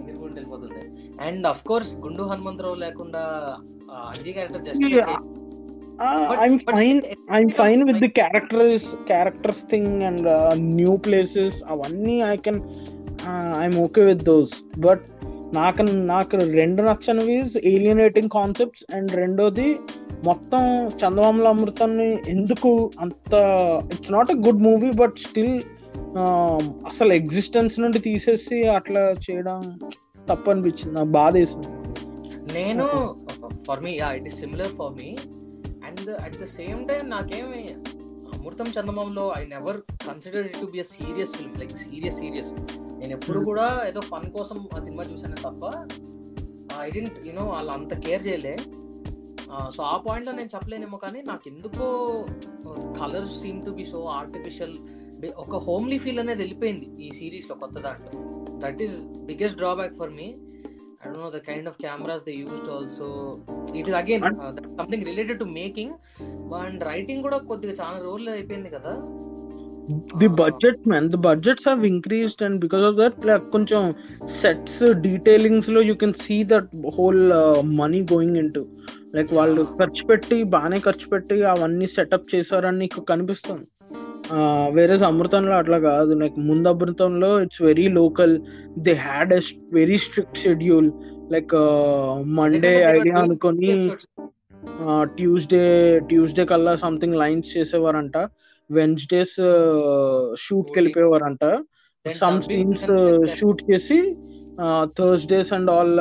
ఎగురుకుంటూ 0.10 0.36
వెళ్ళిపోతుంది. 0.36 0.82
And 1.22 1.48
of 1.48 1.64
course 1.64 1.92
Gundu 1.98 2.24
Hanumantharao 2.24 2.76
లేకుండా 2.86 3.24
ఆ, 3.92 3.98
Anji 4.12 4.32
character 4.32 4.64
just 4.64 4.84
characters 9.08 9.64
thing 9.70 10.04
and 10.04 10.28
new 10.72 10.94
అవన్నీ 11.68 12.16
I 12.26 12.36
can 12.38 12.62
I'm 13.58 13.78
okay 13.80 14.04
with 14.04 14.24
those 14.24 14.54
but 14.80 15.04
నాకు 15.54 15.82
నాకు 16.08 16.38
రెండు 16.54 16.82
నచ్చనివి 16.82 17.38
ఏలియనేటింగ్ 17.70 18.30
కాన్సెప్ట్స్ 18.30 18.84
అండ్ 18.96 19.12
రెండోది 19.16 19.68
మొత్తం 20.26 20.64
చందమామల 21.00 21.48
అమృతాన్ని 21.48 22.08
ఎందుకు 22.28 22.70
అంత 23.00 23.34
it's 23.94 24.12
not 24.12 24.32
a 24.32 24.38
good 24.38 24.62
movie 24.62 24.92
but 24.98 25.18
still 25.20 25.54
అసలు 26.88 27.14
ఎగ్జిస్టెన్స్ 27.14 27.80
నుండి 27.80 28.00
తీసేసి 28.00 28.68
అట్లా 28.68 29.02
చేయడం 29.26 29.60
తప్పు 30.30 30.50
అనిపించింది 30.50 30.94
నాకు 30.96 31.12
బాధ 31.12 31.34
వేసింది. 31.38 31.70
నేను 32.54 32.86
for 33.68 33.80
me 33.80 33.94
it 34.18 34.28
is 34.28 34.40
similar 34.40 34.74
for 34.80 34.94
me 34.94 35.10
and 35.88 36.10
at 36.26 36.38
the 36.38 36.48
same 36.58 36.88
time 36.88 37.04
నాకేమి 37.10 37.64
Amrutham 38.40 38.68
చందమంలో 38.76 39.24
I 39.38 39.42
never 39.54 39.78
consider 40.08 40.46
it 40.50 40.60
to 40.62 40.68
be 40.74 40.80
a 40.84 40.88
serious 40.96 41.32
film 41.38 41.58
like 41.62 41.74
serious 41.84 42.18
serious 42.22 42.52
నేను 43.00 43.14
ఎప్పుడు 43.18 43.40
కూడా 43.50 43.66
ఏదో 43.90 44.02
ఫన్ 44.12 44.28
కోసం 44.38 44.60
ఆ 44.76 44.80
సినిమా 44.86 45.04
చూసాను 45.12 45.40
తప్ప 45.46 45.64
ఐ 46.86 46.88
డెంట్ 46.96 47.18
యూనో 47.28 47.44
వాళ్ళు 47.54 47.72
అంత 47.78 47.94
కేర్ 48.06 48.24
చేయలే. 48.28 48.54
సో 49.76 49.82
ఆ 49.92 49.96
పాయింట్లో 50.06 50.32
నేను 50.40 50.50
చెప్పలేనేమో 50.56 50.98
కానీ 51.04 51.20
నాకు 51.30 51.46
ఎందుకో 51.52 51.86
colours 53.00 53.36
seem 53.42 53.60
to 53.66 53.72
be 53.78 53.86
so 53.94 54.02
artificial 54.20 54.76
ఒక 55.44 55.56
హోమ్లీ 55.68 55.98
ఫీల్ 56.04 56.22
అనేది 56.24 56.42
వెళ్ళిపోయింది 56.44 56.88
ఈ 57.06 57.10
సిరీస్లో 57.20 57.56
కొత్త 57.64 57.78
దాంట్లో. 57.88 58.12
That 58.64 58.82
is 58.86 58.98
biggest 59.30 59.58
drawback 59.64 59.96
for 60.02 60.14
me 60.20 60.28
I 61.02 61.06
don't 61.06 61.16
know 61.16 61.30
the 61.30 61.40
kind 61.42 61.66
of 61.66 61.78
cameras 61.78 62.24
they 62.24 62.34
used 62.36 62.68
also. 62.68 63.06
It 63.74 63.88
is 63.88 63.96
again 63.96 64.24
And- 64.24 64.40
uh, 64.40 64.52
something 64.80 65.04
related 65.04 65.38
to 65.40 65.48
making. 65.54 65.90
And 66.60 66.84
writing 66.84 67.24
కూడా 67.24 67.38
కొద్దిగా 67.50 67.74
చాలా 67.82 67.98
రోజులు 68.00 68.30
అయిపోయింది 68.30 68.70
కదా 68.70 68.92
the. 70.20 70.28
Budget 70.42 70.82
man 70.88 71.08
the 71.10 71.20
budgets 71.28 71.68
have 71.68 71.86
increased 71.86 72.44
and 72.44 72.58
because 72.60 72.84
of 72.90 72.96
that 72.96 73.26
like 73.30 73.46
కొంచెం 73.56 73.82
sets 74.42 74.82
డీటెయిలింగ్స్లో 75.08 75.82
you 75.82 75.96
can 75.96 76.14
see 76.26 76.38
that 76.54 76.70
whole 76.98 77.24
money 77.82 78.02
going 78.14 78.38
into 78.54 78.64
like 79.16 79.34
వాళ్ళు. 79.34 79.64
ఖర్చు 79.80 80.04
పెట్టి 80.12 80.44
బాగానే 80.56 80.80
ఖర్చు 80.80 81.08
పెట్టి 81.08 81.38
అవన్నీ 81.54 81.88
సెటప్ 81.96 82.30
చేశారని 82.36 82.78
నీకు 82.78 83.02
కనిపిస్తుంది 83.12 83.68
వేరే 84.78 84.96
అమృతంలో 85.08 85.54
అట్లా 85.62 85.78
కాదు. 85.80 86.12
లైక్ 86.22 86.38
ముందు 86.50 86.68
అమృతంలో 86.74 87.30
it's 87.44 87.62
very 87.70 87.88
local 88.00 88.34
they 88.88 88.94
had 89.08 89.34
a 89.40 89.42
very 89.74 89.98
strict 90.06 90.42
schedule 90.46 90.90
like 91.34 91.56
Monday 92.38 92.74
idea 92.98 93.18
అనుకొని. 93.26 93.72
ట్యూస్డే 95.18 95.64
ట్యూస్డే 96.10 96.46
కల్లా 96.46 96.76
సంథింగ్ 96.86 97.20
లైన్స్ 97.22 97.50
చేసేవారంట. 97.58 98.18
వెన్స్డేస్ 98.70 99.38
షూట్కి 100.44 100.76
వెళ్ళిపోయేవారంట 100.80 101.46
సమ్ 102.06 102.42
సీన్స్ 102.42 102.90
షూట్ 103.40 103.62
చేసి 103.72 104.00
థర్స్డేస్ 104.98 105.54
అండ్ 105.54 105.72
ఆల్ 105.72 105.96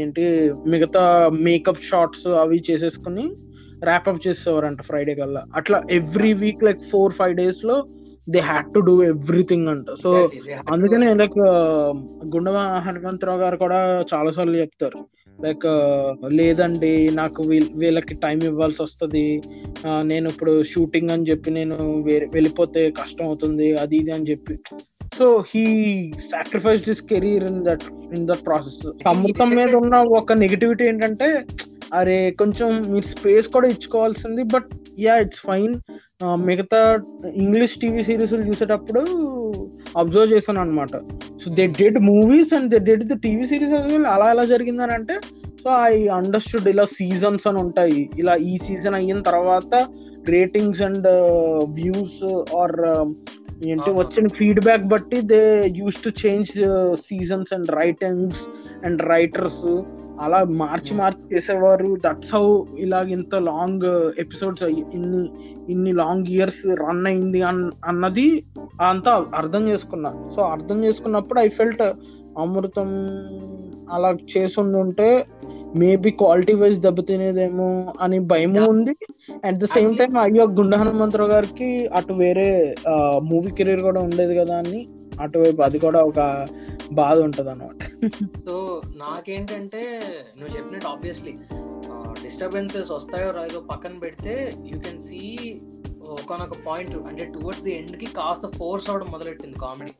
ఏంటి 0.00 0.24
మిగతా 0.72 1.02
మేకప్ 1.46 1.86
షాట్స్ 1.90 2.26
అవి 2.42 2.58
చేసేసుకుని 2.70 3.24
ర్యాప్అప్ 3.90 4.24
చేసేవారంట 4.26 4.82
ఫ్రైడే 4.88 5.14
కల్లా. 5.14 5.42
అట్లా 5.60 5.78
every 5.90 6.32
week 6.42 6.64
like 6.68 6.82
four 6.92 7.16
five 7.20 7.34
డేస్లో 7.42 7.76
they 8.34 8.40
had 8.48 8.72
to 8.74 8.80
do 8.88 8.94
everything 9.12 9.68
అంట. 9.74 9.86
సో 10.02 10.10
అందుకనే 10.74 11.06
లైక్ 11.20 11.38
గుండవ 12.34 12.58
హనుమంతరావు 12.86 13.40
గారు 13.44 13.56
కూడా 13.64 13.78
చాలా 14.12 14.30
సార్లు 14.36 14.58
చెప్తారు. 14.62 15.00
లైక్ 15.44 15.66
లేదండి 16.38 16.92
నాకు 17.20 17.40
వీళ్ళకి 17.80 18.14
టైం 18.24 18.38
ఇవ్వాల్సి 18.50 18.80
వస్తుంది. 18.82 19.26
నేను 20.12 20.26
ఇప్పుడు 20.32 20.54
షూటింగ్ 20.72 21.12
అని 21.14 21.28
చెప్పి 21.30 21.50
నేను 21.58 21.76
వెళ్ళిపోతే 22.36 22.82
కష్టం 23.00 23.26
అవుతుంది 23.26 23.68
అది 23.82 23.96
ఇది 24.02 24.12
అని 24.16 24.30
చెప్పి. 24.30 24.56
So 25.18 25.26
he 25.50 25.64
sacrifice 26.32 26.84
this 26.88 27.04
career 27.10 27.44
in 27.50 27.62
that 27.68 27.86
in 28.16 28.26
that 28.30 28.42
process 28.48 28.80
Amrutham 29.12 29.50
మీద 29.58 29.72
ఉన్న 29.82 29.96
ఒక 30.20 30.32
నెగిటివిటీ 30.42 30.84
ఏంటంటే 30.88 31.28
అరే 31.94 32.30
కొంచెం 32.30 32.82
మీరు 32.90 33.06
స్పేస్ 33.06 33.48
కూడా 33.48 33.68
ఇచ్చుకోవాల్సింది 33.68 34.42
బట్ 34.42 34.70
యా 34.98 35.16
ఇట్స్ 35.16 35.40
ఫైన్ 35.40 35.74
మిగతా 36.36 36.98
ఇంగ్లీష్ 37.34 37.78
టీవీ 37.78 38.02
సిరీస్ 38.02 38.32
చూసేటప్పుడు 38.32 39.00
అబ్జర్వ్ 39.96 40.32
చేశాను 40.32 40.60
అనమాట 40.60 40.96
so 41.42 41.50
they 41.50 41.66
did 41.66 41.98
movies 41.98 42.54
and 42.54 42.70
they 42.70 42.78
did 42.78 43.04
the 43.08 43.12
TV 43.12 43.46
series 43.46 44.06
అలా 44.06 44.30
ఎలా 44.30 44.44
జరిగిందని 44.44 44.94
అంటే 44.94 45.20
సో 45.62 45.70
ఐ 45.70 46.08
అండర్స్టూడ్ 46.08 46.68
ఇలా 46.68 46.84
సీజన్స్ 46.84 47.48
అని 47.48 47.58
ఉంటాయి. 47.58 48.10
ఇలా 48.18 48.36
ఈ 48.36 48.58
సీజన్ 48.58 48.94
అయిన 48.94 49.20
తర్వాత 49.20 49.74
రేటింగ్స్ 50.28 50.82
అండ్ 50.82 51.08
వ్యూస్ 51.68 52.22
ఆర్ 52.56 52.76
ఏంటి. 53.66 53.90
వచ్చిన 53.90 54.26
ఫీడ్బ్యాక్ 54.38 54.88
బట్టి 54.88 55.20
they 55.20 55.62
use 55.66 56.04
to 56.04 56.10
change 56.26 56.52
seasons 56.94 57.54
and 57.54 57.70
writings 57.70 58.42
and 58.84 59.02
writers 59.02 59.64
అలా 60.20 60.44
మార్చి. 60.44 60.94
మార్చి 60.94 61.36
చేసేవారు 61.36 61.96
దట్స్ 62.04 62.34
హౌ 62.34 62.44
ఇలా 62.78 63.00
ఇంత 63.08 63.34
లాంగ్ 63.34 63.86
ఎపిసోడ్స్ 64.18 64.62
ఇన్ని 64.94 65.22
ఇన్ని 65.68 65.92
లాంగ్ 65.92 66.28
ఇయర్స్ 66.28 66.66
రన్ 66.80 67.06
అయింది 67.06 67.42
అన్ 67.42 67.70
అన్నది 67.84 68.26
అంతా 68.80 69.24
అర్థం 69.34 69.68
చేసుకున్నా 69.68 70.10
సో 70.36 70.42
అర్థం 70.42 70.84
చేసుకున్నప్పుడు 70.84 71.40
ఐ 71.40 71.48
ఫెల్ట్ 71.48 71.82
అమృతం 72.38 72.90
అలా 73.92 74.16
చేసుండుంటే 74.36 75.08
మేబీ 75.74 76.10
క్వాలిటీ 76.10 76.52
వైజ్ 76.52 76.80
దెబ్బతినేదేమో 76.80 77.68
అని 78.00 78.18
భయం. 78.18 78.54
ఉంది 78.68 78.92
అట్ 79.44 79.58
ద 79.58 79.64
సేమ్ 79.64 79.98
టైం 79.98 80.18
అయ్యో 80.18 80.44
గుండ 80.48 80.74
హనుమంతరావు 80.76 81.30
గారికి 81.30 81.88
అటు 81.94 82.12
వేరే 82.12 82.48
మూవీ 83.22 83.50
కెరీర్ 83.50 83.82
కూడా 83.82 84.00
ఉండేది 84.00 84.34
కదా 84.36 84.58
అని 84.58 84.80
అటువైపు 85.20 85.62
అది 85.62 85.78
కూడా 85.78 86.00
ఒక 86.04 86.20
బాధ 86.92 87.16
ఉంటది 87.20 87.50
అనమాట 87.50 87.80
సో 88.48 88.56
నాకేంటంటే 88.96 89.82
నువ్వు 90.36 90.52
చెప్పినట్టు 90.56 90.88
ఆబ్వియస్లీ 90.88 91.34
డిస్టర్బెన్సెస్ 92.22 92.92
వస్తాయో 92.92 93.30
రాదో 93.30 93.60
పక్కన 93.70 93.94
పెడితే 93.98 94.34
యూ 94.70 94.78
కెన్ 94.80 95.02
సీ 95.08 95.22
ఒకనొక 96.16 96.56
పాయింట్ 96.66 96.96
అంటే 97.08 97.24
టువర్డ్స్ 97.32 97.64
ది 97.64 97.72
ఎండ్కి 97.72 98.08
కాస్త 98.18 98.46
ఫోర్స్ 98.58 98.88
అవడం 98.90 99.10
మొదలెట్టింది 99.10 99.58
కామెడీ 99.58 99.94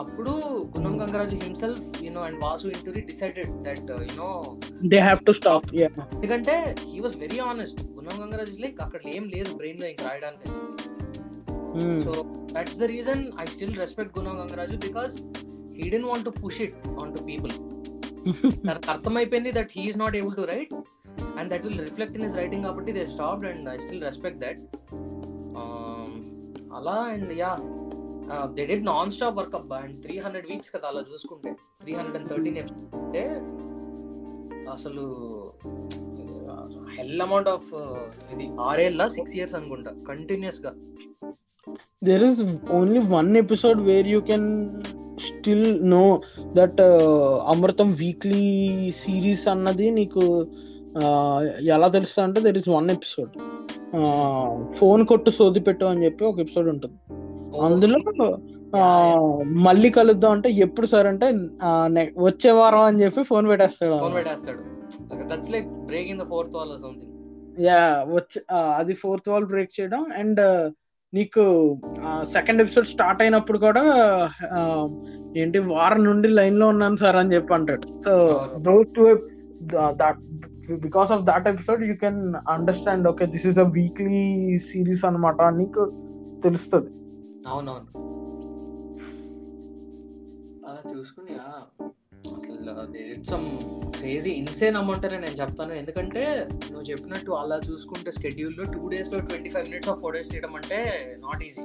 అప్పుడు 0.00 0.32
Gunnam 0.74 0.94
Gangaraju 1.00 1.36
himself 1.40 1.80
you know 2.04 2.20
and 2.22 2.38
Vasu 2.44 2.66
Inturi 2.68 3.00
decided 3.08 3.50
that 3.62 3.90
you know 4.02 4.28
they 4.92 4.98
have 5.00 5.20
to 5.26 5.32
stop 5.32 5.66
ఎందుకంటే 6.14 6.54
he 6.84 7.00
was 7.00 7.16
very 7.18 7.40
honest 7.46 7.80
Gunnam 7.96 8.16
Gangaraju 8.22 8.56
like 8.62 8.80
అక్కడ 8.82 9.02
ఏం 9.16 9.24
లేదు 9.34 9.50
బ్రెయిన్లో 9.56 9.88
ఇంక 9.88 10.02
రాయడానికి. 10.08 10.50
That's 12.54 12.78
the 12.82 12.86
reason 12.94 13.22
I 13.42 13.46
still 13.54 13.74
respect 13.82 14.12
Gunnam 14.18 14.36
Gangaraju 14.40 14.76
because 14.86 15.14
he 15.76 15.84
didn't 15.94 16.08
want 16.10 16.24
to 16.28 16.32
push 16.42 16.60
it 16.66 16.76
on 17.02 17.12
to 17.16 17.22
people 17.30 17.52
తనకు 18.66 18.88
అర్థమైపోయింది 18.94 19.52
that 19.58 19.72
he's 19.76 19.98
not 20.02 20.16
able 20.20 20.36
to 20.40 20.46
write 20.54 20.72
and 21.38 21.48
that 21.52 21.64
will 21.66 21.80
reflect 21.86 22.16
in 22.18 22.24
his 22.26 22.38
writing 22.42 22.64
కాబట్టి 22.68 22.92
they 22.98 23.04
stopped 23.16 23.46
and 23.50 23.68
I 23.74 23.76
still 23.84 24.02
respect 24.08 24.40
that 24.46 24.60
అలా 26.78 26.96
and 27.14 27.32
yeah 27.42 27.52
they 28.56 28.64
did 28.72 28.84
non 28.92 29.12
stop 29.16 29.36
work 29.40 29.56
అబ్బా 29.60 29.78
and 29.84 29.96
three 30.04 30.16
hundred 30.24 30.46
weeks 30.50 30.70
కదా 30.74 30.86
అలా 30.90 31.00
చూసుకుంటే. 31.10 31.50
Three 31.82 31.92
hundred 31.98 32.18
and 32.18 32.28
thirteen 32.32 32.58
అంటే 33.00 33.22
అసలు 34.76 35.04
హెల్ 36.96 37.22
amount 37.26 37.50
of 37.54 37.68
ఇది 38.34 38.46
ఆరేళ్ళ 38.68 39.02
సిక్స్ 39.16 39.34
ఇయర్స్ 39.38 39.54
అనుకుంటా 39.58 39.92
కంటిన్యూస్గా. 40.10 40.72
There 42.02 42.22
is 42.22 42.36
only 42.70 43.00
one 43.10 43.36
episode 43.36 43.80
where 43.80 44.06
you 44.06 44.20
can 44.22 44.44
still 45.20 45.64
know 45.84 46.06
that 46.54 46.76
uh, 46.80 47.08
Amrutham 47.46 47.88
weekly 47.92 48.44
series 49.00 49.48
అన్నది 49.48 49.90
నీకు 49.90 50.22
uh, 51.00 51.38
ఎలా 51.68 51.88
తెలుస్తా 51.88 52.24
అంటే 52.24 52.40
there 52.40 52.58
is 52.58 52.68
one 52.68 52.90
episode 52.90 53.34
phone 54.78 55.06
కొట్టు 55.06 55.30
సోది 55.30 55.60
పెట్టు 55.60 55.84
అని 55.84 56.04
చెప్పి 56.04 56.24
ఒక 56.24 56.38
ఎపిసోడ్ 56.38 56.68
ఉంటుంది. 56.68 56.96
అందులో 57.60 57.98
ఆ, 58.76 58.82
మళ్ళీ 59.60 59.90
కలుద్దాం 59.90 60.32
అంటే 60.32 60.48
ఎప్పుడు 60.58 60.86
సార్ 60.86 61.06
అంటే 61.06 61.26
ne- 61.88 62.12
వచ్చే 62.18 62.50
వారం 62.50 62.80
అని 62.80 63.02
చెప్పి 63.02 63.22
ఫోన్ 63.22 63.48
పెట్టేస్తాడు 63.48 63.96
ఫోన్ 63.98 64.14
పెట్టేస్తాడు. 64.14 64.60
That's 65.30 65.50
like 65.50 65.68
breaking 65.86 66.20
the 66.20 66.26
fourth 66.28 66.54
wall 66.56 66.78
something 66.78 67.16
yeah 67.64 67.80
వచ్చి 68.10 68.38
అది 68.76 68.94
ఫోర్త్ 68.94 69.28
వాల్ 69.28 69.44
బ్రేక్ 69.44 69.80
చేయడం 69.80 70.06
అండ్ 70.18 70.40
నీకు 71.14 71.42
సెకండ్ 72.22 72.62
ఎపిసోడ్ 72.62 72.86
స్టార్ట్ 72.86 73.22
అయినప్పుడు 73.22 73.58
కూడా 73.58 73.82
ఏంటి 75.36 75.58
వారం 75.58 76.04
నుండి 76.04 76.28
లైన్లో 76.28 76.68
ఉన్నాను 76.68 76.96
సార్ 76.96 77.16
అని 77.16 77.34
చెప్పి 77.34 77.54
అంటాడు. 77.54 77.86
So. 77.86 78.40
Those 78.58 78.88
to 78.96 79.18
that 79.86 80.18
because 80.80 81.12
of 81.12 81.22
that 81.22 81.48
episode 81.48 81.82
you 81.82 81.94
can 81.94 82.34
understand 82.48 83.08
okay 83.08 83.26
this 83.26 83.46
is 83.46 83.58
a 83.58 83.62
weekly 83.62 84.58
series 84.58 85.04
అనమాట 85.04 85.42
నీకు 85.42 85.84
తెలుస్తుంది. 86.44 86.90
అవునవును. 87.48 88.10
అలా 90.68 90.98
చూసుకుని 90.98 91.36
అసలు 92.26 93.22
సమ్ 93.22 93.58
క్రేజీ 93.98 94.30
ఇన్సేన్ 94.30 94.76
అమౌంట్ 94.76 95.06
అని 95.06 95.20
నేను 95.20 95.36
చెప్తాను. 95.40 95.72
ఎందుకంటే 95.72 96.48
నువ్వు 96.70 96.82
చెప్పినట్టు 96.82 97.30
అలా 97.30 97.60
చూసుకుంటే 97.70 98.10
స్కెడ్యూల్లో 98.10 98.64
టూ 98.64 98.88
డేస్లో 98.88 99.18
twenty 99.18 99.50
five 99.50 99.66
minutes 99.68 99.90
of 99.90 100.00
photos 100.00 100.30
తీయడం 100.30 100.56
అంటే 100.56 100.98
not 101.20 101.42
easy 101.42 101.62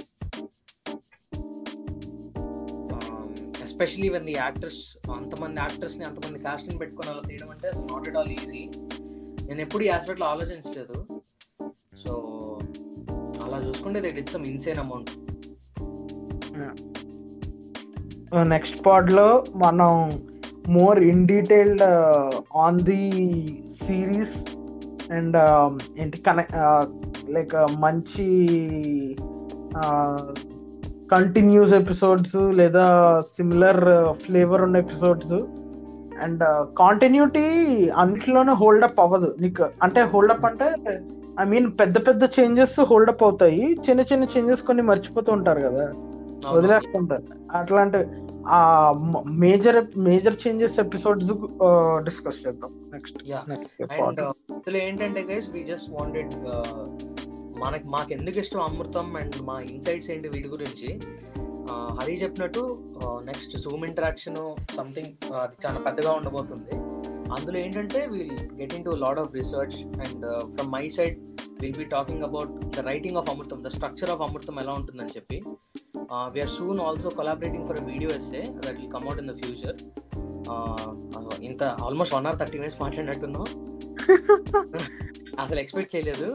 especially 3.64 4.10
when 4.10 4.26
the 4.26 4.32
actors 4.32 4.98
అంతమంది 5.12 5.60
యాక్టర్స్ని 5.60 6.06
అంతమంది 6.06 6.40
కాస్టింగ్ 6.40 6.80
పెట్టుకొని 6.80 7.10
అలా 7.10 7.22
తీయడం 7.28 7.50
అంటే 7.50 7.72
నాట్ 7.94 8.10
ఎట్ 8.10 8.18
ఆల్ 8.18 8.32
ఈజీ 8.32 8.70
నేను 9.46 9.62
ఎప్పుడు 9.62 9.84
ఈ 9.84 9.88
ఆస్పెక్ట్ 9.88 10.24
ఆలోచించలేదు. 10.24 11.22
సో 11.98 12.14
అలా 13.46 13.58
చూసుకుంటే 13.68 14.00
they 14.00 14.08
it's 14.08 14.34
some 14.34 14.46
insane 14.46 14.80
amount 14.80 15.12
next 18.48 18.82
more 20.68 21.00
in 21.00 21.28
detailed 21.28 21.84
on 22.58 22.80
the 22.80 23.12
series 23.88 24.58
and 25.12 25.38
ఏంటి 26.00 26.18
కనెక్ట్ 26.18 26.56
లైక్ 27.32 27.56
మంచి 27.80 28.28
కంటిన్యూస్ 31.12 31.74
ఎపిసోడ్స్ 31.74 32.36
లేదా 32.36 32.86
సిమిలర్ 33.22 34.14
ఫ్లేవర్ 34.14 34.62
ఉన్న 34.62 34.78
ఎపిసోడ్స్ 34.78 35.34
అండ్ 36.22 36.44
కాంటిన్యూటీ 36.78 37.44
అన్నిట్లోనే 37.98 38.54
హోల్డప్ 38.54 39.00
అవ్వదు. 39.00 39.36
నీకు 39.40 39.66
అంటే 39.84 40.02
హోల్డప్ 40.02 40.46
అంటే 40.46 41.00
ఐ 41.40 41.44
మీన్ 41.46 41.72
పెద్ద 41.80 42.08
పెద్ద 42.08 42.24
చేంజెస్ 42.24 42.80
హోల్డప్ 42.82 43.24
అవుతాయి. 43.24 43.78
చిన్న 43.90 44.02
చిన్న 44.02 44.24
చేంజెస్ 44.24 44.62
కొన్ని 44.62 44.84
మర్చిపోతూ 44.84 45.34
ఉంటారు 45.34 45.62
కదా. 45.62 45.92
వదిలేస్తుంటారు. 46.52 47.24
అట్లాంటి 47.58 47.98
major 49.28 49.98
major 49.98 50.48
changes 50.48 50.80
episodes 50.80 51.32
discuss 52.04 52.48
చేద్దాం. 52.48 52.92
నెక్స్ట్ 52.94 53.18
అండ్ 53.92 54.22
ఇందులో 54.50 54.78
ఏంటంటే 54.78 55.24
గైస్ 55.24 55.52
వి 55.52 55.64
జస్ట్ 55.64 55.92
వాంటెడ్ 55.92 56.36
మనకి 57.60 57.88
మాకు 57.88 58.14
ఎందుకు 58.14 58.40
ఇష్టం 58.40 58.60
అమృతం 58.60 59.16
అండ్ 59.18 59.44
మా 59.44 59.62
ఇన్సైట్స్ 59.62 60.12
ఏంటి 60.12 60.30
వీటి 60.30 60.48
గురించి? 60.48 61.02
Uh, 61.70 62.02
హరి 62.02 62.14
చెప్పినట్టు 62.14 62.62
నెక్స్ట్ 63.24 63.58
జూమ్ 63.58 63.86
ఇంటరాక్షన్ 63.86 64.36
సంథింగ్ 64.78 65.34
అది 65.42 65.56
చాలా 65.66 65.80
పెద్దగా 65.80 66.12
ఉండబోతుంది. 66.12 66.76
అందులో 67.34 67.58
ఏంటంటే 67.60 68.00
will 68.12 68.38
get 68.62 68.74
in 68.74 68.86
to 68.88 68.90
lot 68.90 69.20
of 69.20 69.34
research 69.40 69.78
and 70.06 70.26
from 70.54 70.70
my 70.76 70.84
side 70.98 71.16
will 71.62 71.78
be 71.78 71.86
talking 71.96 72.24
about 72.30 72.52
the 72.78 72.80
writing 72.90 73.18
of 73.22 73.30
Amrutham 73.34 73.60
the 73.66 73.72
structure 73.76 74.12
of 74.16 74.22
Amrutham 74.22 74.60
ఎలా 74.64 74.74
ఉంటుందని 74.80 75.14
చెప్పి. 75.18 75.38
We're 76.34 76.54
soon 76.58 76.80
also 76.88 77.10
collaborating 77.10 77.68
for 77.68 77.82
video 77.92 78.10
essay 78.18 78.44
that 78.66 78.78
will 78.80 78.92
come out 78.96 79.22
in 79.24 79.32
the 79.32 79.36
future 79.42 79.78
ఇంత 81.50 81.64
almost 81.64 82.16
one 82.16 82.28
hour 82.28 82.40
thirty 82.42 82.58
minutes 82.62 82.80
మాట్లాడినట్టున్నాం 82.82 83.46
అసలు 85.44 85.60
expect 85.60 85.96
చేయలేదు. 85.96 86.30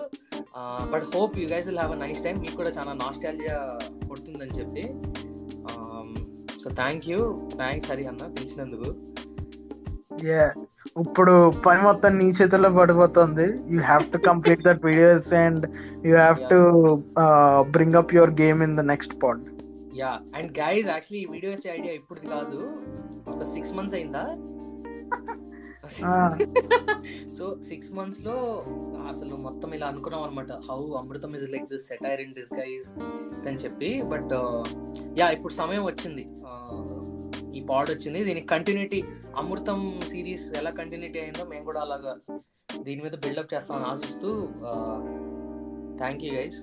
But 0.92 1.04
hope 1.14 1.38
you 1.38 1.44
guys 1.52 1.66
will 1.68 1.78
have 1.78 1.94
a 1.96 2.00
nice 2.04 2.22
time 2.24 2.36
మీకు 2.44 2.56
కూడా 2.60 2.70
చాలా 2.78 2.92
nostalgia 3.02 3.58
కొడుతుందని 4.08 4.56
చెప్పి. 4.58 4.82
So 6.62 6.70
thank 6.80 7.08
you 7.10 7.20
thanks 7.54 7.88
Hari 7.90 8.06
అన్న. 8.10 8.26
పిలిచినందుకు. 8.38 8.90
ఇప్పుడు 10.96 11.34
పని 11.66 11.80
మొత్తం 11.86 12.12
నీ 12.20 12.26
చేతుల్లో 12.38 12.70
పడిపోతుంది. 12.78 13.46
You 13.72 13.78
have 13.88 14.04
to 14.12 14.18
complete 14.28 14.62
that 14.66 14.82
videos 14.88 15.28
and 15.44 15.64
you 16.08 16.12
have 16.22 16.38
to 16.52 16.58
bring 17.76 17.98
up 18.00 18.14
your 18.16 18.32
game 18.42 18.62
in 18.66 18.76
the 18.80 18.84
next 18.92 19.14
part 19.22 19.46
yeah 20.00 20.12
and 20.38 20.50
guys 20.58 20.88
actually 20.94 21.20
ఈ 21.24 21.28
వీడియో 21.34 21.50
వేసే 21.54 21.70
ఐడియా 21.78 21.94
ఇప్పుడు 22.00 22.20
కాదు. 22.34 22.60
ఒక 23.34 23.42
సిక్స్ 23.54 23.74
మంత్స్ 23.78 23.96
అయిందా? 23.98 24.24
సో 27.38 27.44
సిక్స్ 27.68 27.92
మంత్స్లో 27.98 28.36
అసలు 29.12 29.34
మొత్తం 29.46 29.70
ఇలా 29.76 29.86
అనుకున్నాం 29.92 30.22
అనమాట 30.26 30.52
how 30.68 30.80
Amrutham 31.00 31.32
is 31.38 31.46
like 31.54 31.66
this 31.72 31.86
satire 31.92 32.20
in 32.24 32.34
this 32.38 32.52
guys 32.60 32.88
అని 33.48 33.60
చెప్పి. 33.64 33.90
బట్ 34.12 34.34
యా 35.20 35.28
ఇప్పుడు 35.36 35.54
సమయం 35.62 35.84
వచ్చింది. 35.90 36.26
Uh, 36.50 36.99
ఈ 37.54 37.60
పాడ్ 37.70 37.90
వచ్చింది. 37.90 38.20
దీనికి 38.24 38.48
కంటిన్యూటీ 38.54 39.00
అమృతం 39.40 39.80
సిరీస్ 40.10 40.46
ఎలా 40.60 40.70
కంటిన్యూటీ 40.80 41.18
అయిందో 41.24 41.44
మేము 41.52 41.64
కూడా 41.64 41.80
అలాగా 41.80 42.12
దీని 42.86 43.00
మీద 43.02 43.14
బిల్డప్ 43.24 43.52
చేస్తామని 43.54 43.86
ఆశిస్తూ 43.92 44.28
థ్యాంక్ 46.00 46.22
యూ 46.26 46.32
గైస్ 46.38 46.60